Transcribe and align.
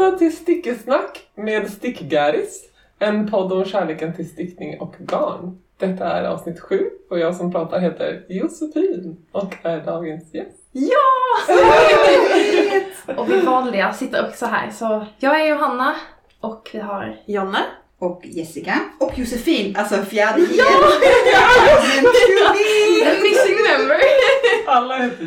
Välkomna 0.00 0.18
till 0.18 0.36
Stickesnack 0.36 1.20
med 1.34 1.70
Stickgaris. 1.70 2.64
En 2.98 3.30
podd 3.30 3.52
om 3.52 3.64
kärleken 3.64 4.16
till 4.16 4.28
stickning 4.28 4.80
och 4.80 4.94
garn. 4.98 5.58
Detta 5.78 6.04
är 6.04 6.24
avsnitt 6.24 6.60
sju 6.60 6.90
och 7.10 7.18
jag 7.18 7.36
som 7.36 7.52
pratar 7.52 7.80
heter 7.80 8.24
Josefin 8.28 9.16
och 9.32 9.54
är 9.62 9.80
dagens 9.80 10.34
gäst. 10.34 10.68
Ja! 10.72 10.96
och 13.16 13.30
vi 13.30 13.40
vanliga 13.40 13.92
sitter 13.92 14.28
också 14.28 14.46
här. 14.46 14.70
Så 14.70 15.06
jag 15.18 15.40
är 15.40 15.48
Johanna 15.48 15.94
och 16.40 16.70
vi 16.72 16.78
har 16.78 17.16
Jonna. 17.26 17.62
och 17.98 18.20
Jessica 18.24 18.80
och 19.00 19.18
Josefin, 19.18 19.76
alltså 19.76 19.96
fjärde 19.96 20.40
ja! 20.40 20.64
the 23.04 23.22
missing 23.22 23.56
member. 23.70 24.00
Alla 24.66 24.96
heter. 24.96 25.26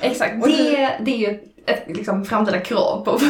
Exakt, 0.00 0.44
det, 0.44 0.98
det 1.00 1.10
är 1.10 1.30
ju 1.30 1.53
ett 1.66 1.96
liksom, 1.96 2.24
framtida 2.24 2.58
krav 2.58 3.04
på 3.04 3.10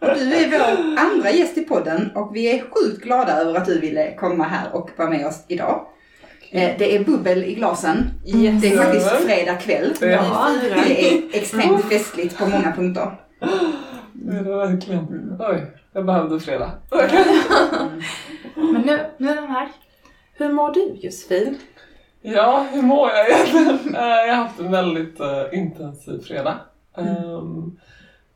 Och 0.00 0.06
du 0.16 0.34
är 0.34 0.50
vår 0.50 0.98
andra 1.00 1.30
gäst 1.30 1.58
i 1.58 1.60
podden 1.60 2.10
och 2.14 2.36
vi 2.36 2.46
är 2.58 2.58
sjukt 2.70 3.02
glada 3.04 3.32
över 3.32 3.54
att 3.54 3.64
du 3.66 3.80
ville 3.80 4.14
komma 4.14 4.44
här 4.44 4.74
och 4.74 4.90
vara 4.96 5.10
med 5.10 5.26
oss 5.26 5.44
idag. 5.48 5.86
Eh, 6.50 6.70
Det 6.78 6.96
är 6.96 7.04
bubbel 7.04 7.44
i 7.44 7.54
glasen. 7.54 8.10
Yes. 8.26 8.62
Det 8.62 8.68
är 8.72 8.76
faktiskt 8.76 9.10
fredag 9.10 9.54
kväll. 9.54 9.94
Det 10.00 10.06
är, 10.06 10.10
Ja. 10.12 10.48
Det 10.88 11.08
är 11.14 11.22
extremt 11.32 11.84
festligt 11.84 12.38
på 12.38 12.46
många 12.46 12.72
punkter. 12.72 13.20
det 14.12 14.36
är 14.36 14.42
verkligen. 14.42 15.36
Oj, 15.40 15.66
jag 15.92 16.06
behövde 16.06 16.40
fredag. 16.40 16.70
Men 18.54 18.80
nu, 18.80 19.00
nu 19.18 19.28
är 19.30 19.34
den 19.34 19.48
här. 19.50 19.68
Hur 20.34 20.52
mår 20.52 20.72
du 20.74 20.80
Josefin? 21.00 21.58
Ja, 22.22 22.66
hur 22.72 22.82
mår 22.82 23.10
jag 23.10 23.30
egentligen? 23.30 23.94
Eh, 23.94 24.00
Jag 24.02 24.34
har 24.36 24.42
haft 24.44 24.60
en 24.60 24.70
väldigt 24.72 25.20
eh, 25.20 25.42
intensiv 25.52 26.20
fredag. 26.26 26.60
Ehm, 26.96 27.78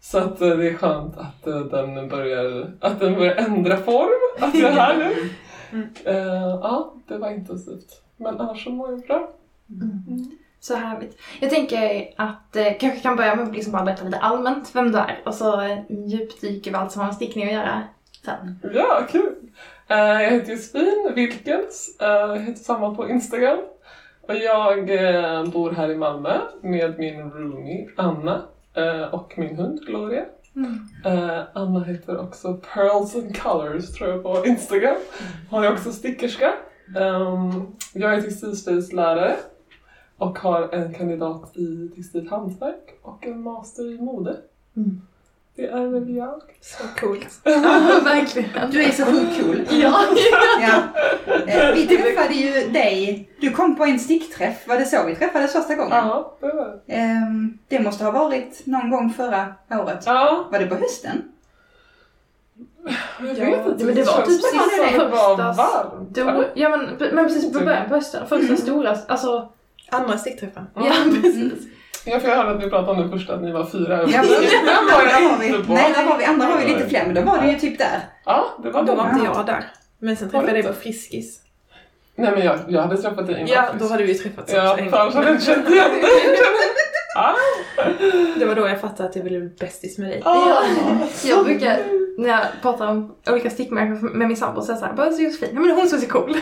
så 0.01 0.19
att 0.19 0.41
eh, 0.41 0.49
det 0.49 0.69
är 0.71 0.75
skönt 0.75 1.17
att 1.17 1.47
eh, 1.47 1.61
den 1.61 2.09
börjar, 2.09 2.71
att 2.81 3.01
den 3.01 3.15
börjar 3.15 3.35
ändra 3.35 3.77
form, 3.77 4.41
att 4.41 4.55
jag 4.55 4.71
är 4.71 4.75
här 4.75 4.99
nu. 4.99 5.31
Mm. 5.73 5.89
Eh, 6.05 6.59
ja, 6.63 6.95
det 7.09 7.19
var 7.19 7.31
intensivt. 7.31 8.03
Men 8.17 8.41
annars 8.41 8.65
så 8.65 8.71
mår 8.71 8.91
jag 8.91 9.01
bra. 9.01 9.31
Så 10.61 10.75
härligt. 10.75 11.21
Jag 11.41 11.51
tänker 11.51 12.15
att 12.17 12.57
eh, 12.57 12.73
kanske 12.81 13.01
kan 13.01 13.17
börja 13.17 13.35
med 13.37 13.49
att 13.49 13.55
liksom 13.55 13.73
bara 13.73 13.85
berätta 13.85 14.05
lite 14.05 14.19
allmänt 14.19 14.71
vem 14.75 14.93
du 14.93 14.99
är 14.99 15.23
och 15.25 15.35
så 15.35 15.61
eh, 15.61 15.79
djupdyker 15.89 16.71
vi 16.71 16.77
allt 16.77 16.93
som 16.93 17.01
har 17.01 17.07
med 17.07 17.17
stickning 17.17 17.47
att 17.47 17.53
göra 17.53 17.83
sen. 18.25 18.59
Ja, 18.75 19.07
kul! 19.11 19.35
Eh, 19.89 19.99
jag 19.99 20.31
heter 20.31 20.53
Josefin 20.53 21.13
Wilkens, 21.15 21.97
uh, 22.03 22.09
jag 22.09 22.39
heter 22.39 22.65
samma 22.65 22.95
på 22.95 23.09
Instagram. 23.09 23.59
Och 24.29 24.35
jag 24.35 24.91
eh, 24.91 25.45
bor 25.45 25.71
här 25.71 25.91
i 25.91 25.97
Malmö 25.97 26.41
med 26.61 26.99
min 26.99 27.31
roomie 27.31 27.89
Anna 27.97 28.43
eh, 28.75 29.15
och 29.15 29.35
min 29.37 29.57
hund 29.57 29.81
Gloria. 29.87 30.25
Mm. 30.57 30.89
Eh, 31.05 31.43
Anna 31.53 31.85
heter 31.85 32.21
också 32.21 32.61
Pearls 32.75 33.15
and 33.15 33.37
Colors 33.37 33.93
tror 33.93 34.11
jag 34.11 34.23
på 34.23 34.47
Instagram. 34.47 34.97
Hon 35.51 35.65
är 35.65 35.73
också 35.73 35.93
stickerska. 35.93 36.55
Um, 36.97 37.77
jag 37.93 38.15
är 38.15 38.21
textilslöjdslärare 38.23 39.37
och 40.17 40.39
har 40.39 40.75
en 40.75 40.95
kandidat 40.95 41.57
i 41.57 41.89
textilt 41.95 42.31
hantverk 42.31 42.99
och 43.03 43.27
en 43.27 43.43
master 43.43 43.95
i 43.95 44.01
mode. 44.01 44.37
Mm. 44.77 45.01
Det 45.57 45.67
är 45.67 45.87
väl 45.87 46.15
jag. 46.17 46.41
Så 46.61 46.85
coolt. 47.01 47.29
Ja, 47.45 48.01
verkligen. 48.05 48.71
Du 48.71 48.83
är 48.83 48.91
så 48.91 49.05
sjukt 49.05 49.41
cool. 49.41 49.61
Ja. 49.81 50.01
Ja. 50.61 50.83
Eh, 51.47 51.75
Vi 51.75 51.87
träffade 51.87 52.35
ju 52.35 52.69
dig, 52.69 53.29
du 53.41 53.51
kom 53.51 53.77
på 53.77 53.85
en 53.85 53.99
stickträff, 53.99 54.69
var 54.69 54.77
det 54.79 54.85
så 54.87 55.05
vi 55.07 55.15
träffades 55.17 55.53
första 55.53 55.75
gången? 55.75 55.91
Ja, 55.97 56.37
det 56.41 56.47
var 56.47 56.81
det. 56.87 56.93
Ehm, 56.95 57.59
Det 57.69 57.81
måste 57.81 58.05
ha 58.05 58.11
varit 58.11 58.67
någon 58.67 58.91
gång 58.91 59.13
förra 59.13 59.55
året. 59.71 60.03
Ja, 60.07 60.49
Var 60.53 60.59
det 60.59 60.67
på 60.67 60.75
hösten? 60.75 61.23
jag 63.21 63.39
Ja, 63.39 63.45
vet 63.57 63.67
inte. 63.67 63.85
men 63.85 63.95
det 63.95 64.03
var 64.03 64.23
typ 64.23 64.27
sista 64.43 64.49
det 64.99 65.05
var 65.09 65.37
varmt. 65.55 66.09
Då, 66.15 66.45
ja 66.55 66.69
men, 66.69 66.81
men 67.15 67.27
precis 67.27 67.53
på 67.53 67.59
början 67.65 67.89
på 67.89 67.95
hösten. 67.95 68.27
Första 68.29 68.45
Mm. 68.47 68.57
stora, 68.57 68.97
alltså. 69.09 69.49
Andra 69.91 70.19
stickträffen. 70.19 70.67
Mm. 70.77 70.89
Ja 70.89 70.95
precis. 71.23 71.53
Ja, 72.05 72.21
för 72.21 72.29
jag 72.29 72.37
hörde 72.37 72.51
att 72.51 72.63
vi 72.65 72.71
pratade 72.71 72.91
om 73.03 73.11
det 73.11 73.19
första, 73.19 73.35
att 73.35 73.43
ni 73.43 73.53
var 73.53 73.65
fyra. 73.67 74.01
Ja, 74.01 74.07
men, 74.07 74.29
där 75.07 75.29
har 75.31 75.39
vi. 75.39 75.51
Nej, 75.75 75.93
där 75.97 76.03
har 76.05 76.19
vi. 76.19 76.25
Andra 76.25 76.47
har 76.47 76.59
vi 76.59 76.67
lite 76.73 76.89
fler, 76.89 77.03
men 77.07 77.15
då 77.15 77.21
var 77.23 77.39
det 77.41 77.51
ju 77.53 77.59
typ 77.59 77.79
där. 77.79 78.01
Ja, 78.25 78.59
det 78.63 78.71
var 78.71 78.83
Då 78.83 78.93
det. 78.93 78.99
var 78.99 79.11
inte 79.13 79.25
jag 79.25 79.47
där. 79.47 79.65
Men 79.99 80.17
sen 80.17 80.31
träffade 80.31 80.49
jag 80.53 80.65
dig 80.65 80.73
på 80.73 80.79
Friskis. 80.81 81.41
Nej, 82.17 82.31
men 82.33 82.45
jag, 82.45 82.59
jag 82.69 82.83
hade 82.83 82.97
träffat 82.97 83.27
dig 83.27 83.37
innan. 83.37 83.47
Ja, 83.49 83.63
faktiskt. 83.63 83.85
då 83.85 83.89
hade 83.93 84.05
vi 84.05 84.15
träffats 84.15 84.53
Ja, 84.53 84.71
också 84.73 84.85
en 84.85 84.91
för 84.91 84.97
annars 84.99 85.15
hade 85.15 85.27
jag 85.27 85.33
gång. 85.33 85.41
inte 85.41 85.47
känt 85.55 85.69
igen 85.71 85.91
dig. 85.91 86.03
Ah, 87.17 87.33
Det 88.39 88.45
var 88.45 88.55
då 88.55 88.69
jag 88.69 88.81
fattade 88.81 89.09
att 89.09 89.17
jag 89.17 89.23
ville 89.23 89.41
bli 89.41 89.49
bästis 89.61 89.99
med 89.99 90.09
dig. 90.11 90.23
ah, 90.25 90.49
Ja. 90.49 90.63
Jag 91.25 91.45
brukar, 91.45 91.79
när 92.19 92.29
jag 92.29 92.41
pratar 92.63 92.87
om 92.87 93.15
olika 93.31 93.51
stickmärken 93.51 94.07
med 94.19 94.29
min 94.29 94.37
sambo, 94.37 94.61
så 94.63 94.67
är 94.73 94.73
jag 94.73 94.79
såhär, 94.81 94.93
bara 94.93 95.13
så 95.13 95.23
Josefin, 95.23 95.49
nej 95.53 95.63
men 95.67 95.77
hon 95.77 95.89
som 95.89 95.99
är 95.99 96.03
så 96.03 96.09
cool. 96.09 96.37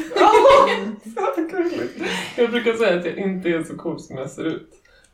Så 1.36 1.42
gulligt. 1.56 2.02
Jag 2.36 2.50
brukar 2.50 2.72
säga 2.72 2.98
att 2.98 3.04
jag 3.04 3.16
inte 3.18 3.48
är 3.48 3.62
så 3.62 3.76
cool 3.76 4.00
som 4.00 4.16
jag 4.18 4.30
ser 4.30 4.44
ut. 4.44 4.70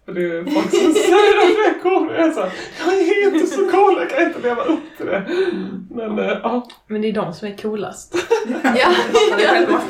För 0.08 0.14
det 0.14 0.22
är 0.22 0.44
folk 0.44 0.70
som 0.70 0.92
säger 0.92 1.38
att 1.38 1.56
jag 1.58 1.66
är 1.66 1.80
cool 1.82 2.08
och 2.08 2.14
jag 2.14 2.28
är 2.28 2.32
så 2.32 2.40
här, 2.40 2.52
jag 2.86 2.94
är 2.94 3.34
inte 3.34 3.46
så 3.46 3.70
cool, 3.70 3.96
jag 3.98 4.10
kan 4.10 4.26
inte 4.26 4.40
leva 4.40 4.62
upp 4.62 4.96
till 4.96 5.06
det. 5.06 5.24
Men 5.90 6.18
eh, 6.18 6.38
ja, 6.42 6.68
Men 6.86 7.02
det 7.02 7.08
är 7.08 7.12
de 7.12 7.32
som 7.32 7.48
är 7.48 7.56
coolast. 7.56 8.14
ja. 8.62 8.90
Själva. 9.36 9.80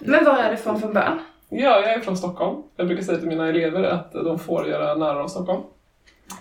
Men 0.00 0.24
var 0.24 0.38
är 0.38 0.50
du 0.50 0.56
från 0.56 0.80
från 0.80 0.92
början? 0.92 1.18
Ja, 1.48 1.80
jag 1.80 1.92
är 1.92 2.00
från 2.00 2.16
Stockholm. 2.16 2.62
Jag 2.76 2.86
brukar 2.86 3.02
säga 3.02 3.18
till 3.18 3.28
mina 3.28 3.48
elever 3.48 3.82
att 3.82 4.12
de 4.12 4.38
får 4.38 4.66
göra 4.68 4.94
nära 4.94 5.24
av 5.24 5.28
Stockholm. 5.28 5.62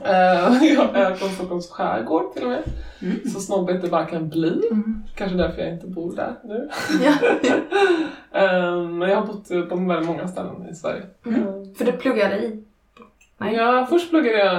Eh, 0.02 0.64
jag 0.74 0.96
är 0.96 1.14
från 1.16 1.30
Stockholms 1.30 1.70
skärgård 1.72 2.34
till 2.34 2.44
och 2.44 2.50
med. 2.50 2.64
Mm. 3.02 3.30
Så 3.30 3.40
snobbigt 3.40 3.82
det 3.82 3.88
bara 3.88 4.06
kan 4.06 4.30
bli. 4.30 4.62
Mm. 4.72 5.04
Kanske 5.16 5.38
därför 5.38 5.62
jag 5.62 5.74
inte 5.74 5.88
bor 5.88 6.16
där 6.16 6.34
nu. 6.44 6.70
Ja. 7.04 7.14
Eh, 8.32 8.82
Men 8.82 9.10
jag 9.10 9.16
har 9.18 9.26
bott 9.28 9.48
på 9.70 9.76
väldigt 9.76 10.08
många 10.10 10.28
ställen 10.28 10.70
i 10.72 10.76
Sverige. 10.76 11.04
Mm. 11.26 11.42
Eh, 11.48 11.54
För 11.78 11.86
du 11.86 11.92
pluggade 11.92 12.38
i? 12.38 12.64
Nej. 13.38 13.56
Ja, 13.56 13.86
först 13.90 14.10
pluggade 14.10 14.38
jag 14.38 14.56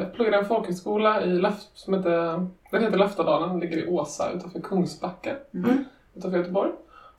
eh, 0.00 0.06
pluggade 0.06 0.36
en 0.36 0.44
folkhögskola 0.44 1.22
i 1.24 1.26
Löf, 1.28 1.54
som 1.74 1.94
heter, 1.94 2.46
den 2.70 2.82
heter 2.82 2.98
Löftadalen, 2.98 3.48
den 3.48 3.60
ligger 3.60 3.76
i 3.78 3.88
Åsa 3.88 4.30
utanför 4.32 4.60
Kungsbacka 4.60 5.36
Mm. 5.54 5.84
utanför 6.14 6.38
Göteborg. 6.38 6.70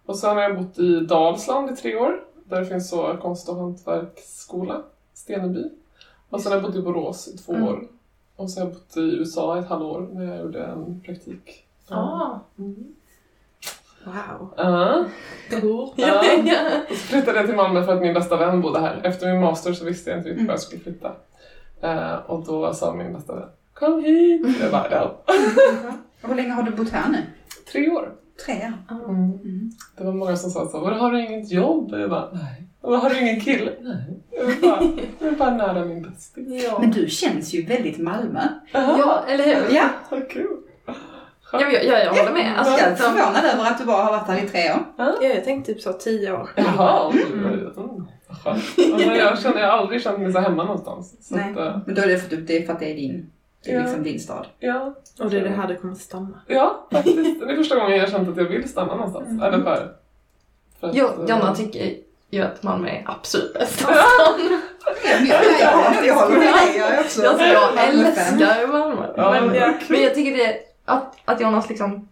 Och 0.06 0.16
sen 0.18 0.36
har 0.36 0.44
jag 0.44 0.58
bott 0.58 0.80
i 0.80 1.00
Dalsland 1.00 1.72
i 1.72 1.76
tre 1.76 1.96
år, 1.96 2.20
där 2.46 2.60
det 2.60 2.66
finns 2.66 2.90
så 2.90 3.18
konst 3.22 3.50
och 3.50 3.56
hantverksskola, 3.56 4.82
Steneby. 5.14 5.64
Och 6.32 6.42
sen 6.42 6.52
har 6.52 6.60
jag 6.60 6.66
bott 6.68 6.76
i 6.76 6.82
Borås 6.82 7.28
i 7.28 7.38
två 7.38 7.54
Mm. 7.54 7.68
år. 7.68 7.84
Och 8.36 8.50
sen 8.52 8.64
har 8.64 8.70
jag 8.70 8.78
bott 8.80 8.98
i 8.98 9.00
USA 9.02 9.58
i 9.58 9.60
ett 9.60 9.68
halvår 9.68 10.10
när 10.14 10.26
jag 10.26 10.40
gjorde 10.42 10.64
en 10.66 11.02
praktik. 11.02 11.66
Ah. 11.90 12.40
Mm. 12.60 12.76
Wow. 14.06 14.54
Ja. 14.58 15.06
Cool. 15.62 15.90
Ja. 15.96 16.20
Och 16.90 16.96
så 16.96 17.08
flyttade 17.08 17.38
jag 17.38 17.46
till 17.48 17.56
Malmö 17.56 17.84
för 17.86 17.96
att 17.96 18.02
min 18.02 18.14
bästa 18.14 18.38
vän 18.38 18.62
bodde 18.62 18.80
här. 18.80 19.02
Efter 19.04 19.32
min 19.32 19.42
master 19.42 19.74
så 19.74 19.86
visste 19.86 20.10
jag 20.10 20.20
inte 20.20 20.30
riktigt 20.30 20.48
var 20.48 20.54
jag 20.54 20.62
skulle 20.62 20.82
flytta. 20.82 21.12
Eh, 21.82 22.16
och 22.16 22.46
då 22.46 22.74
sa 22.74 22.94
min 22.94 23.14
bästa 23.14 23.36
vän 23.36 23.50
Kom 23.74 24.04
hit! 24.04 24.62
Jag 24.62 24.72
bara 24.72 24.92
ja. 24.92 25.16
Och 26.22 26.30
Hur 26.30 26.36
länge 26.36 26.50
har 26.54 26.64
du 26.64 26.72
bott 26.72 26.90
här 26.90 27.10
nu? 27.12 27.18
Tre 27.72 27.90
år. 27.90 28.12
Tre. 28.46 28.74
Mm. 28.90 29.10
Mm. 29.32 29.72
Det 29.98 30.04
var 30.04 30.14
många 30.14 30.36
som 30.36 30.50
sa 30.50 30.68
så, 30.68 30.80
"Vadå, 30.80 30.96
har 30.96 31.12
du 31.12 31.26
inget 31.26 31.52
jobb? 31.52 31.92
Jag 31.92 32.10
bara, 32.10 32.30
nej. 32.34 32.68
"Och 32.82 32.98
Har 32.98 33.10
du 33.10 33.20
ingen 33.20 33.40
kille? 33.42 33.72
Nej. 33.82 34.20
Jag 34.32 34.46
vill 34.46 34.62
bara, 34.62 34.82
jag 35.20 35.30
vill 35.30 35.38
bara 35.38 35.52
nära 35.56 35.86
min 35.86 36.02
bästis. 36.02 36.64
Ja. 36.66 36.78
Men 36.80 36.92
du 36.92 37.08
känns 37.10 37.54
ju 37.54 37.66
väldigt 37.66 37.98
Malmö. 37.98 38.42
ja, 38.72 39.24
eller 39.28 39.44
hur? 39.46 39.76
Ja, 39.76 39.90
Vad 40.10 40.30
kul. 40.30 40.58
Ja, 41.54 41.62
jag, 41.62 41.74
jag, 41.86 42.06
jag 42.06 42.14
håller 42.14 42.34
med. 42.34 42.58
Alltså, 42.58 42.74
jag 42.74 42.82
är 42.82 42.90
liksom- 42.90 43.14
förvånad 43.14 43.46
över 43.54 43.64
att 43.72 43.78
du 43.78 43.86
bara 43.86 44.04
har 44.04 44.12
varit 44.12 44.28
här 44.28 44.44
i 44.44 44.48
tre 44.50 44.72
år. 44.72 44.80
Ja, 44.98 45.14
jag 45.22 45.44
tänkte 45.44 45.74
typ 45.74 45.82
så 45.82 45.94
tio 45.94 46.34
år. 46.34 46.50
Jaha. 46.56 47.12
Mm. 47.34 48.08
Ja, 48.46 48.58
men 49.08 49.16
jag, 49.18 49.40
känner, 49.40 49.60
jag 49.62 49.72
har 49.72 49.78
aldrig 49.78 50.02
känt 50.04 50.20
mig 50.20 50.34
så 50.34 50.40
hemma 50.40 50.64
någonstans. 50.64 51.28
Så 51.28 51.36
Nej. 51.36 51.52
att, 51.52 51.58
eh, 51.58 51.78
Men 51.86 51.96
då 51.96 52.02
är 52.02 52.08
det 52.08 52.18
för, 52.18 52.36
det 52.36 52.58
är 52.58 52.66
för 52.66 52.74
att 52.74 52.80
det 52.80 52.92
är 52.92 52.96
din, 52.96 53.32
det 53.64 53.72
är 53.72 53.76
Ja. 53.76 53.82
liksom 53.84 54.04
din 54.04 54.20
stad. 54.20 54.46
ja. 54.60 54.96
Och 55.20 55.30
det 55.30 55.38
är 55.38 55.44
det 55.44 55.50
här 55.50 55.68
du 55.68 55.76
kommer 55.76 55.96
stanna. 55.96 56.42
Ja, 56.48 56.88
faktiskt. 56.92 57.40
Det 57.40 57.52
är 57.52 57.56
första 57.56 57.76
gången 57.76 57.92
jag 57.92 58.00
har 58.04 58.12
känt 58.12 58.30
att 58.30 58.38
jag 58.38 58.44
vill 58.46 58.70
stanna 58.70 58.96
någonstans. 58.96 59.28
Mm. 59.30 59.42
Eller 59.44 59.64
för, 59.64 59.92
för 60.80 60.88
att, 60.88 60.96
Jo, 60.96 61.06
eh, 61.06 61.12
Jonna 61.30 61.56
tycker 61.56 61.94
ju 62.32 62.42
att 62.42 62.64
Malmö 62.64 62.90
är 62.90 63.04
absolut 63.06 63.54
bäst. 63.54 63.86
Ja, 63.88 64.36
men 65.20 65.26
jag, 65.28 65.44
jag, 65.60 66.06
jag 66.08 66.16
håller 66.16 66.38
med 66.38 66.48
jag 66.78 66.90
är 66.90 67.00
också 67.00 67.28
Alltså, 67.28 67.46
jag 67.46 67.88
älskar 67.88 68.68
Malmö. 68.68 69.14
Ja, 69.18 69.32
men, 69.32 69.48
men 69.48 69.56
ja, 69.56 69.74
men 69.90 70.02
jag 70.02 70.16
tycker 70.16 70.38
det, 70.38 70.56
att, 70.86 71.16
att 71.26 71.42
Jonas 71.42 71.70
liksom 71.70 72.08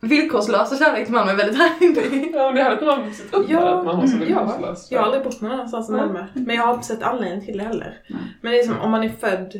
villkorslösa 0.00 0.76
kärlek 0.76 1.04
till 1.04 1.14
Malmö 1.14 1.32
är 1.32 1.36
väldigt 1.36 1.58
härlig. 1.58 2.30
Ja, 2.34 2.52
det 2.52 2.60
är 2.60 2.64
härligt 2.64 2.80
när 2.80 2.86
man 2.86 3.04
vuxit 3.04 3.34
upp 3.34 3.46
Ja, 3.50 3.78
att 3.78 3.84
man 3.84 3.96
har 3.96 4.06
så 4.06 4.14
mm, 4.14 4.26
villkorslös. 4.26 4.90
Jag 4.90 4.98
har 4.98 5.04
aldrig 5.06 5.24
bott 5.24 5.40
någon 5.40 5.52
annanstans 5.52 5.88
än. 5.88 5.96
Malmö. 5.96 6.26
Men 6.34 6.56
jag 6.56 6.62
har 6.62 6.74
inte 6.74 6.86
sett 6.86 7.02
anledning 7.02 7.44
till 7.46 7.58
det 7.58 7.64
heller. 7.64 8.00
Nej. 8.08 8.20
Men 8.40 8.52
det 8.52 8.58
är 8.58 8.64
som 8.64 8.80
om 8.80 8.90
man 8.90 9.02
är 9.04 9.08
född 9.08 9.52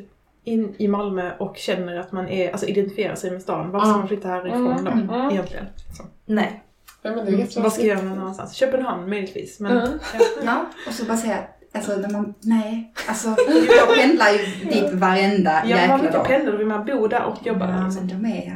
in 0.45 0.75
i 0.79 0.89
Malmö 0.89 1.31
och 1.39 1.57
känner 1.57 2.01
att 2.01 2.13
man 2.13 2.29
är, 2.29 2.51
alltså 2.53 2.67
identifierar 2.67 3.15
sig 3.15 3.31
med 3.31 3.43
stan. 3.43 3.71
Varför 3.71 3.87
ska 3.87 3.89
Mm. 3.89 3.99
man 3.99 4.09
flytta 4.09 4.29
härifrån 4.29 4.85
då? 4.85 4.91
Mm. 4.91 5.11
Mm. 5.11 5.31
Egentligen. 5.31 5.67
Så. 5.97 6.03
Nej. 6.27 6.63
Ja, 7.09 7.15
men 7.17 7.25
det 7.25 7.31
är 7.31 7.37
Vad 7.37 7.41
jättebra. 7.41 7.71
ska 7.71 7.81
jag 7.83 7.89
göra 7.97 8.03
någon 8.09 8.19
annanstans? 8.19 8.53
Köpenhamn 8.55 9.09
möjligtvis. 9.11 9.61
Men 9.61 9.73
Mm. 9.79 9.89
ja. 10.19 10.25
Ja, 10.45 10.67
och 10.89 10.93
så 10.95 11.05
bara 11.05 11.17
säga 11.17 11.39
alltså 11.75 11.97
när 11.97 12.11
man, 12.11 12.35
nej. 12.41 12.93
Alltså 13.09 13.29
jag 13.79 13.97
pendlar 13.99 14.31
ju 14.31 14.39
dit 14.71 14.93
varenda 14.93 15.53
Ja, 15.53 15.61
man 15.61 15.69
jäkla 15.79 15.97
vill 15.97 16.07
inte 16.07 16.19
dag. 16.19 16.27
pendla, 16.27 16.51
då 16.53 16.59
vill 16.59 16.67
man 16.67 16.87
bo 16.87 17.07
där 17.09 17.23
och 17.25 17.47
jobba 17.47 17.67
där. 17.67 17.75
Ja, 17.79 17.85
Liksom. 17.85 18.07
men 18.07 18.23
de 18.23 18.29
är, 18.39 18.47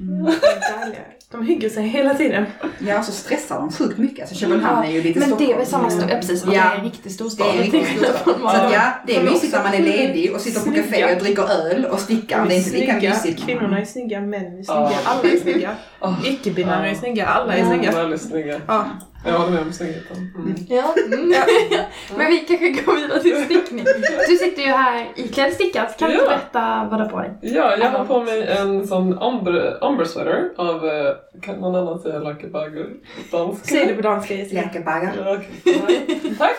mm. 0.00 0.24
Det 0.24 0.96
är. 0.96 1.06
De 1.30 1.46
hygger 1.46 1.68
sig 1.70 1.88
hela 1.88 2.14
tiden. 2.14 2.44
ja, 2.78 2.98
och 2.98 3.04
så 3.04 3.12
stressar 3.12 3.56
de 3.58 3.72
sjukt 3.72 3.98
mycket. 3.98 4.20
Alltså 4.20 4.34
Köpenhamn 4.34 4.86
är 4.86 4.90
ju 4.92 5.02
lite 5.02 5.20
Men 5.20 5.28
det 5.28 5.34
är 5.34 5.36
Stockholm. 5.36 5.58
väl 5.58 5.66
samma 5.66 5.90
stad, 5.90 6.10
ja 6.10 6.14
precis, 6.16 6.40
som 6.40 6.52
Ja. 6.52 6.62
det 6.62 6.68
är 6.74 6.78
en 6.78 6.84
riktig 6.84 7.12
storstad. 7.12 7.46
Det 7.46 7.50
är 7.52 7.64
en 7.64 7.70
riktig 7.70 7.86
storstad. 7.98 8.34
Så 8.40 8.46
att 8.48 8.72
ja, 8.72 8.82
det 9.06 9.16
är 9.16 9.22
mysigt 9.22 9.52
när 9.52 9.62
man 9.62 9.74
är 9.74 9.82
ledig 9.82 10.32
och 10.34 10.40
sitter 10.40 10.60
på 10.60 10.72
café 10.76 11.14
och 11.14 11.22
dricker 11.22 11.42
öl 11.50 11.84
och 11.84 11.98
stickar. 12.00 12.46
Det 12.48 12.54
är 12.54 12.58
inte 12.58 12.70
lika 12.70 12.92
Snygga. 12.92 13.10
mysigt. 13.10 13.38
man- 13.38 13.46
Kvinnorna 13.46 13.80
är 13.80 13.84
snygga, 13.84 14.20
män 14.20 14.44
är 14.44 14.48
snygga, 14.50 14.64
Ja. 14.66 14.92
alla 15.04 15.22
är 15.32 15.40
snygga. 15.40 15.70
Ah. 16.02 16.14
Icke-binära 16.24 16.86
är 16.88 16.94
snygga, 16.94 17.26
alla 17.26 17.54
är 17.54 17.58
Ja, 17.58 17.66
snygga. 17.66 17.90
Väldigt 17.92 18.22
snygga. 18.22 18.60
Ja. 18.66 18.84
Jag 19.26 19.32
håller 19.32 19.52
med 19.52 19.62
om 19.62 19.72
snyggheten. 19.72 20.16
Mm. 20.36 20.54
Ja. 20.68 20.94
Men 22.16 22.26
vi 22.26 22.38
kanske 22.38 22.70
går 22.70 22.94
vidare 22.94 23.20
till 23.22 23.44
stickning. 23.44 23.84
Du 24.28 24.36
sitter 24.36 24.62
ju 24.62 24.68
här 24.68 25.08
iklädd 25.16 25.52
stickat. 25.52 25.98
Kan 25.98 26.10
du 26.10 26.16
Ja. 26.16 26.24
berätta 26.28 26.88
vad 26.90 26.98
du 27.00 27.04
har 27.04 27.10
på 27.10 27.18
dig? 27.18 27.30
Ja, 27.40 27.76
jag 27.76 27.90
har 27.90 28.04
på 28.04 28.20
mig 28.20 28.46
en 28.46 28.86
sån 28.86 29.18
ombre, 29.18 29.78
ombre 29.78 30.06
sweater 30.06 30.48
av, 30.56 30.86
eh, 30.88 31.40
kan 31.42 31.54
någon 31.54 31.74
annan 31.74 31.98
säga 31.98 32.18
Lackebagger? 32.18 32.86
Dansk? 33.32 33.68
Säg 33.68 33.86
det 33.86 33.94
på 33.94 34.02
danska 34.02 34.34
Jessica. 34.34 34.70
Okej. 34.74 36.34
Tack! 36.38 36.56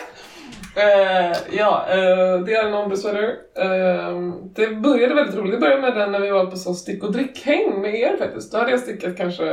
Eh, 0.76 1.36
ja, 1.50 1.84
eh, 1.88 2.38
det 2.44 2.54
är 2.54 2.68
en 2.68 2.74
ombre 2.74 2.96
sweater. 2.96 3.36
Eh, 3.54 4.32
det 4.54 4.66
började 4.74 5.14
väldigt 5.14 5.36
roligt. 5.36 5.52
Det 5.52 5.58
började 5.58 5.82
med 5.82 5.94
den 5.96 6.12
när 6.12 6.20
vi 6.20 6.30
var 6.30 6.46
på 6.46 6.56
så 6.56 6.74
stick 6.74 7.04
och 7.04 7.12
drickhäng 7.12 7.80
med 7.80 7.94
er 7.94 8.16
faktiskt. 8.16 8.52
Då 8.52 8.58
hade 8.58 8.70
jag 8.70 8.80
stickat 8.80 9.16
kanske, 9.16 9.44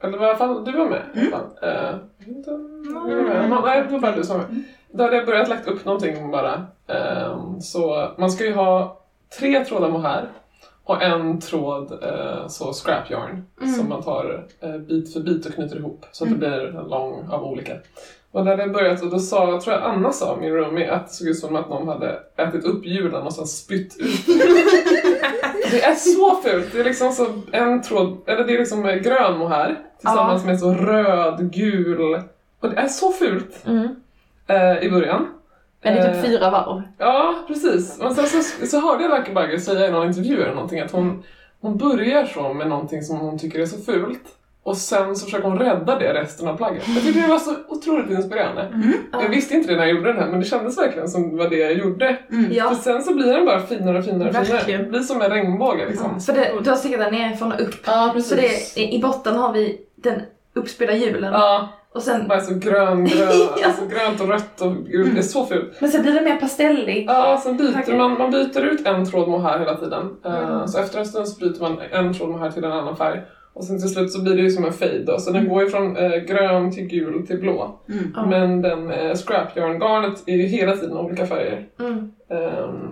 eller 0.00 0.22
i 0.22 0.24
alla 0.24 0.36
fall 0.36 0.64
du 0.64 0.72
var 0.72 0.86
med. 0.86 1.02
alla 1.14 1.30
fall. 1.30 1.46
Eh, 1.62 2.28
inte 2.28 2.50
var 2.50 2.58
med. 2.58 3.50
Nå- 3.50 3.60
Nej, 3.64 3.82
det 3.86 3.92
var 3.92 4.00
bara 4.00 4.16
du 4.16 4.24
som 4.24 4.38
var 4.38 4.46
med. 4.46 4.62
Då 4.92 5.02
hade 5.04 5.16
jag 5.16 5.26
börjat 5.26 5.48
lagt 5.48 5.68
upp 5.68 5.84
någonting 5.84 6.30
bara. 6.30 6.66
Eh, 6.88 7.58
så 7.60 8.08
man 8.18 8.30
ska 8.30 8.44
ju 8.44 8.54
ha 8.54 9.00
tre 9.38 9.64
trådar 9.64 9.88
mohair 9.88 10.24
och 10.84 11.02
en 11.02 11.40
tråd 11.40 11.92
eh, 12.02 12.46
så 12.48 12.72
scrap 12.72 13.10
yarn 13.10 13.46
Mm. 13.60 13.72
som 13.74 13.88
man 13.88 14.02
tar 14.02 14.46
bit 14.78 15.12
för 15.12 15.20
bit 15.20 15.46
och 15.46 15.52
knyter 15.54 15.76
ihop 15.76 16.06
så 16.12 16.24
att 16.24 16.30
det 16.30 16.36
blir 16.36 16.66
en 16.76 16.88
lång 16.88 17.28
av 17.30 17.44
olika. 17.44 17.72
Och 18.32 18.44
hade 18.44 18.62
jag 18.62 18.72
börjat 18.72 19.02
och 19.02 19.10
då 19.10 19.18
sa, 19.18 19.50
jag 19.50 19.60
tror 19.60 19.76
jag 19.76 19.84
Anna 19.84 20.12
sa, 20.12 20.36
min 20.40 20.52
roomie, 20.52 20.90
att 20.90 21.06
det 21.06 21.12
såg 21.12 21.28
ut 21.28 21.38
som 21.38 21.56
att 21.56 21.68
någon 21.68 21.88
hade 21.88 22.18
ätit 22.36 22.64
upp 22.64 22.86
hjulen 22.86 23.22
och 23.22 23.32
sen 23.32 23.46
spytt 23.46 23.96
ut. 23.98 24.26
det 25.70 25.82
är 25.82 25.94
så 25.94 26.36
fult! 26.36 26.72
Det 26.72 26.80
är 26.80 26.84
liksom 26.84 27.12
så 27.12 27.26
en 27.52 27.82
tråd, 27.82 28.18
eller 28.26 28.44
det 28.44 28.54
är 28.54 28.58
liksom 28.58 28.86
eh, 28.88 28.94
grön 28.94 29.38
mohair 29.38 29.78
tillsammans 29.98 30.44
med 30.44 30.60
så 30.60 30.74
röd, 30.74 31.52
gul. 31.52 32.22
Och 32.60 32.70
det 32.70 32.76
är 32.76 32.88
så 32.88 33.12
fult 33.12 33.66
eh, 34.46 34.78
i 34.82 34.90
början. 34.90 35.26
Men 35.82 35.94
det 35.94 36.00
är 36.00 36.08
Eh, 36.08 36.14
typ 36.14 36.24
fyra 36.24 36.50
varv. 36.50 36.82
Ja, 36.98 37.34
precis. 37.48 37.98
Men 37.98 38.14
sen 38.14 38.26
så, 38.26 38.66
så 38.66 38.80
hörde 38.80 39.02
jag 39.02 39.18
Lucky 39.18 39.32
Bagger 39.32 39.58
säga 39.58 39.88
i 39.88 39.92
någon 39.92 40.06
intervju 40.06 40.42
eller 40.42 40.54
någonting 40.54 40.80
att 40.80 40.90
hon, 40.90 41.22
hon 41.60 41.78
börjar 41.78 42.24
så 42.24 42.54
med 42.54 42.68
någonting 42.68 43.02
som 43.02 43.18
hon 43.18 43.38
tycker 43.38 43.58
är 43.60 43.66
så 43.66 43.78
fult 43.78 44.22
och 44.62 44.76
sen 44.76 45.16
så 45.16 45.24
försöker 45.24 45.48
hon 45.48 45.58
rädda 45.58 45.98
det 45.98 46.14
resten 46.14 46.48
av 46.48 46.56
plagget. 46.56 46.82
Jag 46.94 47.02
tyckte 47.04 47.20
det 47.20 47.28
var 47.28 47.38
så 47.38 47.54
otroligt 47.68 48.10
inspirerande. 48.10 48.68
Jag 49.12 49.28
visste 49.28 49.54
inte 49.54 49.70
det 49.72 49.76
när 49.76 49.86
jag 49.86 49.96
gjorde 49.96 50.12
den 50.12 50.22
här 50.22 50.30
men 50.30 50.40
det 50.40 50.46
kändes 50.46 50.78
verkligen 50.78 51.08
som 51.08 51.30
det 51.30 51.36
var 51.44 51.50
det 51.50 51.56
jag 51.56 51.72
gjorde. 51.72 52.18
För 52.28 52.54
Ja. 52.56 52.74
sen 52.74 53.02
så 53.02 53.14
blir 53.14 53.26
den 53.34 53.46
bara 53.46 53.60
finare 53.60 53.98
och 53.98 54.04
finare 54.04 54.28
och 54.28 54.34
finare. 54.34 54.52
Verkligen. 54.56 54.82
Det 54.82 54.88
blir 54.88 55.00
som 55.00 55.22
en 55.22 55.30
regnbåge 55.30 55.86
liksom. 55.88 56.20
För 56.20 56.32
det, 56.32 56.52
du 56.64 56.70
har 56.70 56.76
stickat 56.76 57.00
den 57.00 57.12
nerifrån 57.14 57.52
och 57.52 57.60
upp. 57.60 57.74
Ja, 57.86 58.14
Så 58.24 58.34
det, 58.34 58.80
i 58.80 59.00
botten 59.02 59.36
har 59.36 59.52
vi 59.52 59.80
den 59.96 60.22
uppspelda 60.54 60.94
hjulen. 60.94 61.32
Ja, 61.32 61.68
Och 61.94 62.02
sen, 62.02 62.28
bara 62.28 62.40
så 62.40 62.54
grön, 62.54 63.04
grön, 63.04 63.28
Ja. 63.60 63.66
alltså 63.66 63.82
grönt 63.86 64.20
och 64.20 64.28
rött 64.28 64.60
och 64.60 64.74
gult. 64.76 65.14
Det 65.14 65.20
är 65.20 65.22
så 65.22 65.46
fult. 65.46 65.80
men 65.80 65.90
sen 65.90 66.02
blir 66.02 66.12
det 66.14 66.20
mer 66.20 66.36
pastellig. 66.36 67.04
Ja, 67.08 67.40
sen 67.44 67.56
byter 67.56 67.96
man, 67.96 68.18
man 68.18 68.30
byter 68.30 68.60
ut 68.66 68.86
en 68.86 69.10
tråd 69.10 69.28
mohair 69.28 69.58
hela 69.58 69.76
tiden. 69.76 70.16
Eh, 70.24 70.48
Mm. 70.50 70.68
Så 70.68 70.78
efter 70.80 70.98
en 70.98 71.06
stund 71.06 71.28
så 71.28 71.40
byter 71.40 71.60
man 71.60 71.78
en 71.92 72.14
tråd 72.14 72.28
mohair 72.28 72.50
till 72.50 72.64
en 72.64 72.72
annan 72.72 72.96
färg. 72.96 73.20
Och 73.60 73.66
sen 73.66 73.80
till 73.80 73.88
slut 73.88 74.12
så 74.12 74.22
blir 74.22 74.36
det 74.36 74.42
ju 74.42 74.50
som 74.50 74.64
en 74.64 74.72
fade 74.72 75.04
då. 75.04 75.18
Så 75.18 75.30
den 75.30 75.48
går 75.48 75.62
ju 75.62 75.70
från 75.70 75.96
eh, 75.96 76.16
grön 76.16 76.72
till 76.72 76.84
gul 76.86 77.26
till 77.26 77.38
blå. 77.40 77.80
Mm. 77.88 78.28
Men 78.30 78.62
den 78.62 78.90
eh, 78.90 79.14
scrap 79.14 79.56
yarn 79.56 79.78
garnet 79.80 80.22
är 80.26 80.36
ju 80.36 80.42
hela 80.46 80.76
tiden 80.76 80.96
olika 80.96 81.26
färger. 81.26 81.66
Mm. 81.80 82.12
Ehm, 82.30 82.88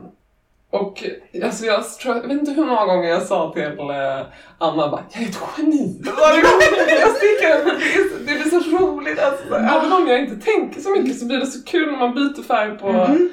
och 0.71 1.05
alltså 1.45 1.67
jag, 1.67 1.85
tror, 1.91 2.17
jag 2.17 2.23
vet 2.23 2.31
inte 2.33 2.51
hur 2.53 2.67
många 2.67 2.87
gånger 2.87 3.09
jag 3.09 3.23
sa 3.23 3.53
till 3.55 3.63
eh, 3.63 4.27
Anna 4.59 4.89
bara 4.89 5.03
jag 5.13 5.23
är 5.23 5.27
ett 5.29 5.39
geni. 5.59 6.01
Varje 6.21 6.43
gång 6.43 6.61
jag 7.01 7.11
stickar 7.17 7.49
det, 7.49 7.71
är 7.71 8.09
så- 8.09 8.19
det 8.19 8.25
blir 8.51 8.61
så 8.61 8.77
roligt. 8.79 9.19
Alltså, 9.19 9.55
även 9.55 9.93
om 9.93 10.07
jag 10.09 10.21
inte 10.21 10.37
tänker 10.51 10.81
så 10.81 10.91
mycket 10.91 11.19
så 11.19 11.27
blir 11.27 11.39
det 11.39 11.47
så 11.47 11.65
kul 11.65 11.91
när 11.93 11.99
man 11.99 12.15
byter 12.15 12.43
färg 12.43 12.79
på, 12.79 12.89
Mm. 12.89 13.29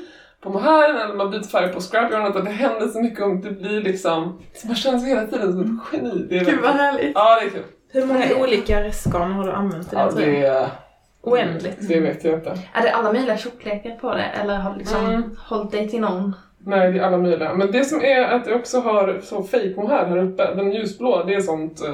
På 0.46 0.52
mohairen 0.52 0.96
eller 1.02 1.16
man 1.16 1.32
byter 1.32 1.42
färg 1.44 1.74
på 1.74 1.80
scrapyarnet 1.80 2.36
och 2.36 2.44
det 2.44 2.52
händer 2.52 2.88
så 2.88 3.02
mycket 3.02 3.24
och 3.26 3.36
det 3.36 3.52
blir 3.52 3.82
liksom, 3.82 4.40
så 4.54 4.68
man 4.68 4.76
känner 4.76 5.00
sig 5.00 5.10
hela 5.10 5.28
tiden 5.28 5.52
som 5.54 5.62
ett 5.62 5.94
geni. 5.94 6.26
Det 6.30 6.38
är 6.38 6.46
Gud 6.46 6.60
vad 6.62 6.72
härligt. 6.72 7.12
Ja, 7.16 7.40
det 7.40 7.46
är 7.46 7.50
kul. 7.50 7.64
Hur 7.92 8.06
många 8.06 8.26
olika 8.42 8.84
restgarn 8.84 9.32
har 9.32 9.44
du 9.46 9.52
använt 9.52 9.94
i 9.94 9.96
Ja, 9.96 10.06
den 10.06 10.14
tröjan? 10.16 10.42
det, 10.42 10.70
Oändligt. 11.22 11.88
det 11.88 12.00
vet 12.00 12.24
jag 12.24 12.34
inte. 12.34 12.50
Är 12.74 12.82
det 12.82 12.92
alla 12.92 13.14
möjliga 13.14 13.38
tjocklekar 13.38 13.96
på 13.96 14.14
det? 14.14 14.24
Eller 14.24 14.56
har 14.58 14.72
du 14.72 14.78
liksom 14.78 15.06
Mm. 15.06 15.24
hållit 15.40 15.72
dig 15.72 15.90
till 15.90 16.02
någon? 16.02 16.36
Nej, 16.58 16.92
det 16.92 17.00
är 17.00 17.04
alla 17.04 17.18
möjliga. 17.18 17.54
Men 17.54 17.72
det 17.72 17.86
som 17.86 18.02
är 18.02 18.22
att 18.22 18.48
jag 18.48 18.56
också 18.60 18.80
har 18.80 19.20
så 19.24 19.44
fake 19.44 19.74
mohair 19.78 20.06
här 20.06 20.18
uppe, 20.18 20.54
den 20.56 20.72
ljusblå, 20.72 21.24
det 21.28 21.34
är 21.34 21.42
sånt 21.42 21.82
eh, 21.86 21.94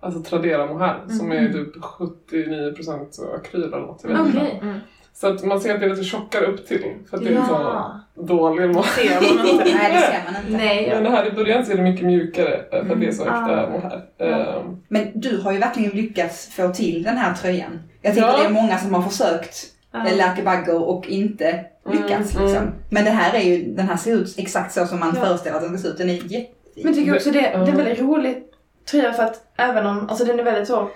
alltså 0.00 0.22
Tradera 0.22 0.66
mohair 0.66 0.96
som 1.18 1.32
är 1.32 1.52
typ 1.52 1.76
79% 1.76 3.34
akryl 3.34 3.64
eller 3.64 3.78
något. 3.78 4.00
Jag 4.04 4.10
vet 4.10 4.26
inte. 4.26 4.38
Okej. 4.38 4.80
Så 5.20 5.26
att 5.26 5.44
man 5.44 5.60
ser 5.60 5.74
att 5.74 5.80
det 5.80 5.86
är 5.86 5.90
lite 5.90 6.04
tjockare 6.04 6.46
upp 6.46 6.66
till 6.66 6.84
för 7.10 7.16
att 7.16 7.24
det 7.24 7.28
är 7.34 7.34
så 7.44 7.52
Ja. 7.52 8.00
dålig 8.14 8.68
mohair. 8.68 8.84
Ser 9.20 9.34
man 9.36 9.46
inte. 9.46 9.64
Nej, 9.64 9.92
det 9.92 10.00
ser 10.00 10.32
man 10.32 10.42
inte. 10.46 10.56
Nej. 10.64 10.90
Men 10.94 11.04
det 11.04 11.10
här 11.10 11.26
i 11.26 11.30
början 11.30 11.66
så 11.66 11.72
är 11.72 11.76
det 11.76 11.82
mycket 11.82 12.06
mjukare 12.06 12.54
eh, 12.72 12.84
för 12.86 12.92
att 12.94 13.00
det 13.00 13.06
är 13.06 13.12
så 13.12 13.22
Mm. 13.24 13.34
äkta 13.44 13.66
Ah. 13.66 13.70
mohair. 13.70 14.02
Ja. 14.18 14.26
Ehm, 14.26 14.76
Men 14.88 15.10
du 15.14 15.40
har 15.40 15.52
ju 15.52 15.58
verkligen 15.58 15.90
lyckats 15.90 16.46
få 16.54 16.68
till 16.68 17.02
den 17.02 17.16
här 17.16 17.34
tröjan. 17.34 17.82
Jag 18.02 18.14
tänker 18.14 18.30
Ja. 18.30 18.36
det 18.38 18.44
är 18.44 18.50
många 18.50 18.78
som 18.78 18.94
har 18.94 19.02
försökt 19.02 19.56
Ja. 19.92 20.04
ja. 20.08 20.16
läkebagger 20.16 20.82
och 20.88 21.08
inte 21.08 21.64
lyckats. 21.92 22.34
Mm, 22.34 22.46
liksom. 22.46 22.62
mm. 22.62 22.74
Men 22.90 23.04
det 23.04 23.10
här 23.10 23.34
är 23.38 23.42
ju, 23.42 23.74
den 23.74 23.88
här 23.88 23.96
ser 23.96 24.12
ut 24.16 24.34
exakt 24.38 24.72
så 24.72 24.86
som 24.86 25.00
man 25.00 25.12
Ja. 25.16 25.24
föreställer 25.24 25.56
att 25.56 25.62
den 25.62 25.78
ska 25.78 25.88
se 25.88 25.92
ut. 25.92 25.98
Den 25.98 26.08
är 26.10 26.14
jättefin. 26.14 26.46
Men 26.76 26.84
jag 26.86 26.94
tycker 26.94 27.14
också 27.14 27.30
det, 27.30 27.40
det 27.40 27.46
är 27.46 27.54
Mm. 27.62 27.76
väldigt 27.76 28.00
rolig 28.00 28.42
tröja 28.90 29.12
för 29.12 29.22
att 29.22 29.42
även 29.56 29.86
om, 29.86 30.08
alltså 30.08 30.24
den 30.24 30.40
är 30.40 30.44
väldigt 30.44 30.68
så 30.68 30.88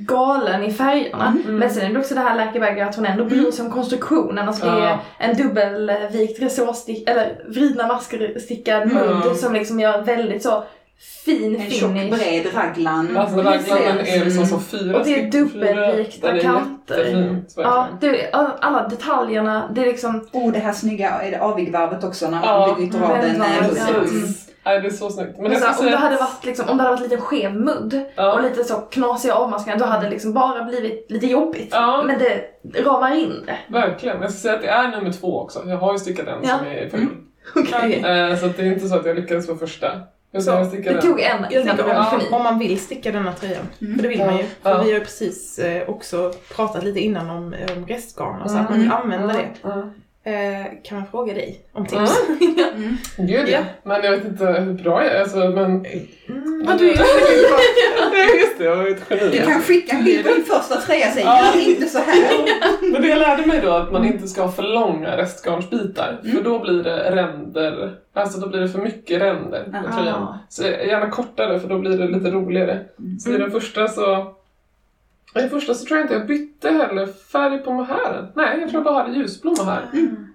galen 0.00 0.64
i 0.64 0.72
färgerna. 0.72 1.34
Mm. 1.44 1.56
Men 1.56 1.70
sen 1.70 1.82
är 1.86 1.92
det 1.94 1.98
också 2.00 2.14
det 2.14 2.20
här 2.20 2.36
läkebagger 2.36 2.86
att 2.86 2.96
hon 2.96 3.06
ändå 3.06 3.24
bryr 3.24 3.50
sig 3.50 3.64
om 3.64 3.70
konstruktionen. 3.72 4.48
Alltså 4.48 4.64
det 4.66 4.70
är 4.70 4.80
Ja. 4.80 4.98
en 5.18 5.36
dubbelvikt 5.36 6.42
resårstick, 6.42 7.08
eller 7.10 7.44
vridna 7.48 7.86
maskerstickad 7.86 8.82
Mm. 8.82 8.94
mudd 9.18 9.36
som 9.36 9.52
liksom 9.52 9.80
gör 9.80 10.02
väldigt 10.02 10.42
så 10.42 10.64
fin 11.24 11.56
En 11.56 11.70
tjock 11.70 11.92
finish. 11.92 12.10
bred 12.16 12.46
raglan. 12.54 13.16
Alltså 13.16 13.42
Precis. 13.42 13.70
raglan 13.72 13.98
är 13.98 14.24
liksom 14.24 14.46
så 14.46 14.58
fyra 14.58 14.98
Och 14.98 15.04
det 15.04 15.20
är 15.22 15.30
dubbelvikta 15.30 16.38
kanter. 16.38 17.36
Ja, 17.56 17.88
det, 18.00 18.30
alla 18.60 18.88
detaljerna, 18.88 19.70
det 19.74 19.80
är 19.80 19.86
liksom... 19.86 20.28
Och 20.32 20.52
det 20.52 20.58
här 20.58 20.72
snygga, 20.72 21.10
är 21.10 21.30
det 21.30 21.40
avigvarvet 21.40 22.04
också 22.04 22.24
när 22.30 22.40
man 22.40 22.48
Ja, 22.48 22.76
byter 22.78 23.02
av 23.02 23.18
den? 23.22 23.42
Nej, 24.66 24.80
det 24.80 24.86
är 24.86 24.90
så 24.90 25.10
snyggt. 25.10 25.38
Men 25.38 25.50
Men 25.50 25.60
så, 25.60 25.66
här, 25.66 25.78
om, 25.80 25.86
det 25.86 25.96
hade 25.96 26.16
varit 26.16 26.44
liksom, 26.44 26.68
om 26.68 26.76
det 26.76 26.82
hade 26.82 26.96
varit 26.96 27.10
lite 27.10 27.22
skev 27.22 27.54
mudd 27.54 28.04
Ja. 28.14 28.32
och 28.32 28.42
lite 28.42 28.64
så 28.64 28.74
knasiga 28.76 29.34
avmaskningar, 29.34 29.78
då 29.78 29.84
hade 29.84 30.04
det 30.04 30.10
liksom 30.10 30.32
bara 30.32 30.64
blivit 30.64 31.06
lite 31.10 31.26
jobbigt. 31.26 31.68
Ja. 31.70 32.02
Men 32.06 32.18
det 32.18 32.44
ramar 32.84 33.14
in 33.14 33.42
det. 33.46 33.58
Verkligen. 33.68 34.22
Jag 34.22 34.30
ska 34.30 34.40
säga 34.40 34.54
att 34.54 34.62
det 34.62 34.68
är 34.68 34.88
nummer 34.88 35.12
två 35.12 35.40
också. 35.40 35.62
Jag 35.66 35.76
har 35.76 35.92
ju 35.92 35.98
stickat 35.98 36.26
en 36.28 36.38
Ja. 36.42 36.58
som 36.58 36.66
är 36.66 36.88
ful. 36.88 37.00
Mm. 37.00 37.26
Okej. 37.56 38.04
Eh, 38.04 38.36
så 38.36 38.46
att 38.46 38.56
det 38.56 38.62
är 38.62 38.66
inte 38.66 38.88
så 38.88 38.96
att 38.96 39.06
jag 39.06 39.16
lyckades 39.16 39.46
på 39.46 39.54
första. 39.56 40.00
Jag 40.30 40.42
ska 40.42 40.64
Så, 40.64 40.70
sticka 40.70 40.88
Det 40.90 40.96
den. 40.96 41.02
tog 41.06 41.20
en 41.20 41.46
Jag 41.50 41.62
innan 41.62 41.76
du 41.76 41.82
om, 42.36 42.42
man 42.42 42.58
vill 42.58 42.80
sticka 42.80 43.12
denna 43.12 43.32
tröjan, 43.32 43.64
för 43.78 44.02
det 44.02 44.08
vill 44.08 44.18
man 44.18 44.36
ju. 44.36 44.42
För 44.42 44.70
Ja. 44.70 44.78
vi 44.82 44.92
har 44.92 44.98
ju 44.98 45.00
precis 45.00 45.58
eh, 45.58 45.88
också 45.88 46.32
pratat 46.56 46.84
lite 46.84 47.00
innan 47.00 47.30
om, 47.30 47.54
om 47.76 47.86
restgarn 47.86 48.42
och 48.42 48.50
så 48.50 48.56
att 48.58 48.70
Mm. 48.70 48.70
man 48.70 48.80
vill 48.80 48.92
använda 48.92 49.34
det. 49.34 49.48
Mm. 50.26 50.60
Eh, 50.60 50.66
kan 50.84 50.98
man 50.98 51.06
fråga 51.10 51.34
dig 51.34 51.60
om 51.72 51.86
tips? 51.86 52.12
Mm. 52.76 52.96
Gud 53.18 53.48
ja. 53.48 53.58
Men 53.82 54.02
jag 54.04 54.10
vet 54.10 54.24
inte 54.24 54.44
hur 54.46 54.72
bra 54.72 55.04
jag 55.04 55.12
är. 55.14 55.20
Alltså, 55.20 55.36
men... 55.38 55.64
Mm. 55.64 55.86
Ja, 56.66 56.74
du 56.78 56.90
är 56.90 58.34
ju 58.34 58.40
just 58.40 58.58
det. 58.58 58.64
Jag 58.64 58.76
var 58.76 58.86
ett 58.86 59.02
geni. 59.10 59.30
Du 59.38 59.38
kan 59.44 59.60
skicka 59.60 59.96
en 59.96 60.04
bild 60.04 60.26
på 60.26 60.32
din 60.34 60.44
första 60.44 60.76
tröja 60.80 61.06
och 61.06 61.12
säga 61.12 61.26
Ja. 61.26 61.54
gör 61.60 61.68
inte 61.68 61.86
så 61.86 61.98
här. 61.98 62.92
Men 62.92 63.02
det 63.02 63.08
jag 63.08 63.18
lärde 63.18 63.46
mig 63.46 63.60
då 63.62 63.70
att 63.70 63.92
man 63.92 64.04
inte 64.04 64.28
ska 64.28 64.42
ha 64.42 64.52
för 64.52 64.62
långa 64.62 65.16
restgarnsbitar. 65.16 66.20
För 66.34 66.42
då 66.42 66.58
blir 66.58 66.82
det 66.82 67.10
ränder. 67.16 67.94
Alltså 68.14 68.40
då 68.40 68.48
blir 68.48 68.60
det 68.60 68.68
för 68.68 68.78
mycket 68.78 69.20
ränder 69.22 69.64
på 69.64 69.88
Ah. 69.88 69.96
tröjan. 69.96 70.38
Så 70.48 70.62
gärna 70.62 71.10
kortare 71.10 71.60
för 71.60 71.68
då 71.68 71.78
blir 71.78 71.98
det 71.98 72.08
lite 72.08 72.30
roligare. 72.30 72.84
Så 73.20 73.30
i 73.32 73.38
den 73.38 73.50
första 73.50 73.88
så... 73.88 74.32
I 75.44 75.48
första 75.48 75.74
så 75.74 75.84
tror 75.86 75.98
jag 75.98 76.04
inte 76.04 76.14
jag 76.14 76.26
bytte 76.26 76.70
heller 76.70 77.06
färg 77.06 77.58
på 77.58 77.72
mohairen. 77.72 78.32
Nej, 78.34 78.60
jag 78.60 78.70
tror 78.70 78.84
jag 78.84 78.84
bara 78.94 79.02
hade 79.02 79.16
ljusblå 79.18 79.54
mohair. 79.58 79.82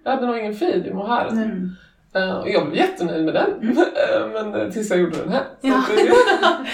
Jag 0.03 0.11
hade 0.11 0.27
nog 0.27 0.37
ingen 0.37 0.55
fade 0.55 0.87
i 0.87 0.93
mohairen. 0.93 1.37
Mm. 1.37 1.69
Eh, 2.15 2.37
och 2.37 2.49
jag 2.49 2.65
blev 2.65 2.77
jättenöjd 2.77 3.25
med 3.25 3.33
den. 3.33 3.77
Eh, 3.77 4.27
men 4.33 4.61
eh, 4.61 4.69
tills 4.69 4.89
jag 4.89 4.99
gjorde 4.99 5.17
den 5.17 5.29
här. 5.29 5.43
Ja. 5.61 5.83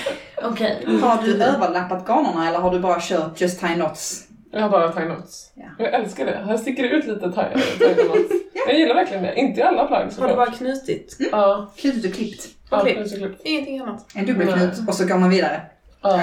Okej. 0.43 0.85
Har 1.01 1.23
du 1.23 1.43
överlappat 1.43 2.07
garnerna 2.07 2.47
eller 2.49 2.59
har 2.59 2.71
du 2.71 2.79
bara 2.79 2.99
kört 3.01 3.41
Just 3.41 3.59
Tie 3.59 3.73
Knots 3.75 4.27
Jag 4.51 4.61
har 4.61 4.69
bara 4.69 4.91
tie 4.91 5.05
knots. 5.05 5.51
Ja. 5.55 5.65
Jag 5.79 5.93
älskar 5.93 6.25
det. 6.25 6.39
Här 6.47 6.57
sticker 6.57 6.83
det 6.83 6.89
ut 6.89 7.05
lite 7.07 7.31
tie, 7.31 7.61
tie 7.79 7.93
knots. 8.03 8.19
Jag 8.67 8.79
gillar 8.79 8.95
verkligen 8.95 9.23
det. 9.23 9.35
Inte 9.35 9.59
i 9.59 9.63
alla 9.63 9.85
plagg 9.85 9.99
Har 9.99 10.05
du 10.05 10.11
såklart. 10.11 10.35
bara 10.35 10.51
knutit? 10.51 11.17
Ja, 11.31 11.71
Knutit 11.77 12.05
och 12.05 12.13
klippt. 12.13 12.47
ja, 12.71 12.79
klippt 12.79 12.99
och 13.11 13.17
klippt. 13.17 13.41
Ingenting 13.43 13.79
annat. 13.79 14.05
En 14.15 14.25
dubbelknut 14.25 14.73
och 14.87 14.93
så 14.95 15.05
går 15.07 15.17
man 15.17 15.29
vidare. 15.29 15.61
Ja. 16.01 16.21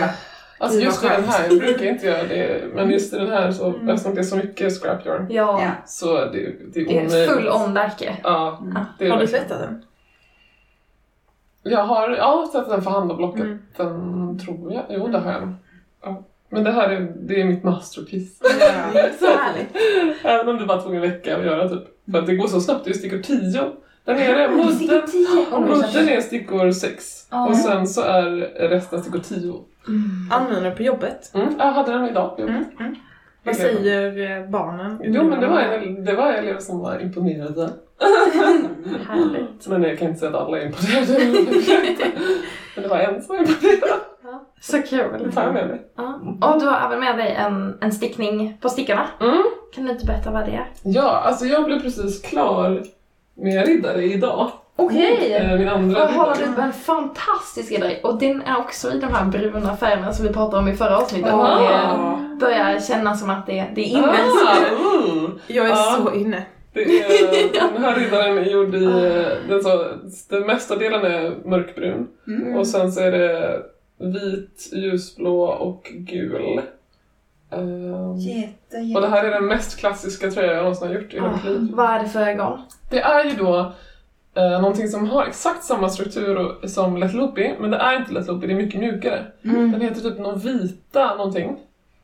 Ja. 0.58 0.64
Alltså 0.64 0.78
Gud, 0.78 0.86
just 0.86 1.04
i 1.04 1.08
den 1.08 1.24
här, 1.24 1.48
jag 1.48 1.58
brukar 1.58 1.84
inte 1.86 2.06
göra 2.06 2.22
det, 2.22 2.64
men 2.74 2.90
just 2.90 3.12
i 3.14 3.16
den 3.16 3.28
här 3.28 3.52
så, 3.52 3.66
Mm. 3.68 3.88
eftersom 3.88 4.14
det 4.14 4.20
är 4.20 4.24
så 4.24 4.36
mycket 4.36 4.72
scrap 4.82 5.06
yarn, 5.06 5.26
Ja, 5.30 5.60
Ja. 5.62 5.70
så 5.86 6.14
det, 6.24 6.30
det 6.30 6.36
är 6.38 6.54
det 6.72 6.80
är 6.80 7.06
omöjligt. 7.06 7.30
full 7.30 7.48
on 7.48 7.74
Därke. 7.74 8.16
Ja, 8.22 8.58
Mm. 8.62 8.78
det 8.98 9.06
är 9.06 9.10
Har 9.10 9.18
du 9.20 9.26
tvättat 9.26 9.58
den? 9.60 9.84
Jag 11.62 11.84
har, 11.84 12.10
ja, 12.10 12.48
tvättat 12.52 12.70
den 12.70 12.82
för 12.82 12.90
hand 12.90 13.10
och 13.10 13.16
blockat 13.16 13.40
Mm. 13.40 13.58
den, 13.76 14.38
tror 14.38 14.72
jag. 14.72 14.84
Jo, 14.88 15.08
det 15.08 15.18
har 15.18 15.32
jag. 15.32 15.54
Ja. 16.02 16.22
Men 16.48 16.64
det 16.64 16.70
här 16.72 16.88
är, 16.88 17.12
det 17.16 17.40
är 17.40 17.44
mitt 17.44 17.62
masterpiece. 17.64 18.38
Så 19.20 19.26
härligt. 19.26 19.76
Även 20.24 20.48
om 20.48 20.58
det 20.58 20.66
bara 20.66 20.82
tog 20.82 20.94
en 20.94 21.00
vecka 21.00 21.36
att 21.36 21.44
göra 21.44 21.68
typ. 21.68 21.82
För 22.12 22.18
att 22.18 22.26
det 22.26 22.34
går 22.36 22.46
så 22.48 22.60
snabbt, 22.60 22.84
det 22.84 22.90
är 22.90 22.94
stickor 22.94 23.18
10. 23.18 23.72
Där 24.04 24.14
nere, 24.14 24.48
mudden, 24.50 25.02
mudden 25.68 26.08
är 26.08 26.20
stickor 26.20 26.70
6. 26.72 27.26
Ja. 27.30 27.48
Och 27.48 27.56
sen 27.56 27.86
så 27.86 28.02
är 28.02 28.30
resten 28.68 29.02
stickor 29.02 29.18
10. 29.86 29.92
Använder 30.30 30.70
på 30.70 30.82
jobbet? 30.82 31.34
Mm, 31.34 31.54
jag 31.58 31.72
hade 31.72 31.92
den 31.92 32.08
idag. 32.08 32.40
Mm. 32.40 32.64
Mm. 32.80 32.94
Vad 33.44 33.56
säger 33.56 34.38
eh, 34.38 34.50
barnen? 34.50 35.00
Jo 35.02 35.22
men 35.24 35.40
det 35.40 35.46
var, 35.46 35.60
en, 35.60 36.04
det 36.04 36.14
var 36.14 36.32
elever 36.32 36.60
som 36.60 36.78
var 36.78 36.98
imponerade. 37.02 37.70
Härligt. 39.08 39.66
Men 39.66 39.82
jag 39.82 39.98
kan 39.98 40.08
inte 40.08 40.20
säga 40.20 40.30
att 40.30 40.46
alla 40.46 40.58
är 40.58 40.66
imponerade. 40.66 42.12
men 42.74 42.82
det 42.82 42.88
var 42.88 42.98
en 42.98 43.22
som 43.22 43.36
var 43.36 43.42
imponerad. 43.42 44.00
Så 44.60 44.82
kul. 44.82 45.24
Det 45.24 45.32
tar 45.32 45.42
jag 45.44 45.54
med 45.54 45.68
mig. 45.68 45.82
Ja. 45.96 46.20
Och 46.54 46.60
du 46.60 46.66
har 46.66 46.86
även 46.86 47.00
med 47.00 47.18
dig 47.18 47.32
en, 47.34 47.78
en 47.80 47.92
stickning 47.92 48.58
på 48.60 48.68
stickarna. 48.68 49.06
Mm. 49.20 49.42
Kan 49.74 49.84
du 49.84 49.90
inte 49.90 50.06
berätta 50.06 50.30
vad 50.30 50.44
det 50.46 50.52
är? 50.52 50.66
Ja, 50.82 51.22
alltså 51.26 51.44
jag 51.44 51.64
blev 51.64 51.80
precis 51.80 52.22
klar 52.22 52.82
med 53.34 53.66
riddare 53.66 54.04
idag. 54.04 54.50
Okej! 54.76 55.32
Eh, 55.34 55.58
Min 55.58 55.68
andra 55.68 55.98
Jag 56.00 56.06
har 56.08 56.34
du 56.56 56.62
en 56.62 56.72
fantastisk 56.72 57.72
idé 57.72 57.96
och 58.02 58.18
den 58.18 58.42
är 58.42 58.56
också 58.58 58.92
i 58.92 58.98
de 59.00 59.06
här 59.06 59.24
bruna 59.24 59.76
färgerna 59.76 60.12
som 60.12 60.26
vi 60.26 60.32
pratade 60.32 60.62
om 60.62 60.68
i 60.68 60.74
förra 60.76 60.98
avsnittet. 60.98 61.32
Ah. 61.32 62.18
Det 62.30 62.36
börjar 62.40 62.80
kännas 62.80 63.20
som 63.20 63.30
att 63.30 63.46
det, 63.46 63.66
det 63.74 63.80
är 63.80 63.84
inne. 63.84 64.08
Ah, 64.08 64.84
uh. 64.84 65.30
Jag 65.46 65.66
är 65.66 65.70
Ja. 65.70 65.96
så 66.04 66.14
inne. 66.14 66.46
Det 66.72 66.80
är, 66.82 67.72
den 67.74 67.84
här 67.84 67.94
riddaren 68.00 68.38
är 68.38 68.42
gjord 68.42 68.74
i, 68.74 68.84
den, 69.48 69.62
så, 69.62 69.84
den 70.30 70.46
mesta 70.46 70.76
delen 70.76 71.04
är 71.04 71.48
mörkbrun 71.48 72.08
Mm. 72.26 72.56
och 72.58 72.66
sen 72.66 72.92
så 72.92 73.00
är 73.00 73.10
det 73.12 73.62
vit, 73.98 74.70
ljusblå 74.72 75.42
och 75.44 75.82
gul. 75.94 76.60
Ehm, 77.52 78.16
Jätte, 78.16 78.76
och 78.76 78.80
det 78.80 78.82
jätte. 78.82 79.06
här 79.08 79.24
är 79.24 79.30
den 79.30 79.46
mest 79.46 79.78
klassiska 79.78 80.30
tröja 80.30 80.52
jag 80.52 80.58
någonsin 80.62 80.88
har 80.88 80.94
gjort 80.94 81.12
i 81.12 81.16
hela 81.16 81.26
Ah, 81.28 81.32
mitt 81.32 81.44
liv. 81.44 81.68
vad 81.72 81.90
är 81.90 81.98
det 82.02 82.08
för 82.08 82.20
ögon? 82.20 82.58
Det 82.90 83.00
är 83.00 83.24
ju 83.24 83.30
då 83.36 83.72
eh, 84.34 84.60
någonting 84.60 84.88
som 84.88 85.08
har 85.08 85.24
exakt 85.26 85.64
samma 85.64 85.88
struktur 85.88 86.36
och- 86.36 86.70
som 86.70 86.96
Let 86.96 87.14
Loopy, 87.14 87.50
men 87.60 87.70
det 87.70 87.76
är 87.76 87.96
inte 87.96 88.12
Let 88.12 88.26
Loopy, 88.26 88.46
det 88.46 88.52
är 88.52 88.56
mycket 88.56 88.80
mjukare. 88.80 89.24
Den 89.42 89.80
heter 89.80 90.00
typ 90.00 90.18
någon 90.18 90.38
vita 90.38 91.14
någonting. 91.14 91.56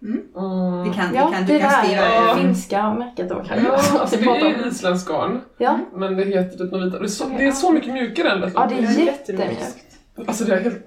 Mm. 0.03 0.23
Mm. 0.37 0.83
Vi 0.83 0.91
kan, 0.95 1.15
Ja, 1.15 1.27
vi 1.27 1.35
kan, 1.37 1.47
det 1.47 1.53
du 1.53 1.59
kan 1.59 1.71
skriva 1.85 2.03
Ja. 2.03 2.35
finska 2.39 2.95
märket 2.95 3.29
då 3.29 3.35
kanske. 3.35 3.67
Ja, 3.69 4.01
alltså 4.01 4.17
det 4.17 4.23
pratar 4.25 4.47
är 4.47 4.55
om. 4.63 4.69
isländsk 4.69 5.09
garn, 5.09 5.41
Ja, 5.59 5.79
men 5.95 6.17
det 6.17 6.25
heter 6.25 6.59
typ 6.59 6.73
något 6.73 6.83
vita. 6.87 6.99
Det 6.99 7.05
är 7.05 7.09
så, 7.09 7.25
det 7.39 7.47
är 7.47 7.53
så 7.53 7.73
mycket 7.73 7.93
mjukare 7.93 8.31
än 8.31 8.41
Let 8.41 8.53
ja 8.55 8.67
det 8.67 8.75
Loopy. 8.75 8.87
är 8.95 9.01
är 9.01 9.05
jättemjukt. 9.07 9.77
Alltså 10.27 10.45
det 10.45 10.55
är 10.55 10.61
helt... 10.61 10.87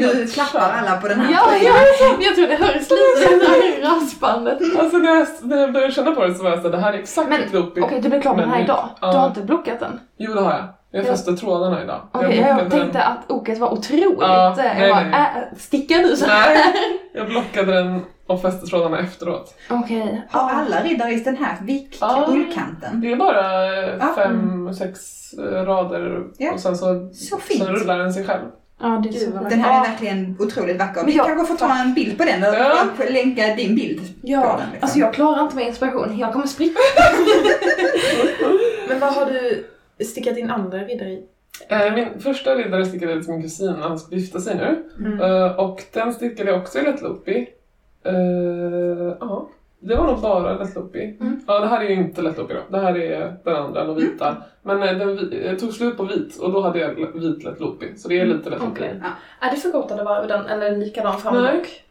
Nu 0.00 0.26
klappar 0.26 0.60
alla 0.60 0.96
på 1.00 1.08
den 1.08 1.20
här 1.20 1.32
Ja, 1.32 1.46
ja, 1.62 1.72
jag 2.20 2.34
tror 2.34 2.46
det 2.46 2.54
hörs 2.56 2.74
lite 2.90 2.94
det 3.38 3.46
här 3.46 3.82
raspandet. 4.00 4.58
Alltså 4.78 4.96
när 4.96 5.14
jag, 5.14 5.26
när 5.42 5.56
jag 5.56 5.72
började 5.72 5.92
känna 5.92 6.10
på 6.12 6.24
det 6.26 6.34
så 6.34 6.42
var 6.42 6.50
jag 6.50 6.58
såhär, 6.58 6.70
det 6.72 6.78
här 6.82 6.92
är 6.92 6.98
exakt 6.98 7.28
Men, 7.28 7.40
Loopy. 7.52 7.80
Okej, 7.80 8.00
du 8.00 8.08
blev 8.08 8.20
klar 8.20 8.34
med 8.34 8.44
den 8.44 8.50
här 8.50 8.62
idag. 8.64 8.88
Du 9.00 9.06
ja. 9.06 9.12
har 9.12 9.28
inte 9.28 9.42
blockat 9.42 9.80
den? 9.80 10.00
Jo 10.18 10.34
det 10.34 10.40
har 10.40 10.50
jag. 10.50 10.64
Jag 10.90 11.04
Ja. 11.04 11.10
fäste 11.10 11.32
trådarna 11.36 11.82
idag. 11.82 12.00
Okej, 12.12 12.36
jag, 12.38 12.54
blockade 12.56 12.70
tänkte 12.70 13.02
att 13.02 13.30
oket 13.30 13.58
var 13.58 13.72
otroligt. 13.72 14.18
Ja, 14.20 14.50
eh, 14.50 14.56
nej, 14.56 14.80
jag 14.80 14.90
bara, 14.96 15.04
nej. 15.04 15.30
Äh, 15.52 15.58
sticka 15.58 15.94
nu 15.98 16.16
så 16.16 16.26
Nej, 16.26 16.58
jag 17.14 17.26
blockade 17.28 17.72
den 17.72 18.00
och 18.26 18.42
fäste 18.42 18.66
trådarna 18.66 18.98
efteråt. 18.98 19.54
Okej. 19.70 20.22
Har 20.30 20.50
alla 20.50 20.80
riddare 20.82 21.10
i 21.10 21.20
den 21.20 21.36
här 21.36 21.56
vik 21.62 21.96
Ja. 22.00 22.24
ullkanten? 22.28 23.00
Det 23.00 23.12
är 23.12 23.16
bara 23.16 23.66
Ja. 24.00 24.12
fem, 24.16 24.74
sex 24.74 25.00
eh, 25.32 25.64
rader 25.64 26.22
Ja. 26.38 26.52
och 26.52 26.60
sen 26.60 26.76
så, 26.76 27.08
Så 27.14 27.38
sen 27.58 27.66
rullar 27.66 27.98
den 27.98 28.12
sig 28.12 28.24
själv. 28.26 28.42
Ja, 28.84 29.00
det 29.02 29.08
är 29.08 29.12
Gud, 29.12 29.32
så. 29.34 29.48
Den 29.50 29.60
här 29.60 29.84
är 29.84 29.90
verkligen 29.90 30.36
otroligt 30.40 30.78
vacker. 30.78 30.96
Men 30.96 31.06
Vi 31.06 31.16
jag- 31.16 31.26
kanske 31.26 31.46
får 31.46 31.56
ta 31.68 31.78
en 31.80 31.94
bild 31.94 32.18
på 32.18 32.24
den 32.24 32.42
eller 32.42 32.58
Ja. 32.58 32.84
länka 33.10 33.54
din 33.54 33.74
bild 33.74 33.98
på 33.98 34.04
Ja, 34.22 34.40
den. 34.40 34.50
Liksom. 34.70 34.78
alltså 34.80 34.98
jag 34.98 35.14
klarar 35.14 35.42
inte 35.42 35.56
med 35.56 35.66
inspiration. 35.66 36.18
Jag 36.18 36.32
kommer 36.32 36.46
spricka. 36.46 36.78
Men 38.88 39.00
vad 39.00 39.12
har 39.14 39.26
du 39.26 39.66
stickat 40.04 40.34
din 40.34 40.50
andra 40.50 40.78
riddare 40.78 41.08
i? 41.10 41.22
Eh, 41.68 41.94
Min 41.94 42.20
första 42.20 42.54
riddare 42.54 42.86
stickade 42.86 43.12
jag 43.12 43.22
till 43.24 43.32
min 43.32 43.42
kusin 43.42 43.72
när 43.72 43.88
han 43.88 43.98
skulle 43.98 44.20
gifta 44.20 44.40
sig 44.40 44.56
nu. 44.56 44.84
Mm. 45.06 45.20
Eh, 45.20 45.56
Och 45.58 45.82
den 45.92 46.14
stickade 46.14 46.50
jag 46.50 46.60
också 46.60 46.78
i 46.78 46.82
Let 46.82 47.02
Loopy. 47.02 47.46
Ja, 49.20 49.48
det 49.88 49.96
var 49.96 50.06
nog 50.06 50.20
bara 50.20 50.58
Let 50.58 50.74
Loopy. 50.74 51.02
Mm. 51.20 51.40
Ja, 51.46 51.60
det 51.60 51.66
här 51.66 51.80
är 51.84 51.88
ju 51.88 51.94
inte 51.94 52.22
Let 52.22 52.38
Loopy 52.38 52.54
då. 52.54 52.60
Det 52.70 52.78
här 52.78 52.98
är 52.98 53.36
den 53.44 53.56
andra, 53.56 53.84
den 53.84 53.96
vita. 53.96 54.36
Men 54.62 54.82
eh, 54.82 54.92
den 54.98 55.32
jag 55.44 55.58
tog 55.58 55.72
slut 55.72 55.96
på 55.96 56.02
vit 56.04 56.36
och 56.40 56.52
då 56.52 56.60
hade 56.60 56.78
jag 56.78 56.94
vit 57.14 57.44
Let 57.44 57.60
Loopy. 57.60 57.86
Så 57.96 58.08
det 58.08 58.20
är 58.20 58.26
lite 58.26 58.50
Let 58.50 58.58
Loopy. 58.60 58.72
Okej. 58.72 59.00
Är 59.40 59.50
det 59.50 59.56
förkortade 59.56 60.04
varv 60.04 60.28
den 60.28 60.46
eller 60.46 60.76
likadan 60.76 61.18
fram 61.18 61.36
och 61.36 61.42
bak? 61.42 61.82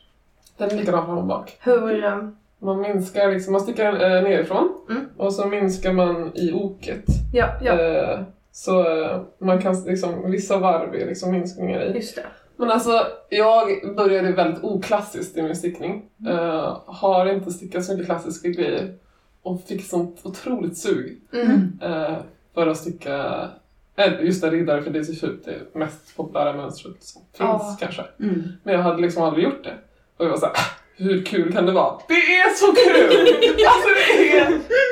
Den 0.58 0.72
är 0.72 0.76
likadan 0.76 1.06
fram 1.06 1.18
och 1.18 1.24
bak. 1.24 1.58
Hur... 1.62 2.04
eh, 2.04 2.18
Man 2.60 2.82
minskar 2.82 3.32
liksom, 3.32 3.54
man 3.54 3.62
stickar 3.62 3.94
eh, 3.94 4.24
nerifrån 4.24 4.70
Mm. 4.90 5.06
och 5.18 5.34
så 5.34 5.48
minskar 5.48 5.94
man 5.94 6.32
i 6.36 6.52
oket. 6.54 7.04
Ja, 7.34 7.46
ja, 7.62 7.74
Eh, 7.80 8.20
så 8.52 9.02
eh, 9.04 9.22
man 9.38 9.62
kan 9.62 9.76
liksom, 9.86 10.32
vissa 10.32 10.58
varv 10.58 10.96
är 10.96 11.06
liksom 11.06 11.32
minskningar 11.32 11.82
i. 11.82 11.96
just 11.96 12.16
det. 12.16 12.24
Men 12.64 12.72
alltså, 12.72 13.08
jag 13.30 13.96
började 13.96 14.32
väldigt 14.32 14.64
oklassiskt 14.64 15.38
i 15.38 15.42
min 15.42 15.56
stickning. 15.56 16.06
Eh, 16.28 16.78
har 16.86 17.26
inte 17.26 17.52
stickat 17.52 17.86
så 17.86 17.92
mycket 17.92 18.06
klassiska 18.06 18.50
grejer. 18.50 18.96
Och 19.42 19.62
fick 19.64 19.86
sånt 19.86 20.20
otroligt 20.24 20.78
sug 20.78 21.22
Mm. 21.34 21.80
eh, 21.82 22.16
för 22.54 22.68
att 22.68 22.78
sticka 22.78 23.50
eh, 23.96 24.22
just 24.26 24.44
en 24.44 24.52
riddare 24.52 24.82
för 24.82 24.92
det 24.92 25.00
är 25.00 25.04
så 25.04 25.14
typ 25.28 25.46
det 25.46 25.60
mest 25.80 26.16
populära 26.18 26.54
mönstret 26.54 27.04
som 27.04 27.22
finns 27.22 27.40
Ja. 27.40 27.78
kanske. 27.80 28.04
Mm. 28.20 28.44
Men 28.64 28.74
jag 28.74 28.82
hade 28.82 29.02
liksom 29.02 29.24
aldrig 29.24 29.44
gjort 29.44 29.64
det. 29.64 29.74
Och 30.18 30.26
jag 30.26 30.30
var 30.30 30.38
såhär, 30.38 30.54
"Ah, 30.54 30.83
hur 30.98 31.26
kul 31.26 31.54
kan 31.54 31.66
det 31.66 31.72
vara? 31.72 31.94
Det 32.08 32.14
är 32.14 32.50
så 32.56 32.66
kul! 32.66 33.28
alltså 33.68 33.90
det 34.18 34.38
är 34.38 34.48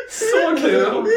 så 0.10 0.68
kul! 0.68 1.08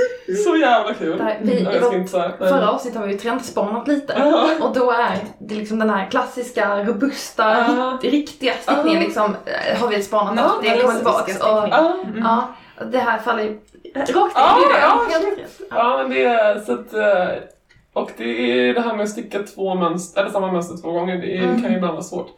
Så 0.45 0.57
jävla 0.57 0.95
kul! 0.95 1.19
Där, 1.19 1.38
vi, 1.43 1.62
jag 1.62 1.85
ska 1.85 1.95
inte 1.95 2.11
säga, 2.11 2.33
men- 2.38 2.49
förra 2.49 2.71
avsnittet 2.71 3.00
har 3.00 3.07
vi 3.07 3.12
ju 3.12 3.19
trendspanat 3.19 3.88
lite. 3.88 4.14
Ja. 4.19 4.49
Och 4.61 4.75
då 4.75 4.91
är 4.91 5.17
det 5.38 5.55
liksom 5.55 5.79
den 5.79 5.91
här 5.91 6.11
klassiska, 6.11 6.85
robusta, 6.85 7.43
Ja. 7.69 7.99
rikt- 8.03 8.12
riktiga 8.12 8.53
stickningen 8.61 9.00
Ja. 9.00 9.07
liksom, 9.07 9.37
eh, 9.47 9.81
har 9.81 9.88
vi 9.88 10.03
spanat 10.03 10.62
efter. 10.62 10.75
Det 10.76 10.81
kommer 10.83 10.95
tillbaks. 10.95 11.21
Och, 11.41 11.61
stickning. 11.61 12.23
Ja. 12.25 12.49
ja, 12.79 12.85
det 12.85 12.99
här 12.99 13.19
faller 13.19 13.43
ju 13.43 13.59
rakt 13.95 14.09
in 14.09 14.62
i 14.62 14.73
det. 14.73 14.81
ja. 14.81 15.00
Ja. 15.71 16.05
Det 16.09 16.25
är 16.25 16.59
så 16.61 16.73
att... 16.73 16.95
eh, 16.95 17.35
Och 17.93 18.11
det 18.17 18.25
är 18.69 18.75
det 18.75 18.81
här 18.81 18.95
med 18.95 19.05
att 19.05 19.11
sticka 19.11 19.38
två 19.43 19.75
mönster, 19.75 20.21
eller 20.21 20.31
samma 20.31 20.53
mönster 20.53 20.76
två 20.83 20.93
gånger, 20.93 21.17
det 21.17 21.37
är, 21.38 21.43
Mm. 21.43 21.62
kan 21.62 21.71
ju 21.71 21.76
ibland 21.76 21.93
vara 21.95 22.03
svårt. 22.05 22.29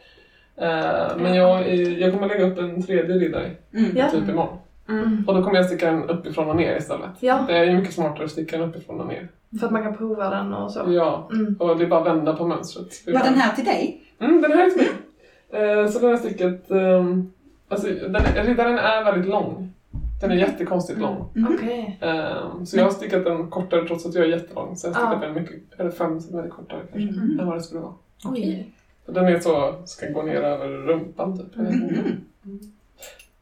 Eh, 0.56 1.16
Men 1.16 1.34
jag, 1.34 1.74
jag 1.76 2.12
kommer 2.12 2.28
lägga 2.28 2.46
upp 2.46 2.58
en 2.58 2.82
tredje 2.82 3.14
riddare 3.16 3.50
Mm. 3.74 4.10
Typ 4.10 4.28
imorgon. 4.28 4.56
Mm. 4.88 5.24
Och 5.26 5.34
då 5.34 5.42
kommer 5.42 5.56
jag 5.56 5.66
sticka 5.66 5.90
den 5.90 6.04
uppifrån 6.10 6.48
och 6.50 6.56
ner 6.56 6.76
istället. 6.76 7.10
Ja, 7.20 7.44
Det 7.48 7.56
är 7.56 7.64
ju 7.64 7.76
mycket 7.76 7.94
smartare 7.94 8.24
att 8.24 8.30
sticka 8.30 8.58
den 8.58 8.68
uppifrån 8.68 9.00
och 9.00 9.06
ner. 9.06 9.28
för 9.60 9.66
att 9.66 9.72
man 9.72 9.82
kan 9.82 9.96
prova 9.96 10.30
den 10.30 10.54
och 10.54 10.70
så. 10.72 10.82
Ja, 10.88 11.28
Mm. 11.32 11.56
och 11.58 11.78
det 11.78 11.84
är 11.84 11.88
bara 11.88 12.00
att 12.00 12.06
vända 12.06 12.36
på 12.36 12.46
mönstret. 12.46 13.02
Var 13.06 13.12
den 13.24 13.34
här 13.34 13.54
till 13.56 13.64
dig? 13.64 14.02
Mm, 14.20 14.42
den 14.42 14.52
här 14.52 14.66
är 14.66 14.70
till 14.70 14.82
mig. 14.82 15.70
Eh, 15.82 15.88
Så 15.88 15.98
den 15.98 16.10
har 16.10 16.16
stickat... 16.16 16.70
ehm, 16.70 17.32
Alltså, 17.68 17.86
den, 17.88 18.46
riddaren 18.46 18.78
är 18.78 19.04
väldigt 19.04 19.30
lång. 19.30 19.72
Den 20.20 20.30
är 20.30 20.34
jättekonstigt 20.36 20.98
lång. 21.00 21.28
Mm. 21.36 21.54
Okej. 21.54 21.98
Ehm, 22.00 22.66
Så 22.66 22.76
jag 22.78 22.84
har 22.84 22.90
stickat 22.90 23.24
den 23.24 23.50
kortare 23.50 23.86
trots 23.86 24.06
att 24.06 24.14
jag 24.14 24.24
är 24.24 24.28
jättelång. 24.28 24.76
Så 24.76 24.86
jag 24.88 24.92
har 24.94 25.00
stickat 25.00 25.18
Ja. 25.22 25.26
den 25.28 25.42
mycket, 25.42 25.80
eller 25.80 25.90
fem 25.90 26.20
centimeter 26.20 26.48
kortare 26.48 26.80
kanske. 26.92 27.20
Mm. 27.20 27.40
Än 27.40 27.46
vad 27.46 27.56
det 27.56 27.60
skulle 27.62 27.80
vara. 27.80 27.92
Oj. 28.24 28.72
Den 29.06 29.26
är 29.26 29.40
så, 29.40 29.74
ska 29.84 30.06
gå 30.10 30.22
ner 30.22 30.42
över 30.42 30.68
rumpan 30.68 31.38
typ. 31.38 31.56
Mm. 31.56 32.20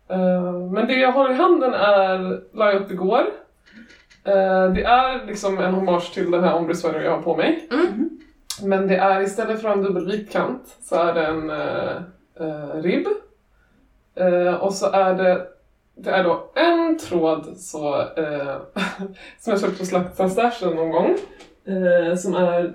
Ehm, 0.08 0.70
Men 0.72 0.86
det 0.86 0.94
jag 0.94 1.12
har 1.12 1.30
i 1.30 1.34
handen 1.34 1.74
är, 1.74 2.40
la 2.52 2.72
jag 2.72 2.82
upp 2.82 2.90
igår. 2.90 3.22
Ehm, 4.24 4.74
Det 4.74 4.84
är 4.84 5.26
liksom 5.26 5.58
en 5.58 5.74
hommage 5.74 6.14
till 6.14 6.30
den 6.30 6.44
här 6.44 6.54
ombre 6.54 6.74
sweater 6.74 7.00
jag 7.00 7.10
har 7.10 7.22
på 7.22 7.36
mig. 7.36 7.68
Mm. 7.72 8.10
Men 8.62 8.88
det 8.88 8.96
är 8.96 9.20
istället 9.20 9.62
för 9.62 9.68
en 9.68 9.82
dubbelvit 9.82 10.32
kant 10.32 10.76
så 10.82 10.94
är 10.96 11.14
det 11.14 11.26
en 11.26 11.50
eh, 11.50 11.96
eh, 12.40 12.82
ribb. 12.82 13.06
Eh, 14.14 14.54
och 14.54 14.74
så 14.74 14.90
är 14.90 15.14
det, 15.14 15.46
det 15.94 16.10
är 16.10 16.24
då 16.24 16.50
en 16.54 16.98
tråd 16.98 17.56
så, 17.56 18.00
eh, 18.00 18.56
som 19.40 19.50
jag 19.50 19.60
köpte 19.60 19.78
på 19.78 19.84
Slakta 19.84 20.28
Stashen 20.28 20.76
någon 20.76 20.90
gång. 20.90 21.16
Eh, 21.64 22.16
som 22.16 22.34
är, 22.34 22.74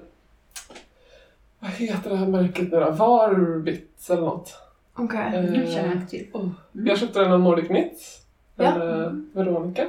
vad 1.59 1.71
heter 1.71 2.09
det 2.09 2.15
här 2.15 2.27
märket 2.27 2.71
nu 2.71 2.79
då? 2.79 2.91
Varbits 2.91 4.09
eller 4.09 4.21
något. 4.21 4.53
Okej. 4.95 5.19
Eh, 5.33 5.39
Mm, 5.45 5.67
känner 5.67 5.95
jag 5.95 6.09
till. 6.09 6.27
oh. 6.33 6.49
Jag 6.71 6.97
köpte 6.97 7.19
den 7.19 7.31
av 7.31 7.39
Nordic 7.39 7.67
Knits. 7.67 8.21
Ja. 8.55 8.65
Eh, 8.65 9.11
Veronica. 9.33 9.85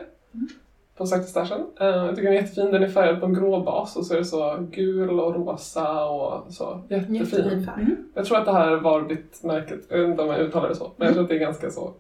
På 0.97 1.07
Sakta 1.07 1.27
Stashen. 1.27 1.61
Eh, 1.81 1.87
jag 1.87 2.09
tycker 2.17 2.23
den 2.29 2.33
är 2.39 2.43
jättefin. 2.43 2.71
Den 2.73 2.83
är 2.83 2.89
färgad 2.89 3.21
på 3.21 3.27
en 3.27 3.35
grå 3.35 3.61
bas 3.61 3.97
och 3.97 4.07
så 4.07 4.15
är 4.15 4.19
det 4.19 4.25
så 4.25 4.67
gul 4.71 5.21
och 5.21 5.35
rosa 5.35 6.05
och 6.05 6.53
så. 6.53 6.83
Jättefin. 6.89 7.15
Jättefin 7.15 7.65
färg. 7.67 7.87
Jag 8.15 8.25
tror 8.25 8.39
att 8.39 8.45
det 8.45 8.53
här 8.53 8.69
är 8.71 8.77
Varbit-märket. 8.77 9.81
Jag 9.89 9.99
vet 9.99 10.09
inte 10.09 10.23
om 10.23 10.29
jag 10.29 10.41
uttalar 10.41 10.69
det 10.69 10.75
så. 10.75 10.91
Men 10.97 11.07
jag 11.07 11.15
tror 11.15 11.23
att 11.23 11.29
det 11.29 11.35
är 11.35 11.39
ganska 11.39 11.71
så 11.71 11.93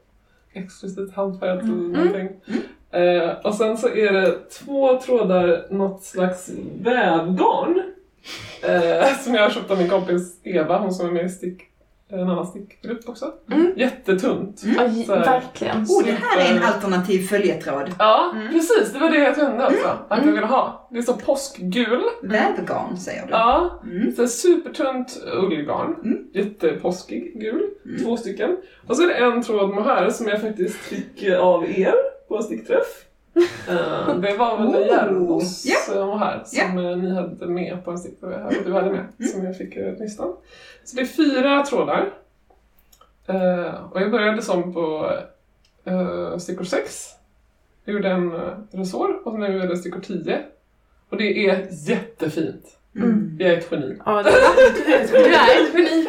exklusivt 0.53 1.15
handfärgat 1.15 1.63
eller 1.65 1.73
någonting. 1.75 2.29
Eh, 2.91 3.31
och 3.45 3.55
sen 3.55 3.77
så 3.79 3.89
är 3.89 4.13
det 4.13 4.49
två 4.51 5.01
trådar, 5.01 5.67
något 5.71 6.03
slags 6.03 6.51
vävgarn. 6.83 7.83
Eh, 8.63 9.17
som 9.25 9.35
jag 9.35 9.43
har 9.43 9.51
köpt 9.51 9.71
av 9.71 9.79
min 9.79 9.89
kompis 9.91 10.41
Eva, 10.45 10.79
hon 10.79 10.93
som 10.95 11.07
är 11.09 11.13
med 11.13 11.25
i 11.27 11.29
stick, 11.29 11.63
en 12.13 12.21
annan 12.21 12.47
stickgrupp 12.47 13.09
också. 13.09 13.33
Mm. 13.53 13.73
Jättetunt. 13.77 14.63
Ja, 14.77 14.91
Så 15.07 15.15
här. 15.15 15.25
verkligen. 15.25 15.77
Oh, 15.83 16.05
det 16.05 16.13
här 16.13 16.41
är 16.51 16.57
en 16.57 16.63
alternativ 16.63 17.19
följetråd. 17.27 17.91
Ja, 17.99 18.35
precis. 18.53 18.93
Det 18.93 18.99
var 18.99 19.11
det 19.11 19.19
jag 19.19 19.37
kände 19.37 19.67
också 19.67 19.89
att 20.09 20.19
Mm. 20.19 20.29
jag 20.29 20.35
ville 20.35 20.47
ha. 20.47 20.89
Det 20.91 20.99
är 20.99 21.03
så 21.03 21.13
påskgul. 21.15 22.03
Vävgarn 22.23 22.97
säger 22.97 23.23
du. 23.27 23.33
Ja, 23.33 23.81
Mm. 23.85 24.13
så 24.15 24.23
här 24.23 24.29
supertunt 24.29 25.23
ullgarn. 25.37 25.95
Mm. 26.05 26.19
Jättepåskig 26.33 27.41
gul. 27.41 27.63
Två 28.05 28.17
stycken. 28.17 28.57
Och 28.87 28.97
så 28.97 29.03
är 29.03 29.07
det 29.09 29.15
en 29.15 29.43
tråd 29.43 29.75
mohair 29.75 30.11
som 30.11 30.29
jag 30.29 30.41
faktiskt 30.41 30.77
fick 30.77 31.29
av 31.41 31.71
er 31.71 31.95
på 32.29 32.37
en 32.37 32.43
stickträff. 32.43 33.05
Eh, 33.69 34.17
det 34.21 34.37
var 34.37 34.59
väl 34.59 34.67
Oh. 34.67 34.87
Järvos 34.87 35.67
Ja. 35.67 35.95
uh, 35.95 36.07
mohair 36.07 36.43
som 36.45 36.79
eh, 36.79 36.97
ni 36.97 37.15
hade 37.15 37.47
med 37.47 37.85
på 37.85 37.91
en 37.91 37.99
stickträff. 37.99 38.59
Och 38.59 38.65
du 38.65 38.73
hade 38.73 38.91
med. 38.91 39.31
Som 39.33 39.45
jag 39.45 39.57
fick 39.57 39.77
uh, 39.77 39.93
nyss 39.93 40.21
av. 40.21 40.37
Så 40.85 40.97
det 40.97 41.03
är 41.03 41.07
fyra 41.07 41.63
trådar. 41.63 42.11
Eh, 43.27 43.75
och 43.93 44.01
jag 44.01 44.11
började 44.11 44.43
som 44.43 44.75
på 44.75 45.13
uh, 45.91 46.39
stickor 46.39 46.65
6. 46.65 47.09
Jag 47.85 47.93
gjorde 47.95 48.11
en 48.11 48.33
resår 48.71 49.27
och 49.29 49.39
nu 49.39 49.61
är 49.61 49.67
det 49.69 49.77
stickor 49.77 50.01
10. 50.01 50.39
Och 51.09 51.17
det 51.17 51.49
är 51.49 51.69
jättefint. 51.89 52.77
Mm. 52.97 53.37
Jag 53.39 53.51
är 53.51 53.57
ett 53.59 53.69
geni. 53.71 53.97
Ja, 54.07 54.23
det 54.23 54.31
är 54.31 54.35
Du 54.85 54.93
är 54.95 55.01
ett 55.01 55.75
geni. 55.75 56.07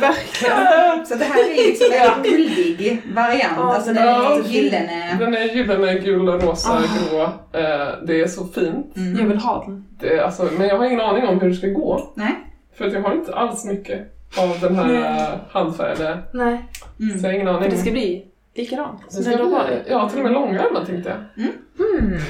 verkligen. 0.00 1.06
Så 1.06 1.14
det 1.14 1.24
här 1.24 1.40
är 1.40 1.66
liksom 1.66 1.86
en 1.92 2.22
guldig 2.22 3.02
variant. 3.14 3.52
Ja, 3.56 3.74
alltså 3.74 3.92
den 3.92 4.02
är 4.08 4.26
är 4.32 4.36
jättefin. 4.36 4.52
gyllene. 4.62 5.16
Den 5.20 5.34
är 5.34 5.44
gyllene, 5.44 5.94
gul, 5.98 6.28
rosa, 6.28 6.70
Ah. 6.72 7.10
grå. 7.10 7.22
Eh, 7.60 7.88
det 8.06 8.20
är 8.20 8.26
så 8.26 8.44
fint. 8.46 8.96
Mm. 8.96 9.18
Jag 9.20 9.26
vill 9.28 9.38
ha 9.38 9.64
den. 9.66 9.84
Det 10.00 10.14
är, 10.14 10.22
alltså, 10.22 10.48
men 10.58 10.68
jag 10.68 10.78
har 10.78 10.84
ingen 10.86 11.00
aning 11.00 11.26
om 11.26 11.40
hur 11.40 11.48
det 11.48 11.54
ska 11.54 11.66
gå. 11.66 12.12
Nej. 12.16 12.32
För 12.78 12.84
att 12.86 12.92
jag 12.92 13.00
har 13.00 13.12
inte 13.14 13.34
alls 13.34 13.64
mycket 13.64 13.98
av 14.38 14.58
den 14.60 14.76
här 14.76 15.38
handfärgade. 15.50 16.18
Nej. 16.32 16.64
Mm. 17.00 17.18
Så 17.18 17.24
jag 17.26 17.30
har 17.30 17.34
ingen 17.34 17.48
aning. 17.48 17.60
Men 17.60 17.70
det 17.70 17.76
ska 17.76 17.90
bli 17.90 18.24
likadant. 18.54 19.00
Det 19.08 19.14
som 19.14 19.24
ska 19.24 19.36
den 19.36 19.52
har. 19.52 19.82
ja, 19.88 20.08
till 20.08 20.18
och 20.18 20.24
med 20.24 20.32
långärmad 20.32 20.86
tänkte 20.86 21.08
jag. 21.10 21.18
Mm. 21.46 21.52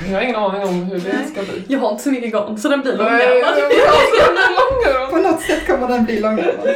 Jag 0.09 0.15
har 0.15 0.21
ingen 0.23 0.37
aning 0.37 0.63
om 0.63 0.75
hur 0.85 1.01
det 1.01 1.25
ska 1.33 1.43
bli. 1.43 1.65
Jag 1.69 1.79
har 1.79 1.91
inte 1.91 2.03
så 2.03 2.11
mycket 2.11 2.33
garn 2.33 2.59
så 2.59 2.69
den 2.69 2.81
blir 2.81 2.93
långärmad. 2.97 3.55
På 5.11 5.17
något 5.17 5.43
sätt 5.43 5.67
kommer 5.67 5.89
den 5.89 6.05
bli 6.05 6.21
långärmad. 6.21 6.69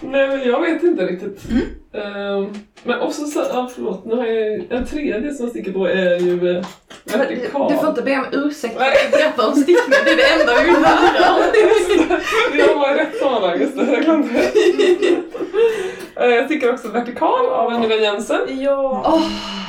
Nej, 0.00 0.28
men 0.28 0.48
jag 0.48 0.60
vet 0.60 0.82
inte 0.82 1.06
riktigt. 1.06 1.40
Mm. 1.50 1.62
Ehm, 1.94 2.48
men 2.84 3.00
också 3.00 3.24
så, 3.24 3.44
ja, 3.52 3.70
förlåt, 3.74 4.04
nu 4.04 4.14
har 4.16 4.26
jag 4.26 4.64
en 4.70 4.86
tredje 4.86 5.34
som 5.34 5.44
jag 5.44 5.50
sticker 5.50 5.72
på 5.72 5.86
är 5.86 6.18
ju 6.18 6.56
eh, 6.56 6.64
Du, 7.04 7.18
vertikal. 7.18 7.72
du 7.72 7.78
får 7.78 7.88
inte 7.88 8.02
be 8.02 8.18
om 8.18 8.24
ursäkt 8.32 8.74
för 8.78 8.84
att 8.84 8.92
du 9.10 9.16
berättar 9.18 9.48
om 9.48 9.54
stickning. 9.54 9.76
Det 10.04 10.10
är 10.10 10.16
det 10.16 10.40
enda 10.40 10.52
vi 10.62 10.64
vill 10.64 10.84
höra. 10.84 11.38
Jag 12.68 12.74
var 12.78 12.94
i 12.94 12.98
rätt 12.98 13.16
sammanhang, 13.20 13.60
just 13.60 13.76
det. 13.76 13.92
Jag 13.92 14.02
glömde 14.04 14.28
Jag 16.14 16.44
stickar 16.46 16.72
också 16.72 16.88
vertikal 16.88 17.46
av 17.48 17.72
Emilia 17.72 17.96
Jensen. 17.96 18.40
Ja. 18.48 19.04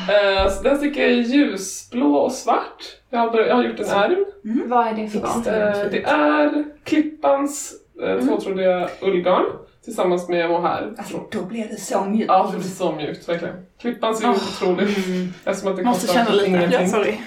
Eh, 0.10 0.50
så 0.52 0.64
Den 0.64 0.78
stickar 0.78 1.02
jag 1.04 1.12
ljusblå 1.12 2.16
och 2.16 2.32
svart. 2.32 2.84
Jag 3.10 3.20
har, 3.20 3.40
jag 3.40 3.56
har 3.56 3.64
gjort 3.64 3.80
en 3.80 3.86
ärm. 3.90 4.26
Vad 4.66 4.88
är 4.88 4.94
det 4.94 5.10
för 5.10 5.20
garn? 5.20 5.40
Eh, 5.48 5.92
Det 5.92 6.04
är 6.04 6.64
Klippans 6.84 7.74
eh, 8.04 8.20
tvåtrådiga 8.26 8.90
ullgarn 9.02 9.46
tillsammans 9.84 10.30
med 10.30 10.50
mohair. 10.50 10.94
Alltså 10.98 11.20
då 11.32 11.42
blir 11.42 11.68
det 11.68 11.76
så 11.80 12.06
mjukt. 12.06 12.26
Ja, 12.28 12.50
det 12.52 12.58
blir 12.60 12.68
så 12.70 12.92
mjukt, 12.92 13.30
verkligen. 13.30 13.56
Klippans 13.82 14.24
är 14.24 14.28
ju 14.28 14.32
otroligt. 14.34 14.98
Eftersom 15.46 15.72
att 15.72 15.78
det 15.78 15.84
Måste 15.84 16.08
kostar 16.08 16.24
känna 16.26 16.36
lite. 16.36 16.46
ingenting. 16.50 16.80
Ja, 16.82 16.88
sorry. 16.88 17.18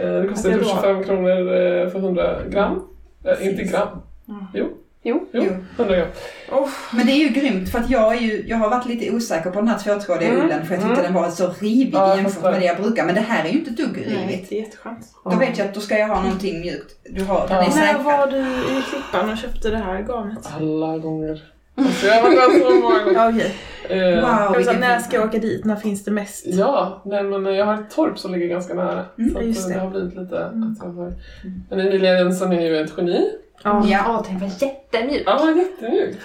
Eh, 0.00 0.22
Det 0.22 0.28
kostar 0.28 0.50
typ 0.50 0.60
då- 0.62 0.68
25 0.68 1.04
kronor 1.04 1.30
eh, 1.30 1.88
för 1.90 1.98
100 1.98 2.36
gram. 2.50 2.82
Eh, 3.24 3.48
Inte 3.48 3.62
gram. 3.62 3.88
Mm. 4.28 4.44
Jo. 4.54 4.66
Jo. 5.04 5.28
Jo, 5.32 5.42
Jo. 5.46 5.52
100 5.76 5.96
gram. 5.96 6.08
Men 6.92 7.06
det 7.06 7.12
är 7.12 7.16
ju 7.16 7.28
grymt 7.28 7.68
för 7.72 7.78
att 7.78 7.90
jag, 7.90 8.16
är 8.16 8.20
ju, 8.20 8.44
jag 8.46 8.56
har 8.56 8.70
varit 8.70 8.86
lite 8.86 9.10
osäker 9.14 9.50
på 9.50 9.58
den 9.58 9.68
här 9.68 9.78
tvåtrådiga 9.78 10.28
Mm. 10.28 10.44
ullen 10.44 10.66
för 10.66 10.74
jag 10.74 10.82
tyckte 10.82 11.00
Mm. 11.00 11.12
den 11.12 11.22
var 11.22 11.30
så 11.30 11.54
rivig 11.60 11.94
Ja, 11.94 12.08
jag 12.08 12.16
jämfört 12.16 12.42
med 12.42 12.60
det 12.60 12.64
jag 12.66 12.76
brukar. 12.76 13.04
Men 13.06 13.14
det 13.14 13.20
här 13.20 13.44
är 13.44 13.48
ju 13.48 13.58
inte 13.58 13.70
ett 13.70 13.76
dugg 13.76 14.04
Nej, 14.08 14.26
rivigt. 14.26 14.48
det 14.50 14.58
är 14.58 14.62
jätteskönt. 14.64 15.06
Då 15.24 15.30
vet 15.36 15.58
jag 15.58 15.66
att 15.68 15.74
då 15.74 15.80
ska 15.80 15.98
jag 15.98 16.08
ha 16.08 16.22
någonting 16.22 16.60
mjukt. 16.60 16.96
Du 17.10 17.24
har, 17.24 17.48
den 17.48 17.56
Ja. 17.56 17.62
är 17.64 17.94
När 17.94 18.02
var 18.02 18.26
du 18.26 18.38
i 18.38 18.82
Klippan 18.90 19.30
och 19.30 19.36
köpte 19.38 19.70
det 19.70 19.76
här 19.76 20.02
garnet? 20.02 20.48
Alla 20.56 20.98
gånger. 20.98 21.42
Alltså 21.74 22.06
jag 22.06 22.14
har 22.14 22.22
varit 22.22 22.36
där 22.36 22.60
så 22.60 22.80
många 22.80 22.98
gånger. 23.04 23.14
Ja, 23.14 23.28
okej. 23.34 23.54
Eh, 23.88 24.20
Wow, 24.20 24.30
Jag 24.30 24.56
vilken 24.56 24.80
när 24.80 24.98
ska 24.98 25.16
jag 25.16 25.28
åka 25.28 25.38
dit? 25.38 25.64
När 25.64 25.76
finns 25.76 26.04
det 26.04 26.10
mest? 26.10 26.44
Ja, 26.46 27.02
nej 27.04 27.22
men 27.22 27.54
jag 27.54 27.66
har 27.66 27.74
ett 27.74 27.90
torp 27.90 28.18
som 28.18 28.32
ligger 28.32 28.46
ganska 28.46 28.74
nära. 28.74 29.04
Mm, 29.18 29.34
så 29.34 29.42
just 29.42 29.68
det. 29.68 29.74
det. 29.74 29.80
har 29.80 29.90
blivit 29.90 30.14
lite 30.16 30.38
Mm. 30.38 30.72
att 30.72 30.78
jag 30.82 30.92
har... 30.92 31.12
Men 31.70 31.80
Emilia 31.80 32.14
Jensen 32.18 32.52
är 32.52 32.60
ju 32.60 32.80
ett 32.80 32.92
geni. 32.96 33.30
Ja. 33.64 33.82
Ja. 33.86 33.98
Åh, 34.08 34.22
den 34.28 34.38
var 34.38 34.46
jättemjuk. 34.62 35.22
Ja, 35.26 35.50
jättemjuk. 35.56 36.16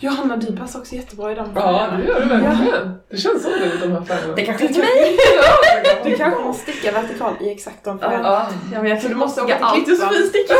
Johanna, 0.00 0.36
du 0.36 0.56
passar 0.56 0.78
också 0.80 0.94
jättebra 0.94 1.32
i 1.32 1.34
de 1.34 1.46
Ja, 1.54 1.60
färgerna. 1.62 1.96
det 1.96 2.04
gör 2.04 2.20
du 2.20 2.26
verkligen. 2.28 2.94
Det 3.10 3.16
känns 3.16 3.42
som 3.42 3.52
det 3.52 3.66
i 3.66 3.78
de 3.80 3.92
här 3.92 4.00
färgerna. 4.04 4.34
Det 4.34 4.42
kanske 4.42 4.68
Till 4.68 4.78
mig? 4.78 5.16
Ja, 5.36 5.94
Du 6.04 6.16
kanske 6.16 6.42
måste 6.44 6.72
sticka 6.72 6.92
vertikal 6.92 7.32
i 7.40 7.50
exakt 7.50 7.84
de 7.84 7.98
färgerna. 7.98 8.22
Ja. 8.28 8.46
Ja, 8.72 8.82
men 8.82 8.90
jag 8.90 8.98
Så 9.00 9.08
kan 9.08 9.10
du 9.10 9.16
måste 9.24 9.42
åka 9.42 9.54
till 9.56 9.64
allt, 9.64 9.88
och? 9.88 9.96
Sofie 9.96 10.26
sticka. 10.26 10.54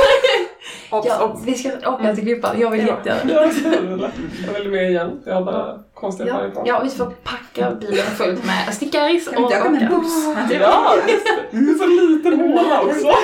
Obs, 0.91 1.07
Ja, 1.09 1.25
obs. 1.25 1.41
vi 1.45 1.55
ska 1.55 1.69
åka 1.91 2.15
till 2.15 2.25
Klippan. 2.25 2.61
Jag 2.61 2.71
vill 2.71 2.87
Ja. 2.87 2.87
jättegärna. 3.05 3.33
Ja. 4.03 4.09
Jag 4.47 4.61
vill 4.61 4.71
med 4.71 4.91
igen. 4.91 5.23
Jag 5.27 5.35
har 5.35 5.43
bara 5.43 5.79
konstiga 5.95 6.29
Ja, 6.29 6.37
färger 6.39 6.63
ja, 6.67 6.81
vi 6.85 6.91
får 6.91 7.07
packa 7.07 7.71
bilen 7.71 8.07
fullt 8.17 8.45
med 8.47 8.75
stickaris 8.75 9.29
Kan 9.29 9.35
vi 9.37 9.43
och 9.45 9.51
inte 9.53 9.61
åka 9.61 9.71
med 9.71 9.89
buss? 9.91 10.25
Ja, 10.61 10.97
just 11.09 11.25
det. 11.27 11.33
Det 11.51 11.71
är 11.71 11.79
så 11.79 11.87
liten 11.87 12.41
håla 12.41 12.81
också. 12.81 13.07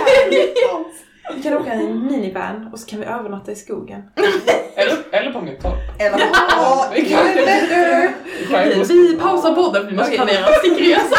Vi 1.36 1.42
kan 1.42 1.54
åka 1.54 1.74
i 1.74 1.86
en 1.86 2.06
minivan 2.06 2.70
och 2.72 2.78
så 2.78 2.86
kan 2.86 3.00
vi 3.00 3.06
övernatta 3.06 3.52
i 3.52 3.56
skogen. 3.56 4.02
Eller, 4.76 4.96
eller 5.12 5.32
på 5.32 5.40
mitt 5.40 5.62
torp. 5.62 5.78
Eller 5.98 6.18
even 6.96 7.44
better! 7.44 8.12
Vi 8.38 8.50
kan 8.50 8.88
Vi 8.88 9.16
pausar 9.16 9.54
podden 9.54 9.82
för 9.82 9.90
vi 9.90 9.96
måste 9.96 10.12
planera 10.14 10.46
en 10.46 10.54
stickresa. 10.54 11.16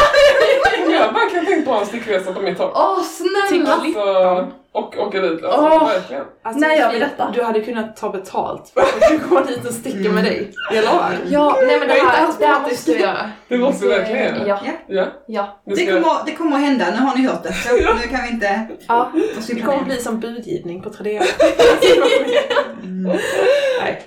Jag 1.01 1.13
bara 1.13 1.29
kan 1.29 1.45
tänka 1.45 1.71
på 1.71 1.77
en 1.77 1.85
stickresa 1.85 2.33
på 2.33 2.41
mitt 2.41 2.57
torp. 2.57 2.71
Åh, 2.75 2.99
snälla! 3.03 3.73
Alltså, 3.73 4.47
och 4.73 4.97
åka 4.97 5.19
dit. 5.21 5.43
Alltså, 5.45 5.61
Åh. 5.61 5.87
Verkligen. 5.89 6.23
Alltså, 6.43 6.59
När 6.59 6.75
gör 6.75 6.91
vi 6.91 6.99
detta? 6.99 7.31
Du 7.35 7.43
hade 7.43 7.61
kunnat 7.61 7.97
ta 7.97 8.09
betalt 8.09 8.69
för 8.73 8.81
att 8.81 9.29
komma 9.29 9.41
dit 9.41 9.65
och 9.67 9.73
sticka 9.73 10.11
med 10.11 10.23
dig. 10.23 10.51
Jag 10.73 10.83
lovar. 10.85 11.11
Ja, 11.29 11.57
nej 11.67 11.79
men 11.79 11.87
det 11.87 11.93
här, 11.93 12.27
det 12.39 12.45
här 12.45 12.61
måste 12.61 12.91
vi 12.93 13.01
göra. 13.01 13.29
Det 13.47 13.57
måste 13.57 13.85
vi 13.85 13.91
verkligen 13.91 14.35
göra. 14.47 14.47
Ja, 14.47 14.59
Ja. 14.87 15.05
ja. 15.27 15.61
Det 15.65 15.85
kommer, 15.85 16.25
det 16.25 16.31
kommer 16.31 16.55
att 16.55 16.61
hända, 16.63 16.85
nu 16.91 16.97
har 16.97 17.15
ni 17.17 17.27
hört 17.27 17.43
det. 17.43 17.53
Så 17.53 17.73
nu 17.75 18.07
kan 18.15 18.21
vi 18.23 18.29
inte 18.29 18.67
ja. 18.87 19.11
Det 19.47 19.61
kommer 19.61 19.83
bli 19.83 19.97
som 19.97 20.19
budgivning 20.19 20.81
på 20.81 20.89
Tradera. 20.89 21.23
Mm. 22.83 23.17
Nej. 23.81 24.05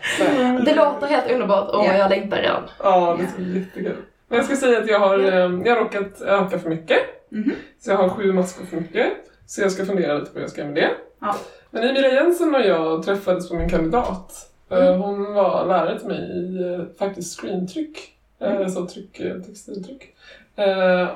Det 0.64 0.74
låter 0.74 1.06
helt 1.06 1.30
underbart 1.30 1.70
och 1.74 1.84
Ja. 1.84 1.96
jag 1.96 2.10
längtar 2.10 2.36
redan. 2.36 2.62
Ja, 2.82 3.16
det 3.20 3.26
ska 3.26 3.36
bli 3.42 3.58
jättekul. 3.58 3.96
Jag 4.34 4.44
ska 4.44 4.56
säga 4.56 4.78
att 4.78 4.88
jag 4.88 4.98
har, 4.98 5.18
eh, 5.18 5.26
jag 5.64 5.76
har 5.76 5.84
råkat 5.84 6.22
öka 6.22 6.58
för 6.58 6.68
mycket. 6.70 6.98
Mhm. 7.28 7.52
Så 7.80 7.90
jag 7.90 7.96
har 7.96 8.08
sju 8.08 8.32
maskor 8.32 8.64
för 8.66 8.76
mycket. 8.76 9.12
Så 9.46 9.60
jag 9.60 9.72
ska 9.72 9.84
fundera 9.86 10.18
lite 10.18 10.30
på 10.30 10.34
hur 10.34 10.40
jag 10.40 10.50
ska 10.50 10.60
göra 10.60 10.70
med 10.72 10.82
det. 10.82 10.90
Ja. 11.20 11.36
Men 11.70 11.82
Emilia 11.88 12.12
Jensen 12.14 12.54
och 12.54 12.60
jag 12.60 13.02
träffades 13.02 13.48
på 13.48 13.54
min 13.56 13.68
kandidat. 13.68 14.50
Eh, 14.70 14.96
Hon 14.96 15.34
var 15.34 15.66
lärare 15.66 15.98
till 15.98 16.08
mig 16.08 16.18
i 16.20 16.62
eh, 16.74 16.80
faktiskt 16.98 17.40
screentryck. 17.40 17.98
Eh, 18.40 18.68
Så 18.68 18.86
tryck, 18.86 19.22
textiltryck. 19.46 20.14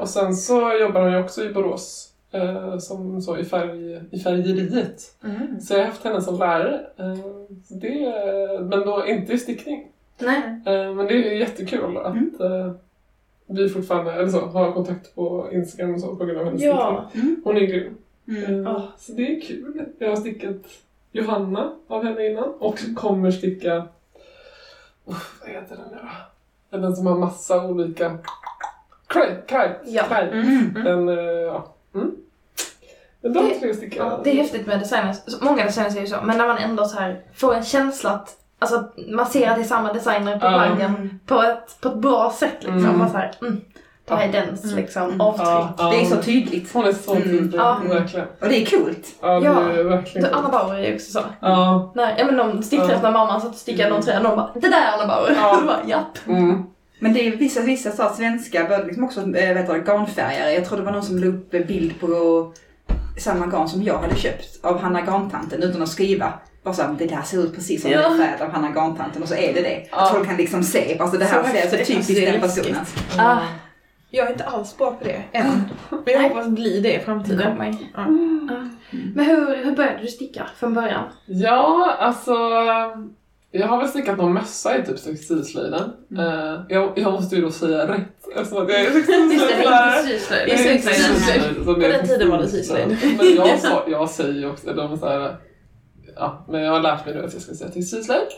Och 0.00 0.08
sen 0.08 0.34
så 0.34 0.72
jobbar 0.80 1.00
hon 1.02 1.12
ju 1.12 1.18
också 1.18 1.44
i 1.44 1.52
Borås. 1.52 2.12
Som 2.80 3.22
så 3.22 3.36
i, 3.38 3.44
färg, 3.44 4.00
i 4.10 4.18
färgeriet. 4.18 5.02
Mm. 5.24 5.60
Så 5.60 5.74
jag 5.74 5.80
har 5.80 5.86
haft 5.86 6.04
henne 6.04 6.22
som 6.22 6.38
lärare. 6.38 6.80
Det, 7.68 8.12
men 8.60 8.80
då 8.80 9.06
inte 9.06 9.32
i 9.32 9.38
stickning. 9.38 9.86
Nej. 10.18 10.42
Men 10.94 11.06
det 11.06 11.12
är 11.14 11.32
jättekul 11.32 11.96
att 11.96 12.06
Mm. 12.16 12.30
Vi 13.48 13.68
fortfarande 13.68 14.12
eller 14.12 14.28
så, 14.28 14.40
har 14.40 14.72
kontakt 14.72 15.14
på 15.14 15.48
Instagram 15.52 15.94
och 15.94 16.00
så 16.00 16.16
på 16.16 16.24
grund 16.24 16.38
av 16.38 16.44
hennes 16.44 16.62
Ja. 16.62 17.06
stickning. 17.10 17.36
Hon 17.44 17.56
är 17.56 17.60
grym. 17.60 17.94
Mm. 18.28 18.66
Eh, 18.66 18.82
Så 18.98 19.12
det 19.12 19.36
är 19.36 19.40
kul. 19.40 19.84
Jag 19.98 20.08
har 20.08 20.16
stickat 20.16 20.56
Johanna 21.12 21.72
av 21.88 22.04
henne 22.04 22.26
innan 22.26 22.48
och 22.58 22.78
kommer 22.96 23.30
sticka... 23.30 23.76
Oh, 25.04 25.16
vad 25.40 25.50
heter 25.50 25.76
den 25.76 25.84
nu 25.90 25.98
då? 26.70 26.78
Den 26.78 26.96
som 26.96 27.06
har 27.06 27.18
massa 27.18 27.66
olika... 27.66 28.18
Kite! 29.12 29.42
Kite! 29.46 29.76
Ja. 29.84 30.02
Kite. 30.02 30.16
Mm. 30.16 30.74
Den, 30.84 31.08
eh, 31.08 31.14
ja. 31.24 31.74
Mm. 31.94 32.16
Men 33.20 33.32
de 33.32 33.48
Det- 33.48 33.60
tre 33.60 33.74
stickar 33.74 34.04
Ja, 34.04 34.20
det 34.24 34.30
är 34.30 34.34
häftigt 34.34 34.66
med 34.66 34.78
designers. 34.80 35.16
Många 35.42 35.64
designers 35.64 35.96
är 35.96 36.00
ju 36.00 36.06
så, 36.06 36.16
men 36.24 36.38
när 36.38 36.46
man 36.46 36.58
ändå 36.58 36.84
så 36.84 36.98
här 36.98 37.22
får 37.34 37.54
en 37.54 37.62
känsla 37.64 38.10
att 38.10 38.36
alltså 38.58 38.84
man 39.08 39.26
ser 39.26 39.48
att 39.50 39.56
det 39.56 39.62
är 39.62 39.66
samma 39.66 39.92
designer 39.92 40.32
på 40.32 40.40
plaggen 40.40 41.20
på 41.26 41.42
ett, 41.42 41.80
på 41.80 41.88
ett 41.88 41.96
bra 41.98 42.32
sätt 42.38 42.56
liksom. 42.60 42.78
Mm. 42.84 42.98
Bara 42.98 43.08
så 43.08 43.16
här, 43.16 43.32
mm, 43.40 43.60
det 44.08 44.14
här 44.14 44.28
är 44.28 44.32
dens 44.32 44.64
Mm. 44.64 44.76
liksom 44.76 45.02
Mm. 45.02 45.20
avtryck. 45.20 45.78
Det 45.92 46.00
är 46.00 46.04
så 46.04 46.22
tydligt. 46.22 46.72
Hon 46.72 46.84
är 46.86 46.92
så 46.92 47.10
Mm. 47.14 47.22
tydlig, 47.28 47.58
Ja. 47.60 47.78
verkligen. 47.88 48.26
Och 48.40 48.48
det 48.48 48.62
är 48.62 48.66
coolt. 48.66 49.06
Ja, 49.22 49.40
Ja. 49.44 49.60
är 49.70 49.82
verkligen 49.84 50.34
Anna 50.34 50.48
Bauer 50.48 50.74
är 50.74 50.86
ju 50.88 50.94
också 50.94 51.12
så. 51.12 51.20
Ja. 51.40 51.92
När, 51.94 52.14
ja, 52.18 52.24
men 52.24 52.36
de 52.36 52.62
stickade 52.62 53.02
när 53.02 53.10
mamma 53.10 53.40
satt 53.40 53.50
och 53.50 53.56
stickade 53.56 53.90
någon 53.90 54.02
tröja 54.02 54.18
och 54.18 54.24
de 54.24 54.36
bara 54.36 54.50
Det 54.54 54.60
där 54.68 54.82
är 54.82 54.92
Anna 54.98 55.06
Bauer! 55.06 55.32
Ja. 55.36 55.60
Bara 55.66 55.88
japp. 55.88 56.18
Mm. 56.28 56.62
Men 57.00 57.12
det 57.14 57.26
är 57.26 57.36
vissa, 57.36 57.60
vissa 57.60 57.90
så 57.90 58.02
här 58.02 58.10
svenska 58.10 58.64
började 58.64 58.84
liksom 58.84 59.04
också 59.04 59.20
äh, 59.20 59.54
vet 59.54 59.66
du, 59.66 59.84
garnfärgare. 59.84 60.52
Jag 60.52 60.64
tror 60.64 60.78
det 60.78 60.84
var 60.84 60.92
någon 60.92 61.02
som 61.02 61.18
la 61.18 61.26
upp 61.26 61.50
bild 61.50 62.00
på 62.00 62.08
samma 63.18 63.46
garn 63.46 63.68
som 63.68 63.82
jag 63.82 63.98
hade 63.98 64.14
köpt 64.16 64.64
av 64.64 64.80
Hanna 64.80 65.00
Garntanten 65.00 65.62
utan 65.62 65.82
att 65.82 65.88
skriva. 65.88 66.32
Bara 66.62 66.74
så 66.74 66.82
här, 66.82 66.94
det 66.98 67.06
där 67.06 67.22
ser 67.22 67.38
ut 67.44 67.54
precis 67.54 67.82
som 67.82 67.90
Ja. 67.90 68.16
färgat 68.18 68.40
av 68.40 68.50
Hanna 68.50 68.68
Garntanten 68.70 69.22
och 69.22 69.28
så 69.28 69.34
är 69.34 69.54
det 69.54 69.60
det. 69.60 69.86
Ja. 69.90 69.96
Att 69.96 70.10
folk 70.14 70.26
kan 70.28 70.36
liksom 70.36 70.62
se, 70.62 70.98
alltså 70.98 71.18
det 71.18 71.24
här 71.24 71.42
Så 71.42 71.48
ser 71.50 71.62
så 71.78 71.84
typiskt 71.84 72.10
är 72.18 72.32
den 72.32 72.40
personen. 72.40 72.84
Ah, 73.18 73.38
Jag 74.10 74.26
är 74.26 74.30
inte 74.32 74.44
alls 74.44 74.76
bra 74.78 74.90
på 74.92 75.04
det 75.04 75.22
än. 75.32 75.64
Men 75.90 76.14
jag 76.14 76.20
hoppas 76.22 76.46
bli 76.48 76.80
det 76.80 76.94
i 76.94 77.00
framtiden. 77.00 77.76
Ja. 77.94 78.00
Ah. 78.02 78.06
Men 79.14 79.24
hur, 79.24 79.64
hur 79.64 79.76
började 79.76 79.98
du 80.02 80.06
sticka 80.06 80.46
från 80.56 80.74
början? 80.74 81.04
Ja, 81.26 81.96
alltså... 81.98 82.32
Jag 83.50 83.66
har 83.68 83.78
väl 83.78 83.88
stickat 83.88 84.18
någon 84.18 84.32
mössa 84.32 84.78
i 84.78 84.82
typ 84.86 85.04
textilslöjden. 85.04 85.92
Eh, 86.18 86.60
jag, 86.68 86.92
jag 86.96 87.12
måste 87.12 87.36
ju 87.36 87.42
då 87.42 87.50
säga 87.50 87.88
rätt 87.88 88.00
eftersom 88.36 88.62
att 88.62 88.68
jag 88.70 88.80
är 88.80 88.84
Just 88.84 89.06
det, 89.06 89.12
det 89.16 89.32
är 89.32 89.36
textilslöjdlärare. 89.36 90.00
inte 90.00 90.18
syslöjd. 90.18 90.48
Det 90.48 90.56
Det 90.56 90.68
är 90.68 90.72
inte 90.74 90.88
syslöjd. 90.88 91.64
På 91.64 91.74
den 91.74 92.06
tiden 92.06 92.30
var 92.30 92.38
det 92.38 92.48
syslöjd. 92.48 92.96
Men 93.18 93.34
jag, 93.36 93.58
jag 93.88 94.10
säger 94.10 94.34
ju 94.34 94.50
också, 94.50 94.72
de 94.72 94.92
är 94.92 94.96
så 94.96 95.08
här, 95.08 95.36
ja, 96.16 96.44
men 96.48 96.62
jag 96.62 96.72
har 96.72 96.80
lärt 96.80 97.06
mig 97.06 97.14
nu 97.14 97.24
att 97.24 97.32
jag 97.32 97.42
ska 97.42 97.54
säga 97.54 97.70
textilslöjd. 97.70 98.28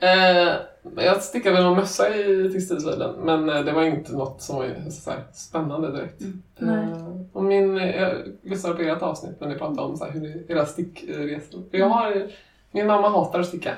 Eh, 0.00 0.52
jag 0.96 1.22
stickade 1.22 1.54
väl 1.54 1.64
någon 1.64 1.76
mössa 1.76 2.16
i 2.16 2.50
textilslöjden, 2.52 3.14
men 3.20 3.48
eh, 3.48 3.60
det 3.60 3.72
var 3.72 3.82
inte 3.82 4.12
något 4.12 4.42
som 4.42 4.56
var 4.56 4.90
så 4.90 5.12
spännande 5.32 5.92
direkt. 5.92 6.20
Nej. 6.58 6.84
Eh, 6.84 7.06
och 7.32 7.44
min, 7.44 7.76
jag 7.76 8.12
lyssnade 8.42 8.76
på 8.76 8.82
ert 8.82 9.02
avsnitt 9.02 9.40
när 9.40 9.48
ni 9.48 9.54
pratade 9.54 9.82
om 9.82 9.96
så 9.96 10.04
här, 10.04 10.12
hur 10.12 10.50
era 10.50 10.66
stickresor. 10.66 11.62
För 11.70 11.78
jag 11.78 11.88
har, 11.88 12.30
min 12.70 12.86
mamma 12.86 13.08
hatar 13.08 13.40
att 13.40 13.46
sticka. 13.46 13.70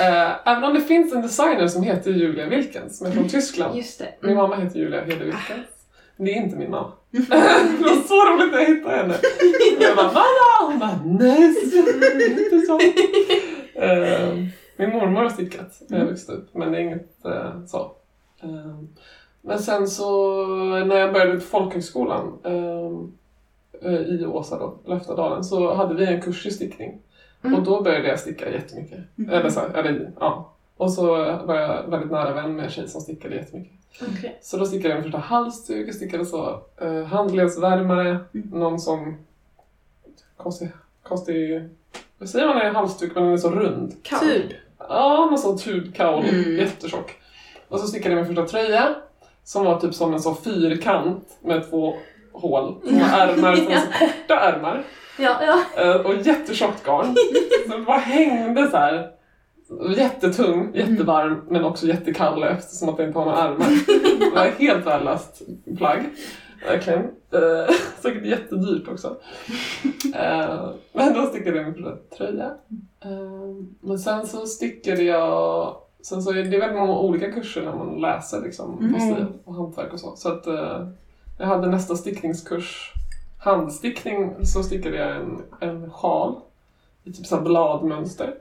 Eh, 0.00 0.48
även 0.48 0.64
om 0.64 0.74
det 0.74 0.80
finns 0.80 1.14
en 1.14 1.22
designer 1.22 1.68
som 1.68 1.82
heter 1.82 2.10
Julia 2.10 2.46
Wilkens, 2.46 2.98
som 2.98 3.06
är 3.06 3.10
från 3.10 3.28
Tyskland. 3.28 3.76
Just 3.76 3.98
det. 3.98 4.14
Min 4.20 4.36
mamma 4.36 4.56
heter 4.56 4.78
Julia 4.78 5.04
Hede 5.04 5.24
Wilkens. 5.24 5.77
Det 6.18 6.32
är 6.32 6.42
inte 6.42 6.56
min 6.56 6.70
mamma. 6.70 6.92
det 7.10 7.84
var 7.84 8.08
så 8.08 8.32
roligt 8.32 8.52
när 8.52 8.58
jag 8.58 8.66
hittade 8.66 8.96
henne. 8.96 9.14
Jag 9.80 9.96
bara 9.96 10.06
mamma! 10.06 10.70
Hon 10.70 10.78
bara 10.78 11.00
nej, 11.04 11.54
det 12.18 12.24
är 12.24 12.44
inte 12.44 12.66
så. 12.66 12.78
Eh, 13.80 14.44
min 14.76 14.90
mormor 14.90 15.22
har 15.22 15.30
stickat 15.30 15.82
när 15.88 15.98
jag 15.98 16.06
växte 16.06 16.32
upp 16.32 16.54
men 16.54 16.72
det 16.72 16.78
är 16.78 16.82
inget 16.82 17.24
eh, 17.24 17.64
så. 17.66 17.92
Eh, 18.42 18.78
men 19.42 19.58
sen 19.58 19.88
så 19.88 20.36
när 20.84 20.96
jag 20.96 21.12
började 21.12 21.34
på 21.34 21.40
folkhögskolan 21.40 22.38
eh, 22.44 22.90
eh, 23.92 24.00
i 24.00 24.26
Åsa 24.26 24.58
då, 24.58 24.78
Löftadalen, 24.84 25.44
så 25.44 25.74
hade 25.74 25.94
vi 25.94 26.06
en 26.06 26.22
kurs 26.22 26.46
i 26.46 26.50
stickning. 26.50 26.98
Mm. 27.42 27.58
Och 27.58 27.64
då 27.64 27.82
började 27.82 28.08
jag 28.08 28.20
sticka 28.20 28.52
jättemycket. 28.52 28.98
Eller 29.30 29.50
så, 29.50 29.60
eller, 29.60 30.12
ja. 30.20 30.52
Och 30.76 30.92
så 30.92 31.06
var 31.44 31.54
jag 31.54 31.90
väldigt 31.90 32.10
nära 32.10 32.34
vän 32.34 32.56
med 32.56 32.64
en 32.64 32.70
tjej 32.70 32.88
som 32.88 33.00
stickade 33.00 33.36
jättemycket. 33.36 33.77
Okej. 34.02 34.38
Så 34.42 34.56
då 34.56 34.66
stickade 34.66 34.88
jag 34.88 34.96
min 34.96 35.04
första 35.12 35.18
halsduk, 35.18 35.88
jag 35.88 35.94
stickade 35.94 36.26
så 36.26 36.60
eh, 36.80 37.04
handledsvärmare, 37.04 38.18
någon 38.32 38.80
sån 38.80 39.16
konstig, 40.36 40.68
konstig, 41.02 41.68
vad 42.18 42.28
säger 42.28 42.46
man 42.46 42.56
när 42.56 42.64
det 42.64 42.70
är 42.70 42.74
halsduk 42.74 43.14
men 43.14 43.24
den 43.24 43.32
är 43.32 43.36
så 43.36 43.50
rund? 43.50 43.94
Typ. 44.20 44.52
Ja, 44.78 45.26
någon 45.30 45.38
sån 45.38 45.58
tubkaul, 45.58 46.24
Mm. 46.28 46.56
jättetjock. 46.56 47.16
Och 47.68 47.80
så 47.80 47.86
stickade 47.86 48.14
jag 48.14 48.26
min 48.26 48.36
första 48.36 48.58
tröja 48.58 48.94
som 49.44 49.64
var 49.64 49.80
typ 49.80 49.94
som 49.94 50.14
en 50.14 50.20
sån 50.20 50.36
fyrkant 50.36 51.38
med 51.40 51.70
två 51.70 51.94
hål, 52.32 52.74
två 52.80 52.88
ärmar, 53.12 53.56
som 53.56 53.64
var 53.66 53.74
så 53.74 53.86
korta 53.98 54.40
ärmar. 54.40 54.84
Ja, 55.18 55.36
ja. 55.46 55.82
Eh, 55.84 55.96
och 56.00 56.14
jättetjockt 56.14 56.84
garn. 56.86 57.14
Så 57.70 57.76
det 57.76 57.82
bara 57.84 57.96
hängde 57.98 58.70
så 58.70 58.76
här. 58.76 59.10
Jättetung, 59.96 60.70
jättevarm 60.74 61.40
men 61.48 61.64
också 61.64 61.86
jättekall 61.86 62.42
eftersom 62.42 62.88
att 62.88 62.96
det 62.96 63.04
inte 63.04 63.18
har 63.18 63.24
några 63.26 63.38
ärmar. 63.38 63.66
Det 64.30 64.36
var 64.36 64.46
ett 64.46 64.58
helt 64.58 64.86
värdelöst 64.86 65.42
plagg. 65.76 66.04
Verkligen. 66.66 67.00
Eh, 67.32 67.74
säkert 68.02 68.26
jättedyrt 68.26 68.88
också. 68.88 69.16
Eh, 70.14 70.70
men 70.92 71.14
då 71.14 71.26
stickade 71.26 71.56
jag 71.56 71.64
min 71.66 71.74
första 71.74 72.16
tröja. 72.16 72.50
Eh, 73.00 73.10
men 73.80 73.98
sen 73.98 74.26
så 74.26 74.46
stickade 74.46 75.02
jag 75.02 75.76
Sen 76.02 76.22
så 76.22 76.30
är 76.30 76.34
det 76.34 76.58
väldigt 76.58 76.78
många 76.78 76.98
olika 76.98 77.32
kurser 77.32 77.62
när 77.64 77.74
man 77.74 78.00
läser 78.00 78.40
liksom, 78.42 78.78
Mm. 78.78 78.92
på 78.94 79.00
stil 79.00 79.26
och 79.44 79.54
hantverk 79.54 79.92
och 79.92 80.00
så. 80.00 80.16
Så 80.16 80.28
att 80.28 80.46
eh, 80.46 80.88
jag 81.38 81.46
hade 81.46 81.66
nästa 81.66 81.96
stickningskurs 81.96 82.92
handstickning 83.38 84.46
så 84.46 84.62
stickade 84.62 84.96
jag 84.96 85.16
en, 85.16 85.42
en 85.60 85.90
sjal 85.90 86.34
i 87.04 87.12
typ 87.12 87.26
så 87.26 87.40
bladmönster. 87.40 88.34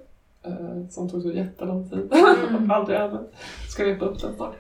Eh, 0.48 0.88
som 0.90 1.10
tog 1.10 1.22
så 1.22 1.32
jättelång 1.32 1.90
tid. 1.90 2.14
Mm. 2.14 2.72
Aldrig 2.72 2.98
använt. 2.98 3.30
Ska 3.70 3.86
repa 3.86 4.06
upp 4.06 4.22
den 4.22 4.36
snart. 4.36 4.56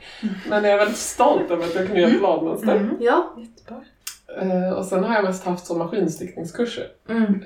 Men 0.49 0.63
jag 0.63 0.73
är 0.73 0.77
väldigt 0.77 0.97
stolt 0.97 1.51
över 1.51 1.63
att 1.63 1.75
jag 1.75 1.85
kunde 1.85 2.01
göra 2.01 2.11
ett 2.11 2.19
bladmönster. 2.19 2.75
Mm. 2.75 2.95
Ja. 2.99 3.35
Jättebra. 3.37 3.81
Eh, 4.41 4.71
och 4.71 4.85
sen 4.85 5.03
har 5.03 5.15
jag 5.15 5.23
mest 5.23 5.45
haft 5.45 5.65
så 5.65 5.77
maskinstickningskurser. 5.77 6.87
Mm. 7.09 7.43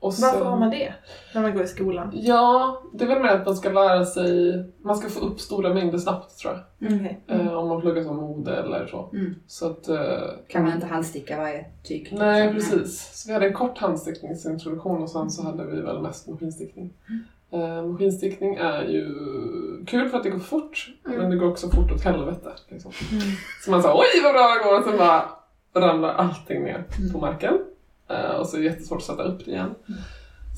Och 0.00 0.12
Varför 0.20 0.38
sen- 0.38 0.46
har 0.46 0.58
man 0.58 0.70
det? 0.70 0.94
När 1.34 1.42
man 1.42 1.54
går 1.54 1.62
i 1.62 1.66
skolan? 1.66 2.10
Ja, 2.14 2.82
det 2.94 3.04
är 3.04 3.08
väl 3.08 3.22
mer 3.22 3.28
att 3.28 3.46
man 3.46 3.56
ska 3.56 3.70
lära 3.70 4.04
sig, 4.04 4.64
man 4.82 4.96
ska 4.96 5.08
få 5.08 5.20
upp 5.20 5.40
stora 5.40 5.74
mängder 5.74 5.98
snabbt 5.98 6.38
tror 6.38 6.54
jag. 6.78 6.92
Okej. 6.94 7.20
Eh, 7.26 7.52
om 7.54 7.68
man 7.68 7.80
pluggar 7.80 8.02
som 8.02 8.16
mode 8.16 8.56
eller 8.56 8.86
så. 8.86 9.10
Mm. 9.12 9.34
Så 9.46 9.66
att, 9.66 9.88
eh, 9.88 9.98
Kan 10.48 10.64
man 10.64 10.72
inte 10.72 10.86
handsticka 10.86 11.36
varje 11.36 11.64
tyg? 11.84 12.08
Nej, 12.18 12.52
liksom? 12.54 12.78
precis. 12.78 13.10
Så 13.22 13.28
vi 13.28 13.32
hade 13.34 13.46
en 13.46 13.52
kort 13.52 13.78
handstickningsintroduktion 13.78 15.02
och 15.02 15.10
sen 15.10 15.30
så 15.30 15.42
hade 15.42 15.64
vi 15.64 15.80
väl 15.80 16.02
mest 16.02 16.28
maskinstickning. 16.28 16.92
Eh, 17.50 17.82
maskinstickning 17.86 18.54
är 18.54 18.82
ju 18.82 19.04
kul 19.86 20.08
för 20.08 20.16
att 20.18 20.24
det 20.24 20.30
går 20.30 20.38
fort, 20.38 20.88
Mm. 21.06 21.18
men 21.18 21.30
det 21.30 21.36
går 21.36 21.50
också 21.50 21.68
fort 21.70 21.92
åt 21.92 22.02
helvete. 22.04 22.50
Liksom. 22.68 22.92
Mm. 23.12 23.22
Så 23.64 23.70
man 23.70 23.82
säger 23.82 23.94
oj 23.96 24.22
vad 24.24 24.32
bra 24.34 24.42
det 24.54 24.68
går 24.68 24.78
och 24.78 24.84
sen 24.84 24.98
bara 24.98 25.22
ramlar 25.74 26.14
allting 26.14 26.62
ner 26.62 26.84
Mm. 26.98 27.12
på 27.12 27.18
marken. 27.18 27.58
Eh, 28.08 28.30
och 28.36 28.46
så 28.46 28.56
är 28.56 28.60
det 28.60 28.66
jättesvårt 28.66 28.98
att 28.98 29.04
sätta 29.04 29.22
upp 29.22 29.44
det 29.44 29.50
igen. 29.50 29.74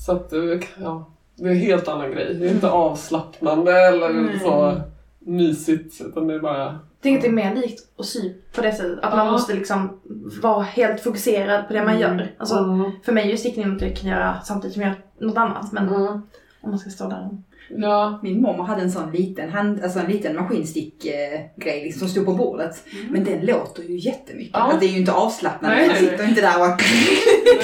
Så 0.05 0.11
att, 0.11 0.33
eh, 0.33 0.39
ja, 0.81 1.11
det 1.35 1.43
är 1.47 1.51
en 1.51 1.57
helt 1.57 1.87
annan 1.87 2.11
grej. 2.11 2.33
Det 2.33 2.47
är 2.47 2.51
inte 2.51 2.69
avslappnande 2.71 3.71
eller 3.87 4.09
Mm. 4.09 4.39
så 4.39 4.81
mysigt 5.19 6.01
utan 6.01 6.27
det 6.27 6.33
är 6.33 6.39
bara 6.39 6.79
Jag 7.01 7.15
att 7.15 7.21
det 7.21 7.27
är 7.27 7.31
mer 7.31 7.55
likt 7.55 7.79
att 7.99 8.05
sy 8.05 8.33
på 8.55 8.61
det 8.61 8.71
sättet. 8.71 8.99
Att 9.03 9.15
man 9.15 9.25
Ja. 9.25 9.31
måste 9.31 9.53
liksom 9.53 9.99
vara 10.41 10.61
helt 10.63 11.01
fokuserad 11.03 11.67
på 11.67 11.73
det 11.73 11.83
man 11.83 11.95
Mm. 11.95 12.01
gör. 12.19 12.31
Alltså, 12.37 12.57
Mm. 12.57 12.91
För 13.05 13.11
mig 13.11 13.31
är 13.31 13.37
stickning 13.37 13.69
något 13.69 13.81
jag 13.81 13.95
kan 13.95 14.09
göra 14.09 14.41
samtidigt 14.43 14.73
som 14.73 14.81
jag 14.81 14.91
gör 15.19 15.27
något 15.27 15.37
annat. 15.37 15.71
Men 15.71 15.87
Mm. 15.87 16.21
Om 16.61 16.69
man 16.69 16.79
ska 16.79 16.89
stå 16.89 17.09
där. 17.09 17.29
Ja, 17.77 18.19
Min 18.23 18.41
mormor 18.41 18.63
hade 18.63 18.81
en 18.81 18.91
sån 18.91 19.11
liten, 19.11 19.49
hand, 19.49 19.83
alltså 19.83 19.99
en 19.99 20.05
liten 20.11 20.35
maskinstick-grej 20.35 21.83
liksom, 21.83 21.99
som 21.99 22.09
stod 22.09 22.25
på 22.25 22.33
bordet. 22.33 22.83
Men 23.09 23.23
den 23.23 23.45
låter 23.45 23.83
ju 23.83 23.97
jättemycket. 23.99 24.51
Ja. 24.53 24.59
Alltså, 24.59 24.79
det 24.79 24.85
är 24.85 24.89
ju 24.89 24.97
inte 24.99 25.11
avslappnande. 25.13 25.77
Nej, 25.77 25.87
Man 25.87 25.95
nej, 26.01 26.09
sitter 26.09 26.27
inte 26.29 26.41
där 26.41 26.61
och 26.61 26.81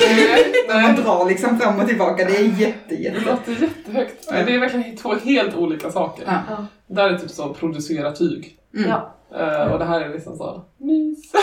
nej, 0.07 0.53
man 0.67 0.81
nej. 0.81 1.03
drar 1.03 1.25
liksom 1.29 1.59
fram 1.59 1.79
och 1.79 1.87
tillbaka. 1.87 2.25
Det 2.25 2.37
är 2.37 2.59
jätte, 2.59 2.77
Det 2.89 2.95
jätte. 2.95 3.19
låter 3.19 3.51
jättehögt. 3.51 4.27
Det 4.29 4.53
är 4.55 4.59
verkligen 4.59 4.95
två 4.97 5.13
helt 5.13 5.55
olika 5.55 5.91
saker. 5.91 6.23
Ja. 6.27 6.39
Ja. 6.49 6.65
Där 6.87 7.09
är 7.09 7.17
typ 7.17 7.31
så 7.31 7.53
producera 7.53 8.11
tyg. 8.11 8.57
Mm. 8.75 8.89
Ja. 8.89 9.15
Eh, 9.39 9.71
och 9.73 9.79
det 9.79 9.85
här 9.85 10.01
är 10.01 10.09
liksom 10.13 10.37
så 10.37 10.65
mys. 10.77 11.31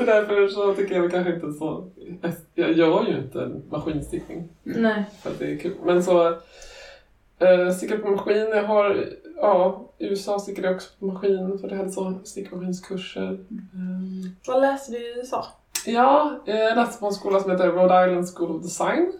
så 0.00 0.06
därför 0.06 0.48
så 0.48 0.74
tycker 0.74 0.94
jag 0.94 1.10
kanske 1.10 1.34
inte 1.34 1.52
så... 1.52 1.84
Jag 2.54 2.72
gör 2.72 3.04
ju 3.08 3.18
inte 3.18 3.42
en 3.42 3.62
maskinstickning 3.70 4.48
Nej. 4.62 5.04
för 5.22 5.30
att 5.30 5.38
det 5.38 5.52
är 5.52 5.58
kul. 5.58 5.74
Men 5.84 6.02
så... 6.02 6.28
Uh, 7.42 7.70
stickade 7.76 8.02
på 8.02 8.10
maskin. 8.10 8.48
Jag 8.50 8.64
har... 8.64 9.04
Ja, 9.36 9.84
i 9.98 10.06
USA 10.06 10.38
stickade 10.38 10.68
jag 10.68 10.74
också 10.76 10.88
på 10.98 11.06
maskin 11.06 11.58
för 11.58 11.68
det 11.68 11.76
hade 11.76 11.90
så 11.90 12.14
stickmaskinskurser. 12.24 13.26
Mm. 13.26 14.36
Vad 14.46 14.60
läste 14.60 14.92
du 14.92 14.98
i 14.98 15.18
USA? 15.18 15.46
Ja, 15.86 16.40
eh, 16.46 16.56
jag 16.58 16.76
läste 16.76 17.00
på 17.00 17.06
en 17.06 17.12
skola 17.12 17.40
som 17.40 17.50
heter 17.50 17.72
Rhode 17.72 18.06
Island 18.06 18.28
School 18.34 18.56
of 18.56 18.62
Design. 18.62 19.12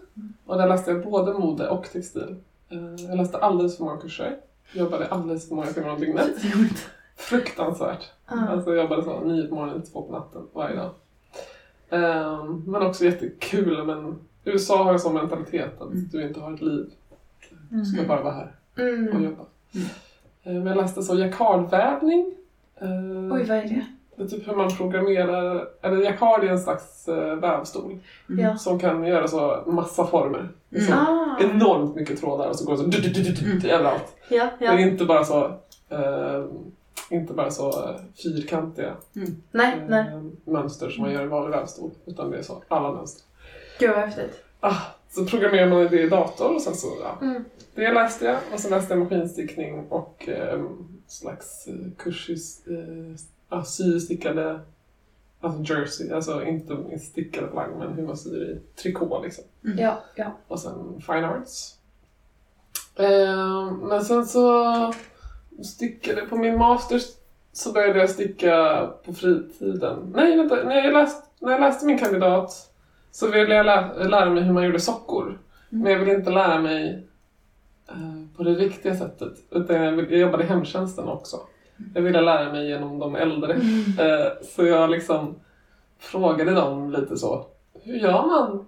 Och 0.45 0.57
där 0.57 0.67
läste 0.67 0.91
jag 0.91 1.03
både 1.03 1.33
mode 1.33 1.69
och 1.69 1.89
textil. 1.91 2.35
Eh, 2.69 3.05
Jag 3.09 3.17
läste 3.17 3.37
alldeles 3.37 3.77
för 3.77 3.83
många 3.83 3.97
kurser. 4.01 4.37
Jobbade 4.73 5.07
alldeles 5.07 5.47
för 5.47 5.55
många 5.55 5.67
timmar 5.67 5.89
om 5.89 5.99
dygnet. 5.99 6.35
Fruktansvärt. 7.21 8.09
Ja. 8.29 8.47
Alltså 8.49 8.69
jag 8.75 8.83
jobbade 8.83 9.03
så 9.03 9.19
nio 9.19 9.47
på 9.47 9.55
morgonen 9.55 9.81
till 9.81 9.91
två 9.91 10.01
på 10.01 10.11
natten 10.11 10.41
varje 10.53 10.75
dag. 10.75 10.89
Ehm, 11.89 12.63
men 12.67 12.81
också 12.81 13.05
jättekul. 13.05 13.83
Men 13.85 14.15
USA 14.45 14.83
har 14.83 14.91
ju 14.93 14.99
sån 14.99 15.13
mentalitet 15.13 15.81
att 15.81 15.87
Mm. 15.91 16.07
du 16.11 16.23
inte 16.27 16.39
har 16.39 16.53
ett 16.53 16.61
liv. 16.61 16.85
Du 17.69 17.85
ska 17.85 18.03
bara 18.07 18.23
vara 18.23 18.33
här 18.33 18.51
och 18.73 18.79
Mm. 18.79 19.23
jobba. 19.23 19.43
Eh, 20.43 20.53
Men 20.53 20.65
jag 20.67 20.77
läste 20.77 21.03
så 21.03 21.15
jacquardvävning. 21.15 22.33
Eh, 22.81 22.87
Oj, 23.35 23.43
vad 23.43 23.57
är 23.57 23.61
det? 23.63 23.85
det 24.15 24.23
är 24.23 24.27
typ 24.27 24.47
hur 24.47 24.55
man 24.55 24.69
programmerar, 24.77 25.67
eller 25.81 25.97
jacquard 25.97 26.43
är 26.43 26.47
en 26.47 26.59
slags 26.59 27.07
eh, 27.07 27.35
vävstol 27.35 27.99
Ja. 28.27 28.57
som 28.57 28.79
kan 28.79 29.03
göra 29.03 29.27
så 29.27 29.63
massa 29.67 30.05
former. 30.07 30.49
Mm. 30.71 30.83
Så 30.87 30.93
Ah. 30.93 31.37
Enormt 31.41 31.95
mycket 31.95 32.19
trådar 32.19 32.49
och 32.49 32.55
så 32.55 32.65
går 32.65 32.71
det 32.73 32.77
så 32.77 32.83
du, 32.85 32.97
du, 33.01 33.09
du, 33.09 33.23
du, 33.23 33.31
du, 33.31 33.59
du, 33.59 33.69
överallt. 33.69 34.15
Ja, 34.29 34.47
Det 34.59 34.65
är 34.65 34.73
ja. 34.73 34.79
inte 34.87 35.05
bara 35.05 35.23
så, 35.23 35.45
eh, 35.89 36.45
inte 37.11 37.33
bara 37.33 37.51
så 37.51 37.89
eh, 37.89 37.95
fyrkantiga 38.23 38.95
Nej, 39.51 39.73
eh, 39.73 39.85
nej. 39.87 40.05
mönster 40.45 40.89
som 40.89 41.03
man 41.03 41.13
gör 41.13 41.23
i 41.23 41.27
vanlig 41.27 41.57
vävstol, 41.57 41.91
utan 42.05 42.31
det 42.31 42.37
är 42.37 42.41
så 42.41 42.63
alla 42.67 42.91
mönster. 42.91 43.23
Gud 43.79 43.89
vad 43.89 43.99
häftigt. 43.99 44.43
Ah, 44.59 44.81
så 45.09 45.25
programmerar 45.25 45.69
man 45.69 45.87
det 45.87 46.01
i 46.01 46.09
dator 46.09 46.55
och 46.55 46.61
sen 46.61 46.75
så, 46.75 46.87
ja. 47.01 47.17
Mm. 47.21 47.45
Det 47.75 47.93
läste 47.93 48.25
jag 48.25 48.37
och 48.53 48.59
sen 48.59 48.71
läste 48.71 48.93
jag 48.93 48.99
maskinstickning 48.99 49.87
och 49.89 50.29
eh, 50.29 50.61
slags 51.07 51.67
eh, 51.67 51.91
kurs 51.97 52.29
i 52.29 52.33
eh, 52.73 53.15
ah, 53.49 53.63
systickade, 53.63 54.59
alltså 55.41 55.73
jersey, 55.73 56.11
alltså 56.11 56.43
inte 56.45 56.99
stickade 56.99 57.47
plagg 57.47 57.69
men 57.79 57.93
hur 57.93 58.07
man 58.07 58.17
syr 58.17 58.43
i 58.43 58.81
trikå 58.81 59.21
liksom. 59.23 59.43
Ja, 59.61 60.03
ja. 60.15 60.31
Och 60.47 60.59
sen 60.59 61.01
fine 61.01 61.25
arts. 61.25 61.75
Eh, 62.95 63.71
men 63.71 64.05
sen 64.05 64.25
så 64.25 64.93
stickade, 65.63 66.21
på 66.21 66.35
min 66.37 66.57
master 66.57 66.99
så 67.53 67.71
började 67.71 67.99
jag 67.99 68.09
sticka 68.09 68.87
på 69.05 69.13
fritiden. 69.13 70.11
Nej 70.15 70.37
vänta, 70.37 70.55
när 70.63 70.75
jag 70.75 70.93
läste, 70.93 71.27
när 71.39 71.51
jag 71.51 71.61
läste 71.61 71.85
min 71.85 71.97
kandidat 71.99 72.51
så 73.11 73.27
ville 73.31 73.55
jag 73.55 73.65
lä- 73.65 74.03
lära 74.07 74.29
mig 74.29 74.43
hur 74.43 74.53
man 74.53 74.63
gjorde 74.65 74.79
sockor. 74.79 75.39
Men 75.69 75.91
jag 75.91 75.99
ville 75.99 76.13
inte 76.13 76.29
lära 76.31 76.61
mig 76.61 77.07
eh, 77.87 78.37
på 78.37 78.43
det 78.43 78.53
riktiga 78.55 78.95
sättet. 78.95 79.33
Utan 79.51 79.75
jag, 79.75 79.91
vill- 79.91 80.11
jag 80.11 80.19
jobbade 80.19 80.43
i 80.43 80.47
hemtjänsten 80.47 81.07
också. 81.07 81.37
Jag 81.95 82.01
ville 82.01 82.21
lära 82.21 82.51
mig 82.51 82.67
genom 82.69 82.99
de 82.99 83.15
äldre. 83.15 83.53
Eh, 83.99 84.31
så 84.55 84.65
jag 84.65 84.89
liksom 84.89 85.35
frågade 85.99 86.51
dem 86.51 86.91
lite 86.91 87.17
så. 87.17 87.45
Hur 87.83 87.95
gör 87.95 88.27
man? 88.27 88.65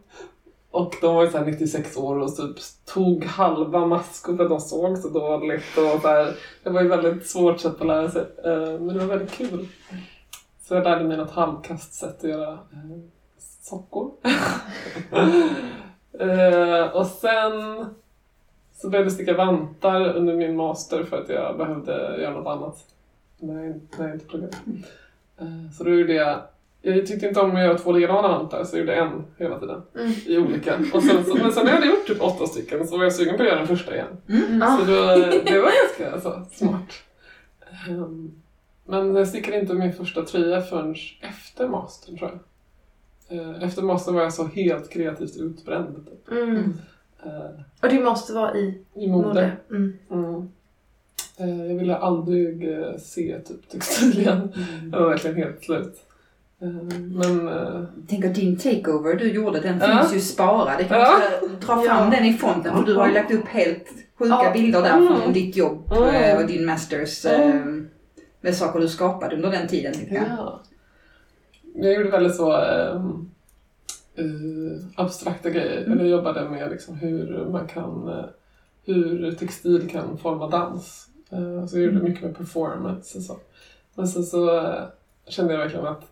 Och 0.74 0.96
de 1.02 1.16
var 1.16 1.24
ju 1.24 1.32
såhär 1.32 1.46
96 1.46 1.98
år 1.98 2.20
och 2.20 2.36
typ 2.36 2.56
tog 2.86 3.26
halva 3.26 3.86
maskor 3.86 4.38
för 4.38 4.44
att 4.44 4.50
de 4.50 4.60
såg 4.60 4.98
så 4.98 5.10
dåligt. 5.10 5.78
Och 5.78 6.02
så 6.02 6.08
här, 6.08 6.36
det 6.64 6.70
var 6.70 6.82
ju 6.82 6.88
väldigt 6.88 7.28
svårt 7.28 7.60
sätt 7.60 7.82
att 7.82 7.88
lära 7.88 8.10
sig. 8.10 8.22
Eh, 8.22 8.80
men 8.80 8.88
det 8.88 9.00
var 9.00 9.06
väldigt 9.06 9.32
kul. 9.32 9.68
Så 10.62 10.76
jag 10.76 10.84
lärde 10.84 11.04
mig 11.04 11.18
något 11.18 11.32
halvkast 11.32 11.94
sätt 11.94 12.24
att 12.24 12.30
göra 12.30 12.52
eh, 12.54 13.00
sockor. 13.62 14.12
Eh, 16.20 16.96
och 16.96 17.06
sen 17.06 17.86
så 18.74 18.90
började 18.90 19.06
jag 19.06 19.14
sticka 19.14 19.38
vantar 19.38 20.16
under 20.16 20.34
min 20.34 20.56
master 20.56 21.04
för 21.04 21.22
att 21.22 21.30
jag 21.30 21.58
behövde 21.58 22.22
göra 22.22 22.34
något 22.34 22.48
annat. 22.48 22.86
När 23.40 23.64
jag, 23.64 23.80
när 23.98 24.08
jag 24.08 24.16
inte 24.16 24.26
pluggade. 24.26 24.58
Så 25.78 25.84
då 25.84 25.90
gjorde 25.90 26.14
jag 26.14 26.42
jag 26.86 27.06
tyckte 27.08 27.28
inte 27.28 27.40
om 27.40 27.56
att 27.56 27.62
göra 27.62 27.78
två 27.78 27.92
likadana 27.92 28.28
vantar 28.28 28.64
så 28.64 28.76
jag 28.78 28.80
gjorde 28.80 28.96
en 28.96 29.24
hela 29.38 29.60
tiden. 29.60 29.82
Mm. 29.96 30.12
I 30.26 30.38
olika. 30.38 30.76
Och 30.94 31.04
sen, 31.04 31.26
så, 31.26 31.36
men 31.36 31.52
sen 31.52 31.66
när 31.66 31.72
jag 31.72 31.80
hade 31.80 31.92
gjort 31.92 32.08
typ 32.08 32.22
åtta 32.22 32.48
stycken 32.48 32.88
så 32.88 32.98
var 32.98 33.04
jag 33.04 33.14
sugen 33.14 33.38
på 33.38 33.44
att 33.44 33.50
göra 33.50 33.60
den 33.60 33.68
första 33.68 33.96
igen. 33.96 34.62
Ah. 34.64 34.78
Så 34.78 34.84
då, 34.86 34.94
det 35.46 35.60
var 35.60 35.72
ganska 35.84 36.12
alltså, 36.14 36.46
smart. 36.52 36.90
Ehm, 37.90 38.32
men 38.86 39.16
jag 39.16 39.28
stickade 39.28 39.60
inte 39.60 39.74
min 39.74 39.94
första 39.94 40.22
tröja 40.22 40.62
förrän 40.62 40.96
efter 41.22 41.68
mastern 41.68 42.18
tror 42.18 42.30
jag. 42.32 42.40
Eh, 43.40 43.64
Efter 43.64 43.82
mastern 43.82 44.16
var 44.16 44.22
jag 44.22 44.34
så 44.34 44.48
helt 44.48 44.90
kreativt 44.90 45.38
utbränd. 45.38 46.06
Typ. 46.10 46.32
Mm. 46.32 46.74
Eh, 47.26 47.62
Och 47.82 47.90
det 47.90 48.00
måste 48.04 48.34
vara 48.34 48.56
i 48.58 48.82
I 48.94 49.08
mode. 49.08 49.28
mode. 49.28 49.52
Mm. 49.70 49.94
Mm. 50.12 50.50
Eh, 51.38 51.66
Jag 51.72 51.76
ville 51.80 51.96
aldrig 51.96 52.68
se 53.02 53.40
typ 53.40 53.70
textil 53.70 54.20
igen. 54.20 54.54
Jag 54.92 55.00
var 55.00 55.10
verkligen 55.10 55.38
helt 55.38 55.64
slut. 55.64 55.96
Eh, 56.62 56.68
Men 57.00 57.48
eh, 57.48 57.84
Tänk 58.08 58.26
att 58.26 58.36
din 58.36 58.58
takeover 58.58 59.14
du 59.16 59.32
gjorde, 59.34 59.60
den 59.60 59.80
Ja. 59.82 59.88
finns 60.02 60.16
ju 60.16 60.20
sparad. 60.20 60.78
Det 60.78 60.84
kan 60.84 61.00
Ja. 61.00 61.20
dra 61.60 61.82
fram 61.82 61.84
Ja. 61.86 62.10
den 62.18 62.26
i 62.26 62.34
fonden 62.34 62.76
för 62.78 62.84
du 62.84 62.96
har 62.96 63.08
ju 63.08 63.14
lagt 63.14 63.32
upp 63.34 63.48
helt 63.48 63.86
sjuka 64.20 64.30
Ja. 64.44 64.52
bilder 64.54 64.82
där 64.82 64.98
Mm. 64.98 65.08
från 65.22 65.34
ditt 65.34 65.56
jobb 65.56 65.92
Mm. 65.92 66.38
och 66.42 66.48
din 66.48 66.66
masters 66.66 67.26
eh, 67.26 67.62
med 68.42 68.56
saker 68.56 68.80
du 68.80 68.88
skapade 68.88 69.36
under 69.36 69.52
den 69.52 69.68
tiden. 69.68 69.94
Jag. 70.10 70.24
Ja. 70.38 70.62
Jag 71.76 71.94
gjorde 71.94 72.10
väldigt 72.10 72.36
så 72.36 72.52
ehm, 72.56 73.30
eh, 74.16 74.24
abstrakta 74.96 75.50
grejer. 75.50 75.78
Mm. 75.86 75.92
Eller 75.92 76.10
jag 76.10 76.18
jobbade 76.18 76.50
med 76.50 76.72
liksom 76.72 76.96
hur 76.96 77.46
man 77.52 77.68
kan, 77.68 78.24
hur 78.86 79.32
textil 79.32 79.90
kan 79.92 80.18
forma 80.18 80.48
dans. 80.50 81.08
Eh, 81.32 81.66
så 81.66 81.78
jag 81.78 81.84
gjorde 81.84 81.96
Mm. 81.98 82.04
mycket 82.12 82.24
med 82.24 82.38
performance 82.38 83.18
och 83.18 83.24
så. 83.24 83.38
Men 83.96 84.08
sen 84.08 84.24
så 84.24 84.58
eh, 84.60 84.84
kände 85.28 85.54
jag 85.54 85.60
verkligen 85.60 85.86
att 85.88 86.04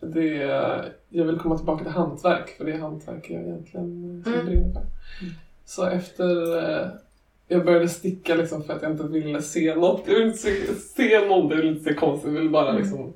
det, 0.00 0.34
jag 1.08 1.24
vill 1.24 1.38
komma 1.38 1.56
tillbaka 1.56 1.84
till 1.84 1.92
hantverk 1.92 2.48
för 2.56 2.64
det 2.64 2.72
är 2.72 2.78
hantverk 2.78 3.30
jag 3.30 3.42
egentligen 3.42 3.86
Mm. 4.26 4.46
brinner 4.46 4.72
för. 4.72 4.82
Så 5.64 5.86
efter 5.86 6.58
eh, 6.80 6.86
jag 7.48 7.64
började 7.64 7.88
sticka 7.88 8.34
liksom 8.34 8.62
för 8.64 8.72
att 8.74 8.82
jag 8.82 8.90
inte 8.90 9.02
ville 9.06 9.42
se 9.42 9.74
något. 9.74 10.02
Jag 10.06 10.14
ville 10.14 10.26
inte 10.26 10.38
se, 10.74 11.26
någon, 11.28 11.48
jag 11.50 11.56
ville 11.56 11.68
inte 11.68 11.84
se 11.84 11.94
konst. 11.94 12.24
Jag 12.24 12.30
ville 12.32 12.50
bara 12.50 12.72
liksom 12.72 13.12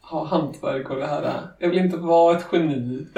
ha 0.00 0.24
hantverk 0.24 0.90
och 0.90 0.96
det 0.96 1.06
här. 1.06 1.32
Jag 1.58 1.68
vill 1.68 1.78
inte 1.78 1.96
vara 1.96 2.36
ett 2.36 2.44
geni. 2.52 3.06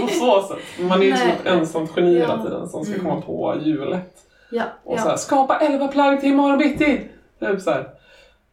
på 0.00 0.06
så 0.08 0.42
sätt. 0.42 0.88
Man 0.88 1.02
är 1.02 1.06
ju 1.06 1.16
som 1.16 1.28
Nej. 1.28 1.36
ett 1.40 1.46
ensamt 1.46 1.90
geni 1.96 2.14
Ja. 2.18 2.20
hela 2.20 2.42
tiden 2.44 2.68
som 2.68 2.84
ska 2.84 2.94
Mm. 2.94 3.06
komma 3.06 3.20
på 3.20 3.54
hjulet. 3.62 4.18
Ja, 4.50 4.64
Och 4.84 4.98
så 4.98 5.06
ja. 5.06 5.10
här, 5.10 5.16
skapa 5.16 5.58
elva 5.58 5.88
plagg 5.88 6.20
till 6.20 6.28
imorgon 6.30 6.58
bitti! 6.58 7.00
Typ 7.40 7.60
så 7.60 7.70
här. 7.70 7.88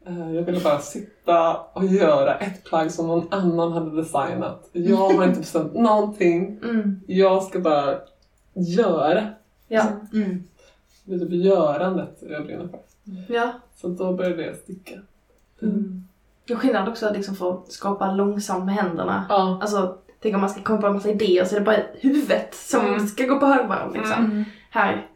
Eh, 0.10 0.32
Jag 0.36 0.42
ville 0.44 0.60
bara 0.60 0.80
sitta 0.80 1.58
och 1.74 1.86
göra 1.86 2.36
ett 2.36 2.64
plagg 2.64 2.92
som 2.92 3.08
någon 3.08 3.28
annan 3.34 3.72
hade 3.74 3.96
designat. 3.96 4.70
Jag 4.72 4.98
har 4.98 5.24
inte 5.26 5.40
bestämt 5.40 5.74
någonting. 5.76 6.60
Mm. 6.64 7.02
Jag 7.08 7.44
ska 7.44 7.60
bara 7.60 7.96
göra. 8.54 9.28
Ja. 9.68 9.84
Mm. 10.14 10.44
Det 11.06 11.16
är 11.16 11.20
typ 11.20 11.32
görandet 11.32 12.24
jag 12.30 12.46
brinner 12.46 12.68
för. 12.68 12.80
ja. 13.34 13.52
Så 13.76 13.88
då 13.88 14.14
började 14.14 14.46
jag 14.46 14.56
sticka. 14.56 15.00
Mm. 15.62 16.04
Det 16.48 16.54
är 16.54 16.58
skillnad 16.58 16.90
också 16.90 17.06
att 17.08 17.14
liksom 17.18 17.36
få 17.36 17.64
skapa 17.68 18.12
långsamt 18.12 18.66
med 18.66 18.76
händerna. 18.76 19.26
Ja. 19.30 19.60
Alltså, 19.62 19.98
tänk 20.22 20.36
om 20.36 20.42
man 20.42 20.50
ska 20.50 20.62
komma 20.62 20.82
på 20.82 20.88
en 20.88 20.94
massa 20.94 21.10
idéer 21.10 21.46
så 21.46 21.56
är 21.56 21.60
det 21.60 21.66
bara 21.66 21.78
huvudet 22.00 22.54
som 22.56 22.86
Mm. 22.86 23.08
ska 23.08 23.26
gå 23.26 23.40
på 23.40 23.46
högvarv 23.46 23.94
liksom. 23.94 24.26
Mm. 24.26 24.44
Här. 24.70 25.08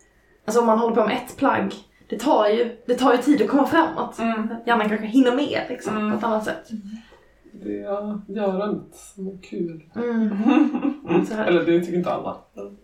Alltså 0.46 0.60
om 0.62 0.66
man 0.68 0.80
håller 0.80 0.96
på 0.96 1.06
med 1.06 1.16
ett 1.26 1.38
plagg, 1.38 1.74
det 2.14 2.20
tar 2.20 2.48
ju, 2.48 2.78
det 2.86 2.96
tar 2.96 3.12
ju 3.12 3.18
tid 3.18 3.42
att 3.42 3.48
komma 3.48 3.68
framåt. 3.68 4.20
Mm. 4.20 4.48
Hjärnan 4.66 4.90
kanske 4.90 5.08
hinner 5.08 5.36
med 5.36 5.62
liksom, 5.70 5.98
Mm. 5.98 6.12
på 6.12 6.18
ett 6.18 6.24
annat 6.24 6.46
sätt. 6.46 6.70
Det 7.52 7.80
är 7.84 8.20
görandet 8.28 8.96
som 8.96 9.28
är 9.28 9.38
kul. 9.42 9.84
Mm. 9.96 10.30
Här. 11.32 11.46
Eller 11.46 11.66
det 11.66 11.80
tycker 11.82 11.98
inte 11.98 12.12
alla. 12.12 12.38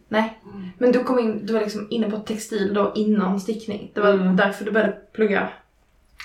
Nej. 0.08 0.40
Men 0.78 0.92
du 0.92 1.04
kom 1.04 1.20
in, 1.20 1.46
du 1.46 1.54
var 1.54 1.60
liksom 1.60 1.88
inne 1.90 2.10
på 2.12 2.18
textil 2.18 2.74
då 2.74 2.92
innan 2.96 3.40
stickning. 3.40 3.92
Det 3.94 4.02
var 4.02 4.14
Mm. 4.14 4.36
därför 4.36 4.66
du 4.66 4.72
började 4.72 4.98
plugga 5.14 5.50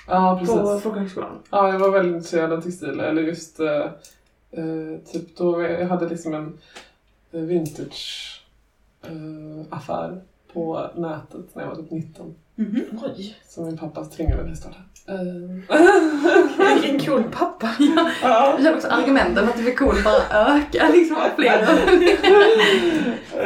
Ja, 0.08 0.36
precis. 0.40 0.56
på 0.56 0.78
folkhögskolan. 0.78 1.38
Ja, 1.50 1.72
jag 1.72 1.78
var 1.78 1.90
väldigt 1.90 2.14
intresserad 2.14 2.52
av 2.52 2.60
textil. 2.60 3.00
Eller 3.00 3.22
just 3.22 3.60
eh, 3.60 3.68
eh, 4.50 4.98
typ 5.12 5.36
då 5.36 5.62
jag 5.62 5.86
hade 5.88 6.08
liksom 6.08 6.34
en 6.34 6.58
eh, 7.32 7.40
vintage 7.40 8.30
eh, 9.02 9.66
affär 9.70 10.20
på 10.52 10.86
nätet 10.96 11.54
när 11.54 11.62
jag 11.62 11.68
var 11.68 11.76
typ 11.76 11.90
19. 11.90 12.34
Mhm. 12.56 12.84
Oj. 13.02 13.36
Som 13.48 13.64
min 13.66 13.78
pappa 13.78 14.04
tvingade 14.04 14.42
mig 14.42 14.52
att 14.52 14.58
starta. 14.58 14.76
Eh, 15.08 16.74
Vilken 16.82 17.00
cool 17.06 17.22
pappa. 17.32 17.70
ja. 17.78 18.10
Jag 18.22 18.56
känner 18.56 18.74
också 18.74 18.88
argumenten 18.88 19.48
att 19.48 19.56
det 19.56 19.62
blir 19.62 19.74
coolt 19.74 20.04
bara 20.04 20.54
öka 20.56 20.88
liksom 20.92 21.16
av 21.16 21.28
fler. 21.36 21.66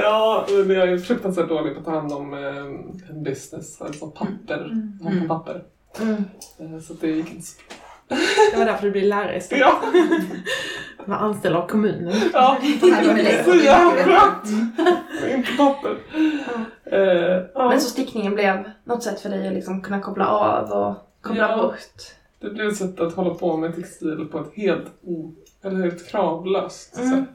ja, 0.03 0.47
men 0.67 0.71
jag 0.77 0.89
är 0.93 0.99
fruktansvärt 0.99 1.49
dålig 1.49 1.73
på 1.75 1.79
att 1.79 1.85
ta 1.85 1.91
hand 1.93 2.13
om 2.13 2.35
eh, 2.35 3.11
en 3.11 3.23
business. 3.23 3.83
Alltså 3.83 4.07
papper. 4.07 4.65
Mm. 4.65 5.29
På 5.29 5.35
papper. 5.35 5.63
Mm. 6.01 6.25
Eh, 6.59 6.81
så 6.81 6.93
det 7.01 7.09
gick 7.09 7.31
inte 7.31 7.47
så 7.47 7.57
Det 8.53 8.59
var 8.59 8.65
därför 8.65 8.87
du 8.87 8.91
blev 8.91 9.05
lärare 9.05 9.37
istället. 9.37 9.61
Ja, 9.67 9.81
Du 11.05 11.11
var 11.11 11.17
anställd 11.17 11.57
av 11.57 11.67
kommunen. 11.69 12.15
ja. 12.33 12.57
Ja, 12.63 12.97
men 13.07 13.17
det 13.17 13.31
är 13.39 13.45
så 13.45 13.55
jävla 13.55 14.03
skönt! 14.05 14.49
Inte 15.37 15.53
papper. 15.57 15.97
Eh, 16.85 17.43
ja. 17.55 17.69
Men 17.69 17.81
så 17.81 17.89
stickningen 17.91 18.35
blev 18.35 18.71
något 18.85 19.03
sätt 19.03 19.21
för 19.21 19.29
dig 19.29 19.49
att 19.49 19.55
liksom 19.55 19.81
kunna 19.81 20.01
koppla 20.01 20.27
av 20.29 20.71
och 20.73 20.95
koppla 21.21 21.51
Ja. 21.51 21.57
bort. 21.63 22.03
Det 22.41 22.51
blev 22.51 22.69
ett 22.69 22.77
sätt 22.77 23.01
att 23.01 23.15
hålla 23.15 23.35
på 23.35 23.57
med 23.57 23.75
textil 23.77 24.29
på 24.33 24.39
ett 24.39 24.51
helt, 24.55 24.87
o, 25.05 25.33
eller 25.63 25.77
helt 25.81 26.09
kravlöst 26.09 26.99
Mm. 26.99 27.11
sätt. 27.11 27.29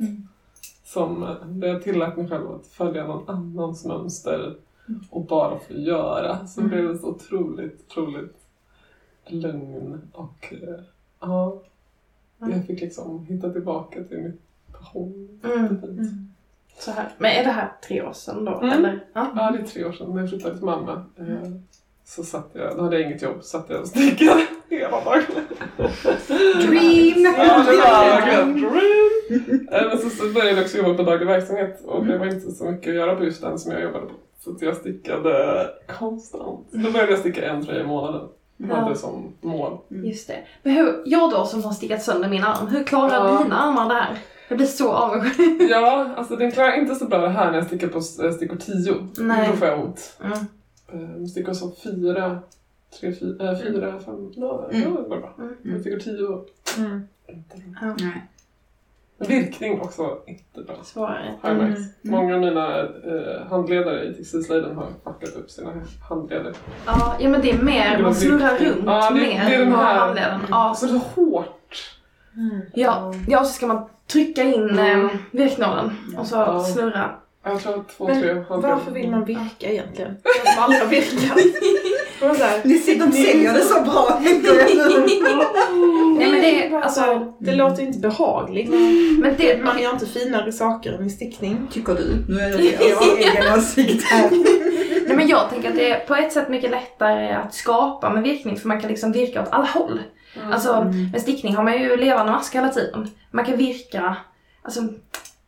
Som, 0.85 1.23
eh, 1.23 1.29
där 1.47 1.67
jag 1.67 1.83
tillät 1.83 2.17
mig 2.17 2.29
själv 2.29 2.51
att 2.51 2.67
följa 2.67 3.07
någon 3.07 3.29
annans 3.29 3.85
mönster 3.85 4.55
och 5.09 5.25
bara 5.25 5.59
få 5.59 5.73
göra. 5.73 6.47
Så 6.47 6.61
Mm. 6.61 6.71
blev 6.71 6.87
det 6.93 6.97
så 6.97 7.07
otroligt, 7.07 7.85
otroligt 7.89 8.37
lugn 9.31 10.01
och 10.13 10.53
eh, 10.53 10.79
ja, 11.19 11.61
Mm. 12.41 12.55
jag 12.57 12.65
fick 12.67 12.81
liksom 12.81 13.25
hitta 13.25 13.49
tillbaka 13.49 14.03
till 14.03 14.17
min 14.17 14.37
passion. 14.71 15.39
Mm. 15.43 15.77
Så 16.79 16.91
här. 16.91 17.09
Men 17.17 17.31
är 17.31 17.43
det 17.43 17.49
här 17.49 17.71
tre 17.87 18.01
år 18.01 18.13
sedan 18.13 18.45
då? 18.45 18.51
Mm. 18.59 18.69
Eller? 18.69 19.05
Ja. 19.13 19.31
Ja, 19.35 19.51
det 19.51 19.59
är 19.59 19.63
tre 19.63 19.85
år 19.85 19.91
sedan 19.91 20.09
när 20.13 20.19
jag 20.21 20.29
flyttade 20.29 20.55
till 20.55 20.65
mamma. 20.65 21.05
Eh, 21.19 21.51
Så 22.05 22.23
satt 22.23 22.49
jag, 22.53 22.75
då 22.77 22.81
hade 22.83 22.99
jag 22.99 23.09
inget 23.09 23.21
jobb, 23.21 23.43
satt 23.43 23.65
jag 23.69 23.81
och 23.81 23.87
stickade 23.87 24.47
hela 24.69 25.03
dagen. 25.03 25.21
Dream! 26.67 27.23
Ja, 27.37 27.63
det 27.67 27.77
var 27.77 28.21
verkligen 28.21 28.61
dream. 28.61 29.67
Eh, 29.71 29.87
Men 29.89 29.97
så, 29.97 30.09
så 30.09 30.33
började 30.33 30.51
jag 30.51 30.61
också 30.61 30.77
jobba 30.77 30.93
på 30.93 31.03
daglig 31.03 31.27
verksamhet 31.27 31.81
och 31.85 32.05
det 32.05 32.17
var 32.17 32.25
inte 32.25 32.51
så 32.51 32.65
mycket 32.71 32.87
att 32.89 32.95
göra 32.95 33.15
på 33.15 33.23
just 33.23 33.41
den 33.41 33.59
som 33.59 33.71
jag 33.71 33.81
jobbade 33.81 34.05
på. 34.05 34.13
Så 34.39 34.55
jag 34.59 34.75
stickade 34.77 35.67
konstant. 35.99 36.67
Då 36.71 36.91
började 36.91 37.11
jag 37.11 37.19
sticka 37.19 37.45
en 37.51 37.65
tröja 37.65 37.81
i 37.83 37.87
månaden. 37.87 38.27
Ja. 38.69 38.75
hade 38.75 38.95
som 38.95 39.33
mål. 39.41 39.77
Just 39.87 40.27
det. 40.27 40.37
Men 40.63 40.73
hur, 40.73 41.01
jag 41.05 41.31
då 41.31 41.45
som 41.45 41.63
har 41.63 41.71
stickat 41.71 42.03
sönder 42.03 42.29
min 42.29 42.43
arm, 42.43 42.67
hur 42.67 42.83
klarar 42.83 43.13
Ja. 43.31 43.43
dina 43.43 43.55
armar 43.59 43.87
det 43.89 43.93
här? 43.95 44.17
Jag 44.47 44.57
blir 44.57 44.67
så 44.67 44.91
avundsjuk. 44.91 45.61
Ja, 45.71 46.09
alltså 46.17 46.35
den 46.35 46.51
klarar 46.51 46.79
inte 46.79 46.95
så 46.95 47.05
bra 47.05 47.17
det 47.17 47.29
här 47.29 47.51
när 47.51 47.57
jag 47.57 47.67
stickar 47.67 47.87
på 47.87 47.97
eh, 47.97 48.31
stickor 48.31 48.55
10. 48.55 49.07
Nej. 49.17 49.47
Då 49.51 49.57
får 49.57 49.67
jag 49.67 49.83
ont. 49.83 50.17
Mm. 50.23 50.37
Eh, 51.21 51.25
Stickor 51.25 51.53
som 51.53 51.71
4, 51.83 52.39
3, 52.99 53.13
4, 53.13 53.55
4 53.57 53.99
5, 53.99 54.31
ja, 54.35 54.69
Mm. 54.71 54.81
ja, 54.81 54.89
det 55.01 55.09
går 55.09 55.19
bra. 55.19 55.33
Mm. 55.65 55.79
Stickor 55.79 55.99
10, 55.99 56.45
Mm. 56.85 57.01
inte 57.29 57.57
bra. 57.57 57.95
Nej. 57.99 58.27
Virkning 59.17 59.81
också 59.81 60.17
inte 60.27 60.61
bra. 60.61 60.75
Svårare. 60.83 61.33
Mm. 61.43 61.73
Många 62.01 62.33
av 62.35 62.41
mina 62.41 62.79
eh, 62.79 63.47
handledare 63.49 64.03
i 64.05 64.13
textilslöjden 64.13 64.75
har 64.75 64.87
fuckat 65.03 65.35
upp 65.35 65.51
sina 65.51 65.69
handleder. 66.09 66.53
Ja, 66.85 67.15
ja 67.19 67.29
men 67.29 67.41
det 67.41 67.51
är 67.51 67.61
mer, 67.61 67.99
man 68.01 68.15
snurrar 68.15 68.57
runt 68.57 68.83
Ja, 68.85 69.09
det- 69.09 69.15
mer 69.15 69.45
det 69.49 69.55
är 69.55 69.59
den 69.59 69.71
på 69.71 69.77
här- 69.77 69.99
handleden. 69.99 70.39
Ja, 70.49 70.55
Alltså 70.55 70.85
det 70.85 70.93
är 70.93 71.01
hårt. 71.15 71.91
ja, 72.73 73.13
ja, 73.27 73.39
och 73.39 73.47
så 73.47 73.53
ska 73.53 73.67
man 73.67 73.85
trycka 74.07 74.43
in 74.43 74.69
Mm. 74.69 75.05
eh, 75.05 75.11
virknålen 75.31 75.91
och 76.17 76.27
så 76.27 76.35
Ja. 76.35 76.59
snurra. 76.63 77.11
Jag 77.43 77.59
tror 77.61 77.83
två, 77.97 78.07
Men 78.07 78.21
tre 78.21 78.33
handleder. 78.33 78.75
Varför 78.75 78.91
vill 78.91 79.11
man 79.11 79.25
virka 79.25 79.69
egentligen? 79.71 80.15
Jag 80.23 80.53
som 80.53 80.63
aldrig 80.63 80.81
har 80.81 80.89
virkat. 80.89 81.37
Ni 82.63 82.77
ser, 82.79 82.95
de 82.99 83.11
säljer 83.11 83.53
det 83.53 83.61
så 83.61 83.81
bra. 83.81 84.19
Nej 86.19 86.31
men 86.31 86.41
det, 86.41 86.75
alltså, 86.83 87.33
det 87.39 87.55
låter 87.55 87.81
ju 87.81 87.87
inte 87.87 87.99
behagligt. 87.99 88.69
men 89.19 89.35
det, 89.37 89.63
Man 89.63 89.81
gör 89.81 89.91
inte 89.93 90.05
finare 90.05 90.51
saker 90.51 90.93
än 90.93 91.05
i 91.05 91.09
stickning. 91.09 91.67
Tycker 91.71 91.93
du? 91.95 92.25
Nu 92.33 92.39
är 92.39 92.57
det 92.57 92.63
er 92.65 92.95
egen 93.17 93.59
åsikt 93.59 94.03
här. 94.03 94.29
nej 95.07 95.15
men 95.17 95.27
jag 95.27 95.49
tänker 95.49 95.69
att 95.69 95.75
det 95.75 95.91
är 95.91 95.99
på 95.99 96.15
ett 96.15 96.33
sätt 96.33 96.49
mycket 96.49 96.71
lättare 96.71 97.31
att 97.33 97.53
skapa 97.53 98.09
med 98.09 98.23
virkning 98.23 98.57
för 98.59 98.67
man 98.67 98.81
kan 98.81 98.89
liksom 98.89 99.11
virka 99.11 99.41
åt 99.41 99.47
alla 99.51 99.65
håll. 99.67 99.99
Mm. 100.41 100.51
Alltså 100.53 100.83
med 101.13 101.21
stickning 101.21 101.55
har 101.55 101.63
man 101.63 101.81
ju 101.81 101.97
levande 101.97 102.31
mask 102.31 102.55
hela 102.55 102.69
tiden. 102.69 103.09
Man 103.31 103.45
kan 103.45 103.57
virka, 103.57 104.15
alltså, 104.63 104.81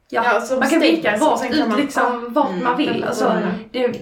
ja, 0.10 0.24
Ja, 0.34 0.42
som 0.42 0.60
man 0.60 0.70
kan 0.70 0.80
virka 0.80 1.12
rakt 1.18 1.54
ut 1.54 1.68
man- 1.68 1.80
liksom 1.80 2.34
vart 2.34 2.50
Mm. 2.50 2.64
man 2.64 2.78
vill. 2.78 3.04
Alltså, 3.08 3.26
Mm. 3.26 3.50
det, 3.72 3.96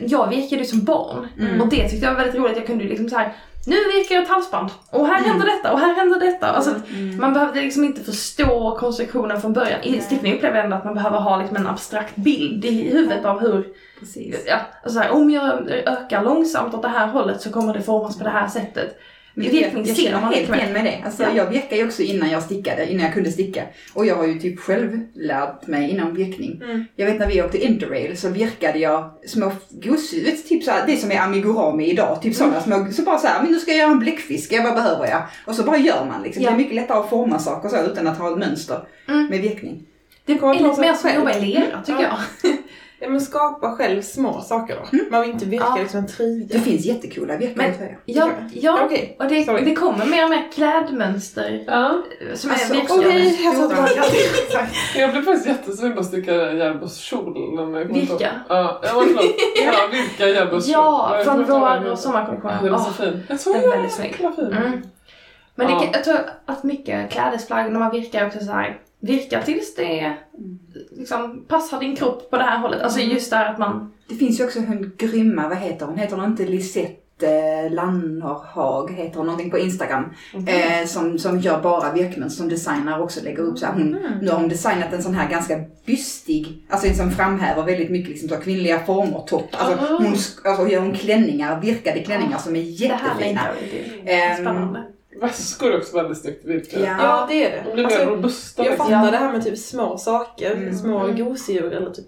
jag 0.00 0.28
virkade 0.28 0.62
ju 0.62 0.68
som 0.68 0.84
barn 0.84 1.28
Mm. 1.38 1.60
och 1.60 1.68
det 1.68 1.88
tyckte 1.88 2.06
jag 2.06 2.14
var 2.14 2.20
väldigt 2.24 2.40
roligt. 2.42 2.56
Jag 2.56 2.66
kunde 2.66 2.84
ju 2.84 2.90
liksom 2.90 3.08
så 3.08 3.16
här. 3.16 3.32
nu 3.66 3.76
virkar 3.96 4.14
jag 4.14 4.22
ett 4.24 4.30
halsband 4.30 4.70
och 4.90 5.06
här 5.06 5.18
Mm. 5.18 5.30
händer 5.30 5.46
detta 5.46 5.72
och 5.72 5.78
här 5.78 5.94
händer 5.94 6.20
detta. 6.20 6.46
Alltså, 6.46 6.70
att 6.70 6.90
Man 7.18 7.32
behövde 7.34 7.60
liksom 7.60 7.84
inte 7.84 8.00
förstå 8.04 8.76
konstruktionen 8.80 9.40
från 9.40 9.52
början. 9.52 9.82
I 9.82 10.00
stickning 10.00 10.34
upplever 10.34 10.56
jag 10.56 10.64
ändå 10.64 10.76
att 10.76 10.84
man 10.84 10.94
behöver 10.94 11.18
ha 11.20 11.36
liksom 11.36 11.56
en 11.56 11.66
abstrakt 11.66 12.16
bild 12.16 12.64
i 12.64 12.90
huvudet 12.90 13.24
av 13.24 13.40
hur, 13.40 13.66
Precis. 14.00 14.44
ja, 14.46 14.56
alltså 14.82 14.98
så 14.98 15.04
här, 15.04 15.10
om 15.10 15.30
jag 15.30 15.70
ökar 15.70 16.22
långsamt 16.24 16.74
åt 16.74 16.82
det 16.82 16.88
här 16.88 17.06
hållet 17.06 17.40
så 17.40 17.50
kommer 17.52 17.74
det 17.74 17.82
formas 17.82 18.18
på 18.18 18.24
det 18.24 18.30
här 18.30 18.48
sättet. 18.48 18.98
Men 19.34 19.44
I 19.46 19.48
jag, 19.48 19.52
virkning 19.54 19.86
jag 19.86 19.96
ser 19.96 20.02
känner 20.04 20.20
man 20.20 20.32
helt 20.34 20.54
igen 20.56 20.72
med 20.72 20.84
det. 20.84 21.02
Alltså, 21.04 21.22
Ja. 21.22 21.28
Jag 21.36 21.50
virkade 21.50 21.76
ju 21.76 21.86
också 21.86 22.02
innan 22.02 22.30
jag 22.30 22.42
stickade, 22.42 22.90
innan 22.92 23.04
jag 23.04 23.14
kunde 23.14 23.30
sticka. 23.32 23.62
Och 23.94 24.06
jag 24.06 24.16
har 24.16 24.26
ju 24.26 24.38
typ 24.38 24.60
själv 24.60 25.00
lärt 25.14 25.66
mig 25.66 25.90
inom 25.90 26.14
virkning. 26.14 26.60
Mm. 26.64 26.84
Jag 26.96 27.06
vet 27.06 27.18
när 27.18 27.26
vi 27.26 27.42
åkte 27.42 27.64
interrail 27.64 28.16
så 28.16 28.28
virkade 28.28 28.78
jag 28.78 29.10
små 29.26 29.52
gosedjur, 29.70 30.36
typ 30.48 30.64
såhär, 30.64 30.86
det 30.86 30.96
som 30.96 31.12
är 31.12 31.20
amigurumi 31.20 31.90
idag. 31.90 32.22
Typ 32.22 32.34
sådana 32.34 32.60
små, 32.60 32.86
så 32.92 33.02
bara 33.02 33.18
såhär, 33.18 33.42
men 33.42 33.52
nu 33.52 33.58
ska 33.58 33.70
jag 33.70 33.78
göra 33.78 33.90
en 33.90 33.98
bläckfisk, 33.98 34.52
vad 34.64 34.74
behöver 34.74 35.06
jag? 35.06 35.22
Och 35.46 35.54
så 35.54 35.62
bara 35.62 35.76
gör 35.76 36.04
man 36.04 36.22
liksom. 36.22 36.42
Ja. 36.42 36.50
Det 36.50 36.54
är 36.54 36.58
mycket 36.58 36.74
lättare 36.74 36.98
att 36.98 37.10
forma 37.10 37.38
saker 37.38 37.68
så 37.68 37.76
utan 37.86 38.06
att 38.06 38.18
ha 38.18 38.32
ett 38.32 38.38
mönster 38.38 38.80
Mm. 39.08 39.26
med 39.26 39.40
virkning. 39.40 39.82
Det 40.26 40.34
Kommer 40.38 40.54
är 40.54 40.58
lite 40.68 40.80
mer 40.80 40.94
som 40.94 41.10
att 41.10 41.16
jobba 41.16 41.32
i 41.38 41.40
lera 41.40 41.82
tycker 41.86 42.02
Ja. 42.02 42.18
jag. 42.42 42.52
Ja 43.02 43.08
men 43.08 43.20
skapa 43.20 43.70
själv 43.76 44.02
små 44.02 44.40
saker 44.40 44.76
då. 44.76 44.98
Man 45.10 45.20
vill 45.20 45.30
inte 45.30 45.44
virka 45.44 45.64
Ja. 45.68 45.76
liksom 45.82 45.98
en 45.98 46.06
Det 46.06 46.12
tröja. 46.12 46.60
finns 46.64 46.84
jättekola 46.86 47.36
virkade 47.36 47.74
Men-. 47.78 47.88
Ja, 48.04 48.30
ja. 48.52 48.78
Okej. 48.84 49.16
och 49.18 49.28
det, 49.28 49.44
det 49.64 49.74
kommer 49.74 50.06
mer 50.06 50.24
och 50.24 50.30
mer 50.30 50.52
klädmönster 50.54 51.64
Ja, 51.66 52.02
som 52.34 52.50
Alltså, 52.50 52.74
är 52.74 52.80
Okej, 52.88 53.20
virkade. 53.20 54.68
jag 54.96 55.10
blev 55.12 55.22
faktiskt 55.22 55.46
jättesugen 55.46 55.94
på 55.94 56.00
att 56.00 56.06
sticka 56.06 56.32
Järbos 56.52 56.96
kjol. 56.98 57.34
på- 57.34 58.16
Ja, 58.20 58.80
förlåt. 58.82 59.24
Ja, 59.64 59.72
vilka 59.92 60.28
Järbos 60.28 60.66
kjol. 60.66 60.72
Ja, 60.74 61.20
från 61.24 61.44
vår 61.44 61.60
och 61.60 61.68
heter. 61.82 61.94
sommarkollektionen. 61.96 62.64
Den 62.64 62.74
är 62.74 62.78
så 62.78 62.92
fin. 62.92 63.22
Jag 63.28 63.40
tror 63.40 63.54
den 63.54 63.64
är 63.64 63.68
väldigt 63.70 63.92
snygg. 63.92 64.14
fin. 64.16 64.46
Mm. 64.46 64.82
Men 65.54 65.66
det, 65.66 65.88
jag 65.92 66.04
tror 66.04 66.18
att 66.46 66.62
mycket 66.64 67.10
klädesplagg 67.10 67.72
när 67.72 67.78
man 67.78 67.90
virkar 67.90 68.26
också 68.26 68.38
så 68.38 68.52
här 68.52 68.78
virkar 69.02 69.42
tills 69.42 69.74
det 69.74 70.12
liksom, 70.90 71.44
passar 71.48 71.80
din 71.80 71.96
kropp 71.96 72.30
på 72.30 72.36
det 72.36 72.42
här 72.44 72.58
hållet. 72.58 72.82
Alltså 72.82 73.00
just 73.00 73.30
det 73.30 73.36
här 73.36 73.52
att 73.52 73.58
man... 73.58 73.92
Det 74.08 74.14
finns 74.14 74.40
ju 74.40 74.44
också 74.44 74.58
en 74.58 74.92
grymma, 74.98 75.48
vad 75.48 75.58
heter 75.58 75.86
hon? 75.86 75.98
Heter 75.98 76.16
hon 76.16 76.24
inte 76.24 76.44
Lisette 76.44 77.28
eh, 77.66 77.72
Lannerhag? 77.72 78.90
Heter 78.90 79.16
hon 79.16 79.26
någonting 79.26 79.50
på 79.50 79.58
Instagram? 79.58 80.04
Eh, 80.46 80.86
som, 80.86 81.18
som 81.18 81.38
gör 81.40 81.62
bara 81.62 81.92
virkmönster, 81.92 82.38
som 82.40 82.48
designar 82.48 83.00
också 83.02 83.24
lägger 83.24 83.42
upp 83.42 83.58
så 83.58 83.66
här. 83.66 83.72
Hon, 83.72 83.96
Nu 84.22 84.30
har 84.30 84.38
hon 84.38 84.48
designat 84.48 84.92
en 84.92 85.02
sån 85.02 85.14
här 85.14 85.30
ganska 85.30 85.60
bystig, 85.86 86.62
alltså 86.68 86.86
en 86.88 86.94
som 86.94 87.10
framhäver 87.10 87.62
väldigt 87.62 87.90
mycket 87.90 88.08
liksom 88.10 88.28
så 88.28 88.36
kvinnliga 88.36 88.80
former, 88.84 89.24
topp. 89.26 89.48
Alltså 89.52 89.84
Ah. 89.84 89.96
hon 89.98 90.06
alltså, 90.06 90.68
gör 90.68 90.80
hon 90.80 90.92
klänningar, 90.94 91.60
virkade 91.60 92.00
klänningar 92.00 92.38
som 92.38 92.56
är 92.56 92.60
Det 92.62 92.94
här 92.94 92.98
jättefina. 92.98 93.18
längtar 93.20 93.52
vi 93.62 93.68
till. 93.68 93.92
Ehm, 94.06 94.34
Spännande. 94.36 94.82
Väskor 95.20 95.72
är 95.72 95.78
också 95.78 95.96
väldigt 95.96 96.18
snyggt 96.18 96.44
virkade. 96.44 96.84
Ja. 96.84 96.96
Ja 97.00 97.26
det 97.28 97.44
är 97.46 97.50
De 97.50 97.56
det. 97.68 97.74
blir 97.74 97.84
mer 97.84 97.90
Alltså, 97.96 98.10
robusta. 98.10 98.62
jag 98.62 98.70
liksom. 98.70 98.86
fattar 98.86 99.04
Ja. 99.04 99.10
det 99.10 99.16
här 99.16 99.32
med 99.32 99.44
typ 99.44 99.58
små 99.58 99.98
saker, 99.98 100.52
Mm. 100.54 100.78
små 100.78 100.98
Mm. 101.04 101.16
gosedjur 101.24 101.72
eller 101.72 101.90
typ 101.90 102.06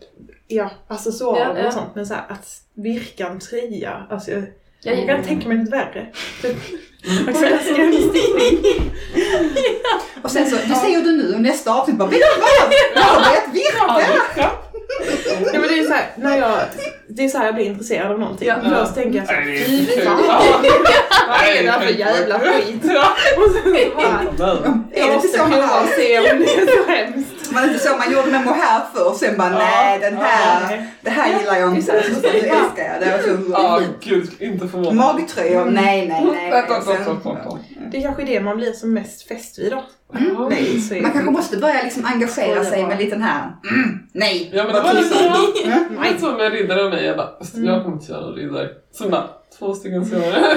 ja, 0.49 0.71
accessoarer 0.89 1.55
Ja, 1.55 1.59
ja. 1.61 1.67
och 1.67 1.73
sånt. 1.73 1.95
Men 1.95 2.07
så 2.07 2.15
här, 2.15 2.25
att 2.29 2.49
virka 2.75 3.27
en 3.29 3.41
tröja, 3.41 4.07
alltså 4.11 4.31
jag, 4.31 4.43
Jag, 4.83 4.99
jag 4.99 5.07
kan 5.07 5.23
tänka 5.23 5.49
mig 5.49 5.57
något 5.57 5.69
värre. 5.73 6.07
Typ. 6.43 6.57
Och 10.23 10.31
sen 10.31 10.51
så, 10.51 10.57
det 10.57 10.75
säger 10.75 11.01
du 11.01 11.17
nu 11.17 11.35
och 11.35 11.41
nästa 11.41 11.75
avsnitt 11.81 11.97
bara, 11.99 12.09
vet 12.09 12.19
du 12.19 12.41
vad? 12.41 12.51
Jag 12.95 13.03
har 13.03 13.25
börjat 13.25 13.55
virka! 13.55 14.51
Ja, 15.53 15.61
men 15.61 15.69
det 15.69 15.79
är 15.79 15.85
så 15.85 15.93
här, 15.93 16.07
när 16.17 16.39
jag, 16.39 16.59
det 17.09 17.25
är 17.25 17.29
så 17.29 17.39
här 17.39 17.45
jag 17.47 17.55
blir 17.55 17.65
intresserad 17.65 18.13
av 18.13 18.19
någonting. 18.21 18.49
Ja. 18.49 18.57
Först 18.71 18.95
tänker 18.95 19.19
jag 19.19 19.27
så 19.27 19.33
här, 19.33 19.43
fy 19.67 19.87
fan, 19.87 20.23
vad 21.29 21.49
är 21.57 21.63
det 21.63 21.71
här 21.71 21.81
för 21.81 21.93
jävla 21.99 22.39
skit? 22.41 22.81
Ja. 22.83 23.09
Och 23.37 23.53
sen 23.53 23.63
så 23.63 23.97
bara, 23.97 24.79
jag 24.95 25.15
måste 25.15 25.39
prova 25.39 25.81
och 25.81 25.89
se 25.97 26.19
om 26.19 26.39
det 26.39 26.55
är 26.55 26.67
så 26.85 26.91
hemskt. 26.91 27.34
Man 27.55 27.65
är 27.65 27.69
inte 27.69 27.79
så 27.79 27.97
man 27.97 28.13
gjorde 28.13 28.31
med 28.31 28.45
mohair 28.45 28.81
förr, 28.95 29.15
sen 29.19 29.37
bara 29.39 29.49
nej 29.51 29.99
den 30.01 30.17
här, 30.17 30.87
det 31.03 31.11
här 31.11 31.39
gillar 31.41 31.57
jag 31.57 31.75
inte. 31.77 31.93
Exakt. 31.93 32.23
Nu 32.23 32.29
älskar 32.29 32.85
jag 32.93 33.01
det. 33.01 33.11
var 33.13 33.37
så 33.37 33.53
Ja, 33.53 33.81
fint. 33.81 33.97
gud, 34.05 34.31
inte 34.43 34.69
förvånad. 34.69 34.95
Magtröjor, 34.95 35.65
nej 35.65 36.09
nej 36.09 36.25
nej. 36.33 36.51
Vänta, 36.51 36.81
Sen- 36.83 37.05
vänta. 37.05 37.59
Det 37.91 37.97
är 37.99 38.03
kanske 38.03 38.23
det 38.25 38.41
man 38.41 38.57
blir 38.57 38.73
som 38.73 38.93
mest 38.93 39.29
fäst 39.29 39.59
vid 39.59 39.73
då. 39.73 39.85
Ja. 40.13 40.49
Nej, 40.51 40.81
så 40.81 40.95
Man 40.95 41.13
kanske 41.13 41.31
måste 41.31 41.57
börja 41.57 41.83
liksom 41.83 42.05
engagera 42.05 42.65
sig 42.65 42.87
med 42.87 42.99
liten 42.99 43.23
här, 43.23 43.53
mm, 43.71 43.99
nej. 44.13 44.51
Ja 44.55 44.65
men 44.65 44.75
det 44.75 44.81
var 44.81 44.95
lite 44.95 45.09
så. 45.09 45.25
Mm. 45.65 45.97
Var 45.97 46.19
så 46.21 46.33
med 46.37 46.53
riddare 46.53 46.85
och 46.85 46.91
mig. 46.91 47.05
Jag 47.05 47.17
bara, 47.17 47.39
"Fast 47.39 47.57
jag 47.57 47.83
kommer 47.83 47.97
inte 47.97 48.13
göra 48.13 48.21
någon 48.21 48.35
riddare. 48.35 48.69
Så 48.93 49.09
bara, 49.09 49.29
två 49.59 49.75
stycken 49.75 50.07
senare. 50.11 50.57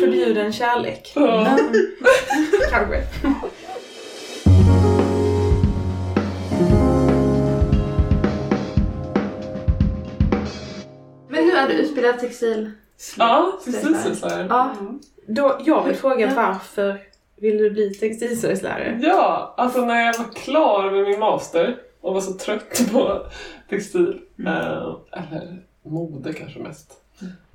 Förbjuden 0.00 0.52
kärlek. 0.52 1.12
Ja. 1.14 1.58
Kanske. 2.70 3.04
men 11.28 11.44
nu 11.46 11.52
är 11.52 11.68
du 11.68 11.74
utbildad 11.74 12.18
textil. 12.18 12.70
Ja, 13.18 13.58
precis 13.64 14.20
så 14.20 14.28
här. 14.28 14.46
Ja. 14.50 14.74
Då, 15.26 15.60
jag 15.64 15.84
vill 15.84 15.96
fråga 15.96 16.34
varför 16.36 17.00
vill 17.36 17.58
du 17.58 17.70
bli 17.70 17.94
textilslöjdslärare? 17.94 18.98
Ja, 19.02 19.54
alltså 19.56 19.84
när 19.84 20.06
jag 20.06 20.18
var 20.18 20.32
klar 20.32 20.90
med 20.90 21.02
min 21.08 21.20
master 21.20 21.76
och 22.00 22.14
var 22.14 22.20
så 22.20 22.32
trött 22.32 22.92
på 22.92 23.26
textil, 23.70 24.20
eh, 24.46 24.96
eller 25.12 25.62
mode 25.82 26.32
kanske 26.32 26.58
mest. 26.58 26.92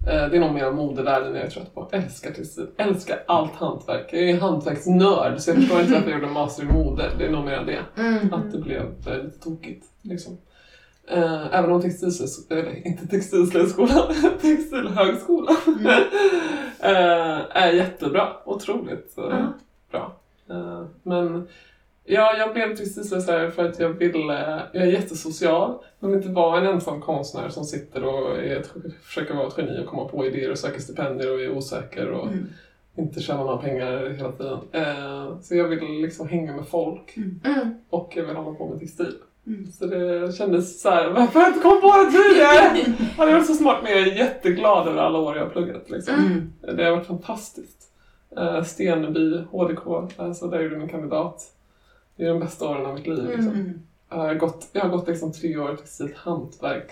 Eh, 0.07 0.29
det 0.29 0.37
är 0.37 0.39
nog 0.39 0.53
mer 0.53 0.71
modevärlden 0.71 1.35
jag 1.35 1.45
är 1.45 1.49
trött 1.49 1.73
på. 1.75 1.89
Älskar 1.91 2.31
textil, 2.31 2.67
älskar 2.77 3.23
allt 3.27 3.51
hantverk. 3.55 4.09
Jag 4.13 4.21
är 4.29 4.39
hantverksnörd 4.39 5.39
så 5.39 5.49
jag 5.49 5.57
förstår 5.57 5.79
inte 5.79 5.93
varför 5.93 6.09
jag 6.09 6.15
gjorde 6.19 6.27
en 6.27 6.33
master 6.33 6.63
i 6.63 6.65
mode. 6.65 7.11
Det 7.17 7.25
är 7.25 7.31
nog 7.31 7.45
mer 7.45 7.63
det. 7.65 8.01
Mm. 8.01 8.33
Att 8.33 8.51
det 8.51 8.57
blev 8.57 8.81
eh, 9.07 9.23
lite 9.23 9.39
tokigt. 9.39 9.85
Liksom. 10.01 10.37
Eh, 11.07 11.45
även 11.55 11.71
om 11.71 11.81
eller 12.49 12.87
inte 12.87 13.07
textilslöjdskolan, 13.07 14.13
textilhögskolan 14.41 15.55
eh, 16.79 17.39
är 17.49 17.71
jättebra. 17.73 18.27
Otroligt 18.45 19.17
eh, 19.17 19.23
Ja. 19.29 19.53
bra. 19.91 20.15
Eh, 20.49 20.85
men 21.03 21.47
Ja, 22.05 22.37
jag 22.37 22.53
blev 22.53 22.75
textilslöjdslärare 22.75 23.51
för 23.51 23.65
att 23.69 23.79
jag 23.79 23.89
ville, 23.89 24.61
jag 24.73 24.83
är 24.83 24.87
jättesocial, 24.91 25.73
men 25.99 26.09
vill 26.11 26.17
inte 26.19 26.29
vara 26.31 26.57
en 26.61 26.67
ensam 26.67 27.01
konstnär 27.01 27.49
som 27.49 27.63
sitter 27.63 28.03
och 28.03 28.37
är 28.39 28.55
ett, 28.59 28.71
försöker 29.03 29.33
vara 29.33 29.47
ett 29.47 29.53
geni 29.57 29.83
och 29.83 29.87
komma 29.89 30.05
på 30.07 30.25
idéer 30.25 30.51
och 30.51 30.57
söker 30.57 30.79
stipendier 30.81 31.33
och 31.33 31.41
är 31.41 31.51
osäker 31.57 32.11
och 32.11 32.27
Mm. 32.27 32.45
inte 32.97 33.19
tjänar 33.21 33.43
några 33.43 33.57
pengar 33.57 34.09
hela 34.17 34.31
tiden. 34.31 34.57
Eh, 34.71 35.39
så 35.41 35.55
jag 35.55 35.67
ville 35.67 35.85
liksom 36.01 36.27
hänga 36.27 36.55
med 36.55 36.67
folk 36.67 37.17
Mm. 37.17 37.39
och 37.89 38.13
jag 38.15 38.23
vill 38.23 38.35
hålla 38.35 38.57
på 38.57 38.67
med 38.69 38.79
textil. 38.79 39.13
Mm. 39.47 39.71
Så 39.71 39.85
det 39.85 40.35
kändes 40.37 40.81
så 40.81 40.89
här, 40.89 41.09
varför 41.09 41.39
har 41.39 41.41
jag 41.47 41.49
inte 41.49 41.63
kommit 41.63 41.81
på 41.81 41.87
det 41.87 42.11
tidigare? 42.11 42.95
Ja, 43.17 43.25
det 43.25 43.33
var 43.33 43.41
så 43.41 43.53
smart, 43.53 43.77
men 43.83 43.91
jag 43.91 44.01
är 44.01 44.15
jätteglad 44.17 44.87
över 44.87 45.01
alla 45.01 45.19
år 45.19 45.35
jag 45.37 45.43
har 45.43 45.49
pluggat. 45.49 45.89
Liksom. 45.89 46.15
Mm. 46.15 46.77
Det 46.77 46.83
har 46.83 46.91
varit 46.91 47.07
fantastiskt. 47.07 47.79
Uh, 48.39 48.63
Steneby, 48.63 49.37
HDK, 49.51 49.87
alltså 50.17 50.47
där 50.47 50.59
gjorde 50.61 50.77
min 50.77 50.89
kandidat. 50.89 51.41
Det 52.15 52.23
är 52.23 52.29
de 52.29 52.39
bästa 52.39 52.69
åren 52.69 52.85
av 52.85 52.93
mitt 52.95 53.07
liv. 53.07 53.25
Liksom. 53.27 53.47
Mm. 53.53 53.81
Jag, 54.09 54.17
har 54.17 54.33
gått, 54.33 54.67
jag 54.73 54.81
har 54.81 54.89
gått 54.89 55.07
liksom 55.07 55.31
tre 55.31 55.57
år 55.57 55.75
textilt 55.75 56.17
hantverk. 56.17 56.91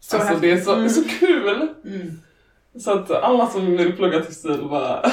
Så 0.00 0.16
alltså, 0.16 0.34
det 0.40 0.50
är 0.50 0.60
så, 0.60 0.74
Mm. 0.74 0.88
så 0.88 1.04
kul! 1.08 1.68
Mm. 1.84 2.20
Så 2.80 2.92
att 2.92 3.10
alla 3.10 3.46
som 3.46 3.66
vill 3.76 3.96
plugga 3.96 4.20
textil 4.20 4.66
bara 4.70 5.10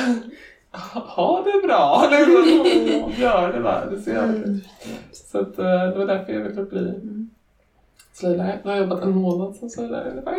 ha 0.93 1.43
det 1.43 1.67
bra! 1.67 2.07
Liksom, 2.11 2.61
"Åh, 3.05 3.19
Gör 3.19 3.53
det 3.53 3.59
bara, 3.59 3.85
det 3.85 4.01
ser 4.01 4.13
jävligt 4.13 4.47
ut. 4.47 4.63
Så 5.13 5.39
att, 5.39 5.59
eh, 5.59 5.65
det 5.65 5.95
var 5.97 6.05
därför 6.05 6.33
jag 6.33 6.41
ville 6.41 6.63
bli 6.63 6.79
Mm. 6.79 7.29
slöjdlärare. 8.13 8.59
Nu 8.63 8.69
har 8.69 8.77
jag 8.77 8.83
jobbat 8.87 9.03
en 9.03 9.15
månad 9.15 9.55
som 9.55 9.69
slöjdlärare 9.69 10.09
ungefär. 10.11 10.35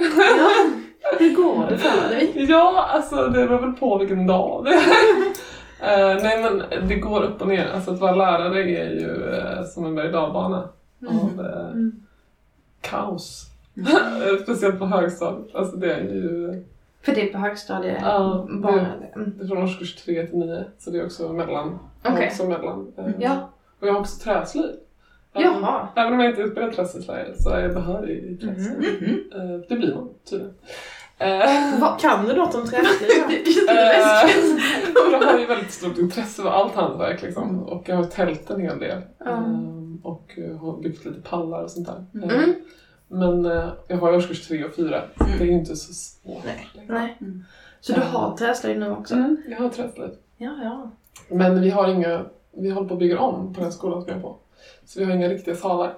Hur 1.18 1.36
går 1.36 1.66
det 1.70 1.78
för 1.78 2.08
dig? 2.08 2.32
Ja, 2.48 2.86
alltså 2.90 3.16
det 3.16 3.30
beror 3.46 3.60
väl 3.60 3.72
på 3.72 3.98
vilken 3.98 4.26
dag 4.26 4.64
det 4.64 4.70
är. 4.74 4.82
Eh, 5.82 6.16
nej 6.22 6.42
men 6.42 6.88
det 6.88 6.94
går 6.94 7.22
upp 7.22 7.40
och 7.42 7.48
ner. 7.48 7.66
Alltså 7.74 7.90
att 7.90 7.98
vara 8.00 8.14
lärare 8.14 8.60
är 8.62 8.90
ju 8.90 9.34
eh, 9.34 9.64
som 9.64 9.84
en 9.86 9.94
berg 9.94 10.12
dalbana 10.12 10.68
av 11.08 11.40
eh, 11.46 11.66
Mm. 11.70 11.92
kaos. 12.80 13.46
Eh, 13.76 14.42
Speciellt 14.42 14.78
på 14.78 14.86
högstadiet. 14.86 15.54
Alltså 15.54 15.76
det 15.76 15.94
är 15.94 16.00
ju 16.02 16.64
För 17.02 17.14
det 17.14 17.28
är 17.28 17.32
på 17.32 17.38
högstadiet 17.38 17.98
Ja, 18.02 18.46
bara. 18.50 18.72
Mm. 19.14 19.32
det 19.36 19.44
är 19.44 19.48
från 19.48 19.62
årskurs 19.62 19.94
3 19.96 20.26
till 20.26 20.38
9 20.38 20.64
så 20.78 20.90
det 20.90 20.98
är 20.98 21.04
också 21.04 21.32
mellan. 21.32 21.78
Okej. 22.04 22.26
Också 22.26 22.44
mellan. 22.46 22.92
Ja. 23.18 23.50
Och 23.80 23.86
jag 23.88 23.92
har 23.92 24.00
också 24.00 24.24
träslöjd. 24.24 24.76
Jaha. 25.34 25.88
Även 25.96 26.12
om 26.12 26.20
jag 26.20 26.30
inte 26.30 26.42
är 26.42 26.46
utbildad 26.46 26.72
träslöjdslärare 26.74 27.34
så 27.36 27.50
är 27.50 27.60
jag 27.62 27.74
behörig 27.74 28.18
i 28.24 28.36
träslöjd. 28.36 29.02
Mhm. 29.02 29.18
Eh, 29.34 29.60
Det 29.68 29.76
blir 29.76 29.94
man 29.94 30.08
tydligen. 30.30 30.54
Vad- 31.80 32.00
Kan 32.00 32.26
du 32.26 32.34
något 32.34 32.54
om 32.54 32.66
träslöjd? 32.66 33.48
Eh, 33.68 34.30
jag 35.12 35.20
har 35.26 35.38
ju 35.38 35.46
väldigt 35.46 35.70
stort 35.72 35.98
intresse 35.98 36.42
för 36.42 36.50
allt 36.50 36.74
hantverk 36.74 37.22
liksom. 37.22 37.62
och 37.62 37.88
jag 37.88 37.96
har 37.96 38.04
tält 38.04 38.50
en 38.50 38.60
hel 38.60 38.78
del. 38.78 38.98
Ehm, 39.26 40.00
och 40.04 40.38
har 40.60 40.82
byggt 40.82 41.04
lite 41.04 41.20
pallar 41.20 41.62
och 41.62 41.70
sånt 41.70 41.86
där. 41.88 42.04
Mm. 42.24 42.54
Men 43.08 43.44
jag 43.88 43.96
har 43.96 44.10
ju 44.10 44.16
årskurs 44.16 44.48
3 44.48 44.64
och 44.64 44.74
4. 44.74 44.86
Mm. 44.86 45.38
Det 45.38 45.44
är 45.44 45.46
ju 45.46 45.52
inte 45.52 45.76
så 45.76 45.92
svårt. 45.92 46.42
Nej. 46.44 46.68
liksom. 46.74 46.94
Nej. 46.94 47.16
Mm. 47.20 47.44
Så 47.80 47.92
du 47.92 48.00
har 48.00 48.36
träslöjd 48.36 48.78
nu 48.80 48.90
också? 48.90 49.14
Mm, 49.14 49.36
jag 49.48 49.58
har 49.58 49.68
träslöjd. 49.68 50.12
Ja, 50.36 50.50
ja. 50.62 50.90
Men 51.28 51.60
vi 51.60 51.70
har 51.70 51.88
inga, 51.88 52.22
vi 52.56 52.70
håller 52.70 52.88
på 52.88 52.94
att 52.94 53.00
bygga 53.00 53.18
om 53.20 53.54
på 53.54 53.60
den 53.60 53.72
skolan 53.72 54.02
som 54.02 54.08
jag 54.10 54.18
är 54.18 54.22
på. 54.22 54.36
Så 54.84 54.98
vi 55.00 55.04
har 55.04 55.12
inga 55.12 55.28
riktiga 55.28 55.54
salar. 55.56 55.94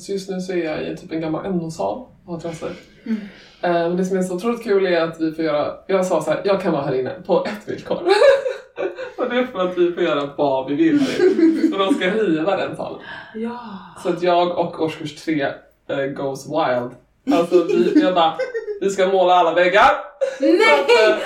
Så 0.00 0.12
just 0.12 0.30
nu 0.30 0.40
så 0.40 0.52
är 0.52 0.64
jag 0.64 0.82
i 0.92 0.96
typ 0.96 1.12
en 1.12 1.20
gammal 1.20 1.52
NO-sal 1.52 2.06
har 2.26 2.40
träslöjd. 2.40 2.74
Mm. 3.06 3.20
Ehm, 3.62 3.72
Men 3.88 3.96
det 3.96 4.04
som 4.04 4.18
är 4.18 4.22
så 4.22 4.34
otroligt 4.34 4.62
kul 4.64 4.86
är 4.86 5.00
att 5.00 5.20
vi 5.20 5.32
får 5.32 5.44
göra, 5.44 5.74
jag 5.86 6.06
sa 6.06 6.22
så 6.22 6.30
här, 6.30 6.40
jag 6.44 6.62
kan 6.62 6.72
vara 6.72 6.82
här 6.82 6.94
inne 6.94 7.10
på 7.26 7.44
ett 7.46 7.68
villkor. 7.68 7.96
och 9.16 9.30
det 9.30 9.36
är 9.38 9.44
för 9.46 9.58
att 9.68 9.78
vi 9.78 9.92
får 9.92 10.02
göra 10.02 10.30
vad 10.36 10.68
vi 10.68 10.74
vill 10.74 10.94
nu. 11.00 11.72
Och 11.72 11.78
de 11.78 11.94
ska 11.94 12.10
riva 12.10 12.56
den 12.56 12.76
salen. 12.76 13.00
Ja. 13.34 13.58
Så 14.02 14.08
att 14.08 14.22
jag 14.22 14.58
och 14.58 14.82
årskurs 14.82 15.24
3 15.24 15.42
eh, 15.88 16.06
goes 16.06 16.46
wild. 16.46 16.90
Alltså 17.38 17.64
vi, 17.64 18.00
jag 18.02 18.14
bara, 18.14 18.34
vi 18.80 18.90
ska 18.90 19.06
måla 19.06 19.34
alla 19.34 19.54
väggar. 19.54 19.90
Så 20.38 20.44
att, 20.44 21.10
eh, 21.10 21.16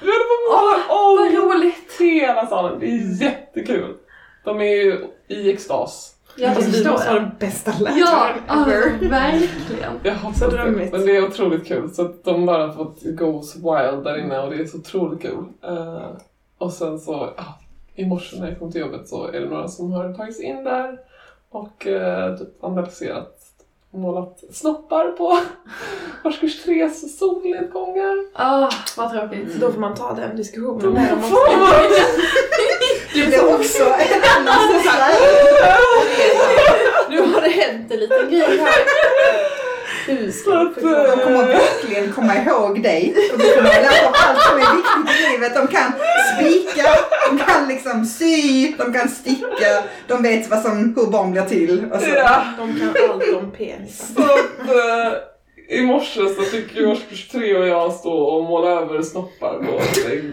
vi 0.00 0.06
håller 0.06 0.48
på 0.48 0.54
att 0.54 0.62
måla 0.62 0.84
Vad 0.88 1.20
om 1.20 1.50
roligt! 1.50 1.96
hela 1.98 2.46
salen. 2.46 2.80
Det 2.80 2.86
är 2.86 3.22
jättekul. 3.22 3.94
De 4.44 4.60
är 4.60 4.64
ju 4.84 5.06
i 5.28 5.50
extas. 5.52 6.13
Jag 6.36 6.50
Alltså, 6.56 6.70
vi 6.70 6.90
måste 6.90 7.08
ha 7.10 7.14
den 7.20 7.30
bästa 7.40 7.72
Ja, 7.80 7.84
läraren 7.84 8.42
alltså, 8.46 8.70
ever. 8.70 9.08
verkligen. 9.08 9.92
Jag 10.02 10.14
hoppas 10.14 10.38
Så 10.38 10.46
det. 10.50 10.56
drömmigt. 10.56 10.92
Men 10.92 11.06
det 11.06 11.16
är 11.16 11.26
otroligt 11.28 11.66
kul. 11.66 11.90
Så 11.90 12.02
att 12.02 12.24
de 12.24 12.46
bara 12.46 12.66
har 12.66 12.72
fått 12.72 13.02
goes 13.02 13.56
wild 13.56 14.04
där 14.04 14.18
inne 14.18 14.38
och 14.40 14.50
det 14.50 14.56
är 14.56 14.64
så 14.66 14.76
otroligt 14.78 15.22
kul. 15.22 15.44
Eh, 15.62 16.06
och 16.58 16.72
sen 16.72 16.98
så, 17.00 17.30
ja, 17.36 17.44
i 17.94 18.04
morse 18.06 18.40
när 18.40 18.48
jag 18.48 18.58
kom 18.58 18.72
till 18.72 18.80
jobbet 18.80 19.08
så 19.08 19.26
är 19.26 19.40
det 19.40 19.48
några 19.48 19.68
som 19.68 19.92
har 19.92 20.12
tagit 20.12 20.36
sig 20.36 20.44
in 20.44 20.64
där 20.64 20.98
och 21.50 21.86
uh, 21.86 22.36
typ 22.38 22.62
vandaliserat 22.62 23.40
och 23.90 23.98
målat 23.98 24.40
snoppar 24.52 25.08
på 25.12 25.38
årskurs 26.28 26.66
3s 26.66 27.08
solnedgångar. 27.18 28.16
Åh, 28.38 28.70
vad 28.96 29.10
tråkigt. 29.12 29.60
Då 29.60 29.72
får 29.72 29.80
man 29.80 29.94
ta 29.94 30.12
den 30.12 30.36
diskussionen 30.36 30.80
Då 30.80 30.90
får 30.90 30.96
man- 31.58 31.66
Det 33.14 33.26
blir 33.26 33.54
också 33.54 33.84
en 33.84 34.22
annan 34.36 34.68
Nu 37.10 37.20
har 37.20 37.40
det 37.40 37.48
hänt 37.48 37.92
en 37.92 38.00
liten 38.00 38.30
grej 38.30 38.58
här. 38.58 38.84
Ska 40.32 40.50
jag? 40.50 40.72
De 40.74 41.24
kommer 41.24 41.46
verkligen 41.46 42.12
komma 42.12 42.34
ihåg 42.36 42.82
dig. 42.82 43.14
Och 43.32 43.38
du 43.38 43.54
kommer 43.54 43.74
ha 43.74 43.80
lärt 43.80 44.02
dem 44.02 44.12
allt 44.14 44.42
som 44.42 44.58
är 44.58 44.76
viktigt 44.76 45.26
i 45.26 45.30
livet. 45.32 45.54
De 45.54 45.66
kan 45.66 45.92
spika, 46.34 46.88
de 47.30 47.38
kan 47.38 47.68
liksom 47.68 48.04
sy, 48.06 48.72
de 48.78 48.92
kan 48.92 49.08
sticka, 49.08 49.82
de 50.08 50.22
vet 50.22 50.50
vad 50.50 50.62
som, 50.62 50.94
hur 50.96 51.10
barn 51.10 51.32
blir 51.32 51.42
till. 51.42 51.84
Och 51.92 52.00
så. 52.00 52.08
Ja. 52.08 52.42
De 52.58 52.80
kan 52.80 53.10
allt 53.10 53.34
om 53.34 53.50
penis. 53.50 54.12
Så 54.16 54.22
att, 54.22 54.68
eh, 54.68 55.78
I 55.78 55.82
morse 55.82 56.20
så 56.34 56.42
fick 56.42 56.76
ju 56.76 56.86
årskurs 56.86 57.28
3 57.28 57.56
och 57.56 57.66
jag 57.66 57.92
stå 57.92 58.12
och 58.12 58.44
måla 58.44 58.70
över 58.70 59.02
snoppar 59.02 59.52
på 59.52 60.08
väggen. 60.08 60.32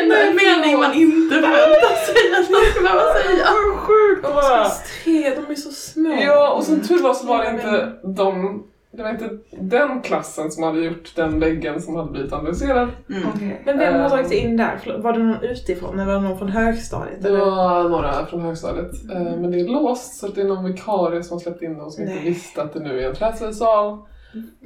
Så. 0.00 0.08
Det 0.08 0.14
är 0.16 0.26
ändå 0.26 0.30
en 0.30 0.36
mening 0.36 0.78
man 0.80 0.94
inte 0.94 1.34
förväntar 1.34 1.94
sig 2.06 2.16
att 2.40 2.50
man 2.50 2.60
ska 2.70 2.80
behöva 2.82 3.12
säga. 3.12 3.46
Sjukt 3.76 4.22
det 4.22 4.34
var! 4.34 4.60
Årskurs 4.60 5.02
tre, 5.04 5.34
de 5.46 5.52
är 5.52 5.56
så 5.56 5.70
små. 5.70 6.16
Ja, 6.22 6.52
och 6.52 6.64
som 6.64 6.80
tur 6.80 7.02
var 7.02 7.14
så 7.14 7.26
var 7.26 7.42
det 7.44 7.50
inte 7.50 7.92
de 8.02 8.62
det 8.96 9.02
var 9.02 9.10
inte 9.10 9.28
den 9.60 10.02
klassen 10.02 10.50
som 10.50 10.62
hade 10.62 10.80
gjort 10.80 11.12
den 11.16 11.40
väggen 11.40 11.82
som 11.82 11.96
hade 11.96 12.10
blivit 12.10 12.32
analyserad. 12.32 12.88
Mm. 13.10 13.22
Okej. 13.34 13.62
Men 13.64 13.78
vem 13.78 13.94
har 13.94 14.00
Ehm. 14.04 14.10
tagit 14.10 14.28
sig 14.28 14.36
in 14.36 14.56
där? 14.56 14.98
Var 15.02 15.12
det 15.12 15.18
någon 15.18 15.42
utifrån 15.42 15.94
eller 16.00 16.12
var 16.12 16.20
det 16.20 16.28
någon 16.28 16.38
från 16.38 16.48
högstadiet? 16.48 17.22
Det 17.22 17.28
eller? 17.28 17.38
var 17.38 17.88
några 17.88 18.26
från 18.26 18.40
högstadiet. 18.40 18.92
Eh, 19.14 19.20
Men 19.22 19.50
det 19.50 19.60
är 19.60 19.68
låst 19.68 20.18
så 20.20 20.28
det 20.28 20.40
är 20.40 20.44
någon 20.44 20.64
vikarie 20.64 21.22
som 21.22 21.34
har 21.34 21.40
släppt 21.40 21.62
in 21.62 21.78
dem 21.78 21.90
som 21.90 22.02
inte 22.02 22.14
Nej. 22.14 22.24
visste 22.24 22.62
att 22.62 22.72
det 22.74 22.80
nu 22.80 23.00
är 23.04 23.08
en 23.08 23.14
träslöjdssal. 23.14 23.98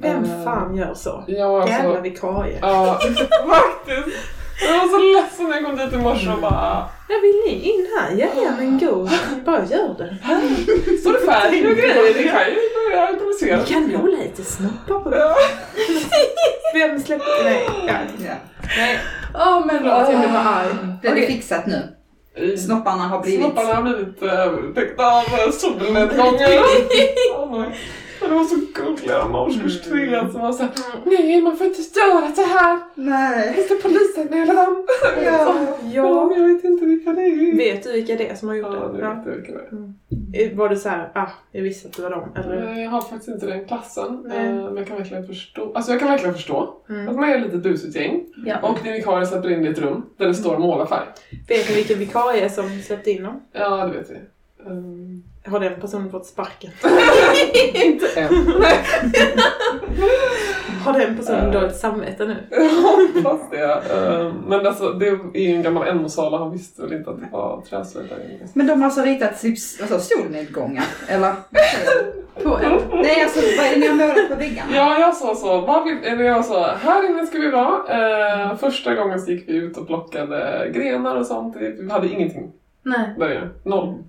Vem 0.01 0.23
Eh, 0.23 0.43
fan 0.43 0.75
gör 0.75 0.93
så? 0.93 1.23
Ja, 1.27 1.67
Jävla 1.67 1.89
alltså, 1.89 2.01
vikarie. 2.01 2.57
ja, 2.61 2.99
faktiskt. 3.01 4.17
Jag 4.61 4.73
var 4.79 4.87
så 4.87 4.97
ledsen 5.21 5.45
när 5.49 5.55
jag 5.55 5.65
kom 5.65 5.77
dit 5.77 5.93
i 5.93 5.97
morse 5.97 6.29
och 6.29 6.41
bara 6.41 6.89
Ja, 7.07 7.15
vill 7.21 7.41
ni 7.47 7.69
in 7.69 7.87
här? 7.97 8.11
Ja, 8.17 8.27
ja 8.43 8.51
men 8.57 8.79
go. 8.79 9.09
Bara 9.45 9.65
gör 9.65 9.95
det. 9.97 10.17
Står 10.97 11.13
det 11.13 11.19
färg 11.19 11.67
och 11.67 11.75
grejer? 11.77 12.13
Det 12.13 12.23
kan 12.23 12.45
ju 12.49 12.89
börja 12.89 13.09
improvisera. 13.09 13.59
Vi 13.59 13.73
kan 13.73 13.91
måla 13.91 14.17
lite 14.17 14.43
snoppar 14.43 14.99
på 14.99 15.09
det. 15.09 15.35
Vem 16.73 16.99
släppte? 16.99 17.25
Nej. 17.43 17.69
Ja. 17.87 17.93
Ja. 18.25 18.33
Nej. 18.77 18.99
Åh, 19.35 19.65
men 19.65 19.77
Förlåt, 19.77 20.09
jag 20.09 20.19
blev 20.19 20.31
bara 20.31 20.41
åh. 20.41 20.57
arg. 20.57 20.67
Det 21.01 21.07
är 21.07 21.11
Okej. 21.11 21.27
fixat 21.27 21.65
nu. 21.67 21.95
Snopparna 22.57 23.03
har 23.03 23.21
blivit... 23.21 23.39
Snopparna 23.41 23.73
har 23.75 23.81
blivit 23.81 24.23
övertäckta 24.23 25.05
av 25.11 25.23
eh, 25.39 25.51
solnedgången. 25.51 26.09
Oh 27.37 27.65
det 28.29 28.35
var 28.35 28.43
så 28.43 28.55
gulliga 28.73 29.27
med 29.27 29.41
årskurs 29.41 29.81
tre 29.81 30.31
som 30.31 30.41
var 30.41 30.51
såhär 30.51 30.71
Nej 31.05 31.41
man 31.41 31.57
får 31.57 31.67
inte 31.67 31.81
göra 31.99 32.31
så 32.35 32.41
här. 32.41 32.79
Nej. 32.95 33.63
Ska 33.65 33.75
polisanmäla 33.89 34.53
dem. 34.53 34.85
Ja. 35.25 35.55
Ja, 35.93 36.33
jag 36.37 36.47
vet 36.47 36.63
inte 36.63 36.85
vilka 36.85 37.13
det 37.13 37.21
är. 37.21 37.57
Vet 37.57 37.83
du 37.83 37.91
vilka 37.91 38.15
det 38.15 38.29
är 38.29 38.35
som 38.35 38.47
har 38.47 38.55
gjort 38.55 38.67
Ja, 38.73 38.87
det? 38.87 38.93
nu 38.93 38.99
Ja. 38.99 39.13
vet 39.13 39.25
jag 39.25 39.35
vilka 39.35 39.51
det 39.51 40.43
är. 40.43 40.55
Var 40.55 40.69
det 40.69 40.75
så 40.75 40.89
här, 40.89 41.11
ah, 41.15 41.27
jag 41.51 41.61
visste 41.63 41.87
att 41.87 41.93
det 41.95 42.01
var 42.01 42.09
dem? 42.09 42.29
Eller? 42.35 42.79
Jag 42.83 42.89
har 42.89 43.01
faktiskt 43.01 43.27
inte 43.27 43.45
den 43.45 43.65
klassen. 43.65 44.23
Nej. 44.27 44.47
eh, 44.47 44.53
Men 44.55 44.77
jag 44.77 44.87
kan 44.87 44.97
verkligen 44.97 45.27
förstå. 45.27 45.71
Alltså 45.75 45.91
jag 45.91 45.99
kan 45.99 46.09
verkligen 46.09 46.33
förstå. 46.35 46.75
Mm. 46.89 47.09
Att 47.09 47.15
man 47.15 47.29
är 47.29 47.35
ett 47.35 47.41
litet 47.43 47.63
busigt 47.63 47.95
gäng. 47.95 48.23
Ja. 48.45 48.57
Och 48.61 48.77
din 48.83 48.93
vikarie 48.93 49.25
släpper 49.25 49.51
in 49.51 49.65
i 49.65 49.69
ett 49.69 49.79
rum 49.79 50.05
där 50.17 50.27
det 50.27 50.33
står 50.33 50.57
målarfärg. 50.57 51.05
Vet 51.47 51.69
ni 51.69 51.75
vilken 51.75 51.99
vikarie 51.99 52.49
som 52.49 52.69
släppte 52.81 53.11
in 53.11 53.23
dem? 53.23 53.41
Ja, 53.53 53.85
det 53.87 53.97
vet 53.97 54.09
vi. 54.09 54.15
Um, 54.69 55.23
Har 55.51 55.59
den 55.59 55.81
personen 55.81 56.11
fått 56.11 56.25
sparken? 56.25 56.71
inte 57.73 58.05
än. 58.19 58.29
Har 60.85 60.93
den 60.99 61.17
personen 61.17 61.45
Eh. 61.45 61.51
dåligt 61.51 61.75
samvete 61.75 62.25
nu? 62.25 62.35
Jag 62.49 62.69
hoppas 62.69 63.49
det. 63.51 63.63
Eh, 63.63 64.33
Men 64.47 64.67
alltså, 64.67 64.89
det 64.93 65.07
är 65.07 65.37
ju 65.39 65.55
en 65.55 65.63
gammal 65.63 65.95
NO-sal 65.95 66.33
och 66.33 66.39
han 66.39 66.51
visste 66.51 66.81
väl 66.81 66.93
inte 66.93 67.09
att 67.09 67.19
det 67.19 67.27
var 67.31 67.61
träslöjd 67.69 68.09
där 68.09 68.25
inne. 68.35 68.49
Men 68.53 68.67
de 68.67 68.73
har 68.81 68.85
alltså 68.85 69.01
ritat 69.01 69.41
typ, 69.41 69.57
alltså, 69.81 69.99
solnedgångar? 69.99 70.85
Eller? 71.07 71.33
På 72.43 72.57
en. 72.57 72.71
Nej, 73.01 73.23
alltså 73.23 73.39
vad 73.57 73.65
är 73.65 73.73
det 73.73 73.79
ni 73.79 73.87
har 73.87 73.95
målat 73.95 74.29
på 74.29 74.35
väggarna? 74.35 74.69
Ja, 74.73 74.99
jag 74.99 75.15
sa 75.15 75.35
så. 75.35 75.61
Vad 75.61 75.83
vill, 75.83 75.97
eller 76.03 76.23
jag 76.23 76.45
sa, 76.45 76.71
här 76.81 77.09
inne 77.09 77.25
ska 77.25 77.37
vi 77.37 77.49
vara. 77.51 77.79
Eh, 78.49 78.55
första 78.57 78.95
gången 78.95 79.19
så 79.21 79.31
gick 79.31 79.49
vi 79.49 79.53
ut 79.53 79.77
och 79.77 79.87
plockade 79.87 80.69
grenar 80.73 81.15
och 81.15 81.25
sånt. 81.25 81.55
Vi 81.59 81.89
hade 81.91 82.07
ingenting. 82.07 82.51
Nej. 82.83 83.15
Där 83.19 83.25
är 83.29 83.41
det. 83.41 83.69
Noll. 83.69 84.03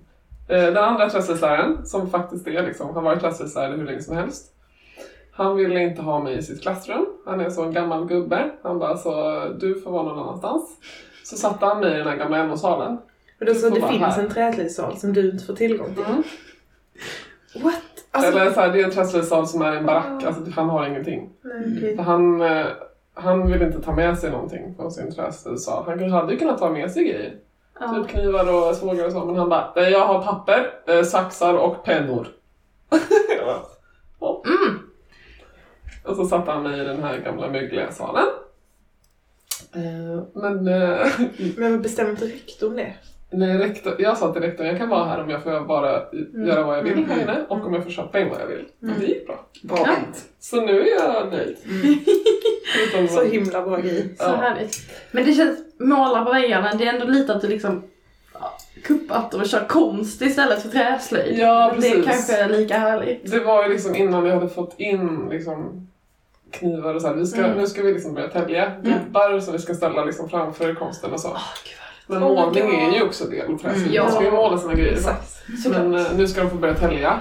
Eh, 0.51 0.73
Den 0.73 0.77
andra 0.77 1.09
träslöjdsläraren, 1.09 1.85
som 1.85 2.09
faktiskt 2.09 2.47
är 2.47 2.63
liksom, 2.63 2.95
har 2.95 3.01
varit 3.01 3.21
träslöjdslärare 3.21 3.77
hur 3.77 3.85
länge 3.85 4.01
som 4.01 4.17
helst. 4.17 4.47
Han 5.31 5.55
ville 5.55 5.79
inte 5.79 6.01
ha 6.01 6.19
mig 6.19 6.37
i 6.37 6.41
sitt 6.41 6.61
klassrum. 6.61 7.05
Han 7.25 7.39
är 7.41 7.49
så 7.49 7.63
en 7.63 7.73
gammal 7.73 8.05
gubbe. 8.07 8.49
Han 8.63 8.79
bara 8.79 8.97
så, 8.97 9.43
du 9.59 9.81
får 9.81 9.91
vara 9.91 10.03
någon 10.03 10.19
annanstans. 10.19 10.63
Så 11.23 11.37
satte 11.37 11.65
han 11.65 11.79
mig 11.79 11.93
i 11.93 11.97
den 11.97 12.07
här 12.07 12.17
gamla 12.17 12.43
NO-salen. 12.43 12.97
Och 13.39 13.45
då 13.45 13.53
så 13.53 13.69
det 13.69 13.81
finns 13.87 14.01
här. 14.15 14.23
en 14.23 14.29
träslöjdssal 14.29 14.97
som 14.97 15.13
du 15.13 15.31
inte 15.31 15.45
får 15.45 15.53
tillgång 15.53 15.95
till. 15.95 16.03
Mm. 16.03 16.23
What? 17.63 17.81
Alltså, 18.11 18.31
Eller 18.31 18.51
så 18.51 18.59
här, 18.59 18.69
det 18.69 18.81
är 18.81 18.85
en 18.85 18.91
träslöjdssal 18.91 19.47
som 19.47 19.61
är 19.61 19.71
en 19.75 19.85
barack. 19.85 20.23
Alltså, 20.23 20.41
han 20.55 20.69
har 20.69 20.87
ingenting. 20.87 21.29
nej. 21.41 21.95
För 21.95 22.03
han, 22.03 22.41
eh, 22.41 22.65
han 23.13 23.51
vill 23.51 23.61
inte 23.61 23.81
ta 23.81 23.95
med 23.95 24.17
sig 24.17 24.31
någonting 24.31 24.75
från 24.75 24.91
sin 24.91 25.11
träslöjdssal. 25.11 25.83
Han 25.87 26.11
hade 26.11 26.33
ju 26.33 26.39
kunnat 26.39 26.57
ta 26.59 26.69
med 26.69 26.91
sig 26.91 27.03
grejer. 27.03 27.35
Ja. 27.81 27.93
Typ 27.95 28.07
knivar 28.07 28.53
och 28.69 28.75
sågar 28.75 29.05
och 29.05 29.11
så. 29.11 29.25
Men 29.25 29.35
han 29.35 29.49
bara, 29.49 29.73
"Nej, 29.75 29.91
jag 29.91 30.05
har 30.07 30.21
papper, 30.23 30.73
eh, 30.87 31.03
saxar 31.03 31.53
och 31.53 31.83
pennor. 31.83 32.27
Jag 33.37 33.45
bara, 33.45 33.61
"Ja." 34.19 34.43
Mm. 34.45 34.79
Och 36.05 36.15
så 36.15 36.25
satte 36.25 36.51
han 36.51 36.63
mig 36.63 36.79
i 36.79 36.83
den 36.83 37.03
här 37.03 37.17
gamla 37.17 37.47
mögliga 37.49 37.91
salen. 37.91 38.27
Eh, 39.75 40.23
Men 40.33 40.67
eh, 40.67 41.07
Men 41.57 41.81
bestämmer 41.81 42.09
inte 42.11 42.25
rektorn 42.25 42.75
det? 42.75 42.93
Nej, 43.31 43.57
rektor, 43.57 43.95
jag 43.99 44.17
sa 44.17 44.33
till 44.33 44.41
rektorn, 44.41 44.67
jag 44.67 44.77
kan 44.77 44.89
vara 44.89 45.05
här 45.05 45.23
om 45.23 45.29
jag 45.29 45.43
får 45.43 45.65
bara 45.65 46.01
göra 46.47 46.63
vad 46.63 46.77
jag 46.77 46.83
vill 46.83 47.05
här 47.05 47.21
inne 47.21 47.37
och 47.49 47.65
om 47.65 47.73
jag 47.73 47.83
får 47.83 47.91
köpa 47.91 48.19
in 48.19 48.29
vad 48.29 48.41
jag 48.41 48.47
vill. 48.47 48.65
Och 48.81 48.99
det 48.99 49.05
gick 49.05 49.27
bra. 49.27 49.45
Bra 49.63 49.77
Ja. 49.85 49.95
Så 50.39 50.61
nu 50.61 50.81
är 50.81 50.95
jag 50.95 51.31
nöjd. 51.31 51.57
Utom 52.87 53.07
Så 53.07 53.23
himla 53.23 53.61
bra 53.61 53.77
grej. 53.77 54.15
Så 54.17 54.23
Ja. 54.23 54.35
härligt. 54.35 54.77
Men 55.11 55.25
det 55.25 55.33
känns, 55.33 55.59
måla 55.79 56.25
på 56.25 56.31
väggarna, 56.31 56.73
det 56.73 56.87
är 56.87 56.93
ändå 56.93 57.05
lite 57.05 57.33
att 57.35 57.41
du 57.41 57.47
liksom 57.47 57.83
ja, 58.33 58.57
kuppat 58.83 59.33
och 59.33 59.45
kör 59.45 59.65
konst 59.67 60.21
istället 60.21 60.61
för 60.61 60.69
träslöjd. 60.69 61.39
Ja, 61.39 61.69
Men 61.71 61.81
det 61.81 61.89
precis. 61.89 62.05
kanske 62.05 62.37
är 62.37 62.49
lika 62.49 62.77
härligt. 62.77 63.31
Det 63.31 63.39
var 63.39 63.63
ju 63.63 63.69
liksom 63.73 63.95
innan 63.95 64.23
vi 64.23 64.29
hade 64.29 64.49
fått 64.49 64.75
in 64.79 65.27
liksom 65.29 65.87
knivar 66.51 66.95
och 66.95 67.01
så 67.01 67.07
här. 67.07 67.15
Vi 67.15 67.25
ska, 67.25 67.39
Mm. 67.43 67.57
Nu 67.57 67.67
ska 67.67 67.81
vi 67.81 67.93
liksom 67.93 68.13
börja 68.13 68.27
tälja 68.27 68.71
gubbar 68.83 69.39
som 69.39 69.53
vi 69.53 69.59
ska 69.59 69.73
ställa 69.73 70.05
liksom 70.05 70.29
framför 70.29 70.73
konsten 70.73 71.13
och 71.13 71.19
så. 71.19 71.27
Gud 71.27 71.77
Men 72.11 72.23
Oh 72.23 72.35
målning 72.35 72.63
God. 72.65 72.73
är 72.73 72.95
ju 72.97 73.03
också 73.03 73.25
del 73.25 73.57
träslöjd. 73.59 73.87
Mm. 73.87 74.03
Man 74.03 74.11
ska 74.11 74.21
ju 74.21 74.27
Ja. 74.27 74.31
måla 74.35 74.57
sina 74.57 74.73
grejer. 74.73 74.93
Exakt. 74.93 75.43
Men 75.69 75.95
eh, 75.95 76.05
nu 76.17 76.27
ska 76.27 76.41
de 76.41 76.49
få 76.49 76.55
börja 76.55 76.75
tälja. 76.75 77.19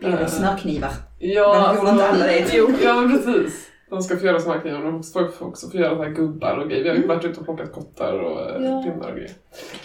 Det 0.00 0.06
Eh, 0.06 0.26
smörknivar? 0.26 0.90
Ja, 1.18 1.74
gjorde 1.76 1.90
inte 1.90 2.08
alla 2.08 2.26
det? 2.26 2.44
Jo, 2.54 2.68
ja 2.84 2.94
men 3.00 3.10
precis. 3.18 3.64
De 3.90 4.02
ska 4.02 4.16
få 4.16 4.26
göra 4.26 4.40
smörknivar 4.40 4.78
och 4.78 4.92
de 4.92 5.02
får 5.02 5.28
får 5.28 5.46
också 5.46 5.70
få 5.70 5.76
göra 5.76 5.96
så 5.96 6.02
här 6.02 6.10
gubbar 6.10 6.56
och 6.56 6.68
grejer. 6.68 6.82
Vi 6.82 6.88
har 6.88 6.96
ju 6.96 7.06
varit 7.06 7.24
ute 7.24 7.40
och 7.40 7.44
plockat 7.46 7.72
kottar 7.72 8.12
och 8.12 8.40
eh, 8.40 8.64
Ja. 8.64 8.82
pinnar 8.82 9.08
och 9.10 9.16
grejer. 9.16 9.30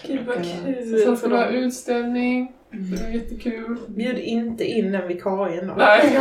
Gud 0.08 0.20
vad 0.28 0.36
kul. 0.36 0.99
sen 1.06 1.18
ska 1.18 1.28
vi 1.28 1.36
ha 1.36 1.47
utställning. 1.47 2.51
Det 2.72 3.06
är 3.06 3.10
jättekul. 3.12 3.78
Bjud 3.88 4.18
inte 4.20 4.64
in 4.64 4.91
den 4.91 5.08
vikarien 5.08 5.68
då. 5.68 5.74
Nej, 5.78 6.20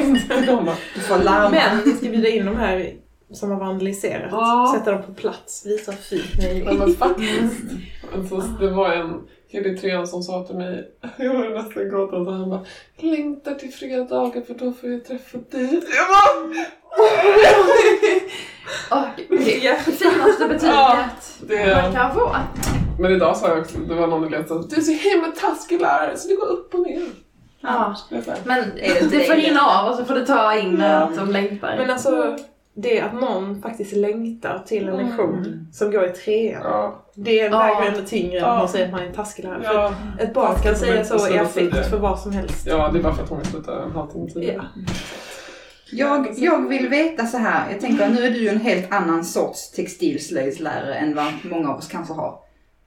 inte 0.00 0.46
komma. 0.46 0.72
Du 0.94 1.00
får 1.00 1.18
larma. 1.24 1.50
Men 1.50 1.84
vi 1.84 1.90
ska 1.90 2.08
bjuda 2.08 2.28
in 2.28 2.46
de 2.46 2.56
här 2.56 2.92
som 3.34 3.50
har 3.50 3.58
vandaliserat. 3.58 4.28
Ja. 4.30 4.74
Sätta 4.78 4.92
dem 4.92 5.02
på 5.02 5.14
plats, 5.14 5.66
visa 5.66 5.90
hur 5.92 5.98
fint 5.98 6.38
ni 6.38 6.62
Ja 6.66 6.72
men 6.72 6.94
faktiskt. 6.94 7.62
Alltså, 8.14 8.36
det 8.36 8.70
var 8.70 8.92
en 8.92 9.20
kille 9.50 9.68
i 9.68 9.76
trean 9.78 10.06
som 10.06 10.22
sa 10.22 10.44
till 10.44 10.56
mig, 10.56 10.88
jag 11.16 11.34
var 11.34 11.62
nästan 11.62 11.88
gråta, 11.90 12.24
så 12.24 12.30
han 12.30 12.50
bara 12.50 12.64
Längtar 12.98 13.54
till 13.54 13.72
fredagar 13.72 14.40
för 14.42 14.54
då 14.54 14.72
får 14.72 14.90
jag 14.90 15.04
träffa 15.04 15.38
dig. 15.50 15.64
Jag 15.74 16.06
bara, 16.08 16.54
Åh, 18.90 19.04
det 19.28 19.66
är 19.66 19.76
finaste 19.76 20.48
betyget 20.48 20.74
Ja, 20.74 20.98
det- 21.40 21.82
man 21.82 21.92
kan 21.92 22.14
få. 22.14 22.36
Men 22.98 23.12
idag 23.12 23.36
sa 23.36 23.48
jag 23.48 23.58
också, 23.58 23.78
det 23.78 23.94
var 23.94 24.06
någon 24.06 24.24
elev 24.24 24.46
som 24.46 24.62
sa 24.62 24.68
du 24.68 24.76
är 24.76 24.80
så 24.80 24.92
himla 24.92 25.28
taskig 25.28 25.80
lärare 25.80 26.16
så 26.16 26.28
det 26.28 26.34
går 26.34 26.46
upp 26.46 26.74
och 26.74 26.80
ner. 26.80 27.02
Ja. 27.60 27.96
Men 28.44 28.64
det 29.10 29.26
får 29.26 29.34
rinna 29.34 29.60
av 29.60 29.90
och 29.90 29.96
så 29.96 30.04
får 30.04 30.14
du 30.14 30.26
ta 30.26 30.58
in 30.58 30.82
att 30.82 31.16
de 31.16 31.30
längtar. 31.30 31.76
Men 31.76 31.90
alltså, 31.90 32.36
det 32.74 33.00
att 33.00 33.14
någon 33.14 33.62
faktiskt 33.62 33.92
längtar 33.96 34.62
till 34.66 34.88
en 34.88 34.96
lektion 34.96 35.66
som 35.72 35.90
går 35.90 36.04
i 36.06 36.08
trean. 36.10 36.60
Ja, 36.64 37.02
Det 37.14 37.34
Ja. 37.34 37.58
väger 37.58 37.90
ändå 37.92 38.06
tyngre 38.08 38.38
än 38.38 38.44
Ja. 38.44 38.50
att 38.52 38.58
man 38.58 38.68
säger 38.68 38.84
att 38.86 38.92
man 38.92 39.00
är 39.02 39.06
en 39.06 39.12
taskig 39.14 39.44
lärare. 39.44 39.62
För 39.62 39.74
ja, 39.74 39.94
ett 40.20 40.34
barn 40.34 40.54
kan 40.62 40.76
säga 40.76 41.04
så 41.04 41.28
i 41.34 41.38
affekt 41.38 41.72
säga. 41.74 41.84
för 41.84 41.98
vad 41.98 42.18
som 42.20 42.32
helst. 42.32 42.66
ja, 42.66 42.90
det 42.92 42.98
är 42.98 43.02
bara 43.02 43.14
för 43.14 43.22
att 43.22 43.28
hon 43.28 43.38
vill 43.38 43.46
sluta 43.48 43.82
en 43.82 43.90
halvtimme 43.92 44.30
tidigare. 44.30 44.64
Ja. 44.74 44.82
Jag, 45.94 46.34
jag 46.36 46.68
vill 46.68 46.88
veta 46.88 47.26
så 47.26 47.36
här. 47.38 47.70
Jag 47.72 47.80
tänker 47.80 48.04
att 48.06 48.12
nu 48.14 48.24
är 48.26 48.30
du 48.30 48.38
ju 48.38 48.48
en 48.48 48.60
helt 48.60 48.92
annan 48.92 49.24
sorts 49.24 49.70
textilslöjdslärare 49.70 50.94
än 50.94 51.14
vad 51.14 51.32
många 51.42 51.68
av 51.70 51.78
oss 51.78 51.88
kanske 51.88 52.14
har 52.14 52.38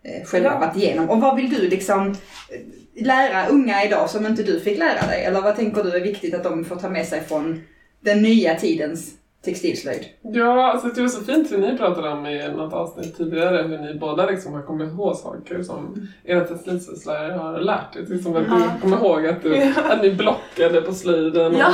eh, 0.03 0.25
själva 0.25 0.49
Ja. 0.53 0.59
varit 0.59 0.75
igenom. 0.75 1.09
Och 1.09 1.21
vad 1.21 1.35
vill 1.35 1.49
du 1.49 1.67
liksom 1.69 2.07
eh, 2.09 3.03
lära 3.05 3.47
unga 3.47 3.83
idag 3.85 4.09
som 4.09 4.25
inte 4.25 4.43
du 4.43 4.59
fick 4.59 4.77
lära 4.77 5.07
dig? 5.07 5.23
Eller 5.23 5.41
vad 5.41 5.55
tänker 5.55 5.83
du 5.83 5.91
är 5.95 6.01
viktigt 6.01 6.33
att 6.33 6.43
de 6.43 6.65
får 6.65 6.75
ta 6.75 6.89
med 6.89 7.05
sig 7.07 7.21
från 7.23 7.61
den 7.99 8.21
nya 8.21 8.55
tidens 8.55 9.11
textilslöjd? 9.45 10.05
Ja, 10.21 10.71
alltså 10.71 10.87
det 10.87 11.01
var 11.01 11.07
så 11.07 11.23
fint 11.23 11.51
hur 11.51 11.57
ni 11.57 11.77
pratade 11.77 12.09
om 12.09 12.25
i 12.25 12.47
något 12.51 12.73
avsnitt 12.73 13.17
tidigare 13.17 13.67
hur 13.67 13.77
ni 13.77 13.93
båda 13.99 14.25
liksom 14.29 14.53
har 14.53 14.61
kommit 14.61 14.91
ihåg 14.93 15.15
saker 15.15 15.63
som 15.63 16.07
era 16.23 16.41
textilslöjdslärare 16.41 17.31
har 17.37 17.59
lärt 17.59 17.95
er. 17.95 18.13
Exempel 18.15 18.41
att 18.41 18.47
Ja. 18.49 18.71
du 18.75 18.81
kommer 18.81 18.97
ihåg 18.97 19.25
att, 19.27 19.43
du, 19.43 19.73
att 19.89 20.01
ni 20.01 20.15
blockade 20.15 20.81
på 20.81 20.93
slöjden 20.93 21.55
och 21.55 21.59
Ja. 21.59 21.67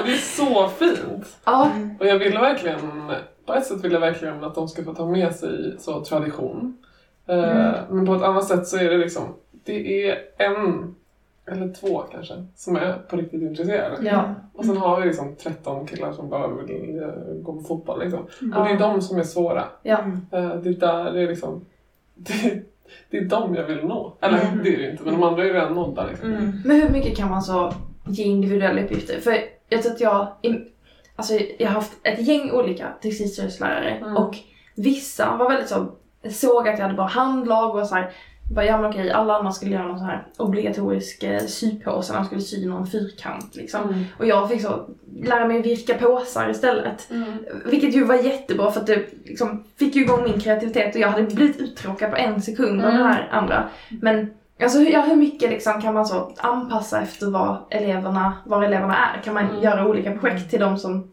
Och 0.00 0.06
det 0.06 0.12
är 0.12 0.16
så 0.16 0.68
fint! 0.68 1.36
Ja, 1.44 1.70
Och 2.00 2.06
jag 2.06 2.18
ville 2.18 2.40
verkligen, 2.40 2.78
på 3.46 3.54
ett 3.54 3.66
sätt 3.66 3.84
vill 3.84 3.92
jag 3.92 4.00
verkligen 4.00 4.44
att 4.44 4.54
de 4.54 4.68
ska 4.68 4.84
få 4.84 4.94
ta 4.94 5.06
med 5.06 5.34
sig 5.34 5.74
så 5.78 6.00
tradition. 6.04 6.76
Eh, 7.28 7.72
Men 7.90 8.06
på 8.06 8.14
ett 8.14 8.22
annat 8.22 8.44
sätt 8.48 8.66
så 8.66 8.76
är 8.76 8.90
det 8.90 8.98
liksom, 8.98 9.22
det 9.64 10.08
är 10.08 10.18
en 10.38 10.94
eller 11.46 11.72
två 11.72 11.98
kanske 12.12 12.34
som 12.56 12.76
är 12.76 12.92
på 13.08 13.16
riktigt 13.16 13.42
intresserade. 13.42 13.96
ja. 14.02 14.34
Och 14.54 14.64
sen 14.64 14.76
har 14.76 15.00
vi 15.00 15.06
liksom 15.06 15.36
13 15.36 15.86
killar 15.86 16.12
som 16.12 16.28
bara 16.28 16.48
vill 16.48 17.02
eh, 17.02 17.08
gå 17.42 17.52
på 17.52 17.60
fotboll 17.60 18.00
liksom. 18.00 18.20
Och 18.56 18.64
det 18.64 18.70
är 18.70 18.78
de 18.78 19.02
som 19.02 19.18
är 19.18 19.22
svåra. 19.22 19.64
ja. 19.82 19.98
Eh, 20.32 20.54
Det 20.56 20.68
är 20.68 20.72
där 20.80 21.12
det 21.12 21.22
är 21.22 21.28
liksom, 21.28 21.64
det, 22.14 22.62
det 23.10 23.16
är 23.18 23.24
de 23.24 23.54
jag 23.54 23.64
vill 23.64 23.84
nå. 23.84 24.14
Eller 24.20 24.38
Mm. 24.44 24.64
det 24.64 24.74
är 24.74 24.78
det 24.78 24.90
inte, 24.90 25.02
men 25.04 25.12
de 25.14 25.22
andra 25.22 25.42
är 25.42 25.46
ju 25.46 25.52
redan 25.52 25.74
nådda 25.74 26.06
liksom. 26.06 26.32
Mm. 26.32 26.52
Men 26.64 26.80
hur 26.80 26.88
mycket 26.88 27.16
kan 27.16 27.30
man 27.30 27.42
så 27.42 27.72
ge 28.06 28.24
individuella 28.24 28.82
uppgifter? 28.82 29.20
För 29.20 29.36
jag 29.68 29.82
tror 29.82 29.92
att 29.92 30.00
jag, 30.00 30.28
alltså 31.16 31.34
jag 31.58 31.68
har 31.68 31.74
haft 31.74 31.92
ett 32.02 32.26
gäng 32.26 32.50
olika 32.52 32.88
textilslöjdslärare 33.02 33.90
Mm. 33.90 34.16
och 34.16 34.36
vissa 34.74 35.36
var 35.36 35.48
väldigt 35.50 35.68
så, 35.68 35.86
såg 36.30 36.68
att 36.68 36.78
jag 36.78 36.82
hade 36.82 36.94
bra 36.94 37.06
handlag 37.06 37.76
och 37.76 37.86
så 37.86 37.94
här, 37.94 38.10
bara, 38.50 38.64
ja 38.64 38.78
men 38.80 38.90
okej, 38.90 39.10
alla 39.10 39.36
andra 39.38 39.52
skulle 39.52 39.70
göra 39.70 39.86
någon 39.86 39.98
så 39.98 40.04
här 40.04 40.26
obligatorisk 40.36 41.22
eh, 41.22 41.40
sypåse 41.40 42.12
när 42.12 42.18
de 42.20 42.26
skulle 42.26 42.40
sy 42.40 42.66
någon 42.66 42.86
fyrkant 42.86 43.56
liksom. 43.56 43.82
Mm. 43.88 44.04
Och 44.18 44.26
jag 44.26 44.48
fick 44.48 44.62
så 44.62 44.86
lära 45.22 45.46
mig 45.48 45.62
virka 45.62 45.94
påsar 45.94 46.50
istället. 46.50 47.08
Vilket 47.64 47.94
ju 47.94 48.04
var 48.04 48.14
jättebra 48.14 48.70
för 48.70 48.80
att 48.80 48.86
det 48.86 49.04
liksom 49.24 49.64
fick 49.78 49.94
ju 49.96 50.02
igång 50.02 50.22
min 50.24 50.40
kreativitet 50.40 50.94
och 50.94 51.00
jag 51.00 51.08
hade 51.08 51.22
blivit 51.34 51.60
uttråkad 51.60 52.10
på 52.10 52.16
en 52.16 52.42
sekund 52.42 52.80
av 52.84 52.90
Mm. 52.90 53.02
det 53.02 53.08
här 53.08 53.28
andra. 53.32 53.68
Men 54.00 54.30
alltså 54.62 54.78
hur, 54.78 54.90
ja, 54.90 55.00
hur 55.00 55.16
mycket 55.16 55.50
liksom 55.50 55.80
kan 55.82 55.94
man 55.94 56.06
så 56.06 56.32
anpassa 56.38 57.00
efter 57.02 57.30
vad 57.30 57.56
eleverna, 57.70 58.32
var 58.46 58.62
eleverna 58.62 58.96
är? 58.96 59.22
Kan 59.22 59.34
man 59.34 59.44
Mm. 59.48 59.62
göra 59.62 59.86
olika 59.88 60.10
projekt 60.12 60.50
till 60.50 60.60
de 60.60 60.78
som 60.78 61.10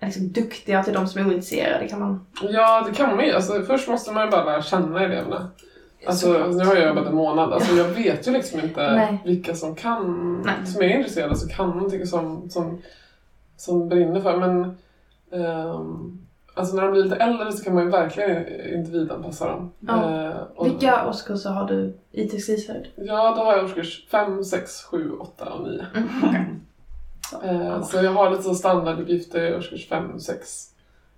är 0.00 0.06
liksom 0.06 0.28
duktiga 0.32 0.78
och 0.78 0.84
till 0.84 0.94
de 0.94 1.06
som 1.08 1.20
är 1.20 1.26
ointresserade? 1.26 1.88
Kan 1.88 2.00
man... 2.00 2.26
Ja, 2.42 2.84
det 2.88 2.94
kan 2.96 3.16
man 3.16 3.24
ju. 3.26 3.32
Alltså, 3.32 3.62
först 3.62 3.88
måste 3.88 4.12
man 4.12 4.24
ju 4.24 4.30
bara 4.30 4.44
lära 4.44 4.62
känna 4.62 5.04
eleverna. 5.04 5.48
Alltså, 6.06 6.32
nu 6.46 6.64
har 6.64 6.74
jag 6.76 6.88
jobbat 6.88 7.06
en 7.06 7.14
månad. 7.14 7.52
Alltså, 7.52 7.74
jag 7.74 7.88
vet 7.88 8.28
ju 8.28 8.32
liksom 8.32 8.60
inte 8.60 8.92
Nej. 8.94 9.18
vilka 9.24 9.54
som 9.54 9.74
kan, 9.74 10.32
Nej. 10.46 10.66
som 10.66 10.82
är 10.82 10.88
intresserade, 10.96 11.36
som 11.36 11.48
kan 11.48 11.70
någonting 11.70 12.06
som, 12.06 12.50
som, 12.50 12.82
som 13.56 13.88
brinner 13.88 14.20
för. 14.20 14.36
Men 14.36 14.76
ehm, 15.42 16.18
alltså, 16.54 16.76
när 16.76 16.82
de 16.82 16.92
blir 16.92 17.04
lite 17.04 17.16
äldre 17.16 17.52
så 17.52 17.64
kan 17.64 17.74
man 17.74 17.82
ju 17.84 17.90
verkligen 17.90 18.46
individanpassa 18.74 19.48
dem. 19.48 19.72
Ja. 19.80 20.24
Eh, 20.28 20.36
och- 20.56 20.66
Vilka 20.66 21.08
årskurser 21.08 21.50
har 21.50 21.68
du 21.68 21.94
i 22.12 22.28
textilslöjd? 22.28 22.86
Ja, 22.96 23.34
då 23.36 23.42
har 23.42 23.56
jag 23.56 23.64
årskurs 23.64 24.06
5, 24.10 24.44
6, 24.44 24.82
7, 24.84 25.10
8 25.20 25.44
och 25.52 25.62
9. 25.68 25.86
Mm, 25.94 26.08
okej. 26.24 26.46
Eh, 27.44 27.82
Så 27.82 27.96
jag 27.96 28.12
har 28.12 28.30
lite 28.30 28.42
så 28.42 28.54
standarduppgifter 28.54 29.40
i 29.50 29.54
årskurs 29.54 29.88
5, 29.88 30.20
6, 30.20 30.68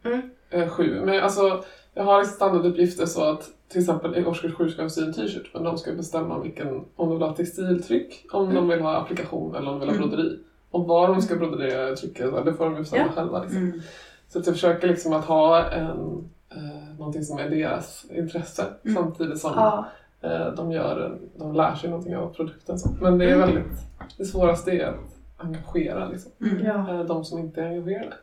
Mm. 0.05 0.69
7. 0.71 1.01
Men 1.05 1.21
alltså, 1.25 1.65
jag 1.95 2.05
har 2.05 2.25
standarduppgifter 2.25 3.07
så 3.07 3.25
att 3.25 3.49
till 3.75 3.81
exempel 3.83 4.17
i 4.17 4.25
årskurs 4.25 4.55
7 4.55 4.71
ska 4.71 4.83
de 4.83 4.91
sy 4.91 5.03
en 5.05 5.13
t-shirt 5.13 5.51
men 5.55 5.63
de 5.65 5.79
ska 5.79 5.93
bestämma 5.93 6.39
vilken, 6.39 6.69
om 6.97 7.09
de 7.09 7.11
vill 7.13 7.23
ha 7.29 7.35
textiltryck, 7.37 8.27
om 8.33 8.43
Mm. 8.43 8.55
de 8.55 8.69
vill 8.69 8.81
ha 8.81 8.97
applikation 8.97 9.55
eller 9.55 9.71
om 9.71 9.81
de 9.81 9.81
vill 9.81 9.99
ha 9.99 10.07
broderi. 10.07 10.39
Och 10.71 10.87
var 10.87 11.09
de 11.09 11.23
ska 11.23 11.37
brodera 11.37 11.97
trycket, 11.97 12.45
det 12.45 12.55
får 12.55 12.65
de 12.65 12.75
bestämma 12.75 13.03
Ja. 13.07 13.13
själva. 13.13 13.43
Liksom. 13.43 13.63
Mm. 13.63 13.81
Så 14.29 14.39
att 14.39 14.47
jag 14.47 14.55
försöker 14.55 14.89
liksom 14.89 15.13
att 15.13 15.25
ha 15.25 15.65
en, 15.71 16.29
eh, 16.51 16.99
någonting 16.99 17.23
som 17.25 17.39
är 17.39 17.51
deras 17.51 18.07
intresse 18.11 18.65
Mm. 18.85 18.97
samtidigt 19.03 19.39
som 19.41 19.53
Ja. 19.57 19.87
eh, 20.21 20.47
de, 20.55 20.73
gör, 20.73 21.19
de 21.37 21.55
lär 21.55 21.75
sig 21.75 21.91
någonting 21.91 22.17
av 22.17 22.35
produkten. 22.35 22.79
Så. 22.79 22.89
Men 23.01 23.19
det 23.19 23.25
är 23.25 23.35
Mm. 23.35 23.41
väldigt, 23.41 23.73
det 24.19 24.25
svåraste 24.25 24.71
är 24.71 24.87
att 24.87 24.95
engagera 25.37 26.09
liksom. 26.09 26.33
Mm. 26.41 26.65
ja. 26.67 26.95
Eh, 26.95 27.05
de 27.05 27.25
som 27.25 27.39
inte 27.39 27.63
är 27.63 27.67
engagerade. 27.69 28.15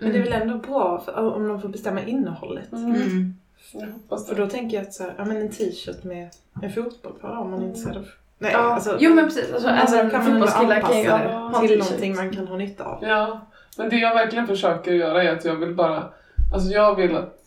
Men 0.00 0.12
det 0.12 0.18
är 0.18 0.22
väl 0.30 0.42
ändå 0.42 0.58
bra 0.58 0.98
för, 1.04 1.34
om 1.34 1.48
de 1.48 1.60
får 1.60 1.68
bestämma 1.68 2.00
innehållet. 2.02 2.72
Mm. 2.72 3.34
Jag 3.72 3.86
hoppas 3.86 4.28
För 4.28 4.34
då 4.34 4.46
tänker 4.46 4.76
jag 4.76 4.86
att 4.86 4.94
så 4.94 5.02
här, 5.02 5.14
ja, 5.18 5.24
men 5.24 5.36
en 5.36 5.50
t-shirt 5.50 6.04
med 6.04 6.28
en 6.62 6.72
fotboll 6.72 7.12
på 7.12 7.26
om 7.26 7.50
man 7.50 7.62
är 7.62 7.66
intresserad 7.66 7.96
av. 7.96 8.06
Nej, 8.38 8.52
Ja. 8.52 8.58
alltså, 8.58 8.96
jo 9.00 9.14
men 9.14 9.24
precis, 9.24 9.52
alltså, 9.52 9.68
alltså, 9.68 9.96
kan 9.96 10.10
man 10.12 10.24
fotbollskillar 10.24 10.80
kan 10.80 10.98
ju 10.98 11.06
en 11.06 11.68
till 11.68 11.78
någonting 11.78 12.16
man 12.16 12.30
kan 12.30 12.46
ha 12.48 12.56
nytta 12.56 12.84
av. 12.84 13.04
Ja, 13.04 13.40
men 13.76 13.88
det 13.88 13.96
jag 13.96 14.14
verkligen 14.14 14.46
försöker 14.46 14.92
göra 14.92 15.22
är 15.22 15.32
att 15.36 15.44
jag 15.44 15.56
vill 15.56 15.74
bara... 15.74 16.08
Alltså 16.54 16.70
jag 16.70 16.96
vill 16.96 17.16
att... 17.16 17.38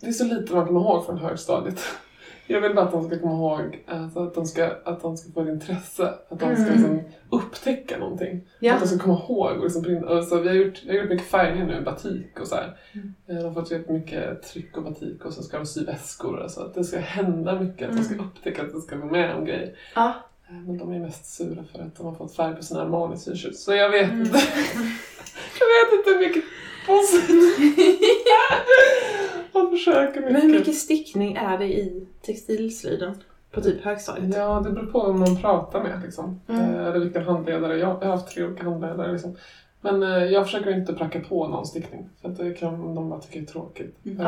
Det 0.00 0.06
är 0.06 0.12
så 0.12 0.24
lite 0.24 0.54
man 0.54 0.66
kommer 0.66 0.80
ihåg 0.80 1.06
från 1.06 1.18
högstadiet. 1.18 1.80
Jag 2.46 2.60
vill 2.60 2.74
bara 2.74 2.84
att 2.84 2.92
de 2.92 3.04
ska 3.08 3.18
komma 3.18 3.32
ihåg 3.34 3.84
alltså 3.88 4.20
att, 4.22 4.34
de 4.34 4.46
ska, 4.46 4.70
att 4.84 5.02
de 5.02 5.16
ska 5.16 5.32
få 5.32 5.42
ett 5.42 5.48
intresse. 5.48 6.14
Att 6.28 6.40
de 6.40 6.56
ska 6.56 6.64
Mm. 6.64 6.72
liksom 6.72 7.00
upptäcka 7.30 7.98
någonting. 7.98 8.40
Ja. 8.60 8.74
Att 8.74 8.80
de 8.80 8.86
ska 8.88 8.98
komma 8.98 9.20
ihåg. 9.28 9.56
Och 9.56 9.62
liksom 9.64 9.82
brinna. 9.82 10.08
alltså, 10.08 10.40
vi, 10.40 10.48
har 10.48 10.54
gjort, 10.54 10.82
vi 10.84 10.88
har 10.88 10.96
gjort 11.02 11.08
mycket 11.10 11.26
färger 11.26 11.64
nu, 11.64 11.80
batik 11.80 12.40
och 12.40 12.46
så 12.46 12.54
här. 12.54 12.76
Mm. 12.92 13.14
Eh, 13.28 13.36
De 13.36 13.42
har 13.44 13.52
fått 13.54 13.70
jättemycket 13.70 14.42
tryck 14.42 14.76
och 14.76 14.82
batik 14.84 15.24
och 15.24 15.32
så 15.32 15.42
ska 15.42 15.56
de 15.58 15.66
sy 15.66 15.84
väskor. 15.84 16.42
Alltså, 16.42 16.60
att 16.60 16.74
det 16.74 16.84
ska 16.84 16.98
hända 16.98 17.60
mycket. 17.60 17.90
Att 17.90 17.96
de 17.96 18.02
ska 18.04 18.14
upptäcka 18.14 18.62
att 18.62 18.72
det 18.72 18.80
ska 18.80 18.96
vara 18.96 19.10
med 19.10 19.34
om 19.36 19.44
grejer. 19.44 19.74
Mm. 19.96 20.08
Eh, 20.48 20.54
Men 20.66 20.78
de 20.78 20.92
är 20.92 20.98
mest 20.98 21.26
sura 21.34 21.64
för 21.72 21.82
att 21.82 21.96
de 21.96 22.06
har 22.06 22.14
fått 22.14 22.36
färg 22.36 22.56
på 22.56 22.62
sina 22.62 22.82
Armani 22.82 23.16
t-shirts. 23.16 23.64
Så 23.64 23.74
jag 23.74 23.90
vet 23.90 24.10
Mm. 24.10 24.20
inte. 24.20 24.38
jag 25.60 25.66
vet 25.74 25.98
inte 25.98 26.10
hur 26.10 26.18
mycket 26.28 26.44
positivt. 26.86 27.58
Försöker 29.78 30.20
mycket. 30.20 30.32
Men 30.32 30.42
hur 30.42 30.58
mycket 30.58 30.74
stickning 30.74 31.34
är 31.36 31.58
det 31.58 31.64
i 31.66 32.06
textilslöjden 32.22 33.14
på 33.52 33.60
typ 33.60 33.84
högstadiet? 33.84 34.34
Ja, 34.36 34.60
det 34.64 34.70
beror 34.70 34.86
på 34.86 35.06
vem 35.06 35.20
man 35.20 35.36
pratar 35.36 35.82
med. 35.82 36.00
Liksom. 36.04 36.40
Mm. 36.48 36.60
Eh, 36.60 36.86
Eller 36.86 36.98
vilken 36.98 37.22
handledare. 37.24 37.78
Jag, 37.78 37.88
jag 38.00 38.06
har 38.06 38.16
haft 38.16 38.28
tre 38.34 38.44
olika 38.44 38.64
handledare. 38.64 39.12
Liksom. 39.12 39.36
Men 39.80 40.02
eh, 40.02 40.24
jag 40.24 40.44
försöker 40.44 40.70
inte 40.70 40.92
pracka 40.92 41.20
på 41.20 41.48
någon 41.48 41.66
stickning. 41.66 42.08
För 42.22 42.28
att 42.28 42.36
det 42.38 42.52
kan 42.52 42.94
de 42.94 43.10
bara 43.10 43.20
tycka 43.20 43.38
är 43.38 43.44
tråkigt. 43.44 43.96
Mm. 44.04 44.20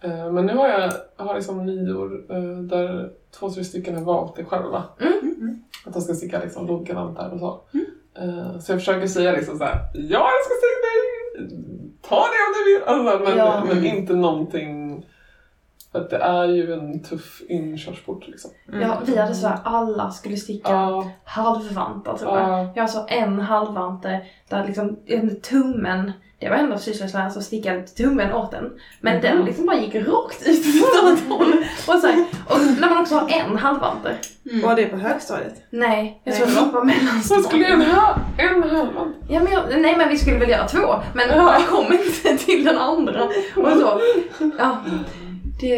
Eh, 0.00 0.32
Men 0.32 0.46
nu 0.46 0.54
har 0.56 0.68
jag, 0.68 0.92
jag 1.16 1.24
har 1.24 1.34
liksom 1.34 1.66
nior 1.66 2.24
där 2.68 3.10
två, 3.38 3.50
tre 3.50 3.64
stycken 3.64 3.94
har 3.94 4.02
valt 4.02 4.36
det 4.36 4.44
själva. 4.44 4.82
Mm. 5.00 5.64
Att 5.86 5.92
de 5.94 6.02
ska 6.02 6.14
sticka 6.14 6.40
liksom 6.40 6.80
likadant 6.80 7.16
där 7.16 7.32
och 7.32 7.38
så. 7.38 7.60
Mm. 7.72 8.60
Så 8.60 8.72
jag 8.72 8.78
försöker 8.78 9.06
säga 9.06 9.32
liksom 9.32 9.58
så 9.58 9.64
här, 9.64 9.76
ja 9.94 10.28
jag 10.30 10.44
ska 10.44 10.54
sticka 10.60 10.80
dig, 10.86 11.73
ta 12.08 12.16
det 12.16 12.20
om 12.22 12.52
du 12.64 12.72
vill. 12.74 12.82
Alltså, 12.86 13.24
men, 13.30 13.38
Ja. 13.38 13.64
men 13.68 13.84
inte 13.86 14.12
någonting, 14.12 15.06
för 15.92 16.00
att 16.00 16.10
det 16.10 16.16
är 16.16 16.44
ju 16.44 16.72
en 16.72 17.02
tuff 17.02 17.42
inkörsport 17.48 18.28
liksom. 18.28 18.50
Ja, 18.82 18.98
vi 19.06 19.16
hade 19.18 19.34
så 19.34 19.46
här, 19.48 19.58
alla 19.64 20.10
skulle 20.10 20.36
sticka 20.36 20.72
Ja, 20.72 21.10
halvvantar 21.24 22.16
tror 22.16 22.38
jag. 22.38 22.50
ja, 22.50 22.72
Jag 22.74 22.82
har 22.82 22.88
så 22.88 23.06
en 23.08 23.40
halvvante 23.40 24.20
där 24.48 24.66
liksom 24.66 24.96
en 25.06 25.40
tummen, 25.40 26.12
det 26.44 26.50
var 26.50 26.56
ändå 26.56 26.78
syslöjdsläraren 26.78 27.32
som 27.32 27.42
stickade 27.42 27.82
tummen 27.86 28.32
åt 28.32 28.50
den. 28.50 28.72
Men 29.00 29.22
den 29.22 29.36
Mhm. 29.36 29.46
liksom 29.46 29.66
bara 29.66 29.76
gick 29.80 29.94
rakt 29.94 30.46
ut 30.48 30.84
åt 31.04 31.12
ett 31.18 31.28
håll. 31.28 31.52
Och, 31.88 32.00
så 32.00 32.06
här, 32.06 32.24
och 32.48 32.58
när 32.80 32.88
man 32.90 32.98
också 32.98 33.14
har 33.14 33.28
en 33.30 33.56
halvvante. 33.58 34.14
Var 34.62 34.76
det 34.76 34.86
på 34.86 34.96
högstadiet? 34.96 35.62
Nej, 35.70 36.20
jag 36.24 36.32
Nej. 36.32 36.40
tror 36.40 36.46
det 36.54 36.60
var 36.70 36.80
på 36.80 36.88
så 37.24 37.42
skulle 37.42 37.62
mellanstadiet. 37.62 37.70
en, 37.70 37.82
ha, 37.82 38.16
en 38.38 38.62
halva. 38.70 39.12
Ja, 39.28 39.40
men 39.42 39.52
jag, 39.52 39.62
nej 39.80 39.96
men 39.96 40.08
vi 40.08 40.18
skulle 40.18 40.38
väl 40.38 40.48
göra 40.50 40.68
två, 40.68 40.94
men 41.14 41.28
Ja. 41.28 41.54
jag 41.58 41.68
kom 41.68 41.92
inte 41.92 42.44
till 42.44 42.64
den 42.64 42.78
andra. 42.78 43.24
Och 43.56 43.72
så, 43.72 44.00
ja. 44.58 44.76
Det, 45.60 45.76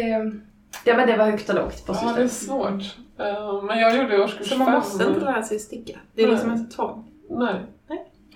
ja 0.85 0.97
men 0.97 1.07
det 1.07 1.17
var 1.17 1.25
högt 1.25 1.49
och 1.49 1.55
lågt 1.55 1.85
på 1.85 1.93
Ja, 1.93 2.13
det 2.15 2.23
är 2.23 2.27
svårt. 2.27 2.81
Eh, 3.19 3.63
Men 3.63 3.79
jag 3.79 3.97
gjorde 3.97 4.15
i 4.15 4.19
årskurs 4.19 4.49
Så 4.49 4.57
man 4.57 4.71
måste 4.71 5.03
inte 5.03 5.19
lära 5.19 5.43
sig 5.43 5.59
sticka? 5.59 5.93
Det 6.15 6.23
är 6.23 6.27
liksom 6.27 6.49
Nej. 6.49 6.57
inte 6.59 6.75
tvång? 6.75 7.05
Nej. 7.29 7.55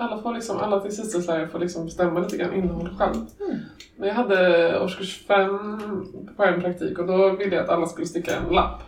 Alla, 0.02 0.22
får 0.22 0.34
liksom, 0.34 0.58
alla 0.58 0.80
textilslöjdslärare 0.80 1.48
får 1.48 1.60
liksom 1.60 1.86
bestämma 1.86 2.20
lite 2.20 2.38
grann 2.38 2.54
innehåll 2.54 2.90
själv. 2.98 3.16
Mm. 3.16 3.58
Men 3.96 4.08
jag 4.08 4.16
hade 4.16 4.80
årskurs 4.84 5.26
fem 5.28 5.82
på 6.38 6.44
en 6.44 6.62
praktik 6.62 7.00
och 7.00 7.08
då 7.08 7.36
ville 7.36 7.56
jag 7.56 7.64
att 7.64 7.70
alla 7.70 7.88
skulle 7.88 8.08
sticka 8.08 8.36
en 8.36 8.54
lapp. 8.54 8.82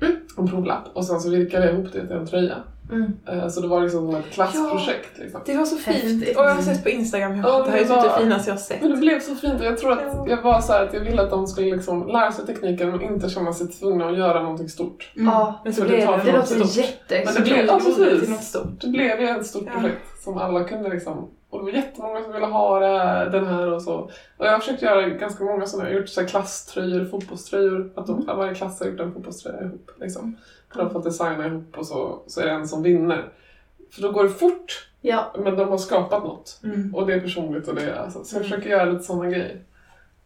Mm. 0.00 0.16
En 0.38 0.48
provlapp. 0.48 0.88
Och 0.92 1.04
sen 1.04 1.20
så 1.20 1.30
virkade 1.30 1.66
jag 1.66 1.74
ihop 1.74 1.92
det 1.92 2.06
till 2.06 2.16
en 2.16 2.26
tröja. 2.26 2.56
Mm. 2.92 3.12
Eh, 3.28 3.48
Så 3.48 3.60
det 3.60 3.68
var 3.68 3.80
liksom 3.82 4.06
som 4.12 4.20
ett 4.20 4.30
klassprojekt. 4.30 5.18
Liksom. 5.18 5.40
Det 5.46 5.56
var 5.56 5.64
så 5.64 5.76
fint. 5.76 5.96
Häftigt. 5.96 6.36
Och 6.38 6.44
jag 6.44 6.54
har 6.54 6.62
sett 6.62 6.82
på 6.82 6.88
Instagram, 6.88 7.36
jag 7.36 7.46
Ja, 7.48 7.62
det 7.64 7.70
här 7.70 7.78
är 7.78 7.82
typ 7.82 7.88
var- 7.90 8.02
det 8.02 8.22
finaste 8.24 8.50
jag 8.50 8.54
har 8.54 8.60
sett. 8.60 8.82
Men 8.82 8.90
det 8.90 8.96
blev 8.96 9.20
så 9.20 9.34
fint 9.34 9.60
och 9.60 9.66
jag 9.66 9.78
tror 9.78 9.92
Ja. 10.02 10.10
att 10.22 10.28
jag 10.30 10.42
var 10.42 10.60
så 10.60 10.72
här 10.72 10.84
att 10.84 10.94
jag 10.94 11.00
ville 11.00 11.22
att 11.22 11.30
de 11.30 11.46
skulle 11.46 11.76
liksom 11.76 12.06
lära 12.06 12.32
sig 12.32 12.46
tekniken 12.46 12.90
men 12.90 13.02
inte 13.02 13.28
känna 13.30 13.52
sig 13.52 13.68
tvungna 13.68 14.06
att 14.08 14.18
göra 14.18 14.42
någonting 14.42 14.68
stort. 14.68 15.12
Mm. 15.16 15.26
Ja, 15.28 15.60
Men 15.64 15.72
så 15.72 15.80
det 15.80 15.86
blev 15.88 16.06
det, 16.06 16.20
det 16.24 16.32
låter 16.32 16.78
jätte... 16.78 17.22
Men 17.24 17.34
det 17.34 17.40
blev- 17.40 17.56
ja, 17.58 17.64
ja, 17.66 17.78
precis. 17.78 18.20
till 18.20 18.30
något 18.30 18.42
stort. 18.44 18.80
Det 18.80 18.88
blev 18.88 19.20
ju 19.20 19.28
ett 19.28 19.46
stort 19.46 19.64
Ja. 19.66 19.80
projekt 19.80 20.22
som 20.24 20.38
alla 20.38 20.64
kunde 20.64 20.88
liksom 20.90 21.28
och 21.50 21.58
det 21.58 21.64
var 21.64 21.72
jättemånga 21.78 22.22
som 22.22 22.32
ville 22.32 22.46
ha 22.46 22.78
det 22.80 23.30
den 23.30 23.46
här 23.46 23.72
och 23.72 23.82
så. 23.82 23.94
Och 24.36 24.46
jag 24.46 24.52
har 24.52 24.58
försökt 24.58 24.82
göra 24.82 25.08
ganska 25.08 25.44
många 25.44 25.66
sådana. 25.66 25.88
Jag 25.88 25.94
har 25.94 26.00
gjort 26.00 26.08
så 26.08 26.20
här 26.20 26.28
klasströjor, 26.28 27.04
fotbollströjor. 27.04 27.92
Att 27.96 28.06
de, 28.06 28.26
varje 28.26 28.54
klass 28.54 28.80
har 28.80 28.86
gjort 28.86 29.00
en 29.00 29.12
fotbollströja 29.12 29.60
ihop. 29.62 29.90
Liksom. 30.00 30.36
De 30.74 30.80
har 30.82 30.90
fått 30.90 31.04
designa 31.04 31.46
ihop 31.46 31.78
och 31.78 31.86
så, 31.86 32.22
så 32.26 32.40
är 32.40 32.44
det 32.46 32.50
en 32.52 32.68
som 32.68 32.82
vinner. 32.82 33.28
För 33.90 34.02
då 34.02 34.12
går 34.12 34.24
det 34.24 34.30
fort, 34.30 34.88
Ja, 35.04 35.34
men 35.38 35.56
de 35.56 35.68
har 35.68 35.78
skapat 35.78 36.22
något. 36.24 36.60
Mm. 36.64 36.94
Och 36.94 37.06
det 37.06 37.14
är 37.14 37.20
personligt 37.20 37.68
och 37.68 37.74
det 37.74 37.82
är 37.82 37.94
alltså, 37.94 38.24
Så 38.24 38.36
jag 38.36 38.40
Mm. 38.40 38.50
försöker 38.50 38.70
göra 38.70 38.84
lite 38.84 39.04
sådana 39.04 39.26
grejer. 39.30 39.60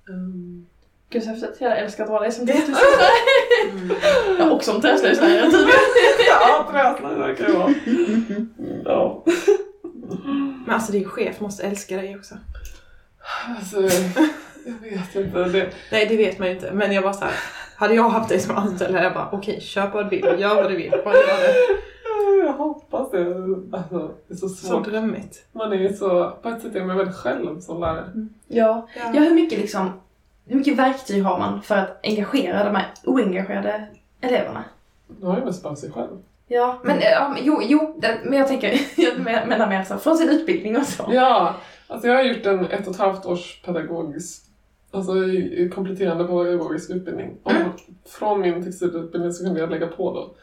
Um, 0.08 0.66
gud 1.10 1.22
så 1.22 1.28
häftigt. 1.30 1.56
Jag 1.60 1.78
älskar 1.78 2.04
att 2.04 2.10
vara 2.10 2.20
dig 2.22 2.32
som 2.32 2.46
Det- 2.46 2.52
träslöjdslärare. 2.52 4.36
Ja, 4.38 4.50
och 4.50 4.64
som 4.64 4.80
träslöjdslärare 4.80 5.42
tydligen. 5.50 5.70
ja, 6.28 6.68
träslöjdare 6.70 7.34
kan 7.34 7.52
jag 7.52 7.58
vara. 7.58 7.74
Ja. 8.84 9.24
Men 10.66 10.74
alltså 10.74 10.92
din 10.92 11.04
chef 11.08 11.40
måste 11.40 11.62
älska 11.62 11.96
dig 11.96 12.16
också. 12.16 12.34
Alltså, 13.58 13.80
jag 14.66 14.90
vet 14.90 15.14
inte. 15.14 15.44
Det, 15.44 15.70
Nej, 15.92 16.06
det 16.06 16.16
vet 16.16 16.38
man 16.38 16.48
ju 16.48 16.54
inte. 16.54 16.72
Men 16.72 16.92
jag 16.92 17.02
bara 17.02 17.12
så 17.14 17.24
här, 17.24 17.34
hade 17.76 17.94
jag 17.94 18.08
haft 18.08 18.28
dig 18.28 18.40
som 18.40 18.56
anställd 18.56 18.94
hade 18.94 19.04
jag 19.06 19.14
bara 19.14 19.28
okej, 19.32 19.60
köp 19.60 19.94
vad 19.94 20.04
du 20.04 20.10
vill, 20.10 20.40
gör 20.40 20.54
vad 20.54 20.70
du 20.70 20.76
vill, 20.76 20.90
bara 20.90 21.14
gör 21.14 21.22
det. 21.26 21.52
jag 22.46 22.52
hoppas 22.52 23.10
det. 23.10 23.18
Alltså, 23.72 24.10
det 24.28 24.34
är 24.34 24.36
så 24.38 24.48
Så 24.48 24.66
svårt. 24.66 24.84
drömmigt. 24.84 25.44
Man 25.52 25.72
är 25.72 25.76
ju 25.76 25.92
så, 25.92 26.30
på 26.42 26.48
ett 26.48 26.62
sätt 26.62 26.74
är 26.76 26.84
man 26.84 26.96
väldigt 26.96 27.16
själv 27.16 27.60
som 27.60 27.80
lärare. 27.80 28.10
Ja. 28.48 28.88
ja, 28.96 29.20
hur 29.20 29.34
mycket 29.34 29.58
liksom... 29.58 30.00
Hur 30.48 30.56
mycket 30.56 30.76
verktyg 30.76 31.24
har 31.24 31.38
man 31.38 31.62
för 31.62 31.74
att 31.74 32.00
engagera 32.02 32.64
de 32.64 32.74
här 32.76 32.86
oengagerade 33.04 33.86
eleverna? 34.20 34.64
Man 35.20 35.30
har 35.30 35.38
ju 35.38 35.44
mest 35.44 35.62
bara 35.62 35.76
sig 35.76 35.90
själv. 35.92 36.18
Ja, 36.48 36.80
men, 36.84 37.00
ja, 37.00 37.28
men 37.28 37.38
jo, 37.44 37.60
jo 37.62 38.00
men 38.24 38.38
jag 38.38 38.48
tänker, 38.48 38.80
jag 38.96 39.18
menar 39.48 39.68
mer 39.68 39.84
så, 39.84 39.96
från 39.98 40.16
sin 40.16 40.28
utbildning 40.28 40.76
och 40.76 40.86
så. 40.86 41.04
Ja, 41.12 41.54
alltså 41.88 42.08
jag 42.08 42.14
har 42.16 42.22
gjort 42.22 42.46
en 42.46 42.66
ett 42.66 42.86
och 42.86 42.94
ett 42.94 43.00
halvt 43.00 43.26
års 43.26 43.62
pedagogisk, 43.62 44.42
alltså 44.96 45.12
kompletterande 45.74 46.24
pedagogisk 46.24 46.90
utbildning. 46.90 47.36
Och 47.42 47.50
Mm. 47.52 47.68
från 48.04 48.40
min 48.40 48.64
textilutbildning 48.64 49.32
så 49.32 49.44
kunde 49.44 49.60
jag 49.60 49.70
lägga 49.70 49.86
på 49.86 50.12
då. 50.14 50.34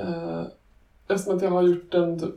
Eh, 0.00 0.42
eftersom 1.08 1.36
att 1.36 1.42
jag 1.42 1.50
har 1.50 1.62
gjort 1.62 1.94
en 1.94 2.20
typ 2.20 2.34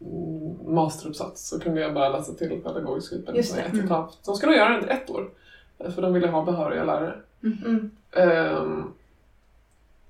mm, 0.00 0.74
masteruppsats 0.74 1.48
så 1.48 1.60
kunde 1.60 1.80
jag 1.80 1.94
bara 1.94 2.08
läsa 2.08 2.32
till 2.32 2.48
pedagogisk 2.64 3.12
utbildning 3.12 3.36
Just 3.36 3.54
det. 3.56 3.62
ett 3.62 3.72
och 3.72 3.78
ett 3.78 3.90
halvt. 3.90 4.18
De 4.24 4.36
skulle 4.36 4.56
göra 4.56 4.68
den 4.80 4.88
ett 4.88 5.10
år. 5.10 5.30
eh, 5.78 5.90
För 5.90 6.02
de 6.02 6.12
ville 6.12 6.28
ha 6.28 6.44
behöriga 6.44 6.84
lärare. 6.84 7.14
Mm. 7.42 7.90
Ehm, 8.12 8.84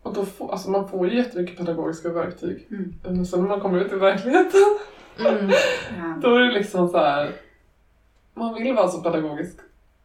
och 0.02 0.14
då 0.14 0.24
får, 0.24 0.52
alltså 0.52 0.70
man 0.70 0.88
får 0.88 1.08
ju 1.08 1.16
jättemycket 1.16 1.56
pedagogiska 1.58 2.08
verktyg. 2.08 2.66
Mm. 2.70 2.94
Men 3.02 3.26
sen 3.26 3.40
när 3.40 3.48
man 3.48 3.60
kommer 3.60 3.80
ut 3.84 3.92
i 3.92 3.96
verkligheten 3.96 4.60
Mm. 5.18 5.50
Ja. 5.98 6.14
då 6.22 6.34
är 6.34 6.40
det 6.40 6.52
liksom 6.54 6.88
så 6.88 6.98
här. 6.98 7.30
Man 8.34 8.54
vill 8.54 8.74
vara 8.74 8.88
så 8.88 9.00
pedagogisk. 9.02 9.56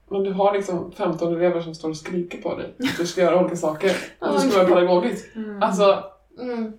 Men 0.10 0.24
du 0.24 0.32
har 0.34 0.54
liksom 0.54 0.92
15 0.92 1.36
elever 1.36 1.62
som 1.62 1.76
står 1.76 1.90
och 1.90 1.98
skriker 1.98 2.42
på 2.42 2.56
dig. 2.56 2.66
att 2.80 2.98
Du 2.98 3.06
ska 3.08 3.22
göra 3.22 3.40
olika 3.42 3.56
saker. 3.56 3.92
Och 4.20 4.34
du 4.34 4.40
ska 4.40 4.64
vara 4.64 4.68
pedagogisk. 4.76 5.36
Mm. 5.36 5.64
Alltså, 5.64 6.04
Mm. 6.40 6.74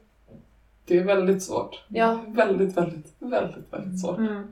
det 0.85 0.99
är 0.99 1.05
väldigt 1.05 1.43
svårt. 1.43 1.85
Ja. 1.89 2.19
Väldigt, 2.27 2.77
väldigt, 2.77 3.15
väldigt, 3.19 3.73
väldigt 3.73 4.01
svårt. 4.01 4.19
Mm. 4.19 4.43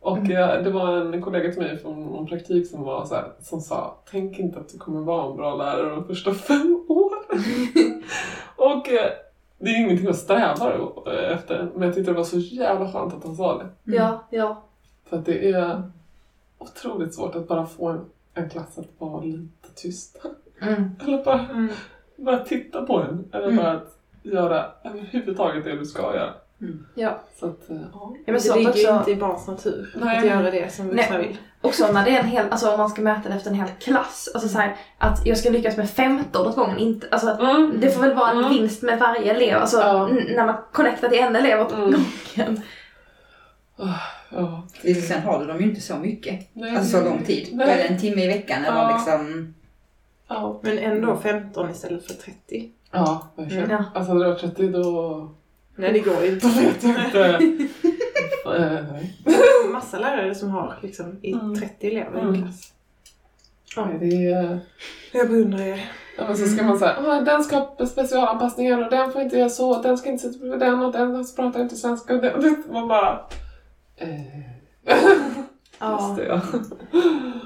Och 0.00 0.18
Mm. 0.18 0.32
eh, 0.32 0.62
det 0.64 0.70
var 0.70 0.96
en 0.96 1.22
kollega 1.22 1.52
till 1.52 1.62
mig 1.62 1.78
från 1.78 2.02
någon 2.04 2.26
praktik 2.26 2.66
som 2.70 2.82
var 2.82 3.04
så 3.04 3.14
här, 3.14 3.32
som 3.40 3.60
sa 3.60 3.96
Tänk 4.10 4.38
inte 4.38 4.58
att 4.60 4.68
du 4.68 4.78
kommer 4.78 5.00
vara 5.00 5.30
en 5.30 5.36
bra 5.36 5.56
lärare 5.56 5.90
de 5.90 6.04
första 6.06 6.34
fem 6.34 6.84
åren. 6.88 7.22
och 8.56 8.88
eh, 8.88 9.10
det 9.58 9.70
är 9.70 9.80
ingenting 9.80 10.08
att 10.08 10.16
sträva 10.16 10.72
eh, 11.06 11.32
efter. 11.36 11.68
Men 11.74 11.82
jag 11.82 11.94
tyckte 11.94 12.10
det 12.12 12.16
var 12.16 12.24
så 12.24 12.38
jävla 12.38 12.92
skönt 12.92 13.14
att 13.14 13.24
han 13.24 13.36
sa 13.36 13.58
det. 13.58 13.92
Ja, 13.96 14.24
ja. 14.30 14.62
För 15.08 15.16
att 15.18 15.26
det 15.26 15.50
är 15.50 15.82
otroligt 16.58 17.14
svårt 17.14 17.34
att 17.34 17.48
bara 17.48 17.66
få 17.66 17.88
en, 17.88 18.00
en 18.36 18.50
klass 18.50 18.78
att 18.78 18.86
vara 18.98 19.20
lite 19.20 19.68
tyst. 19.74 20.16
Mm. 20.62 20.90
Eller 21.04 21.24
bara, 21.24 21.40
Mm. 21.40 21.68
bara 22.16 22.38
titta 22.38 22.82
på 22.82 22.98
en. 22.98 23.28
Eller 23.32 23.44
Mm. 23.48 23.56
bara 23.56 23.72
att 23.72 23.98
göra 24.22 24.66
överhuvudtaget 24.84 25.64
det 25.64 25.76
du 25.76 25.84
ska 25.84 26.02
göra. 26.02 26.30
Ja. 26.94 27.20
Så 27.40 27.46
att, 27.46 27.70
eh, 27.70 27.76
ja. 27.92 28.14
ja 28.26 28.32
men 28.32 28.40
det 28.42 28.54
ligger 28.56 28.68
också, 28.70 28.78
ju 28.82 28.96
inte 28.98 29.10
i 29.10 29.16
barns 29.16 29.46
natur 29.46 29.94
Nej. 30.00 30.18
att 30.18 30.24
göra 30.26 30.50
det 30.50 30.72
som 30.72 30.88
vuxna 30.88 31.18
vill. 31.18 31.36
också 31.60 31.92
när 31.92 32.04
det 32.04 32.10
är 32.16 32.20
en 32.20 32.26
hel, 32.28 32.46
alltså 32.50 32.70
om 32.72 32.78
man 32.78 32.88
ska 32.88 33.02
mäta 33.02 33.28
det 33.28 33.34
efter 33.34 33.50
en 33.50 33.56
hel 33.56 33.68
klass. 33.80 34.28
Alltså 34.34 34.48
så 34.48 34.58
här, 34.58 34.76
att 34.98 35.26
jag 35.26 35.38
ska 35.38 35.50
lyckas 35.50 35.76
med 35.76 35.90
15 35.90 36.46
åt 36.46 36.54
gången, 36.56 36.78
inte, 36.78 37.08
alltså 37.10 37.28
Mm. 37.30 37.72
det 37.80 37.90
får 37.90 38.02
väl 38.02 38.14
vara 38.14 38.30
en 38.30 38.38
Mm. 38.38 38.50
vinst 38.50 38.82
med 38.82 38.98
varje 38.98 39.30
elev. 39.34 39.58
Alltså 39.58 40.06
när 40.06 40.46
man 40.46 40.54
connectar 40.72 41.08
till 41.08 41.18
en 41.18 41.36
elev 41.36 41.60
åt 41.60 41.72
Mm. 41.72 41.84
gången. 42.36 42.62
Ja. 44.30 44.62
Sen 45.08 45.22
har 45.22 45.40
du 45.40 45.46
dem 45.46 45.60
ju 45.60 45.68
inte 45.68 45.80
så 45.80 45.96
mycket. 45.96 46.48
Nej. 46.52 46.76
Alltså 46.76 46.98
så 46.98 47.04
lång 47.04 47.24
tid. 47.24 47.48
Nej. 47.52 47.70
Är 47.70 47.76
det 47.76 47.82
en 47.82 48.00
timme 48.00 48.22
i 48.24 48.26
veckan 48.26 48.64
eller 48.64 48.76
Ja. 48.78 48.96
liksom... 48.96 49.54
Ja. 50.28 50.60
Men 50.62 50.78
ändå 50.78 51.16
15 51.16 51.70
istället 51.70 52.06
för 52.06 52.14
30. 52.14 52.70
Ja, 52.90 53.26
verkligen. 53.36 53.70
Ja. 53.70 53.84
Alltså 53.94 54.12
hade 54.12 54.24
det 54.24 54.30
varit 54.30 54.40
30 54.40 54.68
då... 54.68 55.28
Nej, 55.76 55.92
det 55.92 55.98
går 55.98 56.24
inte. 56.24 56.46
Då 56.46 56.52
vet 56.60 56.82
jag 56.84 57.42
inte. 57.42 57.68
Eh. 58.56 59.70
Massa 59.72 59.98
lärare 59.98 60.34
som 60.34 60.50
har 60.50 60.78
liksom 60.82 61.18
i 61.22 61.32
Mm. 61.32 61.56
30 61.56 61.86
elever 61.86 62.18
i 62.18 62.22
Mm. 62.22 62.34
en 62.34 62.42
klass. 62.42 62.72
Nej, 63.76 63.96
det 64.00 64.26
är... 64.32 64.58
Jag 65.12 65.28
beundrar 65.30 65.60
er. 65.60 65.90
Ja, 66.18 66.24
men 66.28 66.36
så 66.36 66.46
ska 66.46 66.64
man 66.64 66.78
säga, 66.78 66.96
"Åh, 67.06 67.22
den 67.24 67.44
ska 67.44 67.56
ha 67.56 67.86
specialanpassningar 67.86 68.84
och 68.84 68.90
den 68.90 69.12
får 69.12 69.22
inte 69.22 69.38
göra 69.38 69.48
så, 69.48 69.82
den 69.82 69.98
ska 69.98 70.10
inte 70.10 70.22
sitta 70.24 70.38
bredvid 70.38 70.60
den 70.60 70.82
och 70.82 70.92
den 70.92 71.26
pratar 71.36 71.60
inte 71.60 71.76
svenska 71.76 72.14
och 72.14 72.22
den, 72.22 72.62
man 72.72 72.88
bara... 72.88 73.20
Eh. 73.96 74.10
Just 75.80 76.16
det, 76.16 76.24
ja. 76.24 76.40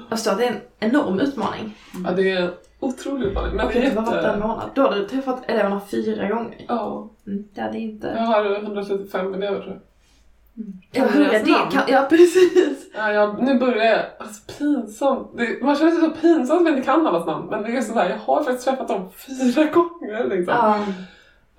Jag 0.09 0.19
att 0.31 0.37
det 0.37 0.45
är 0.45 0.51
en 0.51 0.89
enorm 0.91 1.19
utmaning. 1.19 1.77
ja. 2.05 2.11
Det 2.11 2.31
är 2.31 2.41
en 2.41 2.51
otrolig 2.79 3.25
utmaning. 3.27 3.55
Men 3.55 3.67
är 3.79 3.83
inte 3.83 3.95
bara 3.95 4.05
varit 4.05 4.25
en 4.25 4.39
månad. 4.39 4.69
Då 4.75 4.81
har 4.81 4.95
du 4.95 5.07
träffat 5.07 5.43
eleverna 5.49 5.81
fyra 5.91 6.27
gånger. 6.29 6.65
Ja. 6.67 7.09
Mm, 7.27 7.43
det 7.53 7.61
hade 7.61 7.79
inte... 7.79 8.07
Jag 8.17 8.23
har 8.23 8.55
135 8.55 9.33
elever 9.33 9.59
tror 9.61 9.69
jag. 9.73 9.81
Ja, 10.91 11.03
Kan 11.03 11.07
du 11.07 11.13
hur 11.13 11.25
är 11.25 11.31
deras 11.31 11.43
det? 11.71 11.75
Kan, 11.77 11.83
ja, 11.87 12.05
precis. 12.09 12.89
Ja, 12.95 13.11
jag, 13.11 13.43
nu 13.43 13.59
börjar 13.59 13.85
jag, 13.85 13.99
alltså 14.19 14.41
pinsamt. 14.57 15.37
Det, 15.37 15.63
man 15.63 15.75
känner 15.75 15.91
sig 15.91 16.01
så 16.01 16.09
pinsamt 16.09 16.51
att 16.59 16.63
man 16.63 16.73
inte 16.73 16.85
kan 16.85 17.07
allas 17.07 17.25
namn. 17.25 17.47
Men 17.49 17.63
det 17.63 17.77
är 17.77 17.81
sådär, 17.81 18.09
jag 18.09 18.17
har 18.17 18.43
faktiskt 18.43 18.67
träffat 18.67 18.87
dem 18.87 19.09
fyra 19.27 19.63
gånger 19.73 20.27
liksom. 20.29 20.53
Ja. 20.57 20.75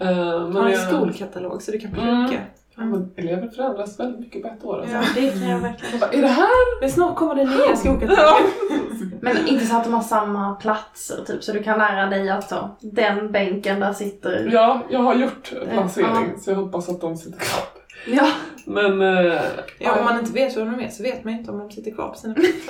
Eh, 0.06 0.16
men 0.48 0.56
har 0.56 0.66
en 0.66 0.72
jag- 0.72 0.88
skolkatalog 0.88 1.62
så 1.62 1.70
du 1.70 1.78
kan 1.78 1.90
Mm. 1.94 2.26
plugga. 2.26 2.42
Ja, 2.42 2.51
men 2.76 3.12
elever 3.16 3.48
förändras 3.48 4.00
väldigt 4.00 4.20
mycket 4.20 4.42
på 4.42 4.48
ett 4.48 4.64
år. 4.64 4.80
Alltså. 4.80 4.96
Ja. 4.96 5.02
Det 5.14 5.30
kan 5.30 5.48
jag 5.50 5.58
verkligen. 5.58 5.90
Jag 5.92 6.00
bara, 6.00 6.10
är 6.10 6.22
det 6.22 6.28
här? 6.28 6.80
Men 6.80 6.90
snart 6.90 7.16
kommer 7.16 7.34
det 7.34 7.44
nya 7.44 7.58
Ja. 7.68 7.76
skolkatalogen. 7.76 8.50
Men 9.20 9.48
inte 9.48 9.66
så 9.66 9.76
att 9.76 9.84
de 9.84 9.94
har 9.94 10.02
samma 10.02 10.54
platser 10.54 11.24
typ, 11.26 11.44
så 11.44 11.52
du 11.52 11.62
kan 11.62 11.78
lära 11.78 12.06
dig 12.06 12.30
att 12.30 12.48
så, 12.48 12.70
den 12.80 13.32
bänken 13.32 13.80
där 13.80 13.92
sitter... 13.92 14.48
Ja, 14.52 14.82
jag 14.90 14.98
har 15.00 15.14
gjort 15.14 15.52
placering 15.72 16.08
Ja. 16.34 16.40
så 16.40 16.50
jag 16.50 16.56
hoppas 16.56 16.88
att 16.88 17.00
de 17.00 17.16
sitter 17.16 17.38
kvar. 17.38 17.64
Ja. 18.06 18.28
Men... 18.66 19.02
Eh, 19.02 19.40
Ja, 19.78 19.98
om 19.98 20.04
man 20.04 20.18
inte 20.18 20.32
vet 20.32 20.56
vem 20.56 20.72
de 20.72 20.84
är 20.84 20.88
så 20.88 21.02
vet 21.02 21.24
man 21.24 21.32
inte 21.34 21.50
om 21.50 21.58
de 21.58 21.70
sitter 21.70 21.90
kvar 21.90 22.08
på 22.08 22.18
sina 22.18 22.34
platser. 22.34 22.66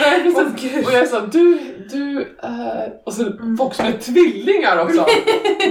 Nej, 0.00 0.32
precis. 0.34 0.86
och 0.86 0.92
jag 0.92 1.08
så 1.08 1.20
du, 1.20 1.58
du 1.92 2.36
är... 2.42 2.92
Och 3.06 3.12
så 3.12 3.22
Mm. 3.26 3.56
folk 3.56 3.74
som 3.74 3.86
är 3.86 3.92
tvillingar 3.92 4.78
också. 4.82 5.06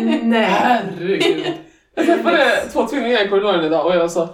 Nej. 0.24 0.42
Herregud. 0.44 1.54
Jag 1.96 2.06
träffade 2.06 2.70
två 2.74 2.88
tvillingar 2.88 3.26
i 3.26 3.30
korridoren 3.30 3.66
idag 3.66 3.86
och 3.86 3.96
jag 3.96 4.12
sa 4.12 4.30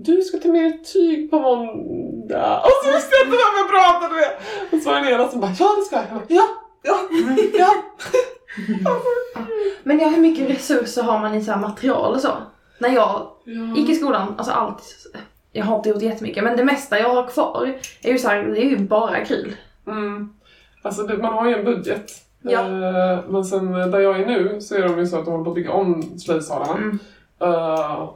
du 0.00 0.22
ska 0.22 0.38
ta 0.38 0.48
med 0.48 0.62
dig 0.62 0.82
tyg 0.84 1.30
på 1.30 1.38
måndag. 1.38 2.60
Och 2.60 2.70
så 2.84 2.92
visste 2.92 3.14
jag 3.14 3.26
inte 3.26 3.36
vem 3.36 3.54
jag 3.58 3.70
pratade 3.70 4.14
med. 4.14 4.30
Och 4.72 4.82
så 4.82 4.90
var 4.90 5.00
det 5.00 5.06
en 5.06 5.14
ena 5.14 5.28
som 5.28 5.40
bara, 5.40 5.54
ja 5.58 5.76
det 5.78 5.82
ska 5.82 5.96
jag. 5.96 6.04
jag. 6.04 6.18
bara, 6.18 6.26
Ja, 6.28 6.48
ja, 6.82 6.98
ja. 8.84 9.02
Men 9.82 9.98
ja, 9.98 10.08
hur 10.08 10.20
mycket 10.20 10.50
resurser 10.50 11.02
har 11.02 11.18
man 11.18 11.34
i 11.34 11.44
så 11.44 11.52
här 11.52 11.58
material 11.58 12.14
och 12.14 12.20
så? 12.20 12.32
När 12.78 12.88
jag 12.88 13.30
ja. 13.44 13.76
gick 13.76 13.88
i 13.88 13.94
skolan, 13.94 14.34
alltså 14.38 14.52
allt. 14.52 14.82
Jag 15.52 15.64
har 15.64 15.76
inte 15.76 15.88
gjort 15.88 16.02
jättemycket, 16.02 16.44
men 16.44 16.56
det 16.56 16.64
mesta 16.64 16.98
jag 16.98 17.14
har 17.14 17.26
kvar 17.26 17.78
är 18.02 18.12
ju 18.12 18.18
så 18.18 18.28
här, 18.28 18.42
det 18.42 18.64
är 18.64 18.68
ju 18.68 18.78
bara 18.78 19.16
akryl. 19.16 19.56
Mm. 19.86 20.32
Alltså 20.82 21.02
man 21.02 21.32
har 21.32 21.48
ju 21.48 21.54
en 21.54 21.64
budget. 21.64 22.10
Ja. 22.50 22.60
Eh, 22.60 23.18
men 23.28 23.44
sen 23.44 23.72
där 23.72 23.98
jag 23.98 24.20
är 24.20 24.26
nu 24.26 24.60
så 24.60 24.74
är 24.74 24.82
de 24.88 24.98
ju 24.98 25.06
så 25.06 25.18
att 25.18 25.24
de 25.24 25.30
håller 25.30 25.44
på 25.44 25.50
att 25.50 25.54
bygga 25.54 25.72
om 25.72 26.02
slöjdsalarna. 26.18 26.76
Mm. 26.76 26.98
Eh, 27.40 28.10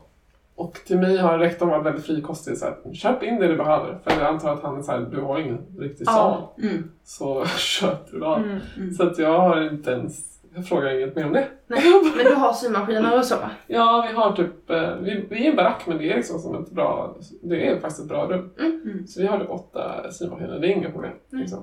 och 0.54 0.80
till 0.86 0.98
mig 0.98 1.16
har 1.16 1.38
rektorn 1.38 1.68
varit 1.68 1.86
väldigt 1.86 2.06
frikostig. 2.06 2.56
Så 2.58 2.64
här, 2.64 2.94
köp 2.94 3.22
in 3.22 3.38
det 3.40 3.48
du 3.48 3.56
behöver. 3.56 3.98
För 4.04 4.10
jag 4.10 4.22
antar 4.22 4.52
att 4.52 4.62
han 4.62 4.78
är 4.78 4.82
så 4.82 4.92
här, 4.92 5.00
du 5.00 5.20
har 5.20 5.38
ingen 5.38 5.58
riktig 5.78 6.04
Ja. 6.06 6.12
sal. 6.12 6.64
Mm. 6.70 6.90
Så 7.04 7.44
köp 7.56 8.10
du 8.10 8.18
då. 8.18 8.34
Mm. 8.34 8.58
Mm. 8.76 8.94
Så 8.94 9.02
att 9.02 9.18
jag 9.18 9.38
har 9.38 9.60
inte 9.62 9.90
ens, 9.90 10.38
jag 10.54 10.66
frågar 10.68 10.98
inget 10.98 11.16
mer 11.16 11.26
om 11.26 11.32
det. 11.32 11.46
Nej, 11.66 11.82
men 12.16 12.24
du 12.24 12.34
har 12.34 12.52
symaskiner 12.52 13.18
och 13.18 13.24
så? 13.24 13.34
Ja, 13.66 14.06
vi 14.08 14.14
har 14.16 14.32
typ, 14.32 14.70
eh, 14.70 14.96
vi, 15.00 15.26
vi 15.30 15.46
är 15.46 15.50
en 15.50 15.56
barack 15.56 15.82
men 15.86 15.98
det 15.98 16.12
är 16.12 16.16
liksom 16.16 16.38
som 16.38 16.62
ett 16.62 16.70
bra, 16.70 17.16
det 17.42 17.68
är 17.68 17.80
faktiskt 17.80 18.00
ett 18.02 18.08
bra 18.08 18.26
rum. 18.26 18.50
Mm. 18.60 19.06
Så 19.06 19.20
vi 19.20 19.26
har 19.26 19.38
typ 19.38 19.50
åtta 19.50 20.10
symaskiner, 20.10 20.58
det 20.58 20.66
är 20.66 20.76
inga 20.76 20.90
problem. 20.90 21.12
Mm. 21.32 21.42
Liksom. 21.42 21.62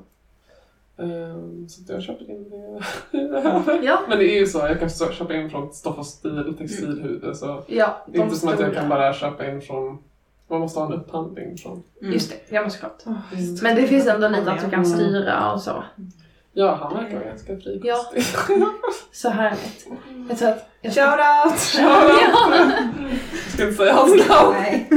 Ehm, 1.00 1.70
så 1.70 1.82
att 1.84 1.90
jag 1.90 2.02
köper 2.04 2.30
in 2.32 2.50
det. 2.50 2.82
Ja. 3.84 4.00
Men 4.10 4.18
det 4.18 4.26
är 4.36 4.40
ju 4.40 4.46
så, 4.46 4.58
jag 4.58 4.80
kan 4.80 4.90
köpa 4.90 5.34
in 5.34 5.50
från 5.50 5.74
Stoff 5.74 5.98
och 5.98 6.06
Stil, 6.06 6.56
textilhus. 6.58 7.40
Så 7.40 7.64
Ja, 7.68 8.06
det 8.08 8.20
är 8.20 8.24
inte 8.24 8.36
som 8.36 8.50
att 8.50 8.60
jag 8.60 8.74
kan 8.74 8.90
bara 8.90 9.14
köpa 9.14 9.48
in 9.52 9.62
från, 9.62 9.98
man 10.48 10.60
måste 10.60 10.80
ha 10.80 10.88
en 10.88 10.94
upphandling 10.94 11.58
från. 11.58 11.84
Mm. 12.02 12.14
Just 12.14 12.30
det, 12.32 12.56
ja 12.56 12.62
men 12.62 12.72
såklart. 12.72 13.04
Åh, 13.06 13.14
Men 13.64 13.76
det 13.76 13.88
finns 13.88 14.08
ändå 14.08 14.28
lite 14.28 14.52
att 14.52 14.60
du 14.64 14.70
kan 14.70 14.84
Mm. 14.84 14.86
styra 14.86 15.54
och 15.54 15.62
så. 15.62 15.84
Ja, 16.60 16.80
han 16.82 17.04
verkar 17.04 17.26
ganska 17.26 17.58
frikostig. 17.58 18.24
Så 19.12 19.30
härligt. 19.30 19.88
Jag 20.28 20.38
tror 20.38 20.50
att... 20.50 20.70
Jag 20.82 20.94
ska... 20.94 21.02
Shoutout! 21.02 21.76
Ja. 21.78 22.12
Jag 23.44 23.54
ska 23.54 23.64
inte 23.64 23.78
säga 23.78 23.94
hans 23.94 24.28
namn. 24.28 24.56
Nej. 24.62 24.90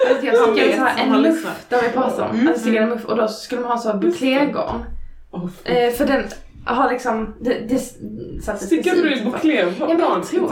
Jag 0.00 0.18
skickade 0.20 0.58
Jag 0.58 0.66
vet 0.66 0.76
så 0.76 0.84
här 0.84 1.04
en 1.04 1.22
muff, 1.22 1.46
har 1.76 1.82
vi 1.82 1.88
pratat 1.88 2.18
om. 2.18 2.36
Mm. 2.36 2.48
Alltså, 2.48 2.60
stickade 2.62 2.84
en 2.84 2.88
muff 2.88 3.04
och 3.04 3.16
då 3.16 3.28
skulle 3.28 3.60
man 3.60 3.70
ha 3.70 3.78
så 3.78 3.88
här 3.88 3.98
buclégarn. 3.98 4.84
Oh, 5.30 5.48
Eh, 5.64 5.92
för 5.92 6.06
den 6.06 6.24
har 6.64 6.90
liksom... 6.90 7.34
Det, 7.40 7.58
det 7.68 7.78
satte 8.42 8.66
Stickade 8.66 9.02
du 9.02 9.14
i 9.14 9.24
bouclé? 9.24 9.54
Ja, 9.78 9.86
men 9.86 9.98
jag 10.00 10.26
tror 10.26 10.48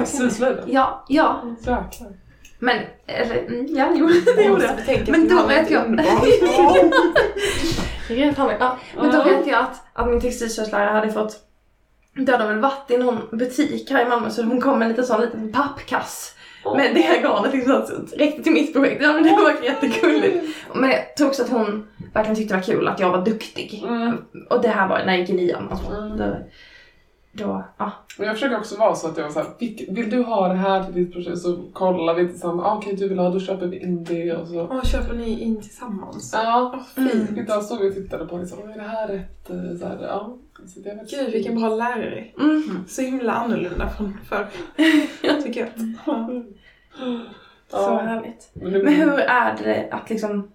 det-? 0.57 0.62
Ja, 0.66 1.05
ja. 1.09 1.42
Jäklar. 1.59 2.12
Men, 2.59 2.78
eller, 3.07 3.38
mm, 3.38 3.66
ja, 3.68 3.88
jo, 3.94 4.11
det 4.36 4.44
gjorde 4.44 4.84
jag. 4.86 5.09
Men 5.09 5.28
då 5.28 5.46
vet 5.46 5.70
ett 5.98 6.92
har 8.38 8.48
vi. 8.48 8.55
Ja, 8.61 8.78
men 8.96 9.11
då 9.12 9.24
vet 9.24 9.46
jag 9.46 9.61
att, 9.61 9.82
att 9.92 10.09
min 10.09 10.20
textilslöjdslärare 10.20 10.90
hade 10.90 11.12
fått... 11.12 11.40
Då 12.16 12.32
hade 12.32 12.44
de 12.44 12.50
väl 12.50 12.61
varit 12.61 12.90
i 12.90 12.96
någon 12.98 13.38
butik 13.38 13.90
här 13.90 14.07
i 14.07 14.09
Malmö 14.09 14.30
så 14.30 14.42
hon 14.42 14.61
kom 14.61 14.78
med 14.78 14.86
en 14.86 14.90
liten 14.90 15.07
sån 15.07 15.20
liten 15.20 15.52
pappkass 15.52 16.34
med 16.76 16.94
det 16.94 17.00
här 17.00 17.22
garnet 17.22 17.55
liksom 17.55 17.82
räckte 18.16 18.42
till 18.42 18.52
mitt 18.52 18.72
projekt. 18.72 19.02
Ja 19.02 19.12
men 19.12 19.22
det 19.22 19.30
var 19.30 19.64
jättegulligt. 19.64 20.57
Men 20.74 20.90
jag 20.90 21.16
tror 21.16 21.28
också 21.28 21.42
att 21.42 21.50
hon 21.50 21.86
verkligen 22.14 22.36
tyckte 22.36 22.55
det 22.55 22.59
var 22.59 22.64
kul 22.64 22.88
att 22.88 23.00
jag 23.00 23.11
var 23.11 23.24
duktig. 23.24 23.84
Mm. 23.86 24.16
Och 24.50 24.62
det 24.62 24.68
här 24.68 24.88
var 24.88 24.98
när 24.98 25.12
jag 25.12 25.20
gick 25.20 25.30
i 25.30 25.32
nian. 25.32 25.68
Alltså, 25.70 25.92
Mm. 25.92 26.32
Då, 27.35 27.64
ja. 27.78 27.93
Men 28.18 28.26
jag 28.26 28.37
försöker 28.37 28.59
också 28.59 28.76
vara 28.78 28.95
så 28.95 29.09
att 29.09 29.16
jag 29.16 29.24
var 29.24 29.30
såhär, 29.30 29.49
vill 29.95 30.11
du 30.11 30.22
ha 30.22 30.49
det 30.49 30.55
här 30.55 30.85
till 30.85 30.95
ditt 30.95 31.12
projekt? 31.12 31.39
Så 31.39 31.57
kollar 31.72 32.14
vi 32.14 32.28
tillsammans, 32.28 32.66
ah, 32.66 32.76
okej 32.76 32.97
du 32.97 33.09
vill 33.09 33.18
ha, 33.18 33.30
då 33.30 33.41
köper 33.41 33.66
vi 33.66 33.78
in 33.82 34.05
det 34.05 34.32
och 34.32 34.49
så. 34.49 34.61
Åh, 34.70 34.82
köper 34.85 35.14
ni 35.14 35.41
in 35.41 35.61
tillsammans? 35.62 36.30
Ja, 36.35 36.70
Åh, 36.74 36.82
fint. 37.11 37.39
idag 37.39 37.62
stod 37.64 37.80
vi 37.80 37.91
och 37.91 37.95
tittade 37.95 38.26
på 38.26 38.39
liksom, 38.39 38.59
är 38.70 38.74
det 38.76 38.82
här 38.82 39.09
rätt? 39.09 39.51
eh, 39.51 39.78
Så 39.80 39.87
här, 39.87 39.99
ja. 40.03 40.37
Så 40.66 40.80
det 40.80 40.91
är 40.91 40.97
väl 40.97 41.07
Gud, 41.11 41.32
vilken 41.32 41.61
bra 41.61 41.68
lärare. 41.68 42.24
Mm. 42.41 42.85
Så 42.89 43.03
himla 43.03 43.32
annorlunda 43.32 43.89
från 43.89 44.18
förr. 44.28 44.47
Tycker 45.43 45.61
jag. 45.61 45.70
Så 47.70 47.76
Ja. 47.76 47.99
härligt. 47.99 48.51
Men, 48.55 48.95
hur 48.95 49.18
är 49.18 49.57
det 49.64 49.89
att 49.91 50.11
liksom 50.11 50.49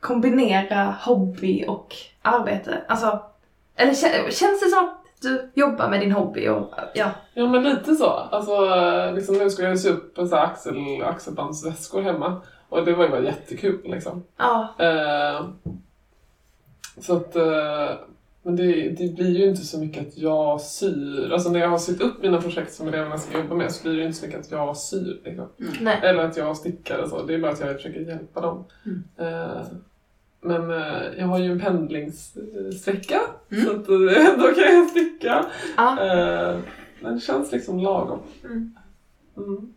kombinera 0.00 0.94
hobby 1.00 1.64
och 1.68 1.94
arbete? 2.22 2.82
Alltså, 2.88 3.22
eller 3.76 3.92
kä- 3.92 4.30
känns 4.30 4.60
det 4.60 4.68
som 4.70 4.84
att 4.84 5.01
du 5.22 5.50
jobbar 5.54 5.90
med 5.90 6.00
din 6.00 6.12
hobby 6.12 6.48
och 6.48 6.74
ja. 6.94 7.10
Ja 7.34 7.46
men 7.46 7.62
lite 7.62 7.94
så. 7.94 8.06
Alltså, 8.06 8.70
liksom, 9.14 9.38
nu 9.38 9.50
ska 9.50 9.62
jag 9.62 9.78
sy 9.78 9.88
upp 9.88 10.18
här 10.18 10.44
axel, 10.44 11.02
axelbandsväskor 11.02 12.02
hemma. 12.02 12.40
Och 12.68 12.84
det 12.84 12.94
var 12.94 13.04
ju 13.04 13.10
bara 13.10 13.22
jättekul 13.22 13.80
liksom. 13.84 14.24
Ja. 14.36 14.74
Eh, 14.78 15.46
så 17.00 17.16
att, 17.16 17.36
eh, 17.36 17.90
men 18.42 18.56
det, 18.56 18.88
det 18.88 19.14
blir 19.14 19.38
ju 19.38 19.48
inte 19.48 19.62
så 19.62 19.78
mycket 19.78 20.08
att 20.08 20.18
jag 20.18 20.60
syr. 20.60 21.32
Alltså 21.32 21.50
när 21.50 21.60
jag 21.60 21.68
har 21.68 21.78
sytt 21.78 22.00
upp 22.00 22.22
mina 22.22 22.40
projekt 22.40 22.72
som 22.72 22.88
eleverna 22.88 23.18
ska 23.18 23.38
jobba 23.38 23.54
med 23.54 23.72
så 23.72 23.82
blir 23.82 23.92
det 23.92 23.98
ju 23.98 24.06
inte 24.06 24.18
så 24.18 24.26
mycket 24.26 24.40
att 24.40 24.50
jag 24.50 24.76
syr. 24.76 25.20
Liksom. 25.24 25.48
Nej. 25.80 26.00
Eller 26.02 26.24
att 26.24 26.36
jag 26.36 26.56
stickar 26.56 26.98
och 26.98 27.08
så. 27.08 27.22
Det 27.22 27.34
är 27.34 27.38
bara 27.38 27.52
att 27.52 27.60
jag 27.60 27.76
försöker 27.76 28.00
hjälpa 28.00 28.40
dem. 28.40 28.64
Mm. 28.84 29.04
Eh, 29.16 29.62
men 30.42 30.70
eh, 30.70 31.02
jag 31.18 31.26
har 31.26 31.38
ju 31.38 31.52
en 31.52 31.60
pendlingssträcka. 31.60 33.20
Mm. 33.50 33.64
Så 33.64 33.70
att, 33.70 33.88
eh, 33.88 34.38
då 34.38 34.54
kan 34.54 34.74
jag 34.74 34.90
sticka. 34.90 35.44
Ja. 35.76 35.90
Eh, 36.00 36.58
men 37.00 37.14
det 37.14 37.20
känns 37.20 37.52
liksom 37.52 37.80
lagom. 37.80 38.18
Mm. 38.44 38.74
Mm. 39.36 39.72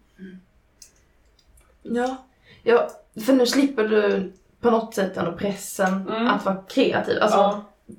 ja. 1.84 2.18
Ja, 2.63 2.89
för 3.26 3.34
nu 3.34 3.45
slipper 3.45 3.84
du 3.88 4.32
på 4.61 4.72
något 4.72 4.93
sätt 4.95 5.18
ändå 5.18 5.32
pressen 5.32 5.93
Mm. 6.09 6.28
att 6.28 6.45
vara 6.45 6.55
kreativ. 6.70 7.22
Alltså, 7.22 7.38
ja. 7.38 7.66
Ja, 7.88 7.95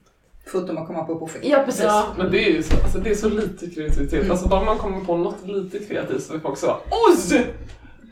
Förutom 0.47 0.79
att 0.79 0.87
komma 0.87 1.05
på 1.05 1.19
projekt. 1.19 1.65
precis. 1.65 1.83
ja, 1.85 2.07
men 2.19 2.31
det 2.31 2.49
är 2.49 2.51
ju 2.53 2.63
så, 2.63 2.77
alltså, 2.85 2.99
det 2.99 3.11
är 3.11 3.15
så 3.15 3.29
lite 3.29 3.71
kreativitet. 3.71 4.19
Mm. 4.21 4.31
Alltså 4.31 4.49
bara 4.49 4.65
man 4.65 4.79
kommer 4.79 5.01
på 5.05 5.17
något 5.17 5.47
lite 5.47 5.79
kreativt 5.79 6.23
så 6.23 6.35
är 6.35 6.39
folk 6.39 6.59
så 6.59 6.77
Oj! 7.31 7.47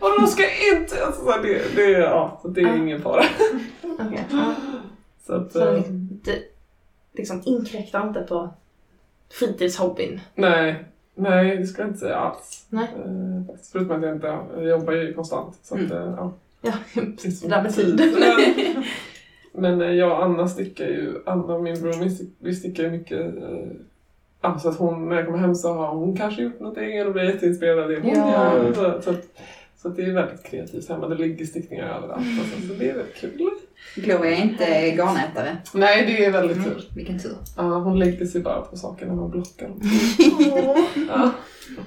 Vadå 0.00 0.26
ska 0.26 0.42
jag 0.42 0.80
inte? 0.80 1.06
Alltså, 1.06 1.24
det, 1.42 1.76
det, 1.76 1.90
ja, 1.90 2.40
det 2.44 2.60
är 2.60 2.66
Ja. 2.66 2.76
ingen 2.76 3.02
fara. 3.02 3.24
Okej. 3.98 4.24
Ja. 4.30 4.54
Så 5.26 5.32
att, 5.34 5.52
Så 5.52 5.68
eh, 5.68 5.74
liksom, 5.76 6.20
det 6.24 6.38
liksom 7.12 7.42
inkräktar 7.44 8.08
inte 8.08 8.20
på 8.20 8.48
fritidshobbyn. 9.32 10.20
nej, 10.34 10.84
nej 11.14 11.56
det 11.56 11.66
ska 11.66 11.82
jag 11.82 11.88
inte 11.88 12.00
säga 12.00 12.16
alls. 12.16 12.66
Nej. 12.68 12.84
Eh, 13.04 13.46
faktiskt. 13.46 13.72
Förutom 13.72 13.96
att 13.96 14.02
jag 14.02 14.14
inte, 14.16 14.26
jag 14.54 14.64
jobbar 14.68 14.92
ju 14.92 15.14
konstant. 15.14 15.58
Så 15.62 15.74
att, 15.74 15.80
Mm. 15.80 15.92
eh, 15.92 16.14
ja. 16.16 16.32
Ja, 16.62 16.72
Det 16.94 17.24
är 17.24 17.42
det 17.42 17.48
där 17.48 17.62
med 17.62 17.74
tid. 17.74 18.12
Men, 18.18 18.84
Men 19.78 19.82
eh, 19.82 19.90
jag 19.96 20.10
och 20.12 20.24
Anna 20.24 20.48
stickar 20.48 20.84
ju, 20.86 21.22
Anna 21.26 21.58
min 21.58 21.76
roomie, 21.76 22.08
stick- 22.08 22.34
vi 22.38 22.54
stickar 22.54 22.82
ju 22.82 22.90
mycket 22.90 23.36
eh, 23.42 23.66
Ja, 24.40 24.58
så 24.58 24.68
att 24.68 24.76
hon, 24.78 25.08
när 25.08 25.16
jag 25.16 25.26
kommer 25.26 25.38
hem 25.38 25.54
så 25.54 25.72
har 25.74 25.94
hon 25.94 26.16
kanske 26.16 26.42
gjort 26.42 26.60
någonting 26.60 27.06
och 27.06 27.12
blir 27.12 27.22
jätteinspirerad 27.22 27.78
av 27.82 27.88
det 27.88 28.00
hon 28.00 28.10
Ja. 28.10 28.54
gör. 28.58 28.72
Så, 28.72 29.02
så, 29.02 29.10
att, 29.10 29.24
så 29.84 29.90
det 29.90 30.02
är 30.02 30.12
väldigt 30.12 30.44
kreativt 30.44 30.88
hemma. 30.88 31.08
Det 31.08 31.14
ligger 31.14 31.44
stickningar 31.46 31.84
överallt. 31.96 32.26
och 32.40 32.46
Så, 32.62 32.68
så 32.68 32.74
det 32.74 32.90
är 32.90 32.94
väldigt 32.94 33.16
kul. 33.16 33.50
Gloria 33.96 34.36
är 34.36 34.42
inte 34.42 34.64
garnätare. 34.96 35.56
Nej, 35.72 36.04
det 36.06 36.24
är 36.24 36.30
väldigt 36.30 36.56
Mm. 36.56 36.70
kul. 36.70 36.82
Vilken 36.96 37.18
tur. 37.18 37.36
Ja, 37.56 37.62
hon 37.62 37.98
lägger 37.98 38.26
sig 38.26 38.40
bara 38.40 38.60
på 38.60 38.76
saker 38.76 39.06
när 39.06 39.14
man 39.14 39.30
blockar 39.30 39.68
dem. 39.68 39.80
ja. 41.08 41.30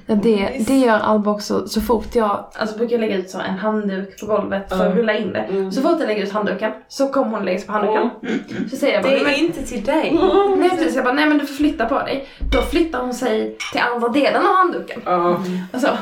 Ja, 0.06 0.16
det, 0.16 0.64
det 0.68 0.78
gör 0.78 1.00
Alba 1.00 1.32
också. 1.32 1.68
Så 1.68 1.82
fort 1.82 2.16
jag 2.16 2.46
alltså 2.54 2.78
brukar 2.78 2.94
jag 2.94 3.00
lägga 3.02 3.18
ut 3.18 3.30
så 3.30 3.40
en 3.40 3.54
handduk 3.58 4.20
på 4.20 4.26
golvet 4.26 4.70
för 4.70 4.88
att 4.88 4.96
rulla 4.96 5.18
in 5.18 5.34
det. 5.34 5.40
Mm. 5.40 5.72
Så 5.72 5.82
fort 5.82 5.96
jag 6.00 6.08
lägger 6.08 6.24
ut 6.24 6.32
handduken 6.32 6.72
så 6.88 7.08
kommer 7.08 7.32
hon 7.38 7.46
lägga 7.46 7.58
sig 7.60 7.68
på 7.68 7.74
handduken. 7.74 8.10
Så 8.70 8.76
säger 8.76 8.94
jag 8.94 9.04
bara, 9.04 9.14
Det 9.16 9.24
"Nej, 9.24 9.34
är 9.40 9.40
inte 9.46 9.64
till 9.64 9.84
dig. 9.84 10.12
men, 10.50 10.60
nej 10.60 10.70
precis, 10.70 10.96
jag 10.96 11.04
bara, 11.04 11.14
nej 11.14 11.26
men 11.30 11.38
du 11.38 11.46
får 11.46 11.56
flytta 11.56 11.86
på 11.86 12.00
dig. 12.00 12.28
Då 12.52 12.62
flyttar 12.62 13.00
hon 13.02 13.14
sig 13.14 13.58
till 13.72 13.82
andra 13.94 14.10
delen 14.10 14.42
av 14.46 14.54
handduken. 14.56 15.02
Och 15.74 15.82
så, 15.82 15.88
"Ha." 15.88 15.98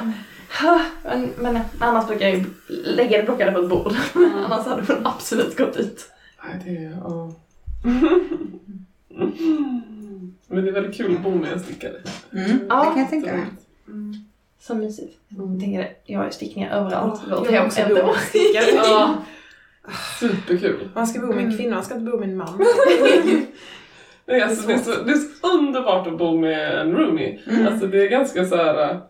Men, 1.03 1.29
men 1.37 1.59
annars 1.79 2.07
brukar 2.07 2.27
jag 2.29 2.37
ju 2.37 2.45
lägga 2.69 3.17
det 3.17 3.23
blockade 3.23 3.51
på 3.51 3.59
ett 3.59 3.69
bord. 3.69 3.93
annars 4.15 4.65
hade 4.65 4.93
hon 4.93 5.07
absolut 5.07 5.57
gått 5.57 5.77
ut. 5.77 6.11
Nej, 6.43 6.61
det 6.65 6.85
är... 6.85 6.97
Ja. 7.03 7.31
Men 10.47 10.63
det 10.63 10.69
är 10.69 10.73
väldigt 10.73 10.97
kul 10.97 11.15
att 11.15 11.21
bo 11.23 11.35
med 11.35 11.51
en 11.53 11.59
stickare. 11.59 12.01
Mm, 12.33 12.59
Ja. 12.69 12.79
det 12.79 12.85
kan 12.85 12.99
jag 12.99 13.09
tänka 13.09 13.33
mig. 13.33 13.45
Så 14.61 14.75
mysigt. 14.75 15.17
Jag 15.27 15.59
tänker, 15.59 15.89
jag 16.05 16.19
har 16.19 16.29
stickningar 16.29 16.77
överallt. 16.77 17.21
Vårt 17.31 17.51
jag 17.51 17.59
har 17.59 17.67
också 17.67 17.79
är 17.81 17.89
bo 17.89 17.95
inte 17.95 18.05
med 18.05 18.15
stickare. 18.15 18.65
Ja. 18.75 19.15
Superkul. 20.19 20.89
Man 20.95 21.07
ska 21.07 21.19
bo 21.19 21.27
med 21.27 21.45
en 21.45 21.57
kvinna, 21.57 21.75
man 21.75 21.83
ska 21.85 21.95
inte 21.95 22.11
bo 22.11 22.17
med 22.19 22.29
en 22.29 22.37
man. 22.37 22.59
Nej, 24.27 24.41
alltså, 24.41 24.67
det, 24.67 24.73
är 24.73 24.77
så, 24.77 25.03
det 25.03 25.11
är 25.11 25.15
så 25.15 25.47
underbart 25.57 26.07
att 26.07 26.17
bo 26.17 26.37
med 26.37 26.79
en 26.79 26.91
roomie. 26.91 27.39
Mm. 27.47 27.67
Alltså, 27.67 27.87
det 27.87 28.05
är 28.05 28.09
ganska 28.09 28.45
så 28.45 28.55
här... 28.55 29.01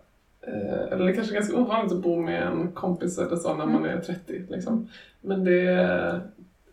Eh, 0.48 0.92
eller 0.92 1.06
det 1.06 1.12
är 1.12 1.16
kanske 1.16 1.34
är 1.34 1.40
ganska 1.40 1.58
ovanligt 1.58 1.94
att 1.94 2.02
bo 2.04 2.22
med 2.22 2.44
en 2.48 2.72
kompis 2.72 3.18
eller 3.18 3.36
så 3.36 3.54
när 3.56 3.66
man 3.66 3.86
är 3.86 4.02
30. 4.02 4.42
Liksom. 4.50 4.88
Men 5.22 5.44
det. 5.44 6.22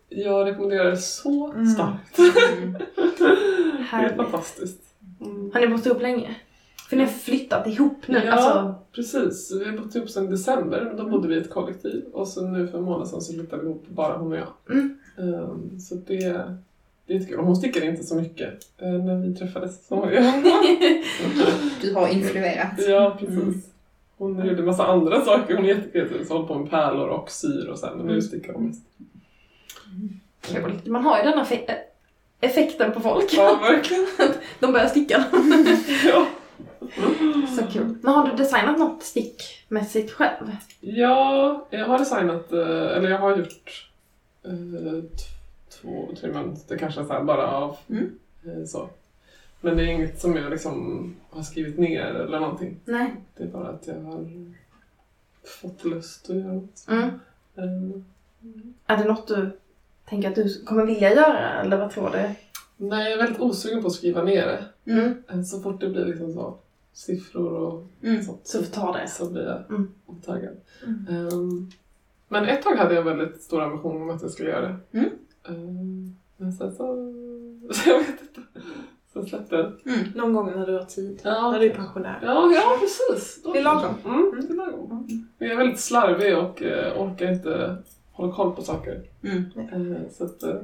Jag 0.08 0.46
rekommenderar 0.46 0.90
det 0.90 0.96
så 0.96 1.52
Mm. 1.52 1.66
starkt. 1.66 2.18
Mm. 2.58 2.72
Det 3.90 3.96
är 3.96 4.16
fantastiskt. 4.16 4.80
Mm. 5.20 5.50
Har 5.54 5.60
ni 5.60 5.68
bott 5.68 5.86
ihop 5.86 6.02
länge? 6.02 6.36
För 6.88 6.96
ni 6.96 7.02
har 7.02 7.10
flyttat 7.10 7.66
ihop 7.66 8.08
nu. 8.08 8.22
Ja. 8.24 8.32
Alltså, 8.32 8.74
Precis, 8.92 9.52
vi 9.60 9.64
har 9.64 9.76
bott 9.78 9.94
ihop 9.94 10.10
sedan 10.10 10.30
december. 10.30 10.94
Då 10.98 11.08
bodde 11.08 11.28
vi 11.28 11.34
i 11.34 11.38
ett 11.38 11.50
kollektiv. 11.50 12.04
Och 12.12 12.28
så 12.28 12.46
nu 12.46 12.66
för 12.68 12.78
en 12.78 12.84
månad 12.84 13.08
sedan 13.08 13.20
så 13.20 13.32
flyttade 13.32 13.62
vi 13.62 13.68
ihop, 13.68 13.84
bara 13.88 14.16
hon 14.16 14.32
och 14.32 14.38
jag. 14.38 14.48
Mm. 14.70 14.98
Ehm, 15.18 15.80
så 15.80 15.94
det, 15.94 16.56
det 17.06 17.12
är 17.12 17.16
jättekul. 17.18 17.38
Och 17.38 17.46
hon 17.46 17.56
stickade 17.56 17.86
inte 17.86 18.02
så 18.04 18.14
mycket 18.14 18.48
eh, 18.78 18.88
när 18.92 19.16
vi 19.28 19.34
träffades. 19.34 19.86
Så 19.86 19.94
hon, 19.94 20.08
Du 21.82 21.94
har 21.94 22.08
influerat. 22.08 22.72
ja, 22.88 23.16
precis. 23.20 23.68
Hon 24.18 24.46
gjorde 24.46 24.62
massa 24.62 24.86
andra 24.86 25.20
saker. 25.24 25.54
Hon 25.56 25.64
är 25.64 25.68
jättekreativ. 25.68 26.24
Så 26.24 26.32
håller 26.34 26.46
på 26.48 26.58
med 26.58 26.70
pärlor 26.70 27.08
och 27.08 27.30
syr 27.30 27.68
och 27.68 27.78
sen. 27.78 27.96
Men 27.96 28.06
nu 28.06 28.22
stickar 28.22 28.52
hon 28.52 28.66
mest. 28.66 28.82
kul. 30.42 30.80
Man 30.92 31.04
har 31.04 31.18
ju 31.18 31.24
den 31.24 31.38
här 31.38 31.44
fe- 31.44 31.74
effekten 32.40 32.92
på 32.92 33.00
folk. 33.00 33.34
Ja, 33.34 33.58
verkligen. 33.62 34.06
De 34.60 34.72
börjar 34.72 34.86
sticka. 34.86 35.24
Ja. 36.06 36.26
Så 37.56 37.66
kul. 37.72 37.94
Men 38.02 38.14
har 38.14 38.28
du 38.30 38.36
designat 38.36 38.78
något 38.78 39.02
stickmässigt 39.02 40.12
själv? 40.12 40.46
Ja, 40.80 41.66
jag 41.70 41.86
har 41.86 41.98
designat, 41.98 42.52
eh, 42.52 42.58
eller 42.96 43.10
jag 43.10 43.18
har 43.18 43.36
gjort 43.36 43.88
eh, 44.44 44.52
två, 45.82 46.08
tre 46.20 46.32
mönster 46.32 46.78
kanske 46.78 47.04
så 47.04 47.12
här, 47.12 47.24
bara 47.24 47.46
av 47.50 47.76
Mm. 47.90 48.18
eh, 48.44 48.64
så. 48.64 48.88
Men 49.60 49.76
det 49.76 49.82
är 49.82 49.86
inget 49.86 50.20
som 50.20 50.36
jag 50.36 50.50
liksom 50.50 51.14
har 51.30 51.42
skrivit 51.42 51.78
ner 51.78 52.04
eller 52.04 52.40
någonting. 52.40 52.76
Nej. 52.84 53.14
Det 53.36 53.42
är 53.44 53.48
bara 53.48 53.68
att 53.68 53.86
jag 53.86 54.00
har 54.00 54.26
fått 55.44 55.84
lust 55.84 56.30
att 56.30 56.36
göra 56.36 56.52
något. 56.52 56.86
Mm. 56.88 57.04
Eh, 57.56 58.00
Är 58.86 58.96
det 58.96 59.04
något 59.04 59.28
du 59.28 59.50
tänker 60.08 60.28
att 60.28 60.34
du 60.34 60.64
kommer 60.64 60.86
vilja 60.86 61.14
göra 61.14 61.60
eller 61.60 61.78
vad 61.78 61.90
tror 61.90 62.10
du? 62.10 62.30
nej, 62.76 63.02
jag 63.04 63.12
är 63.12 63.16
väldigt 63.24 63.40
osugen 63.40 63.80
på 63.82 63.86
att 63.86 63.92
skriva 63.92 64.22
ner 64.22 64.46
det. 64.46 64.92
Mm. 64.92 65.22
Eh, 65.28 65.42
Så 65.42 65.60
fort 65.60 65.80
det 65.80 65.88
blir 65.88 66.04
liksom 66.04 66.32
så 66.32 66.54
siffror 66.92 67.52
och 67.52 67.86
Mm. 68.02 68.22
sånt 68.22 68.40
Så 68.46 68.62
ta 68.62 68.92
det. 68.92 69.08
så 69.08 69.30
blir 69.30 69.42
jag 69.46 69.62
Mm. 69.78 69.92
taggad. 70.24 70.56
Mm. 70.86 71.06
Ehm, 71.28 71.70
men 72.28 72.44
ett 72.44 72.62
tag 72.62 72.76
hade 72.76 72.94
jag 72.94 73.02
väldigt 73.02 73.42
stor 73.42 73.62
ambition 73.62 74.02
om 74.02 74.10
att 74.10 74.22
jag 74.22 74.30
skulle 74.30 74.50
göra 74.50 74.68
det. 74.90 75.10
Mm. 75.48 75.60
Ehm, 75.60 76.16
men 76.36 76.52
sen 76.52 76.72
så... 76.76 76.84
jag 77.86 77.98
vet 77.98 78.08
inte. 78.08 78.40
Så 79.12 79.24
släppte 79.24 79.54
jag. 79.54 79.94
Mm. 79.94 80.08
Någon 80.14 80.32
gång 80.32 80.50
när 80.56 80.66
du 80.66 80.72
har 80.72 80.84
tid. 80.84 81.20
Ja. 81.24 81.50
När 81.50 81.60
du 81.60 81.66
är 81.70 81.74
pensionär. 81.74 82.18
Ja, 82.22 82.52
ja 82.54 82.76
precis. 82.80 83.42
Det 83.42 83.58
är 83.58 83.62
lagom. 83.62 83.94
Mm, 84.04 84.32
det 84.40 84.52
är 84.52 84.56
lagom. 84.56 85.06
Men 85.38 85.48
jag 85.48 85.54
är 85.54 85.58
väldigt 85.58 85.80
slarvig 85.80 86.38
och 86.38 86.62
eh, 86.62 87.02
orkar 87.02 87.32
inte 87.32 87.76
hålla 88.12 88.32
koll 88.34 88.56
på 88.56 88.62
saker. 88.62 89.02
Mm. 89.22 89.44
Eh, 89.56 90.10
så 90.10 90.24
att, 90.24 90.42
eh, 90.42 90.54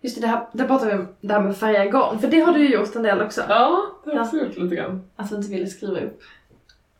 Just 0.00 0.14
det, 0.14 0.20
det 0.20 0.26
här, 0.26 0.46
där 0.52 0.66
pratar 0.66 0.86
vi 0.86 0.92
om 0.94 1.06
det 1.20 1.32
här 1.32 1.40
med 1.40 1.50
att 1.50 1.58
färga 1.58 1.86
garn. 1.86 2.18
För 2.18 2.28
det 2.28 2.40
har 2.40 2.52
du 2.52 2.60
ju 2.60 2.74
gjort 2.74 2.96
en 2.96 3.02
del 3.02 3.20
också. 3.20 3.42
ja, 3.48 3.82
det 4.04 4.10
har 4.10 4.16
jag 4.16 4.24
också 4.26 4.36
gjort 4.36 4.56
lite 4.56 4.76
grann. 4.76 5.02
Att 5.16 5.30
du 5.30 5.36
inte 5.36 5.48
ville 5.48 5.66
skriva 5.66 6.00
upp 6.00 6.20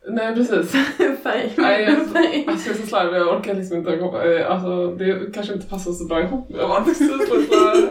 Nej, 0.08 0.34
precis. 0.34 0.70
färg. 1.22 1.52
Nej, 1.56 1.82
jag, 1.82 2.06
färg. 2.12 2.44
alltså 2.48 2.68
jag 2.68 2.76
är 2.76 2.80
så 2.80 2.86
slarvig, 2.86 3.20
jag 3.20 3.38
orkar 3.38 3.54
liksom 3.54 3.76
inte 3.76 3.92
eh, 3.94 4.50
Alltså, 4.50 4.86
det 4.96 5.34
kanske 5.34 5.54
inte 5.54 5.66
passar 5.66 5.92
så 5.92 6.04
bra 6.04 6.22
ihop 6.22 6.48
med 6.48 6.84
textilslöjdlärare. 6.86 7.90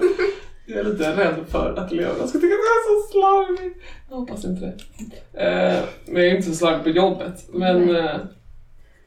Jag 0.66 0.80
är 0.80 0.84
lite 0.84 1.12
rädd 1.12 1.36
för 1.47 1.74
att 1.78 1.91
eleverna 1.91 2.28
ska 2.28 2.39
tycka 2.39 2.53
att 2.53 2.59
jag 2.70 2.78
är 2.78 3.01
så 3.01 3.12
slarvig. 3.12 3.74
Jag 4.09 4.16
hoppas 4.16 4.45
inte 4.45 4.62
det. 4.62 4.78
Eh, 5.43 5.84
men 6.05 6.24
jag 6.24 6.32
är 6.32 6.36
inte 6.36 6.49
så 6.49 6.55
slarvig 6.55 6.84
på 6.84 6.89
jobbet. 6.89 7.49
Men 7.53 7.95
eh, 7.95 8.16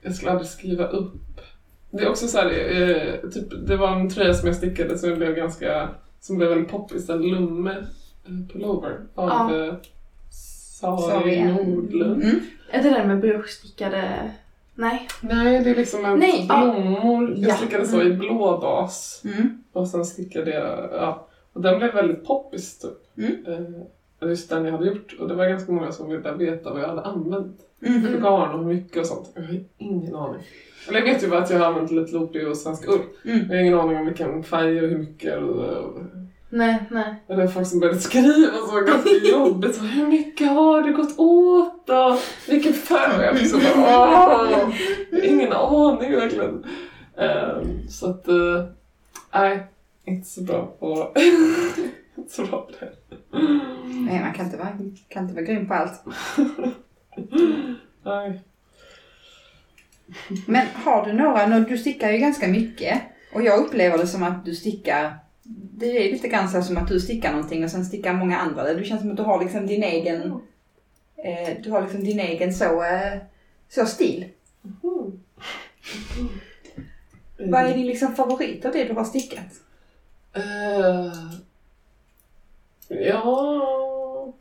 jag 0.03 0.15
skulle 0.15 0.31
aldrig 0.31 0.49
skriva 0.49 0.87
upp. 0.87 1.41
Det 1.91 2.05
är 2.05 2.09
också 2.09 2.29
så 2.29 2.39
här, 2.39 2.51
eh, 2.51 3.31
typ, 3.31 3.67
det 3.67 3.77
var 3.77 3.89
en 3.89 4.11
tröja 4.11 4.35
som 4.35 4.47
jag 4.47 4.57
stickade 4.57 4.99
som 4.99 5.15
blev 5.15 5.35
ganska, 5.35 5.89
som 6.21 6.37
blev 6.37 6.49
väldigt 6.49 6.71
poppis, 6.71 7.11
en 7.11 7.23
Lumme 7.23 7.87
pullover 8.53 9.01
av 9.15 9.29
Ja. 9.29 9.77
Sari. 10.81 11.45
Nordlund. 11.45 12.23
Mm. 12.23 12.41
Är 12.75 12.83
det 12.83 12.91
den 12.91 13.09
med 13.09 13.21
broschstickade... 13.21 14.31
Nej. 14.75 15.09
Nej, 15.21 15.65
det 15.65 15.71
är 15.71 15.75
liksom 15.75 16.05
en 16.05 16.19
Nej, 16.19 16.47
blommor. 16.49 17.31
Jag 17.37 17.51
Ja. 17.51 17.55
stickade 17.55 17.87
så 17.87 18.03
i 18.03 18.13
blå 18.13 18.59
bas. 18.61 19.23
Mm. 19.25 19.63
Och 19.73 19.89
sen 19.89 20.05
stickade 20.05 20.51
jag, 20.51 20.89
ja. 20.93 21.27
Och 21.53 21.61
den 21.63 21.79
blev 21.79 21.95
väldigt 21.95 22.25
poppis 22.27 22.79
typ. 22.79 23.19
Mm. 23.19 23.45
Eh, 24.23 24.29
just 24.29 24.51
den 24.51 24.65
jag 24.65 24.73
hade 24.73 24.87
gjort. 24.87 25.17
Och 25.21 25.29
det 25.29 25.35
var 25.35 25.47
ganska 25.49 25.73
många 25.73 25.93
som 25.93 26.09
ville 26.11 26.33
veta 26.33 26.73
vad 26.73 26.83
jag 26.83 26.89
hade 26.89 27.03
använt. 27.03 27.57
Mm. 27.87 28.03
För 28.03 28.21
garn 28.21 28.55
och 28.55 28.59
hur 28.59 28.75
mycket 28.75 28.99
och 28.99 29.07
sånt. 29.07 29.33
Jag 29.35 29.43
har 29.43 29.65
ingen 29.79 30.15
aning. 30.15 30.43
Eller 30.89 30.99
jag 30.99 31.07
vet 31.07 31.23
ju 31.23 31.29
bara 31.29 31.43
att 31.43 31.51
jag 31.51 31.59
har 31.59 31.67
använt 31.67 31.91
lite 31.91 32.13
loopy 32.13 32.45
och 32.45 32.57
svensk 32.57 32.89
ull. 32.89 33.01
Mm. 33.25 33.39
Jag 33.49 33.57
har 33.57 33.63
ingen 33.63 33.79
aning 33.79 33.97
om 33.97 34.07
vilken 34.07 34.43
färg 34.43 34.83
och 34.83 34.89
hur 34.89 34.99
mycket. 34.99 35.39
Och, 35.39 35.65
och, 35.65 35.99
Nej, 36.57 36.83
nej. 36.91 37.15
och 37.27 37.37
det 37.37 37.43
var 37.43 37.51
folk 37.51 37.67
som 37.67 37.81
började 37.81 38.01
skriva 38.01 38.53
så 38.71 38.81
ganska 38.81 39.11
jobbigt. 39.31 39.75
Så, 39.75 39.83
hur 39.83 40.07
mycket 40.07 40.49
har 40.49 40.83
det 40.83 40.93
gått 40.93 41.19
åt 41.19 41.87
då? 41.87 42.19
Vilken 42.49 42.73
färg? 42.73 43.25
Jag 43.25 43.47
så 43.49 43.59
bara, 43.59 44.73
ingen 45.23 45.53
aning 45.53 46.13
verkligen. 46.13 46.65
Ehm, 47.19 47.89
så 47.89 48.11
att, 48.11 48.29
eh, 48.29 48.65
nej, 49.35 49.67
inte 50.05 50.29
så 50.29 50.43
bra 50.43 50.67
på, 50.79 51.13
inte 52.17 52.33
så 52.33 52.43
bra 52.45 52.61
på 52.63 52.73
det. 52.81 52.93
Nej, 53.85 54.21
man 54.21 54.33
kan 54.35 54.45
inte, 54.47 54.57
vara, 54.57 54.79
kan 55.09 55.23
inte 55.23 55.35
vara 55.35 55.45
grym 55.45 55.69
på 55.69 55.75
allt. 55.75 56.03
Nej. 58.05 58.41
Men 60.47 60.67
har 60.75 61.07
du 61.07 61.13
några, 61.13 61.47
nå- 61.47 61.59
du 61.69 61.79
stickar 61.79 62.11
ju 62.11 62.19
ganska 62.19 62.49
mycket. 62.49 63.01
Och 63.35 63.43
jag 63.43 63.59
upplever 63.61 63.99
det 63.99 64.07
som 64.07 64.23
att 64.23 64.45
du 64.45 64.55
stickar, 64.55 65.19
det 65.47 65.87
är 65.87 66.13
lite 66.13 66.29
grann 66.29 66.49
så 66.49 66.63
som 66.63 66.77
att 66.77 66.89
du 66.89 67.01
stickar 67.01 67.33
någonting 67.33 67.65
och 67.65 67.71
sen 67.71 67.85
stickar 67.85 68.13
många 68.13 68.39
andra. 68.39 68.73
Det 68.73 68.85
känns 68.85 69.01
som 69.01 69.11
att 69.11 69.17
du 69.17 69.23
har 69.23 69.45
liksom 69.45 69.67
din 69.67 69.83
egen, 69.83 70.33
eh, 71.17 71.57
du 71.63 71.71
har 71.71 71.83
liksom 71.83 72.05
din 72.05 72.21
egen 72.21 72.55
så, 72.55 72.83
eh, 72.83 73.19
så 73.69 73.87
stil. 73.87 74.25
Mm. 74.83 75.19
Vad 77.51 77.63
är 77.63 77.75
din 77.75 77.87
liksom 77.87 78.15
favorit 78.15 78.65
av 78.65 78.73
det 78.73 78.85
du 78.85 78.95
har 78.95 79.05
stickat? 79.05 79.61
Eh, 80.33 81.13
ja... 82.89 84.35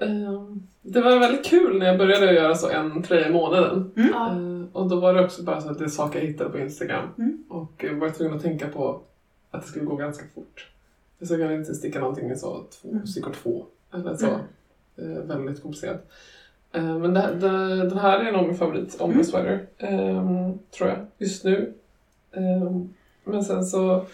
eh, 0.00 0.42
det 0.82 1.00
var 1.00 1.18
väldigt 1.18 1.46
kul 1.46 1.78
när 1.78 1.86
jag 1.86 1.98
började 1.98 2.32
göra 2.32 2.54
så 2.54 2.68
en 2.68 3.02
tröja 3.02 3.28
i 3.28 3.32
månaden. 3.32 3.92
Eh, 3.96 4.76
och 4.76 4.88
då 4.88 5.00
var 5.00 5.14
det 5.14 5.24
också 5.24 5.42
bara 5.42 5.60
så 5.60 5.70
att 5.70 5.78
det 5.78 5.84
är 5.84 5.88
saker 5.88 6.18
jag 6.18 6.26
hittade 6.26 6.50
på 6.50 6.58
Instagram. 6.58 7.08
Mm. 7.18 7.44
Och 7.48 7.72
jag 7.78 7.94
var 7.94 8.10
tvungen 8.10 8.36
att 8.36 8.42
tänka 8.42 8.68
på 8.68 9.02
att 9.58 9.64
det 9.64 9.68
skulle 9.70 9.84
gå 9.84 9.96
ganska 9.96 10.24
fort. 10.34 10.68
Så 11.22 11.34
jag 11.34 11.40
kan 11.40 11.52
inte 11.52 11.74
sticka 11.74 12.00
någonting 12.00 12.30
i 12.30 12.36
så 12.36 12.64
två, 12.82 12.88
Mm. 12.90 13.06
stickor 13.06 13.32
två. 13.42 13.66
Eller 13.94 14.16
så. 14.16 14.26
Mm. 14.26 15.16
Eh, 15.16 15.22
väldigt 15.22 15.62
komplicerat. 15.62 16.10
Eh, 16.72 16.98
men 16.98 17.14
det, 17.14 17.34
det, 17.40 17.76
den 17.88 17.98
här 17.98 18.18
är 18.24 18.32
nog 18.32 18.46
min 18.46 18.56
favorit, 18.56 18.96
Ombre 19.00 19.14
Mm. 19.14 19.24
Sweater. 19.24 19.66
ehm, 19.78 20.58
tror 20.70 20.88
jag, 20.88 20.98
just 21.18 21.44
nu. 21.44 21.74
Ehm, 22.32 22.94
men 23.24 23.44
sen 23.44 23.64
så 23.64 24.06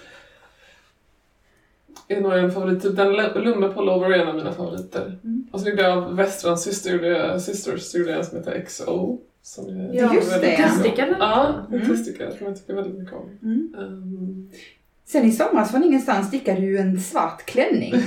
är 2.08 2.20
nog 2.20 2.32
en 2.32 2.50
favorit. 2.52 2.82
Typ 2.82 2.96
den 2.96 3.12
Lumme 3.40 3.68
Pullover 3.68 4.10
är 4.10 4.18
en 4.22 4.28
av 4.28 4.34
mina 4.34 4.52
favoriter. 4.52 5.18
Mm. 5.24 5.46
Och 5.52 5.60
så 5.60 5.68
gjorde 5.68 5.82
jag 5.82 6.16
av 6.46 6.56
gjorde 6.90 7.08
jag- 7.08 7.40
Sisters 7.42 7.94
gjorde 7.94 8.10
jag 8.10 8.18
en 8.18 8.24
som 8.24 8.38
heter 8.38 8.60
XO. 8.66 9.18
Som 9.42 9.66
är 9.68 9.94
Ja, 9.94 10.14
just 10.14 10.40
det. 10.40 10.56
Testickade? 10.56 11.16
Ja, 11.18 11.54
Mm. 11.72 11.86
testickare 11.88 12.36
som 12.36 12.46
jag 12.46 12.56
tycker 12.56 12.74
väldigt 12.74 12.98
mycket 12.98 13.14
om. 13.14 13.38
Mm. 13.42 13.74
Um, 13.78 14.50
Sen 15.06 15.24
i 15.24 15.32
somras 15.32 15.70
från 15.70 15.84
ingenstans 15.84 16.28
stickade 16.28 16.60
du 16.60 16.66
ju 16.66 16.78
en 16.78 17.00
svart 17.00 17.46
klänning. 17.46 17.94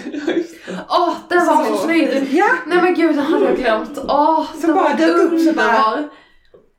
Åh, 0.89 1.15
den 1.29 1.45
var 1.45 1.65
så 1.65 1.77
snygg! 1.77 2.27
Ja, 2.31 2.49
Nej 2.67 2.81
men 2.81 2.93
gud, 2.93 3.15
den 3.15 3.25
hade 3.25 3.45
jag 3.45 3.57
glömt. 3.57 3.97
Åh, 4.07 4.45
Som 4.51 4.61
den 4.61 4.73
bara 4.75 4.89
var 4.89 4.97
dök 4.97 5.17
upp 5.17 5.39
så 5.41 5.53
bara-. 5.53 6.09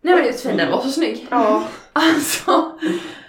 Nej 0.02 0.14
men 0.14 0.24
just 0.26 0.40
fin, 0.42 0.56
den 0.56 0.70
var 0.70 0.80
så 0.80 0.88
snygg. 0.88 1.26
Ja, 1.30 1.64
Alltså, 1.92 2.72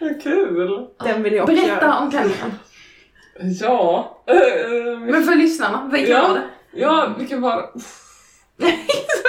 vad 0.01 0.21
kul! 0.23 0.87
den 1.03 1.23
vill 1.23 1.33
jag 1.33 1.43
också 1.43 1.55
berätta 1.55 1.85
göra. 1.85 1.99
om 1.99 2.11
klänningen. 2.11 2.51
Ja. 3.61 4.17
ehm, 4.27 5.05
Men 5.05 5.23
för 5.23 5.35
lyssnarna, 5.35 5.89
vilken 5.93 6.15
Ja. 6.15 6.27
var 6.27 6.33
det? 6.35 6.41
ja, 6.79 7.13
vilken 7.17 7.41
var... 7.41 7.71
Det 8.57 8.65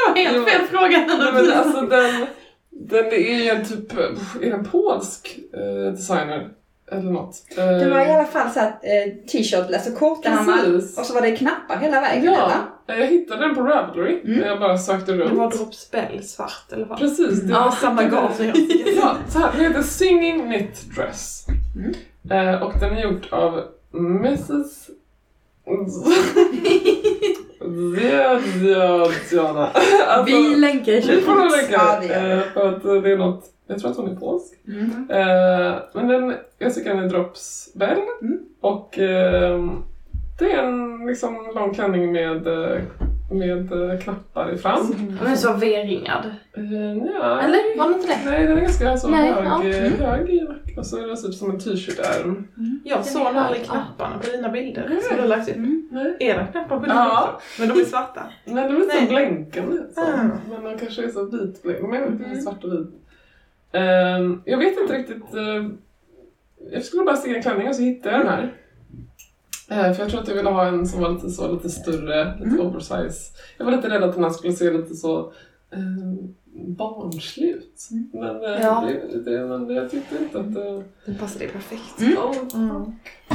var 0.09 0.17
helt 0.17 0.37
Jo. 0.37 0.45
fel 0.45 0.61
fråga. 0.67 0.99
Nej, 1.19 1.33
men 1.33 1.53
alltså 1.53 1.81
den, 1.81 2.27
den 2.71 3.07
är 3.07 3.45
ju 3.45 3.49
en 3.49 3.65
typ, 3.65 3.93
är 3.99 4.11
det 4.41 4.51
en 4.51 4.65
polsk 4.65 5.39
eh, 5.55 5.93
designer? 5.93 6.49
Eller 6.93 7.11
något. 7.11 7.37
Eh, 7.57 7.67
det 7.67 7.91
var 7.91 8.01
i 8.01 8.11
alla 8.11 8.25
fall 8.25 8.51
så 8.51 8.61
att 8.61 8.85
eh, 8.85 9.13
t-shirt, 9.33 9.75
alltså 9.75 9.91
kortärmar 9.93 10.57
Precis. 10.65 10.99
och 10.99 11.07
så 11.07 11.15
var 11.15 11.21
det 11.23 11.37
knappar 11.37 11.77
hela 11.77 12.01
vägen 12.01 12.29
eller? 12.29 12.39
Ja, 12.87 12.95
jag 12.97 13.07
hittade 13.07 13.41
den 13.47 13.55
på 13.55 13.63
Ravelry 13.63 14.21
Mm. 14.25 14.41
jag 14.41 14.61
bara 14.61 14.79
sökte 14.79 15.13
runt. 15.13 15.31
Det 15.31 15.37
var 15.37 15.51
Drop 15.51 15.75
Spell 15.75 16.25
svart 16.25 16.73
eller 16.73 16.85
vad? 16.85 16.99
Precis, 16.99 17.41
det 17.43 17.53
Ja, 17.53 17.65
var 17.65 17.71
Samma 17.71 18.03
garn 18.03 18.35
som 18.37 18.47
jag. 18.47 18.57
Ja, 18.97 19.17
så 19.29 19.39
här, 19.39 19.53
den 19.53 19.61
heter 19.61 19.83
Singing 19.83 20.41
Knit 20.47 20.97
Dress. 20.97 21.47
Mm. 21.77 21.95
Eh, 22.55 22.63
och 22.63 22.73
den 22.81 22.93
är 22.97 23.03
gjord 23.03 23.27
av 23.31 23.61
Mrs... 23.95 24.91
Zjadjadjana. 28.41 29.71
Alltså, 30.09 30.37
Vi 30.37 30.57
länkar 30.57 30.93
i 30.93 31.01
vi 31.01 31.21
får 31.21 31.57
lägga 31.57 31.73
Ja, 31.73 31.99
det 32.01 32.33
eh, 32.33 32.41
för 32.55 32.69
att 32.69 32.85
eh, 32.85 32.95
det 32.95 33.13
är 33.13 33.17
något, 33.17 33.45
jag 33.71 33.79
tror 33.81 33.91
att 33.91 33.97
hon 33.97 34.11
är 34.11 34.17
polsk. 34.17 34.55
Mm. 34.69 34.91
Eh, 35.11 35.79
men 35.95 36.09
den, 36.09 36.35
jag 36.59 36.75
tycker 36.75 36.95
den 36.95 37.05
är 37.05 37.09
droppsbell. 37.09 37.99
Mm. 38.23 38.39
Och 38.61 38.99
ehm, 38.99 39.83
det 40.39 40.53
är 40.53 40.63
en 40.63 41.07
liksom 41.07 41.53
lång 41.55 41.75
klänning 41.75 42.13
med, 42.13 42.47
eh, 42.47 42.79
med 43.31 43.73
eh, 43.73 43.99
knappar 44.01 44.53
i 44.55 44.59
fram. 44.59 44.95
Den 45.23 45.33
är 45.33 45.37
så 45.37 45.53
V-ringad. 45.53 46.25
Eh, 46.57 46.97
ja, 46.97 47.41
Eller? 47.41 47.79
Var 47.79 47.89
det 47.89 47.95
inte 47.95 48.07
det? 48.07 48.31
Nej, 48.31 48.47
den 48.47 48.57
är 48.59 48.61
ganska 48.61 48.97
så 48.97 49.09
Nej, 49.09 49.33
hög, 49.33 49.45
ja. 49.45 49.65
eh, 49.65 49.93
hög. 50.09 50.47
Och 50.79 50.87
så 50.87 50.99
är 51.03 51.07
den 51.07 51.17
typ 51.17 51.35
som 51.35 51.51
en 51.51 51.59
t-shirt-ärm. 51.59 52.49
Jag 52.85 53.05
såg 53.05 53.27
aldrig 53.27 53.65
knapparna 53.65 54.19
på 54.19 54.31
dina 54.31 54.49
bilder 54.49 54.99
som 55.03 55.17
du 55.17 55.23
har 55.23 55.29
lagt 55.29 55.49
upp. 55.49 55.57
Mm. 55.57 55.89
Nej. 55.93 56.17
Är 56.21 56.39
det 56.39 56.47
knappar 56.53 56.77
på 56.79 56.83
dina 56.83 56.95
Ja. 56.95 57.31
också? 57.35 57.61
Men 57.63 57.69
de 57.69 57.81
är 57.81 57.85
svarta. 57.85 58.23
Men 58.45 58.55
de 58.55 58.63
är 58.83 58.87
Nej. 58.87 59.07
blänkande. 59.09 59.77
Så. 59.95 60.01
Ah. 60.01 60.29
Men 60.51 60.65
de 60.65 60.79
kanske 60.79 61.05
är 61.05 61.09
så 61.09 61.25
vitblänk. 61.25 61.83
Men 61.83 61.93
jag 61.95 62.01
vet 62.01 62.11
inte, 62.11 62.25
Mm. 62.25 62.41
svart 62.41 62.65
och 62.65 62.73
vit. 62.73 62.89
Ehm, 63.73 64.43
jag 64.45 64.59
vet 64.59 64.79
inte 64.81 64.95
riktigt. 64.99 65.35
eh, 65.35 65.69
jag 66.73 66.85
skulle 66.85 67.05
bara 67.05 67.17
sticka 67.17 67.37
en 67.37 67.43
klänning 67.43 67.69
och 67.69 67.75
så 67.77 67.83
hittade 67.83 68.17
jag 68.17 68.25
den 68.27 68.33
här. 68.33 68.55
Eh, 69.71 69.93
för 69.95 70.03
jag 70.03 70.11
tror 70.11 70.21
att 70.21 70.29
jag 70.29 70.35
ville 70.35 70.51
ha 70.51 70.67
en 70.67 70.87
som 70.87 71.01
var 71.03 71.11
lite 71.11 71.31
så, 71.31 71.53
lite 71.53 71.69
större, 71.71 72.25
lite 72.39 72.51
Mm. 72.51 72.61
oversize. 72.67 73.33
Jag 73.59 73.65
var 73.65 73.73
lite 73.73 73.89
rädd 73.91 74.03
att 74.03 74.15
den 74.15 74.25
här 74.25 74.31
skulle 74.31 74.53
se 74.53 74.71
lite 74.71 74.95
så 74.95 75.33
eh, 75.73 76.15
barnslig 76.67 77.49
ut. 77.49 77.89
Mm. 77.91 78.11
Men, 78.13 78.45
eh, 78.55 78.61
Ja. 78.63 78.89
det, 79.13 79.21
det, 79.31 79.47
men 79.47 79.71
jag 79.77 79.91
tyckte 79.91 80.17
inte 80.19 80.41
att 80.41 80.55
det... 80.55 80.83
Den 81.05 81.15
passar 81.19 81.39
dig 81.39 81.49
perfekt. 81.49 82.01
Mm. 82.01 82.19
Oh, 82.19 82.37
Mm. 82.55 82.93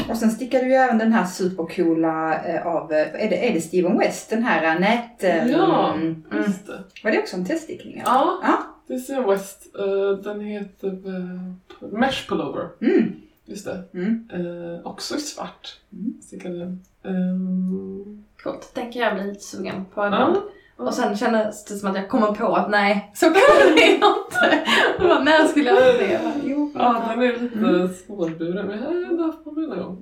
Och 0.10 0.18
sen 0.18 0.32
stickade 0.32 0.64
du 0.64 0.70
ju 0.70 0.76
även 0.76 0.98
den 0.98 1.12
här 1.14 1.26
supercoola 1.26 2.40
av, 2.66 2.92
är 2.92 3.30
det, 3.30 3.50
är 3.50 3.54
det 3.54 3.62
Steven 3.62 3.98
West? 3.98 4.30
Den 4.30 4.44
här 4.44 4.80
nät... 4.80 5.50
Ja. 5.52 5.94
mm. 5.94 6.24
Just 6.48 6.68
det. 6.68 6.84
Var 7.04 7.12
det 7.12 7.20
också 7.20 7.36
en 7.38 7.46
teststickning? 7.46 7.94
eller? 7.94 8.04
Ja, 8.06 8.40
Ja. 8.44 8.58
Det 8.88 8.94
är 8.94 8.98
Steven 9.00 9.30
West. 9.30 9.76
Eh, 9.80 10.18
den 10.24 10.40
heter 10.42 10.88
eh, 10.90 11.88
Mesh 11.92 12.28
Pullover. 12.30 12.70
Mm. 12.82 13.12
Just 13.46 13.66
det. 13.66 13.84
Mm. 13.94 14.30
Eh, 14.34 14.88
också 14.88 15.16
i 15.16 15.20
svart. 15.20 15.80
Mm. 15.94 16.14
Stickade. 16.22 16.78
Ehm, 17.04 18.24
Coolt, 18.44 18.72
den 18.74 18.92
kan 18.92 19.02
jag 19.02 19.16
bli 19.16 19.24
lite 19.24 19.44
sugen 19.44 19.86
på 19.94 20.06
ibland. 20.06 20.38
Och 20.78 20.94
sen 20.94 21.18
kändes 21.18 21.66
det 21.66 21.76
som 21.76 21.90
att 21.90 21.96
jag 21.96 22.10
kommer 22.10 22.32
på 22.32 22.56
att 22.56 22.70
nej, 22.70 23.12
så 23.16 23.26
kan 23.26 23.34
det 23.76 23.82
inte. 23.92 24.66
Och 24.98 25.04
bara, 25.04 25.24
när 25.24 25.48
skulle 25.48 25.70
jag 25.70 25.80
göra 25.82 25.98
det? 25.98 26.20
Jo, 26.44 26.72
ja, 26.76 27.04
den 27.10 27.24
är 27.24 27.40
lite 27.40 27.56
Mm. 27.60 27.88
svårburen. 27.94 28.66
Men 28.68 28.78
jag 28.80 28.86
har 28.86 29.06
ändå 29.10 29.24
haft 29.24 29.44
på 29.44 29.52
mig 29.52 29.68
någon 29.68 29.78
gång. 29.80 30.02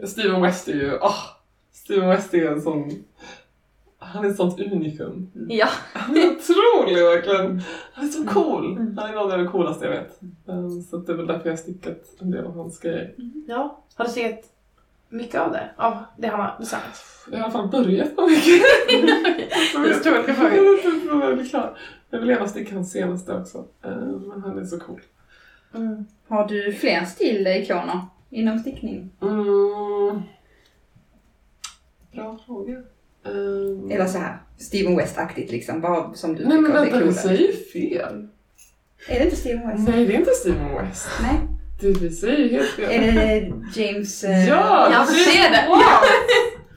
Eh, 0.00 0.06
Steven 0.08 0.42
West 0.42 0.68
är 0.68 0.72
ju... 0.72 0.98
ah 1.00 1.14
Steven 1.72 2.08
West 2.08 2.34
är 2.34 2.52
en 2.52 2.62
sån... 2.62 2.90
Han 4.02 4.24
är 4.24 4.28
ett 4.30 4.36
sånt 4.36 4.60
unikum. 4.60 5.30
Ja. 5.48 5.68
Han 5.92 6.16
är 6.16 6.26
otrolig 6.30 7.02
verkligen. 7.04 7.62
Han 7.92 8.04
är 8.04 8.08
så 8.08 8.24
cool. 8.26 8.76
Mm. 8.76 8.98
Han 8.98 9.10
är 9.10 9.14
nog 9.14 9.30
det 9.30 9.46
coolaste 9.52 9.84
jag 9.84 9.92
vet. 9.92 10.20
Eh, 10.48 10.68
Så 10.90 10.96
det 10.96 11.12
är 11.12 11.16
väl 11.16 11.26
därför 11.26 11.44
jag 11.46 11.52
har 11.52 11.56
stickat 11.56 12.02
en 12.20 12.30
del 12.30 12.44
av 12.46 12.54
hans 12.56 12.78
grejer. 12.80 13.14
ja. 13.48 13.78
Har 13.94 14.04
du 14.04 14.10
sett 14.10 14.44
mycket 15.08 15.40
av 15.40 15.52
det? 15.52 15.70
Av 15.76 15.96
det 16.18 16.26
han 16.28 16.40
har 16.40 16.56
designat? 16.58 17.04
Jag 17.26 17.32
har 17.32 17.38
i 17.38 17.42
alla 17.42 17.52
fall 17.52 17.68
börjat 17.68 18.16
på 18.16 18.22
mycket. 18.28 18.62
Det 19.74 19.88
är 19.90 20.00
stor 20.00 20.32
fråga. 20.32 20.56
Jag 21.26 21.38
är 21.40 21.44
klar. 21.48 21.78
Jag 22.10 22.20
vill 22.20 22.28
gärna 22.28 22.48
sticka 22.48 22.74
hans 22.74 22.92
senaste 22.92 23.34
också. 23.34 23.58
Eh, 23.84 23.96
Men 23.96 24.42
han 24.44 24.58
är 24.58 24.64
så 24.64 24.80
cool. 24.80 25.00
Mm. 25.74 26.06
Har 26.28 26.48
du 26.48 26.72
fler 26.72 27.04
stilikoner 27.04 28.00
inom 28.30 28.58
stickning? 28.58 29.10
Mm. 29.22 30.22
Bra 32.12 32.38
fråga. 32.46 32.82
Um, 33.24 33.90
Eller 33.90 34.06
så 34.06 34.18
här, 34.18 34.36
Steven 34.58 34.96
West-aktigt 34.96 35.50
liksom, 35.52 35.80
bara 35.80 36.14
som 36.14 36.34
du 36.36 36.44
Nej 36.44 36.58
men 36.58 36.64
tycker 36.70 36.74
det 36.74 36.80
vänta, 36.80 36.96
är 36.96 37.00
du 37.00 37.06
coolare. 37.06 37.22
säger 37.36 37.52
fel. 37.72 38.28
Är 39.08 39.18
det 39.18 39.24
inte 39.24 39.36
Steven 39.36 39.68
West? 39.68 39.88
Nej, 39.88 40.06
det 40.06 40.14
är 40.14 40.18
inte 40.18 40.30
Steven 40.30 40.74
West. 40.78 41.08
Nej. 41.22 41.40
Du, 41.80 41.92
vi 41.92 42.10
säger 42.10 42.48
helt 42.50 42.70
fel. 42.70 42.90
Är 42.90 43.12
det 43.12 43.52
James... 43.80 44.24
eh, 44.24 44.48
Ja, 44.48 44.88
Ja, 44.92 45.04
precis. 45.08 45.24
se 45.24 45.38
det. 45.48 45.64
Wow! 45.68 45.78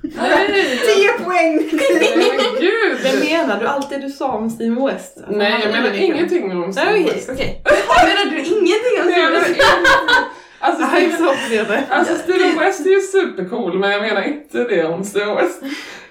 Nej! 0.02 0.80
10 1.18 1.26
poäng! 1.26 1.70
Nej 2.00 2.14
men 2.18 2.28
Men 2.38 2.60
gud! 2.60 3.30
menar 3.30 3.60
du 3.60 3.68
allt 3.68 3.90
det 3.90 3.98
du 3.98 4.10
sa 4.10 4.32
om 4.32 4.50
Steven 4.50 4.86
West? 4.86 5.18
Alltså, 5.18 5.32
Nej, 5.38 5.60
jag 5.64 5.72
menar 5.72 5.94
ingenting 5.94 6.52
om 6.64 6.74
Steven 6.74 7.04
West. 7.06 7.30
okej. 7.34 7.62
Menar 7.66 8.32
du 8.32 8.38
ingenting 8.38 9.02
om 9.02 9.08
Nej, 9.08 9.20
jag 9.20 9.32
menar 9.32 9.42
Steven? 9.44 9.56
ingenting. 9.56 10.26
Alltså, 10.60 10.82
Ja, 10.82 10.88
Steven, 10.90 11.18
så 11.18 11.48
blir 11.50 11.66
det. 11.66 11.84
alltså 11.90 12.16
Steven 12.16 12.60
West 12.60 12.86
är 12.86 12.90
ju 12.90 13.02
supercool, 13.02 13.80
men 13.80 13.92
jag 13.92 14.02
menar 14.02 14.22
inte 14.22 14.64
det 14.64 14.86
om 14.86 15.04
Steven 15.04 15.36
West. 15.36 15.64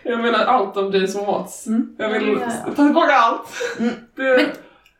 Jag 0.02 0.20
menar 0.20 0.38
allt 0.44 0.76
om 0.76 0.92
Jason 0.92 1.26
Watts. 1.26 1.66
Mm. 1.66 1.94
Jag 1.98 2.08
vill 2.10 2.28
Ja, 2.28 2.38
ja, 2.66 2.72
ta 2.76 2.84
tillbaka 2.84 3.12
allt. 3.12 3.48
Mm. 3.78 3.94
Det, 4.16 4.22
Men- 4.22 4.46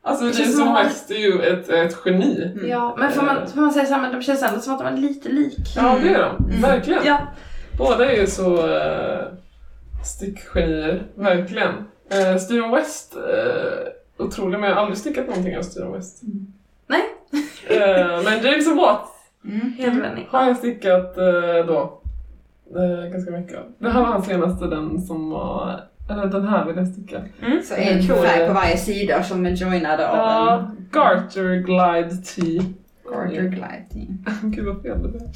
alltså 0.03 0.25
Jason 0.27 0.53
som 0.53 0.69
att- 0.69 0.87
West 0.87 1.11
är 1.11 1.15
ju 1.19 1.43
ett, 1.43 1.69
ett 1.69 1.97
geni. 2.05 2.53
Mm. 2.57 2.69
Ja, 2.71 2.97
men 2.99 3.13
får 3.13 3.23
man, 3.23 3.37
får 3.49 3.61
man 3.61 3.73
säga 3.73 3.87
såhär, 3.87 4.01
men 4.03 4.13
de 4.13 4.23
känns 4.23 4.43
ändå 4.43 4.61
som 4.61 4.73
att 4.73 4.79
de 4.79 4.87
är 4.89 4.97
lite 4.97 5.29
lik. 5.29 5.73
Ja, 5.77 5.99
det 6.03 6.09
är 6.09 6.19
de. 6.39 6.45
Mm. 6.45 6.63
Verkligen. 6.63 7.05
Ja. 7.05 7.19
Båda 7.79 8.13
är 8.13 8.21
ju 8.21 8.27
så 8.27 8.67
uh, 8.67 9.23
stickgenier. 10.05 11.03
Verkligen. 11.15 11.73
Uh, 12.15 12.37
Steven 12.39 12.71
West, 12.71 13.17
uh, 13.17 14.25
otrolig, 14.27 14.59
men 14.61 14.69
jag 14.69 14.77
har 14.77 14.83
aldrig 14.83 14.99
stickat 14.99 15.27
någonting 15.29 15.59
av 15.59 15.63
Steven 15.63 15.93
West. 15.93 16.21
Nej. 16.87 17.03
Eh, 17.69 18.23
men 18.25 18.43
Jason 18.43 18.77
Watts 18.77 19.11
Mm. 19.45 20.25
Har 20.29 20.47
jag 20.47 20.57
stickat 20.57 21.19
eh, 21.19 21.67
då. 21.67 22.01
eh, 22.77 23.11
ganska 23.13 23.31
mycket 23.31 23.59
av. 23.59 23.65
Det 23.79 23.91
här 23.91 24.01
var 24.01 24.07
hans 24.09 24.27
senaste, 24.27 24.67
den 24.67 25.01
som 25.03 25.31
var... 25.31 25.81
Eller 26.11 26.27
den 26.27 26.49
här 26.49 26.67
vill 26.67 26.77
jag 26.77 26.89
sticka. 26.89 27.23
Så 27.65 27.75
en 27.75 28.03
färg 28.03 28.47
på 28.49 28.53
varje 28.55 28.77
sida 28.77 29.23
som 29.23 29.47
är 29.47 29.51
joinade 29.51 30.09
av 30.11 30.17
Ja, 30.19 30.59
en 30.59 30.89
Garter 30.93 31.57
Glide 31.57 32.17
T. 32.23 32.43
Garter 33.11 33.43
Glide. 33.49 34.07
Gud 34.43 34.65
vad 34.67 34.83
fel 34.83 35.03
det 35.03 35.09
blev. 35.09 35.23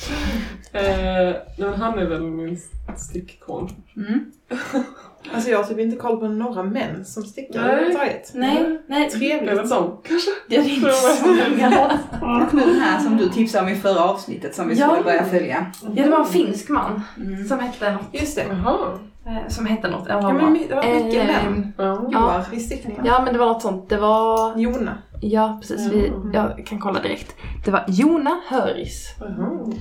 Eh, 0.73 1.35
men 1.59 1.75
han 1.75 1.99
är 1.99 2.07
väl 2.07 2.23
min 2.23 2.59
stickikon. 2.97 3.71
Mm. 3.97 4.33
Alltså 5.35 5.51
jag 5.51 5.59
har 5.59 5.65
typ 5.65 5.79
inte 5.79 5.97
koll 5.97 6.17
på 6.21 6.29
några 6.29 6.63
män 6.63 7.05
som 7.05 7.23
stickar 7.23 7.61
Nej. 7.61 7.71
överhuvudtaget. 7.71 8.31
Nej, 8.35 8.79
nej. 8.87 9.11
Det 9.19 9.33
är 9.33 9.47
de 9.69 9.99
kanske? 10.09 10.31
Det 10.49 10.57
är 10.57 10.69
inte 10.75 10.93
så 10.93 11.27
många. 11.27 11.99
Och 12.47 12.55
nu 12.55 12.61
den 12.61 12.81
här 12.81 13.01
som 13.01 13.17
du 13.17 13.29
tipsade 13.29 13.65
om 13.67 13.73
i 13.73 13.77
förra 13.77 14.05
avsnittet 14.05 14.55
som 14.55 14.69
vi 14.69 14.75
Ja. 14.75 14.87
skulle 14.89 15.05
börja 15.05 15.25
följa. 15.25 15.67
Ja, 15.83 15.89
det 16.05 16.11
var 16.11 16.19
en 16.19 16.25
finsk 16.27 16.69
man 16.69 17.03
Mm. 17.17 17.45
som 17.49 17.59
hette 17.59 17.93
något. 17.93 18.03
Just 18.13 18.37
det. 18.37 18.45
Jaha. 18.51 18.99
eh, 19.27 19.49
Som 19.49 19.67
hette 19.67 19.89
något. 19.91 20.05
Ja, 20.09 20.21
men 20.21 20.37
det 20.37 20.43
var 20.43 20.51
mycket 20.51 21.29
Eh, 21.31 21.45
män. 21.45 21.73
Ja. 21.79 22.09
Joar 22.13 22.45
i 22.53 22.61
stickningen. 22.61 23.05
Ja, 23.07 23.23
men 23.25 23.33
det 23.33 23.39
var 23.39 23.47
något 23.47 23.63
sånt. 23.63 23.89
Det 23.89 23.97
var... 23.97 24.57
Jona. 24.59 24.99
Ja, 25.21 25.59
precis. 25.61 25.93
Vi, 25.93 26.07
Mm. 26.09 26.31
jag 26.33 26.67
kan 26.67 26.79
kolla 26.79 27.01
direkt. 27.03 27.35
Det 27.65 27.71
var 27.71 27.85
Jona 27.89 28.41
Höris. 28.49 29.15
Jaha. 29.21 29.73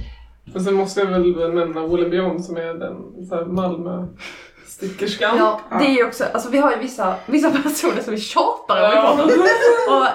Och 0.56 0.62
sen 0.62 0.74
måste 0.74 1.00
jag 1.00 1.08
väl 1.08 1.54
nämna 1.54 1.82
Woolen 1.82 2.10
Beyond 2.10 2.46
som 2.46 2.58
är 2.58 2.74
den 2.74 3.26
så 3.30 3.36
här, 3.36 3.46
Malmö-stickerskan. 4.68 5.38
Ja, 5.38 5.60
det 5.80 5.86
är 5.86 5.96
ju 5.96 6.06
också, 6.06 6.24
alltså 6.34 6.50
vi 6.50 6.58
har 6.58 6.72
ju 6.72 6.78
vissa, 6.78 7.16
vissa 7.26 7.52
personer 7.64 8.02
som 8.02 8.14
vi 8.14 8.20
tjatar 8.20 8.84
om 8.86 8.92
i 8.92 8.96
Ja. 8.96 9.16
podden. 9.18 9.40
Och 9.90 10.06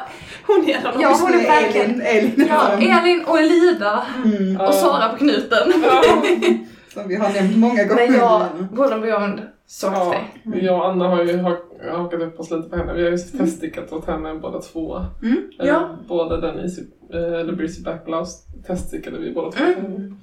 Hon 0.47 0.69
är 0.71 0.75
en 0.79 0.87
av 0.87 0.93
de 0.93 1.03
Ja, 1.03 1.17
hon 1.21 1.35
är 1.35 1.39
verkligen- 1.47 2.01
Elin, 2.01 2.33
Elin. 2.37 2.47
ja, 2.49 2.73
Elin 3.03 3.25
och 3.27 3.39
Elida 3.39 4.07
Mm. 4.25 4.61
och 4.61 4.75
Sara 4.75 5.09
på 5.09 5.17
knuten. 5.17 5.73
Ja. 5.83 6.03
Som 6.95 7.09
vi 7.09 7.15
har 7.15 7.33
nämnt 7.33 7.57
många 7.57 7.85
gånger. 7.85 8.07
Men 8.09 8.15
jag, 8.19 8.43
Golden 8.73 9.01
Beyond, 9.01 9.41
så 9.67 9.87
Ja, 9.87 10.15
häftig. 10.45 10.65
jag 10.65 10.77
och 10.79 10.89
Anna 10.89 11.09
har 11.09 11.23
ju 11.25 11.37
hak- 11.37 11.91
hakat 11.93 12.21
upp 12.21 12.41
oss 12.41 12.51
lite 12.51 12.69
på 12.69 12.77
henne. 12.77 12.93
Vi 12.95 13.03
har 13.05 13.11
ju 13.11 13.19
teststickat 13.19 13.93
åt 13.93 14.07
henne 14.07 14.35
båda 14.35 14.61
två. 14.61 15.05
Mm. 15.23 15.51
Eh, 15.61 15.67
Ja. 15.67 15.89
Både 16.09 16.41
den 16.41 16.59
Easy, 16.59 16.83
eh, 17.13 17.47
The 17.47 17.53
Breezy 17.53 17.83
Back 17.83 18.05
Blouse 18.05 18.39
teststickade 18.67 19.19
vi 19.19 19.33
båda 19.33 19.51
två. 19.51 19.65
Mm. 19.65 20.17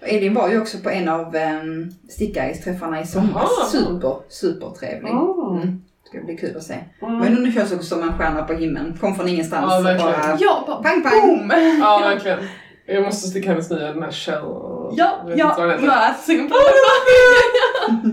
Elin 0.00 0.34
var 0.34 0.48
ju 0.48 0.60
också 0.60 0.78
på 0.78 0.90
en 0.90 1.08
av 1.08 1.36
um, 1.36 1.90
stickaris-träffarna 2.08 3.00
i 3.02 3.06
somras. 3.06 3.70
Super, 3.72 4.16
super 4.28 4.70
trevlig. 4.80 5.10
Mm. 5.10 5.82
Det 6.02 6.08
ska 6.18 6.26
bli 6.26 6.36
kul 6.36 6.56
att 6.56 6.62
se. 6.62 6.74
Mm. 7.02 7.18
Men 7.18 7.36
hon 7.36 7.52
känns 7.52 7.72
också 7.72 7.86
som 7.86 8.02
en 8.02 8.12
stjärna 8.18 8.42
på 8.42 8.52
himlen. 8.52 8.98
Kom 9.00 9.14
från 9.14 9.28
ingenstans. 9.28 9.66
Ja, 9.72 9.80
verkligen. 9.80 10.12
bara, 10.12 10.36
Ja, 10.40 10.64
bara 10.66 10.82
pang 10.82 11.02
pang. 11.02 11.20
boom! 11.20 11.52
Ja, 11.80 11.98
verkligen. 11.98 12.38
Jag 12.86 13.02
måste 13.02 13.28
sticka 13.28 13.48
hennes 13.50 13.70
nya, 13.70 13.92
den 13.92 14.02
här 14.02 14.10
Shell. 14.12 14.42
och- 14.44 14.74
Ja, 14.96 15.12
jag 15.22 15.28
vet 15.30 15.38
ja, 15.38 15.48
inte 15.48 15.60
vad 15.60 15.70
den 15.70 15.80
heter. 15.80 15.92
jag 15.94 16.04
är 16.04 16.14
sugen 16.26 16.48
på 16.48 16.54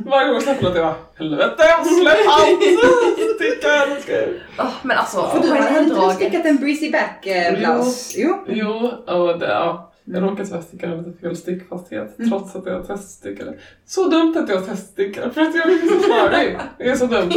Varje 0.10 0.26
gång 0.26 0.34
jag 0.34 0.44
släpper 0.44 0.64
något 0.64 0.76
jag 0.76 0.86
bara 0.86 0.96
helvete, 1.18 1.64
släpp 2.02 2.18
allt! 2.28 2.62
Sticka, 3.36 4.02
ska 4.02 4.12
jag... 4.12 4.30
Åh, 4.60 4.70
Men 4.82 4.98
alltså, 4.98 5.28
För 5.28 5.40
du 5.40 5.48
hade 5.50 5.60
inte 5.60 5.74
du 5.74 5.80
genidraget. 5.80 6.16
stickat 6.16 6.46
en 6.46 6.56
breezy 6.58 6.92
back 6.92 7.26
eh, 7.28 7.60
blouse? 7.60 8.14
Jo. 8.22 8.38
Jo, 8.48 8.92
och 9.08 9.40
det, 9.40 9.48
ja. 9.48 9.91
Jag 10.14 10.24
råkade 10.24 10.46
tyvärr 10.46 10.62
sticka 10.62 10.88
den 10.88 10.98
lite 11.04 11.20
fel 11.22 11.36
stickfasthet 11.38 12.20
Mm. 12.20 12.30
trots 12.32 12.56
att 12.56 12.66
jag 12.66 12.88
teststickade. 12.88 13.54
Så 13.86 14.08
dumt 14.10 14.36
att 14.38 14.50
jag 14.50 14.66
teststickade 14.66 15.32
för 15.32 15.42
att 15.42 15.56
jag 15.56 15.72
är 15.72 15.78
så 15.78 16.00
snörig. 16.00 16.58
Det 16.78 16.90
är 16.90 16.96
så 16.96 17.06
dumt. 17.06 17.32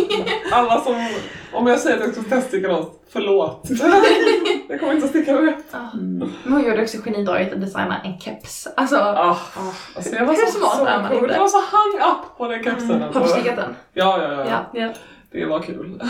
Alla 0.53 0.81
som, 0.81 1.09
om 1.53 1.67
jag 1.67 1.79
säger 1.79 1.97
att 1.97 2.03
jag 2.05 2.13
ska 2.13 2.23
teststicka 2.23 2.69
något, 2.69 3.03
förlåt. 3.09 3.69
jag 4.69 4.81
kommer 4.81 4.93
inte 4.93 5.05
att 5.05 5.11
sticka 5.11 5.33
det. 5.41 5.55
Ja. 5.73 5.91
Men 5.95 6.53
hon 6.53 6.65
gjorde 6.65 6.83
också 6.83 6.99
genidraget 7.05 7.53
att 7.53 7.61
designa 7.61 8.01
en 8.05 8.21
keps. 8.21 8.69
Alltså, 8.77 8.97
Ah, 8.97 9.37
alltså 9.97 10.15
jag 10.15 10.27
var 10.27 10.35
Hur 10.35 10.47
så, 10.47 10.59
smart 10.59 10.77
så 10.77 10.85
är 10.87 11.03
man 11.03 11.11
cool. 11.11 11.31
Jag 11.31 11.39
var 11.41 11.49
så 11.49 11.59
hung 11.59 12.11
up 12.13 12.39
på 12.39 12.49
den 12.49 12.65
kepsen. 12.65 12.91
har 13.03 13.13
du 13.13 13.19
Alltså. 13.19 13.35
stickat 13.37 13.57
den? 13.57 13.75
Ja, 13.93 14.23
ja, 14.23 14.33
ja, 14.33 14.45
Ja. 14.49 14.81
ja. 14.81 14.89
Det 15.31 15.45
var 15.47 15.61
kul. 15.63 15.99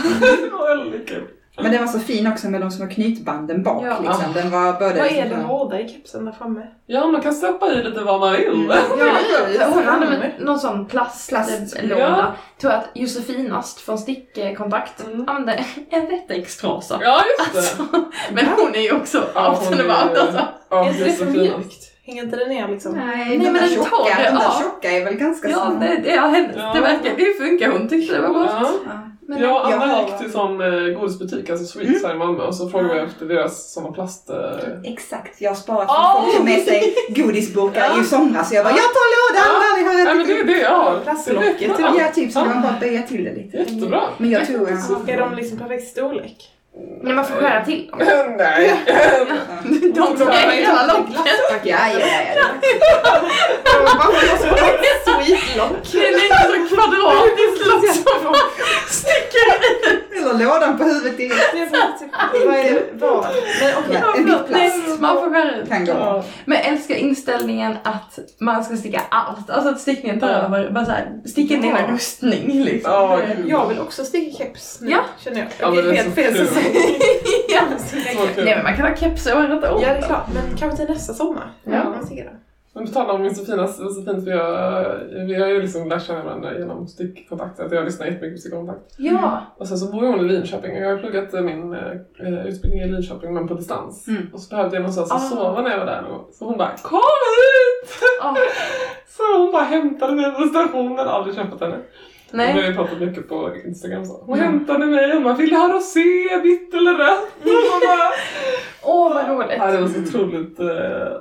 det 0.43 0.49
var 0.51 0.77
väldigt 0.77 1.09
kul. 1.09 1.23
Men 1.57 1.71
den 1.71 1.81
var 1.85 1.87
så 1.91 1.99
fin 1.99 2.27
också 2.27 2.47
med 2.47 2.61
de 2.61 2.71
små 2.71 2.87
knytbanden 2.87 3.63
bak 3.63 3.83
Ja. 3.85 3.97
liksom. 4.01 4.33
Den 4.33 4.51
var 4.51 4.73
både... 4.73 4.99
Vad 4.99 5.11
är 5.11 5.29
det 5.29 5.35
hårda 5.35 5.79
i 5.79 5.89
kepsen 5.89 6.25
där 6.25 6.31
framme? 6.31 6.67
Ja, 6.85 7.07
man 7.07 7.21
kan 7.21 7.33
stoppa 7.33 7.71
i 7.71 7.83
lite 7.83 7.99
vad 8.01 8.19
man 8.19 8.31
vill. 8.31 8.47
Mm. 8.47 8.67
Ja, 9.59 9.67
hon 9.73 9.83
hade 9.85 10.31
någon 10.39 10.59
sån 10.59 10.85
plastlåda. 10.85 11.43
Plast. 11.45 11.75
Ja. 11.89 12.33
Tror 12.61 12.71
att 12.71 12.85
Josefinast 12.93 13.79
från 13.79 13.97
Stickkontakt 13.97 15.03
Mm. 15.05 15.23
använde 15.29 15.65
en 15.89 16.07
Wettex-trasa. 16.09 16.99
Ja, 17.01 17.21
just 17.39 17.53
det. 17.53 17.59
Alltså, 17.59 17.83
men 18.33 18.45
hon 18.45 18.75
är 18.75 18.79
ju 18.81 18.95
också 18.95 19.17
out 19.17 19.67
and 19.71 19.79
är 19.79 19.85
about 19.85 20.17
alltså. 20.17 20.41
Ja, 20.69 20.85
är 20.89 20.93
det 20.93 20.93
för 20.99 21.05
Josefina. 21.25 21.57
mjukt? 21.57 21.91
Hänger 22.05 22.23
inte 22.23 22.35
det 22.37 22.47
ner 22.47 22.67
liksom? 22.67 22.91
Nej, 22.93 23.25
Nej, 23.27 23.37
men 23.37 23.53
den 23.53 23.69
tjocka, 23.69 23.89
tar 23.89 24.05
det, 24.17 24.23
den 24.23 24.35
där 24.35 24.41
ja. 24.41 24.59
tjocka 24.63 24.91
är 24.91 25.05
väl 25.05 25.13
ganska 25.15 25.49
Ja, 25.49 25.55
så... 25.73 25.79
det, 25.79 25.99
det, 26.03 26.09
ja, 26.15 26.21
hennes, 26.27 26.55
Ja. 26.57 26.73
det 26.73 26.81
verkar, 26.81 27.11
det 27.17 27.33
funkar. 27.45 27.69
Hon 27.71 27.89
tyckte 27.89 28.15
det 28.15 28.21
var 28.21 28.29
gott. 28.29 28.49
Ja. 28.61 28.69
Ja. 28.85 28.91
Men, 29.27 29.41
Jag 29.41 29.65
och 29.65 29.71
Jag 29.71 29.81
Anna 29.81 29.93
har- 29.93 30.03
gick 30.07 30.17
till 30.17 30.31
sån 30.31 30.61
eh, 30.61 30.93
godisbutik, 30.99 31.49
alltså 31.49 31.65
Sweets 31.65 32.03
här 32.03 32.15
i 32.15 32.17
Malmö 32.17 32.43
och 32.43 32.55
så 32.55 32.69
frågade 32.69 32.93
vi 32.93 32.99
efter 32.99 33.25
deras 33.25 33.73
såna 33.73 33.91
plast... 33.91 34.29
Eh... 34.29 34.35
Exakt, 34.93 35.41
jag 35.41 35.49
har 35.51 35.55
sparat 35.55 35.87
Åh! 35.89 36.15
för 36.15 36.21
folk 36.23 36.35
tog 36.37 36.45
med 36.45 36.59
sig 36.63 36.95
godisburkar 37.09 37.81
Ja. 37.95 38.01
i 38.01 38.03
somras. 38.03 38.49
Så 38.49 38.55
jag 38.55 38.63
bara, 38.65 38.69
jag 38.75 38.77
tar 38.97 39.07
lådan 39.15 39.61
Ja. 39.61 39.75
vi 39.77 39.83
har 40.07 40.45
det 40.47 40.53
det 40.53 40.59
jag 40.59 40.69
har. 40.69 40.99
Plastlocket. 40.99 41.71
Ja, 41.79 42.11
typ 42.15 42.31
så 42.31 42.39
man 42.39 42.61
bara 42.61 42.75
böja 42.79 43.01
till 43.01 43.23
det 43.23 43.33
lite. 43.33 43.57
Jättebra. 43.57 44.01
Men 44.17 44.29
jag 44.31 44.47
tror... 44.47 44.69
Är 45.07 45.17
de 45.17 45.35
liksom 45.35 45.57
perfekt 45.57 45.87
storlek? 45.87 46.51
När 47.01 47.13
man 47.15 47.25
får 47.25 47.35
skära 47.35 47.65
till 47.65 47.87
dem. 47.87 47.99
Nej. 48.37 48.75
De 49.95 50.17
tar 50.17 50.51
hela 50.51 50.85
locket. 50.87 51.15
Ja, 51.63 51.77
ja, 51.93 51.97
ja. 51.99 52.07
ja. 52.35 52.45
Sweetlock. 55.05 55.91
Det 55.91 56.07
är 56.07 56.11
lite 56.11 56.69
så 56.69 56.75
kvadratiskt 56.75 57.67
lock 57.67 57.85
som 58.23 58.35
sticker. 58.87 59.75
Eller 60.17 60.45
lådan 60.45 60.77
på 60.77 60.83
huvudet 60.83 61.17
direkt. 61.17 61.71
Vad 62.45 62.55
är 62.55 62.63
det? 62.63 62.83
Vad? 62.93 63.25
Men 63.89 64.03
en 64.17 64.25
bit 64.25 64.47
plast. 64.47 64.99
Man 65.01 65.15
får 65.15 65.29
skära 65.33 65.55
ut. 65.55 65.69
Kan 65.69 65.85
gå. 65.85 65.91
Ja. 65.91 66.23
Men 66.45 66.57
jag 66.57 66.67
älskar 66.67 66.95
inställningen 66.95 67.77
att 67.83 68.19
man 68.39 68.63
ska 68.63 68.75
sticka 68.77 69.01
allt. 69.11 69.49
Alltså 69.49 69.69
att 69.69 69.79
stickningen 69.79 70.19
tar 70.19 70.29
över. 70.29 70.69
Bara 70.71 70.85
såhär, 70.85 71.11
sticka 71.25 71.55
din 71.55 71.77
rustning 71.89 72.63
liksom. 72.63 73.21
Jag 73.47 73.67
vill 73.67 73.79
också 73.79 74.03
sticka 74.05 74.37
keps 74.43 74.81
nu, 74.81 74.91
Ja. 74.91 75.03
känner 75.23 75.47
jag. 75.59 75.75
Men 75.75 75.89
är 75.89 75.93
helt 75.93 76.15
fel 76.15 76.35
säsong. 76.37 76.63
ja. 77.49 77.61
Nej 78.37 78.55
men 78.55 78.63
man 78.63 78.75
kan 78.75 78.87
ha 78.87 78.95
keps 78.95 79.27
året 79.27 79.63
år. 79.63 79.63
Ja, 79.63 79.79
det 79.79 79.85
är 79.85 80.01
klart. 80.01 80.27
Men 80.33 80.57
kanske 80.57 80.77
till 80.85 80.93
nästa 80.95 81.13
sommar. 81.13 81.51
Ja. 81.63 81.83
Man 81.89 82.07
ser 82.07 82.15
det. 82.15 82.35
Men 82.73 82.85
på 82.85 82.91
tal 82.91 83.09
om 83.09 83.21
min 83.21 83.35
så 83.35 83.45
fina, 83.45 83.67
så 83.67 83.93
fint 84.05 84.27
vi 84.27 84.31
har, 84.31 84.99
vi 85.27 85.33
har 85.41 85.47
ju 85.47 85.61
liksom 85.61 85.89
lärt 85.89 86.03
känna 86.03 86.23
varandra 86.23 86.53
genom 86.59 86.87
stickkontakt. 86.87 87.59
Att 87.59 87.71
jag 87.71 87.85
lyssnar 87.85 88.05
jättemycket 88.05 88.35
på 88.35 88.39
stickkontakt. 88.39 88.93
Ja. 88.97 89.41
Och 89.57 89.67
sen 89.67 89.77
så 89.77 89.91
bor 89.91 90.07
hon 90.07 90.19
i 90.19 90.23
Linköping 90.23 90.71
och 90.71 90.81
jag 90.83 90.89
har 90.89 90.97
pluggat 90.97 91.33
eh, 91.33 91.41
min 91.41 91.73
eh, 91.73 92.45
utbildning 92.47 92.81
i 92.81 92.87
Linköping 92.87 93.33
men 93.33 93.47
på 93.47 93.53
distans. 93.53 94.07
Mm. 94.07 94.29
Och 94.33 94.39
så 94.39 94.55
behövde 94.55 94.75
jag 94.75 94.81
någonstans 94.81 95.11
Ah. 95.11 95.15
att 95.15 95.29
sova 95.29 95.61
när 95.61 95.71
jag 95.71 95.77
var 95.79 95.85
där. 95.85 96.03
Och 96.05 96.29
Så 96.33 96.45
hon 96.45 96.57
bara 96.57 96.71
Kom 96.81 96.99
hit! 96.99 97.99
Ah. 98.21 98.35
Så 99.07 99.37
hon 99.37 99.51
bara 99.51 99.63
hämtade 99.63 100.15
mig 100.15 100.31
på 100.31 100.41
stationen, 100.47 100.99
aldrig 101.07 101.35
träffat 101.35 101.61
henne. 101.61 101.77
Vi 102.31 102.37
har 102.45 102.53
Nej. 102.53 102.67
ju 102.67 102.73
pratat 102.75 102.99
mycket 102.99 103.29
på 103.29 103.51
Instagram 103.65 104.05
så. 104.05 104.23
Hon 104.25 104.39
Mm. 104.39 104.51
hämtade 104.51 104.85
mig 104.85 105.13
och 105.15 105.21
bara 105.23 105.33
Vill 105.33 105.49
du 105.49 105.55
ha 105.55 105.67
rosé, 105.73 106.39
vitt 106.43 106.73
eller 106.73 106.93
rött? 106.93 107.27
Och 107.43 107.51
Åh 108.87 109.13
vad 109.13 109.27
roligt. 109.29 109.57
Ja, 109.59 109.71
det 109.71 109.81
var 109.81 109.87
så 109.87 109.99
otroligt, 109.99 110.59
eh, 110.59 110.67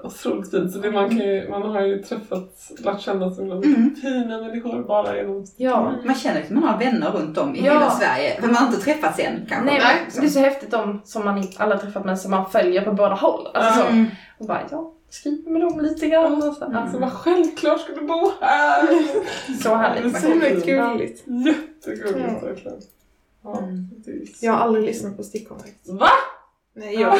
otroligt 0.03 0.51
fint. 0.51 0.73
Så 0.73 0.79
det, 0.79 0.91
man, 0.91 1.09
kan 1.09 1.19
ju, 1.19 1.49
man 1.51 1.63
har 1.63 1.81
ju 1.81 2.03
träffat, 2.03 2.71
lärt 2.85 3.01
känna 3.01 3.31
så 3.31 3.41
himla 3.41 3.57
Mm. 3.57 3.95
fina 4.03 4.41
människor 4.41 4.83
bara 4.83 5.17
genom... 5.17 5.45
Ja. 5.57 5.93
Man 6.05 6.15
känner 6.15 6.41
att 6.43 6.51
man 6.51 6.63
har 6.65 6.79
vänner 6.79 7.11
runt 7.11 7.39
om 7.39 7.55
i 7.57 7.67
Ja. 7.67 7.73
hela 7.73 7.91
Sverige. 7.91 8.39
Men 8.41 8.53
man 8.53 8.57
har 8.57 8.67
inte 8.67 8.81
träffats 8.81 9.19
än 9.19 9.47
kanske. 9.49 9.65
Nej 9.71 9.81
Nej, 9.85 9.97
men 10.15 10.21
det 10.21 10.27
är 10.27 10.31
så 10.31 10.39
häftigt 10.41 10.71
de 10.71 11.01
som 11.05 11.25
man 11.25 11.43
alla 11.59 11.79
träffat 11.79 12.05
men 12.05 12.19
som 12.19 12.31
man 12.31 12.51
följer 12.51 12.83
på 12.85 12.93
båda 12.93 13.15
håll. 13.15 13.49
Alltså 13.55 13.81
så. 13.81 13.87
Mm. 13.89 14.07
Och 14.39 14.47
bara 14.47 14.61
ja, 14.71 14.93
skriv 15.15 15.49
med 15.49 15.61
dem 15.63 15.81
lite 15.81 16.07
grann. 16.09 16.35
Och 16.35 16.43
så. 16.57 16.65
Alltså 16.65 16.79
Alltså, 16.79 16.99
vad 16.99 17.13
självklart 17.13 17.81
ska 17.81 17.93
du 17.93 18.01
bo 18.01 18.33
här! 18.41 18.89
så 19.63 19.75
härligt. 19.75 20.21
Så 20.21 20.29
gulligt. 20.67 21.23
Jättegulligt 21.27 22.17
Mm. 22.19 22.41
verkligen. 22.45 22.79
Ja, 23.45 23.59
Mm. 23.59 23.89
det 24.05 24.43
Jag 24.47 24.53
har 24.53 24.59
aldrig 24.61 24.85
lyssnat 24.85 25.17
på 25.17 25.23
stickkontakt. 25.23 25.89
Va? 25.89 26.09
Nej, 26.77 26.95
jag... 27.01 27.15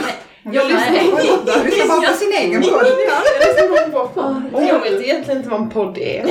Lyssnar 0.45 1.11
på 1.11 1.17
Lotta, 1.27 1.63
lyssnar 1.65 1.89
bara 2.01 2.11
på 2.11 2.17
sin 2.17 2.33
egen 2.33 2.63
podd. 2.63 2.87
Ja, 4.53 4.63
jag 4.69 4.81
vet 4.81 5.01
egentligen 5.01 5.39
inte 5.39 5.51
vad 5.51 5.61
en 5.61 5.71
podd 5.71 5.99
är. 5.99 6.23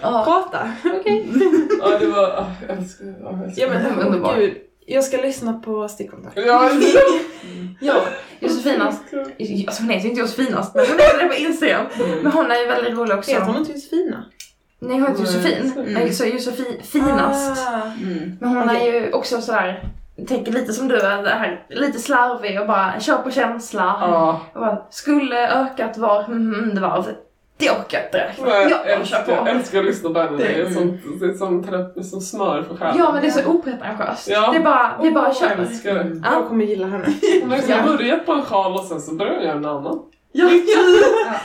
Prata. 0.00 0.72
Okej. 1.00 1.28
Ja, 1.80 1.98
det 1.98 2.06
var... 2.06 2.44
Jag 2.68 2.78
älskar 2.78 3.04
älskar 3.06 3.52
Ja 3.56 3.68
men 3.68 3.86
Mm, 3.86 4.06
Underbar. 4.06 4.36
gud. 4.36 4.54
Jag 4.86 5.04
ska 5.04 5.16
lyssna 5.16 5.52
på 5.52 5.88
stickkontakt. 5.88 6.36
Ja, 6.46 6.70
Ja, 7.80 8.02
Josefinast. 8.40 9.02
Alltså 9.66 9.82
hon 9.82 9.90
heter 9.90 10.04
ju 10.04 10.08
inte 10.08 10.20
Josefinast 10.20 10.74
men 10.74 10.86
hon 10.86 10.98
heter 10.98 11.22
det 11.22 11.28
på 11.28 11.34
Instagram. 11.34 11.86
Men 12.22 12.32
hon 12.32 12.50
är 12.50 12.56
ju 12.56 12.66
väldigt 12.66 12.98
rolig 12.98 13.18
också. 13.18 13.30
Heter 13.30 13.46
hon 13.46 13.56
inte 13.56 13.72
Josefina? 13.72 14.24
Nej 14.78 14.98
hon 14.98 15.08
heter 15.08 15.20
Josefin. 15.20 15.72
Mm. 15.76 15.92
Nej, 15.92 16.12
så 16.12 16.24
Josefin 16.24 16.80
finast. 16.82 17.68
Ah. 17.68 17.82
Mm. 18.02 18.36
Men 18.40 18.48
hon 18.48 18.68
är 18.70 18.84
ju 18.84 19.12
också 19.12 19.40
sådär, 19.40 19.88
tänker 20.28 20.52
lite 20.52 20.72
som 20.72 20.88
du, 20.88 21.00
är 21.00 21.22
det 21.22 21.28
här, 21.30 21.66
lite 21.70 21.98
slarvig 21.98 22.60
och 22.60 22.66
bara 22.66 23.00
kör 23.00 23.18
på 23.18 23.30
känsla. 23.30 23.96
Ja, 24.00 24.40
Och 24.54 24.60
bara, 24.60 24.86
skulle 24.90 25.48
ökat 25.48 25.98
var, 25.98 26.24
mm, 26.24 26.54
mm, 26.54 26.74
det 26.74 26.80
var 26.80 27.04
det 27.56 27.70
orkar 27.70 27.98
jag 27.98 28.06
inte 28.06 28.18
räkna. 28.18 28.48
jag 28.48 28.70
Jag 28.70 28.90
älskar, 28.90 29.22
på. 29.22 29.48
älskar 29.48 29.78
att 29.78 29.84
lyssna 29.84 30.10
på 30.10 30.20
henne. 30.20 30.36
Det 30.38 30.60
är 30.60 30.70
som, 30.70 30.98
det 31.20 31.26
är 31.26 31.32
som 31.34 31.64
terapi, 31.64 32.02
som 32.04 32.20
smör 32.20 32.62
för 32.62 32.76
själen. 32.76 32.94
Ja 32.98 33.12
men 33.12 33.22
det 33.22 33.28
är 33.28 33.30
så 33.30 33.48
opretentiöst. 33.50 34.28
Ja. 34.28 34.50
Det 34.52 34.58
är 34.58 34.62
bara, 34.62 34.92
det 35.02 35.08
är 35.08 35.12
bara 35.12 35.26
Jag 35.28 35.36
kör. 35.36 35.50
älskar 35.50 35.94
det. 35.94 36.20
Ja. 36.24 36.32
Jag 36.32 36.48
kommer 36.48 36.64
gilla 36.64 36.86
henne. 36.86 37.04
Hon 37.42 37.50
har 37.50 37.56
liksom 37.56 37.74
Ja. 37.86 37.92
börjat 37.96 38.26
på 38.26 38.32
en 38.32 38.42
sjal 38.42 38.72
och 38.72 38.84
sen 38.84 39.00
så 39.00 39.14
börjar 39.14 39.34
hon 39.34 39.42
göra 39.42 39.56
en 39.56 39.64
annan. 39.64 39.98
Ja. 40.32 40.48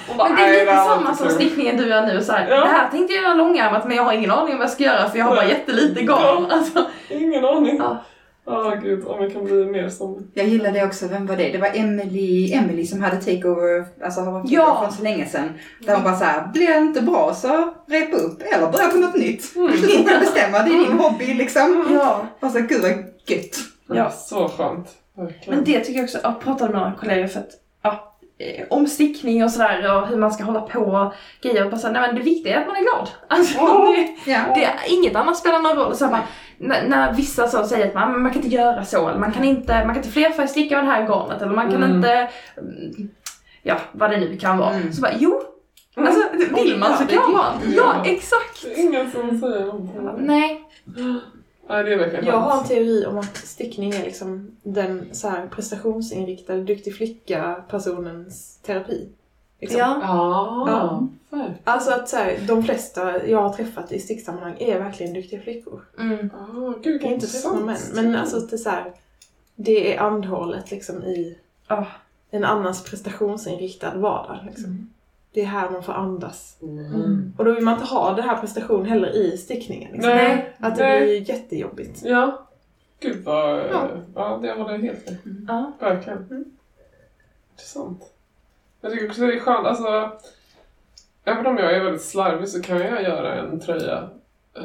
Hon 0.08 0.18
bara, 0.18 0.28
Men 0.30 0.38
det 0.38 0.44
är 0.44 0.48
"Nej, 0.48 0.60
lite 0.66 0.76
samma 0.78 1.14
som 1.16 1.28
kul." 1.28 1.36
stickningen 1.36 1.78
du 1.78 1.88
gör 1.88 2.02
nu. 2.06 2.22
Så 2.24 2.32
här, 2.32 2.48
Ja. 2.50 2.56
Det 2.60 2.68
här 2.68 2.90
tänkte 2.90 3.14
jag 3.14 3.24
göra 3.24 3.34
långärmat 3.34 3.88
men 3.88 3.98
jag 3.98 4.04
har 4.04 4.14
ingen 4.14 4.32
aning 4.32 4.52
om 4.54 4.58
vad 4.58 4.66
jag 4.66 4.72
ska 4.72 4.84
göra 4.84 5.10
för 5.10 5.18
jag 5.18 5.26
har 5.26 5.36
bara 5.36 5.46
jättelite 5.48 6.02
garn. 6.04 6.48
Ja. 6.50 6.56
Alltså, 6.56 6.86
Ingen 7.10 7.46
aning. 7.46 7.78
Ja. 7.78 8.04
Ja, 8.50 8.76
gud. 8.84 9.06
Om 9.08 9.22
jag 9.24 9.34
kan 9.34 9.46
bli 9.46 9.66
mer 9.66 9.90
som... 9.90 10.32
Jag 10.34 10.48
gillade 10.48 10.84
också, 10.86 11.08
vem 11.08 11.26
var 11.26 11.36
det? 11.36 11.50
Det 11.52 11.58
var 11.58 11.72
Emily, 11.74 12.54
Emily 12.54 12.86
som 12.86 13.02
hade 13.02 13.16
takeover, 13.18 13.86
alltså 14.04 14.22
har 14.22 14.32
varit 14.32 14.52
Ja. 14.52 14.86
för 14.90 14.98
så 14.98 15.04
länge 15.04 15.26
sedan. 15.26 15.50
Där 15.86 15.96
hon 15.96 16.04
bara 16.04 16.16
såhär, 16.16 16.48
blir 16.54 16.68
det 16.68 16.78
inte 16.78 17.02
bra 17.02 17.34
så 17.34 17.74
repa 17.88 18.18
upp 18.18 18.42
eller 18.42 18.72
börja 18.72 18.88
på 18.88 18.98
något 18.98 19.16
nytt. 19.16 19.56
Mm. 19.56 19.72
Du 19.72 19.78
får 19.78 20.04
själv 20.08 20.20
bestämma, 20.20 20.58
det 20.64 20.70
är 20.74 20.90
din 20.90 21.00
hobby 21.00 21.34
liksom. 21.34 21.86
ja. 21.94 22.26
Och 22.40 22.52
så 22.52 22.60
gud 22.60 22.82
vad 22.82 22.92
gött. 23.28 23.56
Ja. 23.88 24.10
Så 24.12 24.48
skönt. 24.50 24.88
Verkligen. 25.18 25.56
Men 25.56 25.64
det 25.66 25.80
tycker 25.80 26.00
jag 26.00 26.04
också, 26.04 26.18
jag 26.24 26.40
pratade 26.40 26.72
med 26.72 26.82
några 26.82 26.94
kollegor 26.96 27.28
för 27.28 27.40
att, 27.40 27.52
ja, 27.82 28.17
om 28.70 28.88
stickning 28.88 29.44
och 29.44 29.52
sådär 29.52 29.96
och 29.98 30.08
hur 30.08 30.18
man 30.18 30.32
ska 30.32 30.44
hålla 30.44 30.62
på 30.62 30.80
och 30.80 31.14
grejer. 31.42 31.66
Och 31.66 31.72
bara 31.72 31.78
så 31.78 31.90
nej 31.92 32.02
men 32.02 32.16
det 32.16 32.22
viktiga 32.22 32.56
är 32.56 32.62
att 32.62 32.68
man 32.68 32.76
är 32.76 32.82
glad. 32.82 33.10
Alltså, 33.28 33.58
Ja. 33.60 33.96
det, 34.26 34.32
Ja. 34.32 34.40
det, 34.56 34.70
inget 34.94 35.16
annat 35.16 35.38
spelar 35.38 35.60
någon 35.60 35.76
roll. 35.78 35.96
Så 35.96 36.06
här, 36.06 36.12
bara, 36.12 36.24
när, 36.58 36.88
när 36.88 37.14
vissa 37.14 37.48
så 37.48 37.64
säger 37.64 37.88
att 37.88 37.94
man, 37.94 38.22
man 38.22 38.32
kan 38.34 38.42
inte 38.44 38.56
göra 38.56 38.86
så, 38.86 39.08
eller 39.10 39.20
man 39.20 39.32
kan 39.32 39.44
inte, 39.44 39.74
man 39.74 39.88
kan 39.88 39.98
inte 39.98 40.10
flerfärgsticka 40.10 40.76
med 40.76 40.86
det 40.86 40.92
här 40.92 41.08
garnet, 41.08 41.42
eller 41.42 41.52
man 41.54 41.72
kan 41.72 41.84
Mm. 41.84 41.96
inte, 41.98 42.30
mm, 42.58 43.10
ja 43.64 43.76
vad 43.92 44.10
det 44.12 44.18
nu 44.18 44.38
kan 44.38 44.58
vara. 44.58 44.74
Mm. 44.74 44.94
Så 44.94 45.02
bara, 45.02 45.12
jo, 45.20 45.42
alltså 45.96 46.22
vill 46.56 46.78
man 46.80 46.98
så 46.98 47.06
kan 47.06 47.32
man. 47.32 47.54
Ja, 47.76 47.94
exakt. 48.06 48.62
Det 48.64 48.74
är 48.82 48.86
ingen 48.86 49.12
som 49.12 49.40
säger 49.40 49.66
någonting. 49.66 50.26
Nej. 50.28 50.64
Det 51.68 51.96
verkligen 51.96 52.26
Jag 52.26 52.40
har 52.40 52.62
en 52.62 52.68
teori 52.68 53.06
om 53.06 53.18
att 53.18 53.38
stickning 53.38 53.94
är 53.94 54.04
liksom 54.04 54.52
den 54.64 55.10
så 55.12 55.28
här 55.28 55.48
prestationsinriktade 55.48 56.64
duktig 56.64 56.96
flicka-personens 56.96 58.58
terapi. 58.58 59.10
Liksom. 59.60 59.80
Ja. 59.80 60.00
Ja, 60.68 61.08
ja. 61.30 61.46
Alltså 61.64 61.92
att 61.92 62.10
så 62.10 62.18
här, 62.18 62.38
de 62.48 62.64
flesta 62.64 63.28
jag 63.28 63.42
har 63.42 63.54
träffat 63.54 63.92
i 63.92 64.00
sticksammanhang 64.00 64.56
är 64.60 64.80
verkligen 64.80 65.14
duktiga 65.14 65.42
flickor. 65.42 65.82
Mm. 66.00 66.30
Ah, 66.34 66.74
gud, 66.84 67.02
Jag 67.04 67.12
inte 67.12 67.28
träffa 67.28 67.52
några 67.52 67.66
män. 67.66 67.78
Men 67.94 68.16
alltså 68.16 68.38
att 68.38 68.50
det, 68.50 68.56
är 68.56 68.58
så 68.58 68.70
här, 68.70 68.94
det 69.56 69.96
är 69.96 70.00
andhållet 70.00 70.72
liksom 70.72 71.04
i 71.04 71.38
Ah. 71.68 71.86
en 72.32 72.44
annans 72.44 72.84
prestationsinriktad 72.84 73.96
vardag. 73.98 74.40
Liksom. 74.46 74.90
Det 75.38 75.42
är 75.42 75.46
här 75.46 75.70
man 75.70 75.84
får 75.84 75.94
andas. 75.94 76.58
Mm. 76.62 77.34
Och 77.38 77.46
då 77.46 77.52
vill 77.52 77.64
man 77.64 77.74
inte 77.74 77.86
ha 77.86 78.14
den 78.14 78.30
här 78.30 78.38
prestationen 78.38 78.86
heller 78.86 79.16
i 79.16 79.38
stickningen. 79.38 79.92
Liksom. 79.92 80.12
Nej, 80.12 80.56
Att 80.60 80.76
det 80.76 80.84
nej. 80.84 81.02
blir 81.02 81.30
jättejobbigt. 81.30 82.02
Ja. 82.04 82.48
Gud 83.00 83.24
vad... 83.24 83.60
Ja. 83.60 83.90
Ja, 84.16 84.40
det 84.42 84.54
håller 84.54 84.72
jag 84.72 84.80
helt 84.80 85.10
med. 85.10 85.46
Ja. 85.48 85.72
Verkligen. 85.80 86.18
Mm. 86.18 86.46
Intressant. 87.52 88.04
Jag 88.82 88.92
tycker 88.92 89.08
också 89.08 89.22
det 89.22 89.34
är 89.34 89.40
skönt, 89.40 89.68
alltså... 89.68 90.12
Även 91.24 91.46
om 91.46 91.58
jag 91.58 91.74
är 91.74 91.84
väldigt 91.84 92.04
slarvig 92.06 92.50
så 92.50 92.62
kan 92.62 92.78
jag 92.78 93.04
göra 93.04 93.36
en 93.36 93.60
tröja 93.60 94.10
eh, 94.56 94.64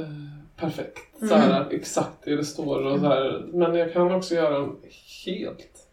perfekt. 0.56 1.28
Så 1.28 1.34
här, 1.34 1.66
Exakt 1.70 2.24
det 2.24 2.36
det 2.36 2.44
står 2.44 2.86
och 2.86 3.00
så 3.00 3.06
här. 3.06 3.44
Men 3.52 3.74
jag 3.74 3.92
kan 3.92 4.14
också 4.14 4.34
göra 4.34 4.56
en 4.56 4.76
helt, 5.24 5.88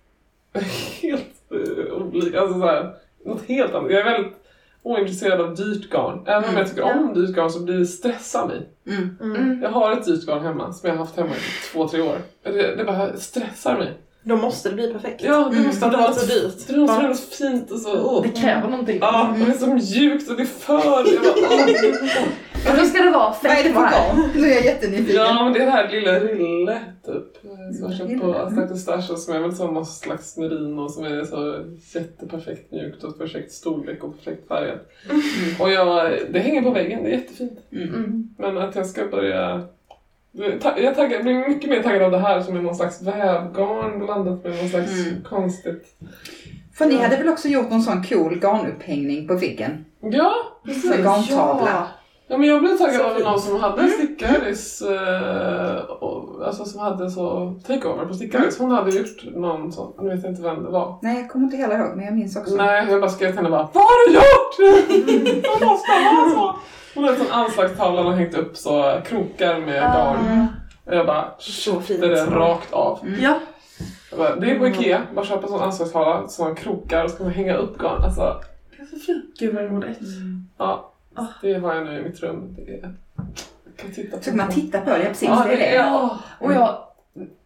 helt 1.01 1.51
eh, 1.51 1.93
olika. 1.93 2.41
Alltså 2.41 2.59
så 2.59 2.65
här, 2.65 2.95
något 3.25 3.45
helt 3.47 3.73
annat. 3.73 3.91
Jag 3.91 3.99
är 3.99 4.11
väldigt 4.11 4.39
ointresserad 4.83 5.41
av 5.41 5.55
dyrt 5.55 5.89
garn. 5.89 6.23
Även 6.27 6.49
om 6.49 6.57
jag 6.57 6.69
tycker 6.69 6.83
om 6.83 7.13
dyrt 7.13 7.35
garn 7.35 7.49
så 7.49 7.59
blir 7.59 7.79
det 7.79 7.85
stressar 7.85 8.47
mig. 8.47 8.69
Mm. 8.87 9.17
Mm. 9.21 9.61
Jag 9.61 9.69
har 9.69 9.91
ett 9.91 10.05
dyrt 10.05 10.25
garn 10.25 10.43
hemma 10.43 10.73
som 10.73 10.89
jag 10.89 10.95
har 10.97 11.05
haft 11.05 11.17
hemma 11.17 11.29
i 11.35 11.71
två, 11.73 11.87
tre 11.87 12.01
år. 12.01 12.17
Det, 12.43 12.75
det 12.75 12.83
bara 12.83 13.17
stressar 13.17 13.77
mig. 13.77 13.93
Då 14.23 14.35
måste 14.37 14.69
det 14.69 14.75
bli 14.75 14.93
perfekt. 14.93 15.23
Ja, 15.23 15.37
det 15.51 15.55
Mm. 15.55 15.67
måste 15.67 15.85
Det 15.89 15.97
vara 15.97 16.07
var 16.07 16.13
så 16.13 16.25
dyrt. 16.25 16.67
Det 16.67 16.77
måste 16.77 17.03
vara 17.03 17.13
fint 17.13 17.71
och 17.71 17.79
så... 17.79 18.01
åh. 18.03 18.21
Det 18.23 18.29
kräver 18.41 18.69
någonting. 18.69 18.97
Ja, 19.01 19.29
och 19.31 19.45
det 19.45 19.51
är 19.53 19.57
så 19.57 19.67
mjukt 19.67 20.29
och 20.29 20.35
det 20.35 20.43
är 20.43 20.45
för... 20.45 21.03
Och 22.67 22.77
då 22.77 22.83
ska 22.85 23.03
det 23.03 23.09
vara 23.09 23.35
Vad 23.43 23.51
är 23.51 23.63
det 23.63 23.63
fett 23.63 23.73
för 23.73 23.81
garn? 23.81 24.29
Nu 24.35 24.45
är 24.45 24.55
jag 24.55 24.65
jättenyfiken. 24.65 25.15
Ja, 25.15 25.43
men 25.43 25.53
det 25.53 25.59
är 25.59 25.65
det 25.65 25.71
här 25.71 25.89
lilla 25.89 26.19
Rille, 26.19 26.81
typ. 27.05 27.41
Som 27.77 27.89
jag 27.89 27.97
köpt 27.97 28.21
på 28.21 28.27
mm. 28.27 28.47
Astarte 28.47 28.75
Stash 28.75 29.11
och 29.11 29.19
som 29.19 29.35
är 29.35 29.39
väl 29.39 29.55
som 29.55 29.73
någon 29.73 29.85
slags 29.85 30.37
merino 30.37 30.89
som 30.89 31.03
är 31.03 31.23
så 31.23 31.63
jätteperfekt 31.99 32.71
mjukt 32.71 33.03
och 33.03 33.17
perfekt 33.17 33.51
storlek 33.51 34.03
och 34.03 34.17
perfekt 34.17 34.47
färgat. 34.47 34.89
Och 35.59 35.71
jag, 35.71 36.11
det 36.29 36.39
hänger 36.39 36.61
på 36.61 36.71
väggen, 36.71 37.03
det 37.03 37.09
är 37.09 37.13
jättefint. 37.13 37.59
Mm. 37.71 38.29
Men 38.37 38.57
att 38.57 38.75
jag 38.75 38.85
ska 38.85 39.07
börja... 39.07 39.61
Jag 40.31 40.95
taggar, 40.95 41.23
blir 41.23 41.49
mycket 41.49 41.69
mer 41.69 41.83
taggad 41.83 42.01
av 42.01 42.11
det 42.11 42.19
här 42.19 42.41
som 42.41 42.57
är 42.57 42.61
någon 42.61 42.75
slags 42.75 43.01
vävgarn 43.01 43.99
blandat 43.99 44.43
med 44.43 44.57
någon 44.57 44.69
slags 44.69 44.91
Mm. 44.91 45.23
konstigt... 45.23 45.95
För 46.73 46.85
ni 46.85 46.97
hade 46.97 47.17
väl 47.17 47.29
också 47.29 47.47
gjort 47.47 47.69
någon 47.69 47.81
sån 47.81 48.03
cool 48.03 48.39
garnupphängning 48.39 49.27
på 49.27 49.35
väggen? 49.35 49.85
Ja, 49.99 50.33
Med 50.63 51.03
garntavla. 51.03 51.69
Ja 51.71 51.87
men 52.37 52.47
jag 52.47 52.61
blev 52.61 52.77
taggad 52.77 53.01
av 53.01 53.19
någon 53.21 53.39
som 53.39 53.59
hade 53.59 53.87
stickaris, 53.87 54.81
eh, 54.81 55.75
och, 55.83 56.45
alltså 56.47 56.65
som 56.65 56.79
hade 56.79 57.09
så 57.11 57.53
takeover 57.67 58.05
på 58.05 58.13
stickaris. 58.13 58.59
Hon 58.59 58.71
hade 58.71 58.91
gjort 58.91 59.23
någon 59.35 59.71
sån, 59.71 59.93
nu 60.01 60.09
vet 60.09 60.23
jag 60.23 60.31
inte 60.31 60.41
vem 60.41 60.63
det 60.63 60.69
var. 60.69 60.99
Nej, 61.01 61.19
jag 61.21 61.29
kommer 61.29 61.45
inte 61.45 61.57
heller 61.57 61.79
ihåg, 61.79 61.95
men 61.95 62.05
jag 62.05 62.13
minns 62.13 62.35
också. 62.37 62.55
Nej, 62.55 62.87
jag 62.89 63.01
bara 63.01 63.09
skrev 63.11 63.27
till 63.27 63.35
henne 63.37 63.49
bara 63.49 63.69
Vad 63.73 63.83
har 63.83 64.07
du 64.09 64.13
gjort? 64.15 65.43
Jag 65.43 65.67
måste 65.67 65.91
ha 65.91 66.29
så! 66.35 66.55
Hon 66.95 67.03
hade 67.03 67.17
en 67.17 67.23
sån 67.25 67.31
anslagstavla 67.33 68.01
och 68.05 68.13
hängt 68.13 68.37
upp 68.37 68.57
så 68.57 68.99
krokar 69.05 69.59
med 69.59 69.81
garn. 69.81 70.25
Mm. 70.25 70.45
Och 70.85 70.95
jag 70.95 71.05
bara 71.05 71.31
Så 71.37 71.71
fint. 71.73 71.85
köpte 71.87 72.07
det 72.07 72.25
rakt 72.25 72.73
av. 72.73 72.99
Ja. 73.21 73.39
Jag 74.09 74.19
bara, 74.19 74.35
det 74.35 74.51
är 74.51 74.59
på 74.59 74.67
Ikea, 74.67 75.01
bara 75.15 75.25
köpa 75.25 75.43
en 75.43 75.49
sån 75.49 75.61
anslagstavla, 75.61 76.27
såna 76.27 76.55
krokar 76.55 77.03
och 77.03 77.11
så 77.11 77.17
kan 77.17 77.25
man 77.25 77.35
hänga 77.35 77.55
upp 77.55 77.77
garn. 77.77 78.03
Alltså, 78.03 78.35
det 78.77 78.81
är 78.81 78.85
så 78.85 78.95
fint. 79.05 79.25
Gud 79.39 79.55
vad 79.55 79.63
roligt. 79.71 79.99
Ja, 80.57 80.65
Ah. 80.65 80.93
Det 81.41 81.53
har 81.53 81.75
jag 81.75 81.85
nu 81.85 81.99
i 81.99 82.03
mitt 82.03 82.23
rum. 82.23 82.55
Det 82.57 82.73
är, 82.73 82.93
kan 83.75 83.91
titta 83.91 84.17
på 84.17 84.23
Så 84.23 84.29
kan 84.29 84.37
man 84.37 84.49
titta 84.49 84.81
på 84.81 84.89
det, 84.89 85.03
ja, 85.03 85.09
precis. 85.09 85.29
Ja, 85.29 85.45
det 85.47 85.65
är 85.65 85.83
det 85.83 85.91
åh. 85.91 86.17
Och 86.39 86.53
jag, 86.53 86.77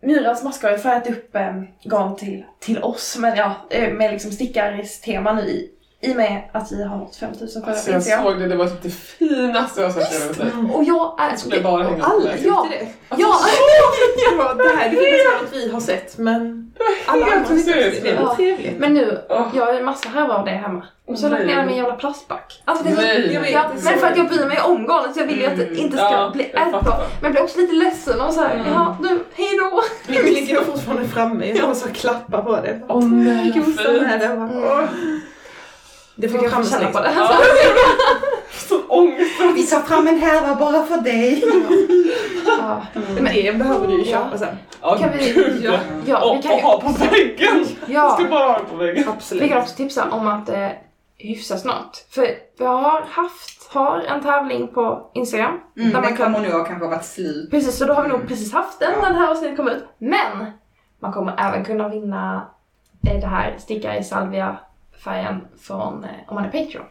Myras 0.02 0.44
maskar 0.44 0.68
har 0.68 0.76
ju 0.76 0.82
färgat 0.82 1.10
upp 1.10 1.36
eh, 1.36 1.62
garn 1.84 2.16
till, 2.16 2.44
till 2.60 2.84
oss, 2.84 3.18
men 3.20 3.38
ja, 3.38 3.56
eh, 3.70 3.94
med 3.94 4.12
liksom 4.12 4.32
stickaris-tema 4.32 5.34
nu 5.34 5.41
i, 5.41 5.72
i 6.04 6.12
och 6.12 6.16
med 6.16 6.42
att 6.52 6.72
vi 6.72 6.84
har 6.84 6.98
nått 6.98 7.16
5000 7.16 7.62
följare 7.62 7.76
Alltså 7.76 7.92
på 7.92 8.10
jag 8.10 8.24
såg 8.24 8.40
det, 8.40 8.48
det 8.48 8.56
var 8.56 8.66
typ 8.68 8.82
det 8.84 8.90
finaste 8.90 9.82
jag 9.82 9.90
har 9.90 10.02
sett 10.02 10.40
i 10.40 10.44
liv. 10.44 10.72
Och 10.74 10.84
jag 10.84 11.16
är... 11.20 11.30
Jag 11.30 11.40
skulle 11.40 11.62
bara 11.62 11.84
hänga 11.84 12.04
Alla 12.04 12.20
det. 12.32 12.38
Ja. 12.44 12.68
tyckte 12.70 12.86
det. 12.86 12.92
Ja, 13.18 13.18
Ja, 14.38 14.54
det 14.54 14.64
här 14.78 14.90
det 14.90 14.98
är 14.98 15.40
inget 15.42 15.54
vi 15.54 15.72
har 15.72 15.80
sett 15.80 16.18
men 16.18 16.72
alla 17.06 17.26
andra 17.26 17.38
har 17.50 17.56
sett 17.56 17.66
det. 17.66 18.10
Det 18.10 18.16
väldigt 18.16 18.36
trevligt. 18.36 18.80
men 18.80 18.94
nu, 18.94 19.22
Åh. 19.30 19.48
jag 19.56 19.66
har 19.66 19.74
ju 19.74 19.84
massa 19.84 20.10
härvor 20.10 20.34
av 20.36 20.46
det 20.46 20.52
hemma. 20.52 20.84
Och 21.08 21.20
så 21.20 21.28
har 21.28 21.38
jag 21.40 21.46
lagt 21.48 21.58
ner 21.58 21.66
min 21.66 21.76
jävla 21.78 21.94
plastback. 21.96 22.62
Alltså 22.66 22.84
det 22.84 22.90
är 22.92 22.96
Nej. 22.96 23.34
Jag 23.34 23.42
vet, 23.42 23.52
ja, 23.52 23.62
det 23.76 23.80
är 23.82 23.92
men 23.92 24.00
för 24.00 24.08
att 24.08 24.18
jag 24.18 24.28
bryr 24.28 24.46
mig 24.46 24.60
om 24.62 24.86
garnet 24.88 25.14
så 25.14 25.20
jag 25.20 25.28
vill 25.28 25.40
ju 25.40 25.46
att 25.46 25.58
det 25.58 25.64
Mm. 25.64 25.78
inte 25.78 25.98
ska 25.98 26.12
Ja, 26.12 26.32
bli 26.34 26.52
jag 26.54 26.68
ätbart. 26.68 26.84
Men 26.86 27.24
jag 27.24 27.32
blir 27.32 27.44
också 27.44 27.60
lite 27.60 27.74
ledsen 27.74 28.22
och 28.22 28.34
såhär, 28.34 28.56
Mm. 28.56 28.68
ja 28.74 28.98
nu, 29.02 29.08
hejdå. 29.34 29.82
Mitt 30.08 30.34
ligger 30.34 30.62
fortfarande 30.64 31.08
framme. 31.08 31.46
Jag 31.56 31.68
måste 31.70 31.90
klappa 31.90 32.42
på 32.42 32.52
det. 32.52 32.80
Åh 32.88 33.04
nej, 33.06 33.54
vad 33.56 33.66
fint. 33.66 33.78
Det. 36.15 36.30
Får 36.30 36.44
Jag 36.44 36.68
känna 36.68 36.91
på 36.91 36.99
det. 36.99 37.11
Ja. 37.15 37.31
Så 38.69 38.81
ångest. 38.88 39.41
Vi 39.56 39.64
tar 39.68 39.80
fram 39.81 40.07
en 40.07 40.19
härva 40.19 40.56
bara 40.56 40.84
för 40.85 40.98
dig. 40.98 41.44
Ja. 42.60 42.81
Men 43.15 43.34
det 43.34 43.57
behöver 43.57 43.88
du 43.88 43.94
ju 43.94 43.99
Ja. 44.11 44.18
köpa 44.23 44.38
sen. 44.38 44.56
Ja, 44.81 44.98
Kan 44.98 45.10
vi- 45.18 45.61
ja. 45.64 45.73
Ja, 46.06 46.30
Och, 46.31 46.38
vi 46.38 46.41
kan 46.44 46.52
och 46.52 46.60
ha 46.60 46.81
på 46.81 46.90
väggen. 46.90 47.65
Jag 47.88 48.06
ja, 48.06 48.10
ska 48.19 48.23
bara 48.30 48.52
ha 48.52 48.57
det 48.60 48.65
på 48.65 48.76
väggen. 48.76 49.10
Absolut. 49.10 49.44
vi 49.44 49.49
kan 49.49 49.57
också 49.57 49.76
tipsa 49.76 50.10
om 50.11 50.27
att 50.27 50.49
eh, 50.49 50.68
hyfsa 51.18 51.57
snart. 51.57 51.98
För 52.10 52.27
vi 52.60 52.65
har 52.65 53.02
haft, 53.10 53.73
har 53.73 53.99
en 53.99 54.23
tävling 54.23 54.68
på 54.68 55.11
Instagram. 55.14 55.60
Mm, 55.77 55.90
Där 55.90 55.94
man 55.94 56.02
den 56.02 56.18
kan- 56.18 56.34
kommer 56.34 56.49
nog 56.49 56.60
ha 56.60 56.65
kanske 56.65 56.88
varit 56.88 57.06
slut. 57.06 57.52
Precis, 57.52 57.77
så 57.77 57.85
då 57.85 57.94
har 57.94 58.03
vi 58.03 58.10
nog 58.10 58.27
precis 58.27 58.53
haft 58.53 58.80
den 58.80 58.91
när 59.02 59.10
det 59.10 59.15
här 59.19 59.31
avsnittet 59.31 59.57
kommer 59.57 59.72
ut. 59.72 59.85
Men 59.98 60.52
man 60.99 61.14
kommer 61.14 61.34
även 61.38 61.65
kunna 61.65 61.88
vinna 61.90 62.48
eh, 63.07 63.19
det 63.22 63.27
här 63.27 63.56
sticka 63.60 63.98
i 63.98 64.03
salvia 64.03 64.57
färgen 65.04 65.42
från 65.62 66.04
eh, 66.04 66.10
om 66.28 66.36
man 66.36 66.46
är 66.46 66.50
Patreon. 66.50 66.86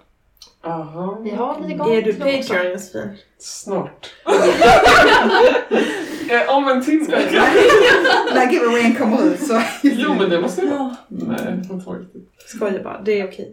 Aha. 0.64 1.18
Vi 1.22 1.30
har 1.30 1.60
lite 1.60 1.74
garn 1.74 1.92
Är 1.92 2.02
du. 2.02 2.12
Patreon 2.14 2.70
Josefin? 2.72 3.16
Snart. 3.38 4.10
eh, 6.30 6.56
om 6.56 6.68
en 6.68 6.84
timme. 6.84 7.16
När 8.34 8.50
giveawayen 8.52 8.94
kommer 8.98 9.22
ut 9.24 9.40
så... 9.46 9.60
Jo 9.82 10.14
men 10.14 10.30
det 10.30 10.40
måste 10.40 10.60
jag 10.60 10.78
vara. 10.78 10.96
Nej, 11.08 11.38
jag 11.68 11.68
kommer 11.68 12.00
inte. 12.00 12.18
Skojar 12.46 12.82
bara, 12.84 13.00
det 13.00 13.20
är 13.20 13.28
okej. 13.28 13.52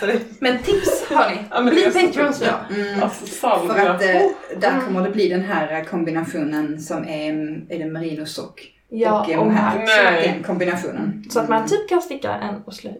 Men 0.38 0.58
tips 0.58 1.04
hörni, 1.10 1.36
Ja, 1.50 1.62
bli 1.62 1.84
Patreons 1.84 2.38
kul. 2.38 2.48
ja. 2.48 2.74
Mm. 2.76 3.02
Alltså 3.02 3.26
För 3.26 3.86
att 3.90 4.02
eh, 4.02 4.20
där 4.60 4.80
kommer 4.86 5.02
det 5.02 5.10
bli 5.10 5.28
den 5.28 5.40
här 5.44 5.78
eh, 5.78 5.84
kombinationen 5.84 6.80
som 6.80 7.04
är, 7.04 7.32
är 7.68 7.78
det 7.78 7.86
merinosock 7.86 8.70
Ja, 8.88 9.26
och 9.38 9.46
och 9.46 9.52
här. 9.52 9.84
Nej. 9.86 10.32
Den 10.34 10.42
kombinationen. 10.42 11.24
Så 11.30 11.40
att 11.40 11.48
man 11.48 11.68
typ 11.68 11.88
kan 11.88 12.02
sticka 12.02 12.34
en 12.34 12.62
och 12.64 12.74
slöja. 12.74 12.96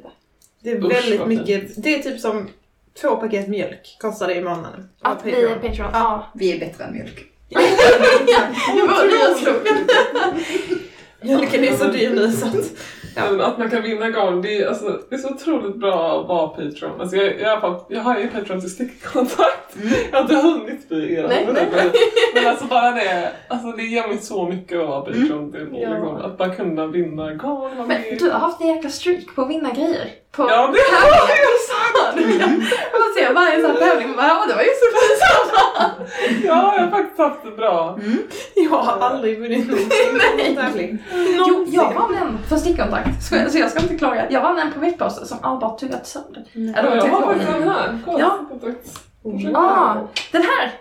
Det 0.64 0.70
är 0.70 0.84
Usch, 0.84 0.92
väldigt 0.92 1.26
mycket. 1.26 1.82
Det 1.82 1.94
är 1.94 2.02
typ 2.02 2.20
som 2.20 2.48
två 3.00 3.16
paket 3.16 3.48
mjölk 3.48 3.96
kostar 4.00 4.28
det 4.28 4.34
i 4.34 4.42
månaden. 4.42 4.88
Att 5.00 5.22
bli 5.22 5.32
Patreon. 5.32 5.60
Patreon, 5.60 5.90
ja. 5.92 6.32
Vi 6.34 6.52
är 6.52 6.60
bättre 6.60 6.84
än 6.84 6.92
mjölk. 6.92 7.24
Det 7.48 8.86
var 8.86 9.34
slogan. 9.34 9.88
Mjölken 11.24 11.64
är 11.64 11.76
så 11.76 11.84
dyr 11.84 12.10
nu 12.10 12.32
så 12.32 12.46
att... 12.46 12.54
Ja. 13.16 13.22
men 13.30 13.40
Att 13.40 13.58
man 13.58 13.70
kan 13.70 13.82
vinna 13.82 14.10
garn, 14.10 14.42
det 14.42 14.58
är, 14.58 14.68
alltså, 14.68 15.00
det 15.08 15.14
är 15.14 15.18
så 15.18 15.28
otroligt 15.28 15.76
bra 15.76 16.20
att 16.20 16.28
vara 16.28 16.48
Patreon. 16.48 17.00
Alltså, 17.00 17.16
jag, 17.16 17.40
jag, 17.40 17.56
har, 17.56 17.80
jag 17.88 18.00
har 18.00 18.18
ju 18.18 18.28
Patreon 18.28 18.60
till 18.60 18.70
stickkontakt. 18.70 19.76
Jag 20.10 20.18
har 20.18 20.22
inte 20.22 20.34
hunnit 20.34 20.88
bli 20.88 21.14
era. 21.14 21.28
Nej, 21.28 21.48
nej. 21.54 21.68
Men, 21.72 21.90
men 22.34 22.46
alltså 22.46 22.66
bara 22.66 22.90
det, 22.90 23.32
alltså, 23.48 23.72
det 23.72 23.82
ger 23.82 24.08
mig 24.08 24.18
så 24.18 24.48
mycket 24.48 24.80
att 24.80 24.88
vara 24.88 25.00
Patreon 25.00 25.52
till. 25.52 25.68
Ja. 25.72 25.90
Liksom, 25.90 26.16
att 26.16 26.38
bara 26.38 26.54
kunna 26.54 26.86
vinna 26.86 27.34
garn. 27.34 27.76
Men 27.76 27.88
med. 27.88 28.16
du 28.18 28.30
har 28.30 28.38
haft 28.38 28.60
en 28.60 28.68
jäkla 28.68 28.90
streak 28.90 29.34
på 29.34 29.42
att 29.42 29.50
vinna 29.50 29.70
grejer. 29.70 30.08
På 30.30 30.42
Ja, 30.42 30.72
det 30.72 30.96
har 30.96 31.10
jag! 31.10 31.24
Tävlingar. 32.14 32.46
Man 32.92 33.10
ser 33.16 33.34
varje 33.34 33.60
sån 33.62 33.70
här 33.70 33.78
tävling 33.78 34.10
och 34.10 34.16
bara, 34.16 34.26
ja 34.26 34.44
det 34.48 34.54
var 34.54 34.62
ju 34.62 34.68
så 34.68 34.86
fint. 34.96 35.20
Ja, 36.44 36.74
jag 36.76 36.82
har 36.84 36.90
faktiskt 36.90 37.18
haft 37.18 37.44
det 37.44 37.50
bra. 37.50 37.98
Jag 38.54 38.70
har 38.70 39.06
aldrig 39.08 39.40
vunnit 39.40 39.68
någon 39.68 40.56
tävling. 40.56 40.98
Jo, 41.48 41.64
jag 41.68 41.94
vann 41.94 42.14
en 42.14 42.38
för 42.48 42.56
stickkontakt. 42.56 43.22
Så 43.28 43.34
jag, 43.36 43.52
så 43.52 43.58
jag 43.58 43.70
ska 43.70 43.80
inte 43.80 43.94
klaga. 43.98 44.26
Jag 44.30 44.40
vann 44.40 44.58
en 44.58 44.72
på 44.72 44.80
veckposter 44.80 45.26
som 45.26 45.38
alla 45.42 45.60
bara 45.60 45.76
tuggat 45.78 46.06
sönder. 46.06 46.44
Mm. 46.54 46.74
Eller 46.74 46.96
Ja, 46.96 47.06
jag 47.06 47.12
har 47.12 47.22
faktiskt 47.26 47.52
den 47.52 47.68
här. 47.68 47.98
Kolla, 48.04 48.18
Ja. 48.20 48.38
stickkontakt. 48.48 49.56
Ah, 49.56 49.94
den 50.32 50.42
här! 50.42 50.72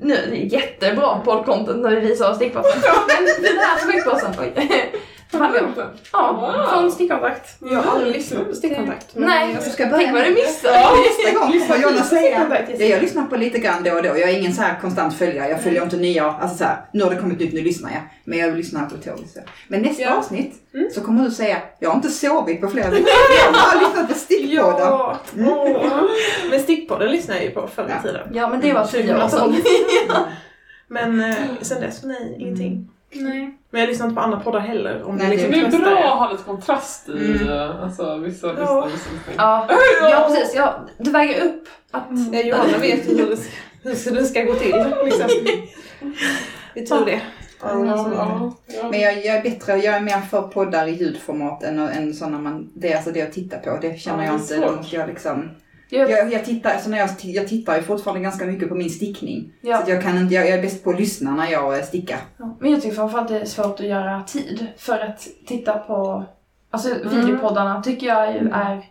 Nu, 0.00 0.14
det 0.30 0.36
är 0.36 0.52
jättebra 0.60 1.18
poddcontent 1.24 1.78
när 1.82 1.90
vi 1.90 2.00
visar 2.00 2.34
stickpåsen. 2.34 2.80
Men 3.08 3.24
den 3.24 3.58
här 3.58 3.78
oj. 4.40 4.92
Inte? 5.32 5.86
Ja, 6.12 6.32
Wow. 6.32 6.66
från 6.80 6.92
stickkontakt. 6.92 7.56
Jag 7.60 7.82
har 7.82 7.92
aldrig 7.92 8.12
lyssnat 8.12 8.48
på 8.48 8.54
stickkontakt. 8.54 9.06
Nej, 9.14 9.52
jag 9.54 9.62
ska 9.62 9.86
börja 9.86 9.96
tänk 9.98 10.12
vad 10.12 10.24
du 10.24 10.30
missade. 10.30 10.74
Nästa 10.78 11.38
gång 11.38 11.60
får 11.60 11.76
Jonas 11.76 12.08
säga. 12.10 12.62
Ja, 12.78 12.84
jag 12.86 13.02
lyssnar 13.02 13.26
på 13.26 13.36
lite 13.36 13.58
grann 13.58 13.82
då 13.82 13.90
och 13.92 14.02
då. 14.02 14.08
Jag 14.08 14.20
är 14.30 14.38
ingen 14.38 14.52
så 14.54 14.62
här 14.62 14.80
konstant 14.80 15.14
följare. 15.18 15.48
Jag 15.48 15.62
följer 15.62 15.82
inte 15.82 15.96
nya, 15.96 16.24
alltså 16.32 16.56
så 16.58 16.64
här, 16.64 16.76
nu 16.92 17.04
har 17.04 17.10
det 17.14 17.20
kommit 17.20 17.38
nytt, 17.40 17.52
nu 17.54 17.60
lyssnar 17.60 17.90
jag. 17.90 18.00
Men 18.24 18.38
jag 18.38 18.56
lyssnar 18.56 18.86
på. 18.86 18.94
Så. 19.04 19.40
Men 19.68 19.82
nästa 19.82 20.02
Ja. 20.02 20.16
avsnitt 20.16 20.54
Mm. 20.74 20.90
så 20.94 21.00
kommer 21.00 21.24
du 21.24 21.30
säga, 21.30 21.56
jag 21.78 21.90
har 21.90 21.96
inte 21.96 22.08
sovit 22.08 22.60
på 22.60 22.68
flera 22.68 22.90
veckor. 22.90 23.08
Jag 23.52 23.58
har 23.58 23.80
lyssnat 23.88 24.08
på 24.08 24.14
stickpoddar. 24.14 24.78
Ja! 24.80 25.18
Åh. 25.38 26.02
Men 26.50 26.60
stickpodden 26.60 27.10
lyssnade 27.10 27.38
jag 27.40 27.44
ju 27.48 27.54
på 27.54 27.66
förr 27.74 27.86
Ja. 27.88 27.94
i 27.98 28.02
tiden. 28.06 28.28
Ja, 28.32 28.48
men 28.48 28.60
det 28.60 28.72
var 28.72 28.84
tio 28.86 29.24
år 29.24 29.28
sedan. 29.28 29.56
Men 30.90 31.20
eh, 31.20 31.36
sen 31.60 31.80
dess, 31.80 32.04
nej, 32.04 32.36
ingenting. 32.38 32.88
Nej. 33.12 33.54
Men 33.70 33.80
jag 33.80 33.88
lyssnar 33.88 34.06
inte 34.06 34.14
på 34.16 34.20
andra 34.20 34.40
poddar 34.40 34.60
heller. 34.60 35.02
Om 35.02 35.16
Nej, 35.16 35.26
det 35.26 35.32
liksom 35.32 35.50
Det 35.50 35.76
är 35.76 35.80
bra 35.80 36.12
att 36.12 36.18
ha 36.18 36.30
lite 36.32 36.42
kontrast 36.44 37.08
i 37.08 37.12
Mm. 37.12 37.48
eh, 37.48 37.82
alltså, 37.82 38.16
vissa 38.16 38.46
Ja. 38.46 38.52
lyssnar, 38.52 38.86
vissa 38.86 39.10
lyssnar. 39.12 39.34
Ja, 39.44 39.66
ja 40.10 40.28
precis. 40.28 40.54
Ja, 40.56 40.80
det 40.98 41.10
väger 41.10 41.44
upp 41.44 41.68
att... 41.90 42.04
Ja, 42.32 42.40
Johanna 42.40 42.78
vet 42.80 43.08
hur 43.08 43.16
det, 43.16 43.36
hur 43.82 44.14
det 44.16 44.24
ska 44.24 44.42
gå 44.42 44.54
till. 44.54 44.84
Liksom. 45.04 45.26
Vi 46.74 46.86
tror 46.86 47.04
det. 47.06 47.20
Ja, 47.62 47.84
ja, 47.86 48.52
ja. 48.66 48.88
Men 48.90 49.00
jag, 49.00 49.16
jag 49.24 49.36
är 49.36 49.42
bättre, 49.42 49.76
jag 49.76 49.94
är 49.94 50.00
mer 50.00 50.20
för 50.20 50.42
poddar 50.42 50.86
i 50.86 50.90
ljudformat 50.90 51.62
än, 51.62 51.78
än 51.78 52.14
sådana 52.14 52.38
man, 52.38 52.70
det 52.74 52.92
är 52.92 52.96
alltså 52.96 53.10
det 53.10 53.18
jag 53.18 53.32
tittar 53.32 53.58
på. 53.58 53.78
Det 53.82 54.00
känner 54.00 54.24
Ja, 54.24 54.30
jag 54.30 54.34
inte. 54.34 54.46
svårt. 54.46 54.66
Då 54.66 54.76
måste 54.76 54.96
jag 54.96 55.08
liksom, 55.08 55.50
Jag, 55.90 56.10
jag, 56.10 56.32
jag 56.32 56.44
tittar, 56.44 56.70
alltså 56.70 56.90
när 56.90 56.98
jag, 56.98 57.10
jag 57.22 57.48
tittar 57.48 57.76
ju 57.76 57.82
fortfarande 57.82 58.22
ganska 58.22 58.46
mycket 58.46 58.68
på 58.68 58.74
min 58.74 58.90
stickning. 58.90 59.52
Så 59.62 59.68
ja, 59.68 59.78
att 59.78 59.88
jag 59.88 60.02
kan 60.02 60.18
inte, 60.18 60.34
jag, 60.34 60.48
jag 60.48 60.58
är 60.58 60.62
bäst 60.62 60.84
på 60.84 60.90
att 60.90 61.00
lyssna 61.00 61.30
när 61.34 61.50
jag 61.50 61.78
eh, 61.78 61.84
stickar. 61.84 62.18
ja. 62.36 62.56
Men 62.60 62.70
jag 62.70 62.82
tycker 62.82 62.96
framförallt 62.96 63.28
det 63.28 63.40
är 63.40 63.44
svårt 63.44 63.80
att 63.80 63.86
göra 63.86 64.22
tid 64.22 64.66
för 64.76 64.98
att 64.98 65.28
titta 65.46 65.78
på... 65.78 66.24
Alltså 66.70 66.94
videopoddarna 67.04 67.82
tycker 67.82 68.06
jag 68.06 68.32
ju 68.32 68.50
är... 68.52 68.84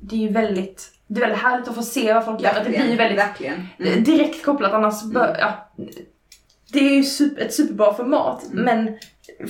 Det 0.00 0.16
är 0.16 0.20
ju 0.20 0.28
väldigt... 0.28 0.88
Det 1.06 1.20
är 1.20 1.20
väldigt 1.20 1.42
härligt 1.42 1.68
att 1.68 1.74
få 1.74 1.82
se 1.82 2.14
vad 2.14 2.24
folk 2.24 2.40
gör. 2.42 2.64
Det 2.64 2.70
blir 2.70 2.90
ju 2.90 2.96
väldigt 2.96 3.18
verkligen. 3.18 3.66
Mm. 3.78 4.04
direkt 4.04 4.44
kopplat 4.44 4.72
annars 4.72 5.02
bör, 5.02 5.36
ja, 5.40 5.68
Det 6.72 6.78
är 6.78 6.94
ju 6.96 7.02
super, 7.02 7.42
ett 7.42 7.54
superbra 7.54 7.94
format 7.94 8.42
Mm. 8.52 8.64
men 8.64 8.98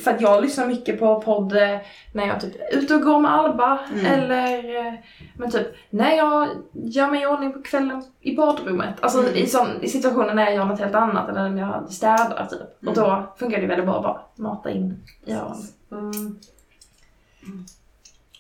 för 0.05 0.11
att 0.11 0.21
jag 0.21 0.43
lyssnar 0.43 0.67
mycket 0.67 0.99
på 0.99 1.21
podd 1.23 1.57
eh, 1.57 1.79
när 2.13 2.27
jag 2.27 2.41
typ 2.41 2.55
är 2.61 2.79
ute 2.79 2.95
och 2.95 3.03
går 3.03 3.21
med 3.21 3.33
Alba 3.33 3.79
Mm. 3.93 4.07
eller 4.07 4.87
eh, 4.87 4.95
men 5.37 5.51
typ 5.51 5.67
när 5.91 6.17
jag 6.17 6.49
gör 6.73 7.11
mig 7.11 7.23
i 7.23 7.27
ordning 7.27 7.53
på 7.53 7.63
kvällen 7.63 8.03
i 8.21 8.37
badrummet. 8.37 8.95
Alltså 9.01 9.19
Mm. 9.19 9.35
i, 9.35 9.47
sån, 9.47 9.69
i 9.83 9.89
situationer 9.89 10.35
när 10.35 10.45
jag 10.45 10.55
gör 10.55 10.65
något 10.65 10.81
helt 10.81 10.95
annat 10.95 11.29
eller 11.29 11.49
när 11.49 11.63
jag 11.63 11.93
städar 11.93 12.47
typ. 12.51 12.83
Mm. 12.83 12.89
Och 12.89 12.95
då 12.95 13.33
funkar 13.39 13.61
det 13.61 13.67
väldigt 13.67 13.87
bra 13.87 13.97
att 13.97 14.03
bara 14.03 14.21
mata 14.49 14.71
in 14.71 14.97
i 15.27 15.33
öronen. 15.33 15.57
Mm. 15.93 16.39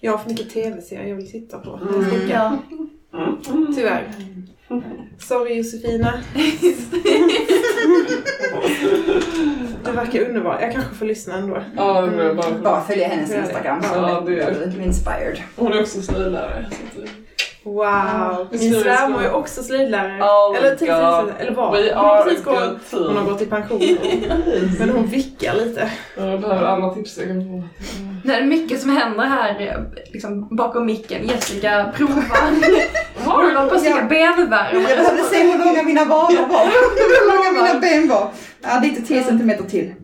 Jag 0.00 0.12
har 0.12 0.18
för 0.18 0.30
mycket 0.30 0.50
tv-serier 0.50 1.08
jag 1.08 1.16
vill 1.16 1.30
titta 1.30 1.58
på. 1.58 1.70
Mm. 1.82 2.58
Ja. 3.12 3.38
Tyvärr. 3.76 4.08
Sorry 5.18 5.56
Josefina. 5.56 6.12
Du 9.84 9.92
verkar 9.92 10.20
underbar. 10.28 10.58
Jag 10.60 10.72
kanske 10.72 10.94
får 10.94 11.06
lyssna 11.06 11.34
ändå. 11.34 11.62
Ja, 11.76 12.02
det 12.02 12.22
är 12.24 12.34
bara... 12.34 12.50
Bara 12.62 12.80
följa 12.80 13.08
hennes. 13.08 13.34
Instagram 13.34 13.82
så 13.82 13.88
Ja, 13.94 14.22
det 14.26 14.40
är- 14.42 14.80
inspired. 14.82 15.38
Hon 15.56 15.72
är 15.72 15.80
också 15.80 16.02
slöjdlärare. 16.02 16.66
så 16.70 17.00
att 17.00 17.06
det- 17.06 17.21
Wow! 17.64 18.46
Min 18.50 18.74
svärmor 18.74 19.22
är 19.22 19.32
också 19.34 19.62
slöjdlärare. 19.62 20.22
Oh 20.22 20.56
eller 20.58 20.76
God. 20.76 21.32
eller 21.38 21.52
var. 21.52 21.72
We 21.72 21.94
Hon 21.94 22.04
har 22.04 22.16
are 22.16 22.24
precis 22.24 22.44
team. 22.90 23.06
Hon 23.06 23.16
har 23.16 23.24
gått 23.24 23.42
i 23.42 23.46
pension. 23.46 23.80
Men 24.78 24.90
hon 24.90 25.06
vickar 25.06 25.54
lite. 25.54 25.90
Jag 26.16 26.40
behöver 26.40 26.66
alla 26.66 26.94
tips 26.94 27.18
jag 27.18 27.26
kan 27.26 27.42
få. 27.42 27.62
Det 28.24 28.34
är 28.34 28.44
mycket 28.44 28.80
som 28.80 28.90
händer 28.90 29.24
här 29.24 29.84
liksom, 30.12 30.56
bakom 30.56 30.86
micken. 30.86 31.28
Jessica 31.28 31.92
provar. 31.96 32.24
Hon 33.24 33.32
håller 33.32 33.68
på 33.68 33.74
att 33.74 33.80
sticka 33.80 34.02
benvärmare. 34.02 34.70
Jag 34.72 34.82
behövde 34.82 35.22
se 35.22 35.42
hur 35.42 35.58
långa 35.64 35.82
mina 35.82 36.04
vanor 36.04 36.46
var. 36.48 36.64
hur 36.66 37.36
långa 37.36 37.62
mina 37.62 37.80
ben 37.80 38.08
var. 38.08 38.28
Ja, 38.62 38.80
lite 38.82 39.02
10 39.02 39.24
centimeter 39.24 39.64
till. 39.64 39.94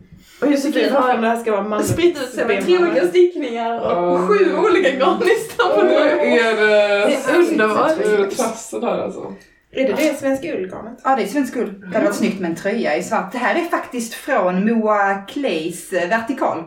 Och 0.41 0.51
Josefin 0.51 0.91
har 0.93 1.17
det 1.17 1.27
här 1.27 1.37
ska 1.39 1.51
vara 1.51 1.63
manligt. 1.63 1.89
spritt 1.91 2.21
ut 2.21 2.29
sig 2.29 2.45
med 2.47 2.65
tre 2.65 2.77
olika 2.77 3.07
stickningar 3.07 3.79
och 3.79 3.91
Ja. 3.91 4.27
sju 4.27 4.57
olika 4.57 4.89
garnistar 4.89 5.75
på 5.75 5.83
nu. 5.83 5.91
är 5.93 6.55
det? 6.55 7.37
Underbart. 7.37 7.91
Är 7.99 8.17
det 8.17 8.31
trassel 8.31 8.83
här 8.83 8.97
alltså? 9.03 9.33
Är 9.71 9.87
det 9.87 9.93
det 9.93 10.19
svenska 10.19 10.53
ullgarnet? 10.57 10.99
Ja, 11.03 11.15
det 11.15 11.23
är 11.23 11.27
svensk 11.27 11.55
ull. 11.55 11.79
Det 11.79 11.87
hade 11.87 12.05
varit 12.05 12.15
snyggt 12.15 12.39
med 12.39 12.49
en 12.49 12.55
tröja 12.55 12.95
i 12.97 13.03
svart. 13.03 13.31
Det 13.31 13.37
här 13.37 13.55
är 13.55 13.61
faktiskt 13.65 14.13
från 14.13 14.65
Moa 14.65 15.13
Clays 15.15 15.93
eh, 15.93 16.09
vertikal. 16.09 16.63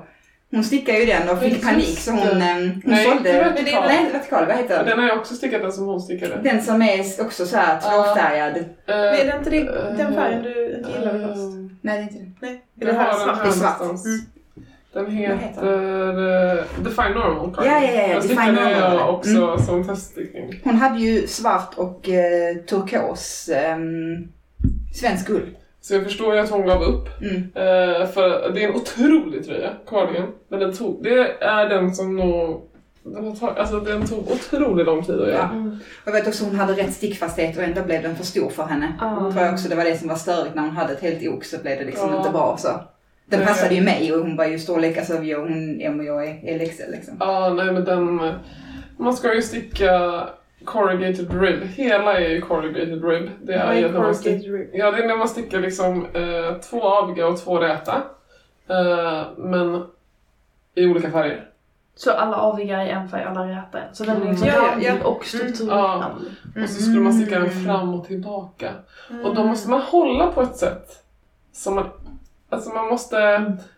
Hon 0.54 0.64
stickade 0.64 0.98
ju 0.98 1.06
den 1.06 1.28
och 1.28 1.38
fick 1.38 1.52
Just 1.52 1.64
panik 1.64 1.98
så 1.98 2.10
hon, 2.10 2.20
det. 2.20 2.44
eh, 2.44 2.54
hon 2.56 2.82
Nej, 2.84 3.04
sålde... 3.04 3.18
inte 3.30 3.50
vertikal. 3.50 3.84
Nej, 3.88 4.00
inte 4.00 4.12
vertikal. 4.18 4.46
Vad 4.46 4.56
heter 4.56 4.76
den? 4.76 4.86
Den 4.86 4.98
har 4.98 5.08
jag 5.08 5.18
också 5.18 5.34
stickat, 5.34 5.62
den 5.62 5.72
som 5.72 5.86
hon 5.86 6.00
stickade. 6.00 6.40
Den 6.44 6.62
som 6.62 6.82
är 6.82 7.04
också 7.20 7.46
så 7.46 7.56
här 7.56 7.80
tvåfärgad. 7.80 8.56
Eh, 8.56 8.64
Men 8.86 8.96
är 8.96 9.24
det 9.24 9.36
inte 9.38 9.50
det, 9.50 9.62
den 9.96 10.14
färgen 10.14 10.42
du 10.42 10.76
inte 10.76 10.90
gillade 10.98 11.18
först? 11.18 11.36
eh, 11.38 11.76
Nej, 11.80 11.96
det 11.96 12.02
är 12.02 12.02
inte 12.02 12.14
den. 12.18 12.34
Nej. 12.40 12.62
Är 12.80 12.86
det 12.86 12.92
här 12.92 13.06
den 13.12 13.20
svart? 13.20 13.42
Det 13.42 13.48
är 13.48 13.52
svart. 13.52 13.80
Mm. 13.80 13.96
Den 14.92 15.10
heter 15.10 15.36
heter 15.36 15.66
uh, 15.66 16.64
Define 16.84 17.14
Normal 17.14 17.54
Cardigan. 17.54 17.82
Ja, 17.82 17.88
ja, 17.88 17.92
ja, 17.92 18.00
ja, 18.02 18.08
Jag 18.08 18.22
Define 18.22 18.36
stickade 18.36 18.80
Normal. 18.80 18.96
jag 18.98 19.14
också 19.14 19.58
som 19.66 19.86
teststickning. 19.86 20.60
Hon 20.64 20.74
hade 20.76 20.98
ju 20.98 21.26
svart 21.26 21.74
och 21.76 22.08
eh, 22.08 22.56
turkos 22.56 23.48
ehm, 23.54 24.28
svensk 24.94 25.30
ull. 25.30 25.56
Så 25.82 25.94
jag 25.94 26.04
förstår 26.04 26.34
ju 26.34 26.40
att 26.40 26.50
hon 26.50 26.66
gav 26.66 26.82
upp. 26.82 27.08
Mm. 27.22 27.36
Eh, 27.36 28.06
för 28.08 28.52
det 28.54 28.64
är 28.64 28.68
en 28.68 28.74
otrolig 28.74 29.46
tröja, 29.46 29.70
cardigan. 29.86 30.28
Men 30.48 30.60
den 30.60 30.72
tog, 30.76 31.02
det 31.02 31.42
är 31.42 31.68
den 31.68 31.94
som 31.94 32.16
nog... 32.16 32.68
Den, 33.04 33.24
har 33.24 33.36
tag, 33.36 33.58
alltså 33.58 33.80
den 33.80 34.06
tog 34.06 34.30
otroligt 34.30 34.86
lång 34.86 35.04
tid 35.04 35.20
att 35.20 35.28
göra. 35.28 35.50
Ja. 35.52 35.58
Och 36.02 36.06
jag 36.08 36.12
vet 36.12 36.28
också 36.28 36.44
hon 36.44 36.54
hade 36.56 36.72
rätt 36.72 36.92
stickfasthet 36.92 37.56
och 37.56 37.62
ändå 37.62 37.82
blev 37.82 38.02
den 38.02 38.16
för 38.16 38.24
stor 38.24 38.50
för 38.50 38.62
henne. 38.62 38.92
Jag 39.00 39.32
tror 39.32 39.44
jag 39.44 39.52
också 39.54 39.68
det 39.68 39.74
var 39.74 39.84
det 39.84 39.96
som 39.96 40.08
var 40.08 40.16
störigt 40.16 40.54
när 40.54 40.62
hon 40.62 40.76
hade 40.76 40.92
ett 40.92 41.00
helt 41.02 41.28
ok 41.28 41.44
så 41.44 41.58
blev 41.58 41.78
det 41.78 41.84
liksom 41.84 42.10
Ja. 42.10 42.18
inte 42.18 42.30
bra 42.30 42.56
så. 42.58 42.68
Den 43.26 43.38
Nej. 43.40 43.48
passade 43.48 43.74
ju 43.74 43.80
mig 43.80 44.12
och 44.12 44.20
hon 44.20 44.36
var 44.36 44.44
ju 44.44 44.58
storlek, 44.58 44.98
alltså 44.98 45.14
jag, 45.14 45.38
hon 45.40 45.80
M 45.80 45.98
och 46.00 46.04
jag 46.04 46.24
är 46.28 46.58
LXL 46.58 46.90
liksom. 46.90 47.16
Ja, 47.20 47.54
nej 47.56 47.72
men 47.72 47.84
den... 47.84 48.20
Man 48.98 49.14
ska 49.14 49.34
ju 49.34 49.42
sticka 49.42 50.22
corrugated 50.64 51.40
rib. 51.42 51.62
Hela 51.62 52.20
är 52.20 52.28
ju 52.28 52.40
corrugated 52.40 53.04
rib. 53.04 53.30
Det 53.42 53.54
är 53.54 53.74
ju 53.74 53.92
när 53.92 54.00
man 54.00 54.14
rib. 54.14 54.70
Ja, 54.72 54.90
det 54.90 55.02
är 55.02 55.08
när 55.08 55.16
man 55.16 55.28
stickar 55.28 55.60
liksom 55.60 56.06
eh, 56.14 56.56
två 56.70 56.82
aviga 56.82 57.26
och 57.26 57.36
två 57.40 57.58
räta. 57.58 58.02
Eh, 58.68 59.22
men 59.36 59.84
i 60.74 60.86
olika 60.86 61.10
färger. 61.10 61.48
Så 61.94 62.10
alla 62.12 62.36
aviga 62.36 62.84
i 62.86 62.90
en 62.90 63.08
färg, 63.08 63.24
alla 63.24 63.46
räta 63.46 63.78
i 63.78 63.82
en. 63.88 63.94
Så 63.94 64.04
den 64.04 64.22
är 64.22 64.30
liksom 64.30 64.48
Ja, 64.48 64.54
ja, 64.80 64.92
ja. 65.00 65.08
och 65.08 65.24
strukturrandig. 65.24 66.30
Ja. 66.54 66.62
Och 66.62 66.68
så 66.68 66.82
skulle 66.82 67.00
man 67.00 67.12
sticka 67.12 67.38
den 67.38 67.48
Mm. 67.50 67.64
fram 67.64 67.94
och 67.94 68.06
tillbaka. 68.06 68.70
Mm. 69.10 69.24
Och 69.26 69.34
då 69.34 69.44
måste 69.44 69.70
man 69.70 69.80
hålla 69.80 70.26
på 70.26 70.42
ett 70.42 70.56
sätt 70.56 70.88
som 71.52 71.74
man... 71.74 71.84
Alltså 72.50 72.70
man 72.70 72.88
måste... 72.88 73.16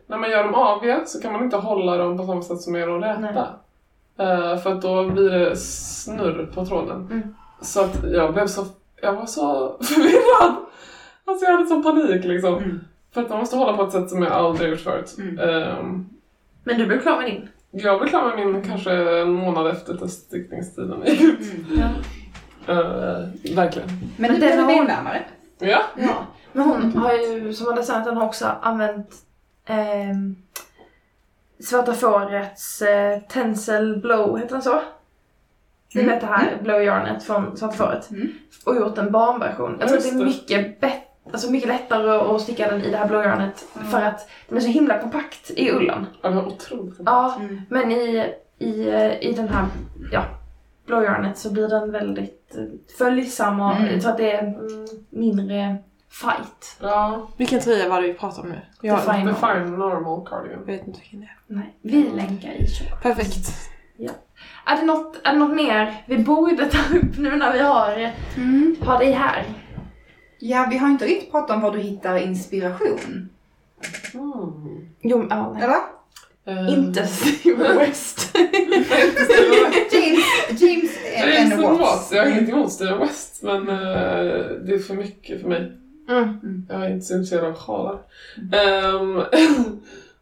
När 0.06 0.18
man 0.18 0.30
gör 0.30 0.44
dem 0.44 0.54
aviga 0.54 1.00
så 1.06 1.20
kan 1.22 1.32
man 1.32 1.44
inte 1.44 1.56
hålla 1.56 1.96
dem 1.96 2.18
på 2.18 2.24
samma 2.24 2.42
sätt 2.42 2.60
som 2.60 2.72
man 2.72 2.80
gör 2.80 2.88
dem 2.88 3.00
räta. 3.00 3.48
Eh, 4.18 4.56
för 4.58 4.72
att 4.72 4.82
då 4.82 5.10
blir 5.10 5.30
det 5.30 5.56
snurr 5.56 6.50
på 6.54 6.66
tråden. 6.66 7.08
Mm. 7.10 7.34
Så 7.60 7.80
att 7.80 8.04
jag 8.12 8.32
blev 8.34 8.46
så... 8.46 8.66
Jag 9.02 9.12
var 9.12 9.26
så 9.26 9.76
förvirrad! 9.82 10.54
Alltså 11.24 11.44
jag 11.46 11.52
hade 11.52 11.66
sån 11.66 11.82
panik 11.82 12.24
liksom. 12.24 12.54
Mm. 12.54 12.80
För 13.14 13.20
att 13.22 13.30
man 13.30 13.38
måste 13.38 13.56
hålla 13.56 13.76
på 13.76 13.82
ett 13.82 13.92
sätt 13.92 14.10
som 14.10 14.22
jag 14.22 14.32
aldrig 14.32 14.70
gjort 14.70 14.80
förut. 14.80 15.14
Mm. 15.18 15.38
Ehm, 15.38 16.06
Men 16.64 16.78
du 16.78 16.86
blev 16.86 17.00
klar 17.00 17.16
med 17.20 17.30
din? 17.30 17.48
jag 17.70 17.98
blev 18.00 18.08
klar 18.08 18.36
med 18.36 18.46
min 18.46 18.62
kanske 18.62 18.92
en 19.20 19.32
månad 19.32 19.66
efter 19.66 19.94
teststickningstiden 19.96 21.02
gick 21.06 21.20
ut. 21.20 21.40
Mm. 21.40 21.78
Ja. 22.66 22.72
Eh, 22.72 23.54
verkligen. 23.56 23.88
Men, 24.16 24.40
den 24.40 24.58
har- 24.58 24.66
benvärmare. 24.66 25.22
Ja. 25.58 25.82
ja. 25.96 26.26
Men 26.52 26.64
hon 26.68 26.96
har 26.96 27.12
ju, 27.12 27.52
som 27.54 27.66
hon 27.66 27.76
har 27.76 27.82
sagt, 27.84 28.08
hon 28.08 28.16
har 28.16 28.26
också 28.26 28.46
använt 28.62 29.10
ehm, 29.66 30.36
Svarta 31.60 31.92
fårets 31.94 32.82
eh, 32.82 33.18
Tencel 33.20 33.96
Blow, 34.00 34.38
heter 34.38 34.52
den 34.54 34.62
så? 34.62 34.80
Mm. 35.94 36.06
vet 36.06 36.20
det 36.20 36.26
här 36.26 36.58
blow 36.62 36.82
yarnet 36.82 37.22
från 37.24 37.56
Svarta 37.56 37.74
fåret. 37.76 38.10
Mm. 38.10 38.28
Och 38.66 38.76
gjort 38.76 38.98
en 38.98 39.12
barnversion. 39.12 39.76
Jag 39.80 39.88
tror 39.88 39.98
att 39.98 40.04
det 40.04 40.10
är 40.10 40.24
mycket 40.24 40.80
bättre 40.80 41.00
Alltså 41.32 41.50
mycket 41.50 41.68
lättare 41.68 42.10
att 42.10 42.40
sticka 42.40 42.70
den 42.70 42.82
i 42.82 42.90
det 42.90 42.96
här 42.96 43.08
blow 43.08 43.22
yarnet 43.24 43.64
för 43.90 44.00
att 44.02 44.28
den 44.48 44.58
är 44.58 44.62
så 44.62 44.68
himla 44.68 44.98
kompakt 44.98 45.50
i 45.50 45.70
ullen. 45.72 46.06
Ja, 46.22 46.30
var 46.30 46.46
otroligt 46.46 46.94
Ja, 47.06 47.34
Mm. 47.40 47.60
men 47.70 47.92
i, 47.92 48.32
i, 48.58 48.88
eh, 48.88 49.22
i 49.22 49.32
den 49.36 49.48
här 49.48 49.64
ja, 50.12 50.24
blow 50.86 51.02
yarnet 51.04 51.38
så 51.38 51.52
blir 51.52 51.68
den 51.68 51.92
väldigt 51.92 52.56
eh, 52.58 52.64
följsam 52.98 53.60
och 53.60 53.76
Mm. 53.76 53.92
jag 53.92 54.00
tror 54.02 54.10
att 54.12 54.18
det 54.18 54.32
är 54.32 54.42
mm, 54.42 54.86
mindre 55.10 55.76
fight. 56.20 56.76
Ja, 56.80 57.28
Vilken 57.36 57.60
tröja 57.60 57.88
var 57.88 58.02
det 58.02 58.08
vi 58.08 58.14
pratade 58.14 58.42
om 58.42 58.48
nu? 58.48 58.60
Jag 58.80 58.98
Define. 58.98 59.26
Define 59.26 59.76
Normal 59.78 60.26
Cardigan. 60.26 60.64
vet 60.66 60.86
inte 60.86 61.00
vilken 61.00 61.20
det 61.20 61.26
är. 61.26 61.38
Nej, 61.46 61.74
vi 61.82 62.02
länkar 62.16 62.52
i 62.52 62.66
show. 62.66 62.98
Perfekt. 63.02 63.48
Är 64.66 64.76
det, 64.76 64.82
något, 64.82 65.20
är 65.24 65.32
det 65.32 65.38
något 65.38 65.56
mer 65.56 66.02
vi 66.06 66.18
borde 66.18 66.66
ta 66.66 66.78
upp 66.96 67.18
nu 67.18 67.36
när 67.36 67.52
vi 67.52 67.58
har, 67.58 68.10
Mm. 68.36 68.76
har 68.82 68.98
dig 68.98 69.12
här? 69.12 69.44
Ja, 70.38 70.66
vi 70.70 70.78
har 70.78 70.88
inte 70.88 71.04
riktigt 71.04 71.30
pratat 71.30 71.56
om 71.56 71.62
var 71.62 71.70
du 71.70 71.78
hittar 71.78 72.16
inspiration. 72.16 73.28
Mm. 74.14 74.88
Jo, 75.02 75.26
ja, 75.30 75.52
nej. 75.52 75.62
Eller? 75.62 75.76
Eh, 76.46 76.78
Inte 76.78 77.06
Steve 77.06 77.74
West. 77.74 78.36
James, 79.92 80.24
James 80.60 80.90
James 81.18 81.52
and 81.52 81.78
Watts. 81.78 82.12
Jag 82.12 82.22
har 82.22 82.30
inget 82.30 82.48
emot 82.48 82.72
Steve 82.72 82.96
West 82.96 83.42
men 83.42 83.68
eh, 83.68 83.76
det 84.64 84.74
är 84.74 84.82
för 84.86 84.94
mycket 84.94 85.40
för 85.40 85.48
mig. 85.48 85.72
Mm. 86.08 86.66
Jag 86.68 86.84
är 86.84 86.90
inte 86.90 87.06
så 87.06 87.14
intresserad 87.14 87.44
av 87.44 87.54
sjalar. 87.54 87.98
Ehm, 88.52 89.14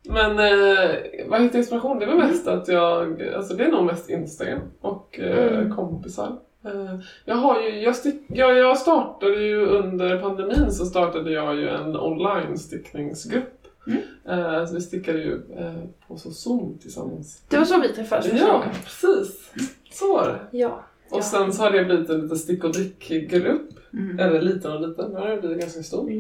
men 0.09 0.39
eh, 0.39 0.91
vad 1.29 1.43
heter 1.43 1.59
inspiration? 1.59 1.99
Det 1.99 2.05
är 2.05 2.09
väl 2.09 2.19
mest 2.29 2.49
att 2.49 2.69
jag, 2.69 3.23
alltså 3.37 3.55
det 3.55 3.65
är 3.65 3.71
nog 3.71 3.85
mest 3.85 4.11
Instagram 4.11 4.61
och 4.81 5.21
eh, 5.21 5.59
Mm. 5.59 5.77
kompisar. 5.77 6.37
Eh, 6.65 6.99
jag 7.25 7.35
har 7.35 7.61
ju, 7.61 7.81
jag, 7.81 7.97
stick, 7.97 8.23
jag, 8.29 8.57
jag 8.59 8.79
startade 8.79 9.43
ju 9.43 9.67
under 9.67 10.19
pandemin 10.19 10.73
så 10.73 10.87
startade 10.87 11.31
jag 11.33 11.57
ju 11.57 11.69
en 11.69 11.97
online 11.97 12.59
stickningsgrupp. 12.59 13.59
Mm. 13.87 13.99
Eh, 14.29 14.67
så 14.67 14.75
vi 14.75 14.81
stickade 14.81 15.19
ju 15.19 15.35
eh, 15.57 15.73
på 16.09 16.17
så 16.17 16.31
Zoom 16.31 16.79
tillsammans. 16.79 17.43
Det 17.49 17.59
var 17.59 17.65
så 17.65 17.81
vi 17.81 17.89
träffades 17.89 18.33
Ja, 18.41 18.65
precis. 18.85 19.53
Så 19.93 20.15
var 20.15 20.27
det. 20.29 20.59
Ja. 20.59 20.85
Och 21.13 21.19
Ja. 21.19 21.23
sen 21.23 21.53
så 21.53 21.63
har 21.63 21.71
det 21.71 21.85
blivit 21.85 22.11
en 22.11 22.21
liten 22.21 22.39
stick 22.39 22.65
och 22.65 22.73
drick-grupp. 22.73 23.69
Mm. 23.93 24.19
Eller 24.19 24.43
liten 24.43 24.73
och 24.73 24.89
liten, 24.89 25.11
nu 25.11 25.19
har 25.19 25.29
det 25.29 25.37
blivit 25.37 25.61
ganska 25.61 25.83
stor. 25.83 26.11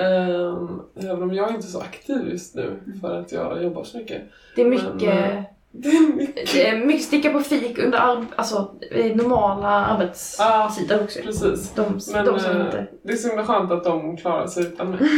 Ehm, 0.00 0.80
även 0.96 1.22
om 1.22 1.34
jag 1.34 1.50
är 1.50 1.54
inte 1.54 1.66
så 1.66 1.80
aktiv 1.80 2.28
just 2.30 2.54
nu 2.54 2.76
för 3.00 3.20
att 3.20 3.32
jag 3.32 3.62
jobbar 3.62 3.84
så 3.84 3.98
mycket. 3.98 4.22
Det 4.56 4.62
är 4.62 4.66
mycket, 4.66 5.00
Men, 5.00 5.08
eh, 5.38 5.42
Det 5.72 5.88
är 5.88 6.16
mycket. 6.16 6.52
det 6.52 6.68
är 6.68 6.86
mycket 6.86 7.02
sticka 7.04 7.32
på 7.32 7.40
fik 7.40 7.78
under 7.78 7.98
alltså, 8.36 8.74
normala 9.14 9.68
arbetstider 9.68 11.02
också. 11.02 11.18
Precis. 11.22 11.72
De, 11.74 11.82
Men 12.12 12.24
de 12.24 12.40
som 12.40 12.56
eh, 12.56 12.64
inte... 12.66 12.86
det 13.02 13.12
är 13.12 13.16
så 13.16 13.28
himla 13.28 13.44
skönt 13.44 13.72
att 13.72 13.84
de 13.84 14.16
klarar 14.16 14.46
sig 14.46 14.62
utan 14.62 14.90
mig. 14.90 14.98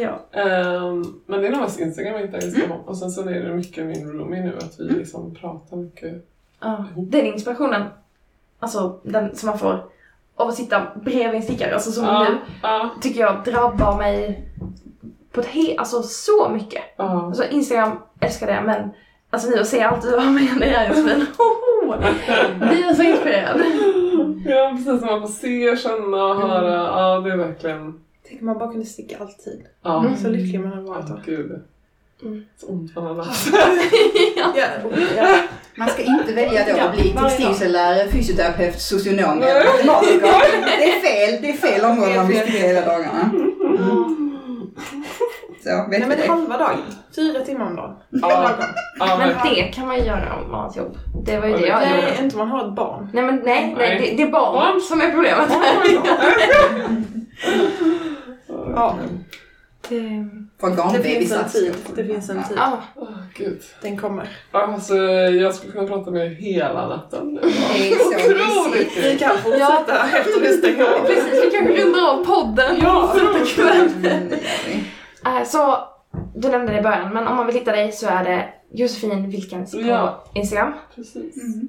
Ja. 0.00 0.40
Ehm, 0.40 1.04
men 1.26 1.40
det 1.40 1.46
är 1.46 1.50
nog 1.50 1.60
mest 1.60 1.80
Instagram 1.80 2.14
jag 2.14 2.26
hittar 2.26 2.44
Instagram 2.44 2.72
om. 2.72 2.80
Och 2.80 2.96
sen 2.98 3.10
så 3.10 3.28
är 3.28 3.40
det 3.42 3.54
mycket 3.54 3.86
min 3.86 4.12
roomie 4.12 4.42
nu, 4.42 4.56
att 4.58 4.80
vi 4.80 4.84
liksom 4.84 5.34
pratar 5.34 5.76
mycket. 5.76 6.24
Ja. 6.60 6.84
Den 6.96 7.26
inspirationen, 7.26 7.82
alltså 8.58 9.00
den 9.02 9.36
som 9.36 9.48
man 9.48 9.58
får 9.58 9.84
av 10.36 10.48
att 10.48 10.54
sitta 10.54 10.86
bredvid 10.94 11.34
en 11.34 11.42
stickare, 11.42 11.74
alltså 11.74 11.90
som 11.92 12.04
Ja, 12.04 12.26
nu, 12.30 12.36
ja, 12.62 12.90
tycker 13.00 13.20
jag 13.20 13.44
drabbar 13.44 13.96
mig 13.98 14.44
på 15.32 15.40
ett 15.40 15.46
helt, 15.46 15.78
alltså 15.78 16.02
så 16.02 16.48
mycket. 16.48 16.82
ja. 16.96 17.04
Alltså 17.26 17.44
Instagram, 17.50 17.98
älskar 18.20 18.46
det, 18.46 18.62
men 18.66 18.90
alltså 19.30 19.50
nu 19.50 19.60
att 19.60 19.66
se 19.66 19.82
allt 19.82 20.02
du 20.02 20.16
har 20.16 20.30
med 20.30 20.58
dig 20.60 20.68
här 20.70 20.88
Josefin, 20.88 21.26
hoho! 21.38 21.94
Blir 22.58 22.94
så 22.94 23.02
inspirerad. 23.02 23.60
Ja, 24.46 24.70
precis. 24.76 25.04
Man 25.10 25.20
får 25.20 25.28
se, 25.28 25.76
känna 25.76 26.24
och 26.24 26.36
Mm. 26.36 26.48
höra. 26.48 26.74
Ja, 26.74 27.20
det 27.20 27.32
är 27.32 27.36
verkligen... 27.36 28.00
Tänk 28.28 28.40
om 28.40 28.46
man 28.46 28.58
bara 28.58 28.70
kunde 28.70 28.86
sticka 28.86 29.16
alltid. 29.20 29.62
Ja. 29.82 30.00
Mm. 30.04 30.16
Så 30.16 30.28
lycklig 30.28 30.60
man 30.60 30.70
hade 30.72 30.82
varit 30.82 31.06
då. 31.08 31.18
gud. 31.24 31.62
Mm. 32.22 32.42
Så 32.60 32.66
ont 32.66 32.94
man 32.96 33.06
hade 33.06 33.22
haft. 33.22 33.48
ja. 34.36 34.52
Ja. 35.16 35.38
Man 35.76 35.88
ska 35.88 36.02
inte 36.02 36.32
välja 36.34 36.64
då 36.74 36.80
att 36.80 36.92
bli 36.94 37.10
textilcellärare, 37.22 38.08
fysioterapeut, 38.08 38.80
socionom 38.80 39.38
Nej. 39.38 39.50
eller 39.50 39.64
matematiker. 39.86 40.78
Det 40.78 40.84
är 40.92 41.00
fel, 41.00 41.42
det 41.42 41.48
är 41.50 41.56
fel 41.56 41.84
område 41.84 42.16
man 42.16 42.28
vill 42.28 42.38
sticka 42.40 42.58
hela 42.58 42.80
dagarna. 42.80 43.30
Så, 45.62 45.70
vet 45.70 45.88
Nej 45.90 46.00
men 46.08 46.18
det? 46.18 46.26
halva 46.28 46.56
dagen. 46.56 46.78
Fyra 47.16 47.40
timmar 47.44 47.66
om 47.66 47.76
dagen. 47.76 47.94
Ja, 48.10 48.50
ja, 48.98 49.16
Men 49.18 49.28
det 49.54 49.62
kan 49.62 49.86
man 49.86 49.96
ju 49.96 50.02
göra 50.04 50.36
om 50.44 50.50
man 50.50 50.60
har 50.60 50.68
ett 50.70 50.76
jobb. 50.76 50.96
Det 51.26 51.40
var 51.40 51.46
ju 51.46 51.52
Ja, 51.52 51.58
det 51.60 51.66
jag 51.68 51.80
Nej, 51.80 52.10
gjorde. 52.10 52.22
inte 52.24 52.36
om 52.36 52.48
man 52.48 52.60
har 52.60 52.68
ett 52.68 52.74
barn. 52.74 53.08
Nej 53.12 53.24
men 53.24 53.36
nej, 53.44 53.74
nej 53.78 53.88
Nej. 53.98 54.10
det, 54.10 54.16
det 54.16 54.22
är 54.28 54.32
barn, 54.32 54.54
Barn. 54.54 54.80
som 54.80 55.00
är 55.00 55.10
problemet. 55.10 55.48
Ja. 58.74 58.98
Det, 59.88 60.28
För 60.60 60.92
Det 60.98 61.02
finns 61.02 61.32
en 61.32 61.48
tid. 61.48 61.74
Det 61.96 62.04
finns 62.04 62.30
en 62.30 62.44
tid. 62.44 62.56
ja. 62.56 62.82
Åh, 62.96 63.08
gud. 63.36 63.62
Den 63.82 63.96
kommer. 63.98 64.28
Alltså, 64.50 64.96
jag 64.96 65.54
skulle 65.54 65.72
kunna 65.72 65.86
prata 65.88 66.10
med 66.10 66.26
er 66.26 66.30
hela 66.34 66.88
natten. 66.88 67.34
Det 67.34 67.92
är 67.92 67.98
så 67.98 68.70
mysigt. 68.70 68.96
Vi 69.04 69.18
kan 69.18 69.38
fortsätta 69.38 70.06
efter 70.18 70.40
vi 70.40 70.48
stänger 70.58 70.84
av. 70.84 71.06
Precis, 71.06 71.44
vi 71.44 71.50
kanske 71.50 71.84
rundar 71.84 72.08
av 72.10 72.24
podden 72.24 72.76
Ja. 72.82 73.14
Mm. 74.04 74.32
Eh, 75.26 75.44
Så, 75.46 75.78
du 76.34 76.48
nämnde 76.48 76.72
det 76.72 76.78
i 76.78 76.82
början, 76.82 77.12
men 77.14 77.26
om 77.26 77.36
man 77.36 77.46
vill 77.46 77.54
hitta 77.54 77.72
dig 77.72 77.92
så 77.92 78.06
är 78.06 78.24
det 78.24 78.48
Josefin 78.72 79.30
Wilkens 79.30 79.72
på 79.72 79.80
Ja. 79.80 80.24
Instagram. 80.34 80.72
Precis. 80.94 81.36
Mm. 81.36 81.68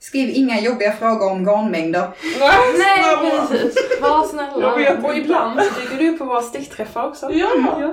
Skriv 0.00 0.30
inga 0.34 0.60
jobbiga 0.60 0.92
frågor 0.92 1.30
om 1.30 1.44
garnmängder. 1.44 2.08
Nej, 2.40 2.50
nej, 2.78 3.16
precis. 3.30 3.74
Var 4.00 4.24
snälla. 4.26 4.80
Jag. 4.80 5.04
Och 5.04 5.16
ibland 5.16 5.60
så 5.62 5.80
dyker 5.80 5.96
du 5.98 6.08
upp 6.10 6.18
på 6.18 6.24
våra 6.24 6.42
stickträffar 6.42 7.08
också. 7.08 7.30
Ja, 7.32 7.48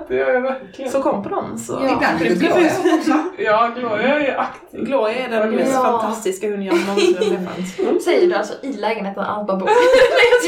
det 0.07 0.15
gör 0.15 0.33
jag 0.33 0.41
verkligen. 0.41 0.91
Så 0.91 1.01
kom 1.01 1.23
på 1.23 1.29
dem 1.29 1.57
så. 1.57 1.73
Ja. 1.73 1.93
Ibland 1.95 2.19
blir 2.19 2.29
du 2.29 2.35
glad 2.35 2.57
också. 2.99 3.13
Ja, 3.37 3.71
Gloria 3.77 4.19
är 4.19 4.37
aktiv. 4.39 4.85
Gloria 4.85 5.25
är 5.25 5.29
den 5.29 5.51
mest 5.55 5.73
Ja. 5.73 5.81
fantastiska 5.83 6.49
hon 6.49 6.63
jag 6.63 6.75
någonsin 6.87 7.17
har 7.17 7.23
träffat. 7.25 8.03
Säger 8.03 8.27
du 8.27 8.35
alltså 8.35 8.53
i 8.61 8.73
lägenheten 8.73 9.23
Alba 9.23 9.55
bor? 9.55 9.69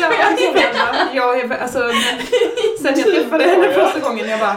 Ja, 0.01 0.07
alltså, 0.07 0.43
jag 1.13 1.39
är, 1.39 1.57
alltså, 1.61 1.79
sen 2.81 2.93
jag 2.99 3.05
träffade 3.15 3.43
henne 3.43 3.73
första 3.73 3.99
gången 3.99 4.29
jag 4.29 4.39
bara, 4.39 4.55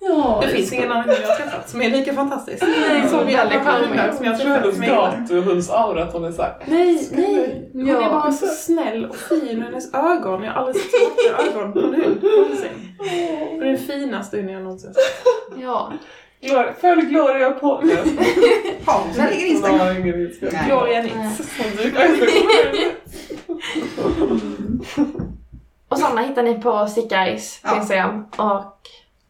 Ja, 0.00 0.38
det 0.42 0.48
finns 0.48 0.72
ingen 0.72 0.92
annan 0.92 1.08
jag 1.22 1.28
har 1.28 1.36
träffat 1.36 1.68
som 1.68 1.82
är 1.82 1.90
lika 1.90 2.12
fantastisk. 2.14 2.62
Nej, 2.62 3.08
som 3.08 3.28
Jenny 3.28 3.50
Stjernberg 3.50 4.16
som 4.16 4.24
jag 4.24 4.32
hennes 4.38 5.70
som 5.70 6.02
att 6.02 6.12
hon 6.12 6.24
är 6.24 6.32
såhär. 6.32 6.56
Nej, 6.66 7.08
nej. 7.12 7.70
Hon 7.72 7.88
är 7.90 8.10
bara 8.10 8.32
så 8.32 8.46
snäll 8.46 9.04
och 9.04 9.16
fin 9.16 9.62
hennes 9.62 9.94
ögon, 9.94 10.42
jag 10.42 10.52
har 10.52 10.60
aldrig 10.60 10.76
sett 10.76 10.90
så 10.90 11.32
vackra 11.32 11.50
ögon 11.60 11.72
på 11.72 11.78
en 11.78 11.84
hund 11.94 12.22
någonsin. 12.22 12.96
Hon 13.50 13.62
är 13.62 13.66
den 13.66 13.78
finaste 13.78 14.36
hunden 14.36 14.54
jag 14.54 14.62
någonsin 14.62 14.94
sett. 14.94 15.02
ja. 15.56 15.92
Gloria, 16.40 16.72
följ 16.80 17.02
Gloria 17.02 17.50
på... 17.50 17.82
Instagram. 19.46 20.02
Nej. 20.52 20.64
Gloria. 20.66 21.02
Nitz. 21.02 21.40
Och 25.88 25.98
Sanna 25.98 26.20
hittar 26.20 26.42
ni 26.42 26.54
på 26.60 26.86
Stickaris 26.86 27.60
på 27.62 27.68
Ja. 27.68 27.76
Instagram 27.76 28.24
och 28.36 28.80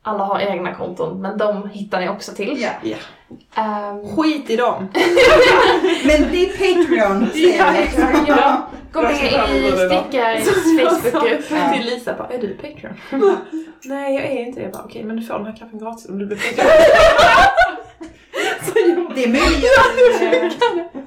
alla 0.03 0.25
har 0.25 0.41
egna 0.41 0.75
konton 0.75 1.21
men 1.21 1.39
de 1.39 1.69
hittar 1.69 2.01
ni 2.01 2.09
också 2.09 2.33
till. 2.33 2.57
Ja. 2.61 2.71
Ja. 2.83 2.97
Ehm, 3.55 4.17
Skit 4.17 4.51
i 4.51 4.57
dem. 4.57 4.89
Men 6.07 6.29
bli 6.29 6.47
Patreon, 6.47 7.29
Ja, 7.35 7.75
exakt. 7.75 8.29
Ja. 8.29 8.69
Gå 8.93 9.03
med 9.03 9.13
i. 9.13 9.73
Stickaris 9.73 10.49
Facebookgrupp. 11.03 11.45
Ja. 11.51 11.73
Till 11.73 11.87
Lisa 11.87 12.15
bara, 12.19 12.29
är 12.29 12.39
du 12.39 12.55
Patreon? 12.55 12.95
Nej 13.85 14.15
jag 14.15 14.25
är 14.25 14.47
inte 14.47 14.61
det. 14.61 14.65
Jag 14.65 14.73
bara, 14.73 14.83
okej 14.85 15.05
men 15.05 15.17
du 15.17 15.23
får 15.23 15.35
den 15.35 15.47
här 15.47 15.57
kaffen 15.57 15.79
gratis 15.79 16.09
om 16.09 16.19
du 16.19 16.27
blir 16.27 16.37
Patreon. 16.37 16.69
Det 19.15 19.27
möjliggör, 19.29 20.53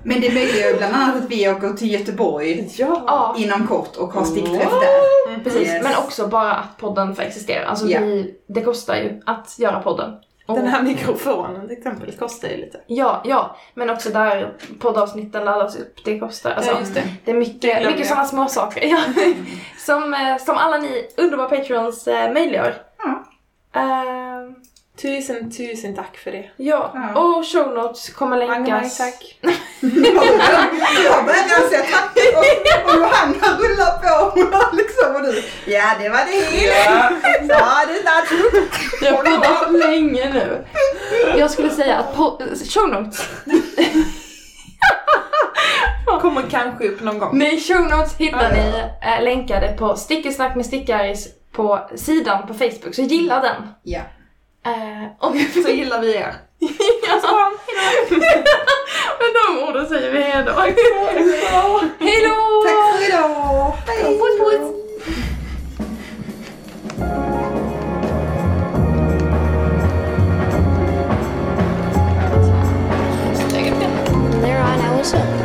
men 0.04 0.22
det 0.22 0.34
möjliggör 0.34 0.78
bland 0.78 0.96
annat 0.96 1.16
att 1.16 1.30
vi 1.32 1.50
åker 1.50 1.74
till 1.74 1.92
Göteborg 1.92 2.70
Ja. 2.78 3.36
Inom 3.38 3.68
kort 3.68 3.98
och 3.98 4.14
har 4.14 4.24
stickträff 4.26 4.72
där. 4.72 5.44
precis. 5.44 5.62
Yes. 5.68 5.84
Men 5.84 5.96
också 5.98 6.28
bara 6.28 6.54
att 6.54 6.78
podden 6.78 7.16
får 7.16 7.24
existera. 7.24 7.66
Alltså 7.68 7.88
Ja. 7.88 8.00
vi, 8.00 8.36
det 8.48 8.62
kostar 8.62 8.96
ju 8.96 9.22
att 9.26 9.60
göra 9.60 9.80
podden. 9.80 10.12
Och- 10.48 10.56
Den 10.58 10.68
här 10.68 10.82
mikrofonen 10.84 11.68
till 11.68 11.78
exempel 11.78 12.12
kostar 12.12 12.48
ju 12.50 12.58
lite. 12.58 12.80
Ja, 12.88 13.22
ja. 13.26 13.56
Men 13.74 13.90
också 13.90 14.10
där 14.10 14.54
poddavsnitten 14.80 15.46
laddas 15.46 15.76
upp. 15.80 15.96
Det 16.06 16.20
kostar. 16.20 16.52
Alltså, 16.52 16.72
Ja, 16.72 16.80
just 16.80 16.94
det. 16.94 17.04
Det 17.26 17.32
är 17.32 17.36
mycket, 17.36 17.88
mycket 17.88 18.08
sådana 18.08 18.26
små 18.26 18.48
saker. 18.48 18.86
Ja. 18.88 18.98
som, 19.86 20.14
eh, 20.14 20.38
som 20.38 20.58
alla 20.58 20.78
ni 20.78 21.08
underbara 21.18 21.50
patreons 21.50 22.08
eh, 22.08 22.34
möjliggör. 22.34 22.74
Ja. 23.04 23.24
Ehm, 23.82 24.21
Tusen, 25.02 25.52
tusen 25.52 25.96
tack 25.96 26.18
för 26.18 26.32
det. 26.32 26.46
ja. 26.58 26.92
Ja. 26.94 27.22
och 27.22 27.46
show 27.46 27.74
notes 27.74 28.10
kommer 28.10 28.38
länkas. 28.38 28.98
tack. 28.98 29.38
Jag 31.06 31.26
börjar 31.26 31.70
säga 31.70 31.84
tack 31.92 32.16
och, 32.36 32.90
och 32.90 32.96
Johanna 32.96 33.58
rullar 33.60 33.98
på 34.02 34.26
och 34.26 34.38
liksom 34.76 35.16
och 35.16 35.22
du. 35.22 35.44
Ja, 35.72 35.92
det 36.00 36.10
var 36.10 36.18
det. 36.18 36.66
Ja. 36.66 37.10
Ja, 37.50 37.86
det 37.88 38.02
där. 38.02 38.24
Jag 39.02 39.14
har 39.14 39.24
poddat 39.24 39.72
länge 39.90 40.34
nu. 40.34 40.66
Jag 41.38 41.52
skulle 41.52 41.70
säga 41.70 41.98
att 41.98 42.16
po- 42.16 42.70
show 42.74 42.90
notes. 42.90 43.28
Kommer 46.22 46.42
kanske 46.50 46.88
upp 46.88 47.02
någon 47.02 47.20
gång. 47.20 47.38
Nej, 47.38 47.60
show 47.62 47.82
notes 47.82 48.16
hittar 48.18 48.52
ni 48.52 48.84
eh, 49.18 49.24
länkade 49.24 49.68
på 49.80 49.96
Stickesnack 49.96 50.56
med 50.56 50.66
Stickaris 50.66 51.28
på 51.52 51.90
sidan 51.96 52.48
på 52.48 52.54
Facebook. 52.54 52.96
Så 52.96 53.02
gilla 53.02 53.40
den. 53.42 53.56
Ja. 53.84 54.00
Eh, 54.66 55.06
och 55.20 55.36
Så 55.64 55.70
gillar 55.70 56.02
vi 56.02 56.16
er. 56.16 56.36
ja. 57.08 57.52
Med 59.20 59.30
de 59.34 59.64
orden 59.64 59.88
säger 59.88 60.12
vi 60.12 60.22
hejdå. 60.22 60.52
Hejdå! 60.52 61.10
Tack 62.66 62.98
för 62.98 63.08
idag. 63.08 63.74
Hej. 63.88 64.20
Puss 64.20 64.40
puss! 64.40 64.72
There 74.42 74.62
on. 74.62 75.41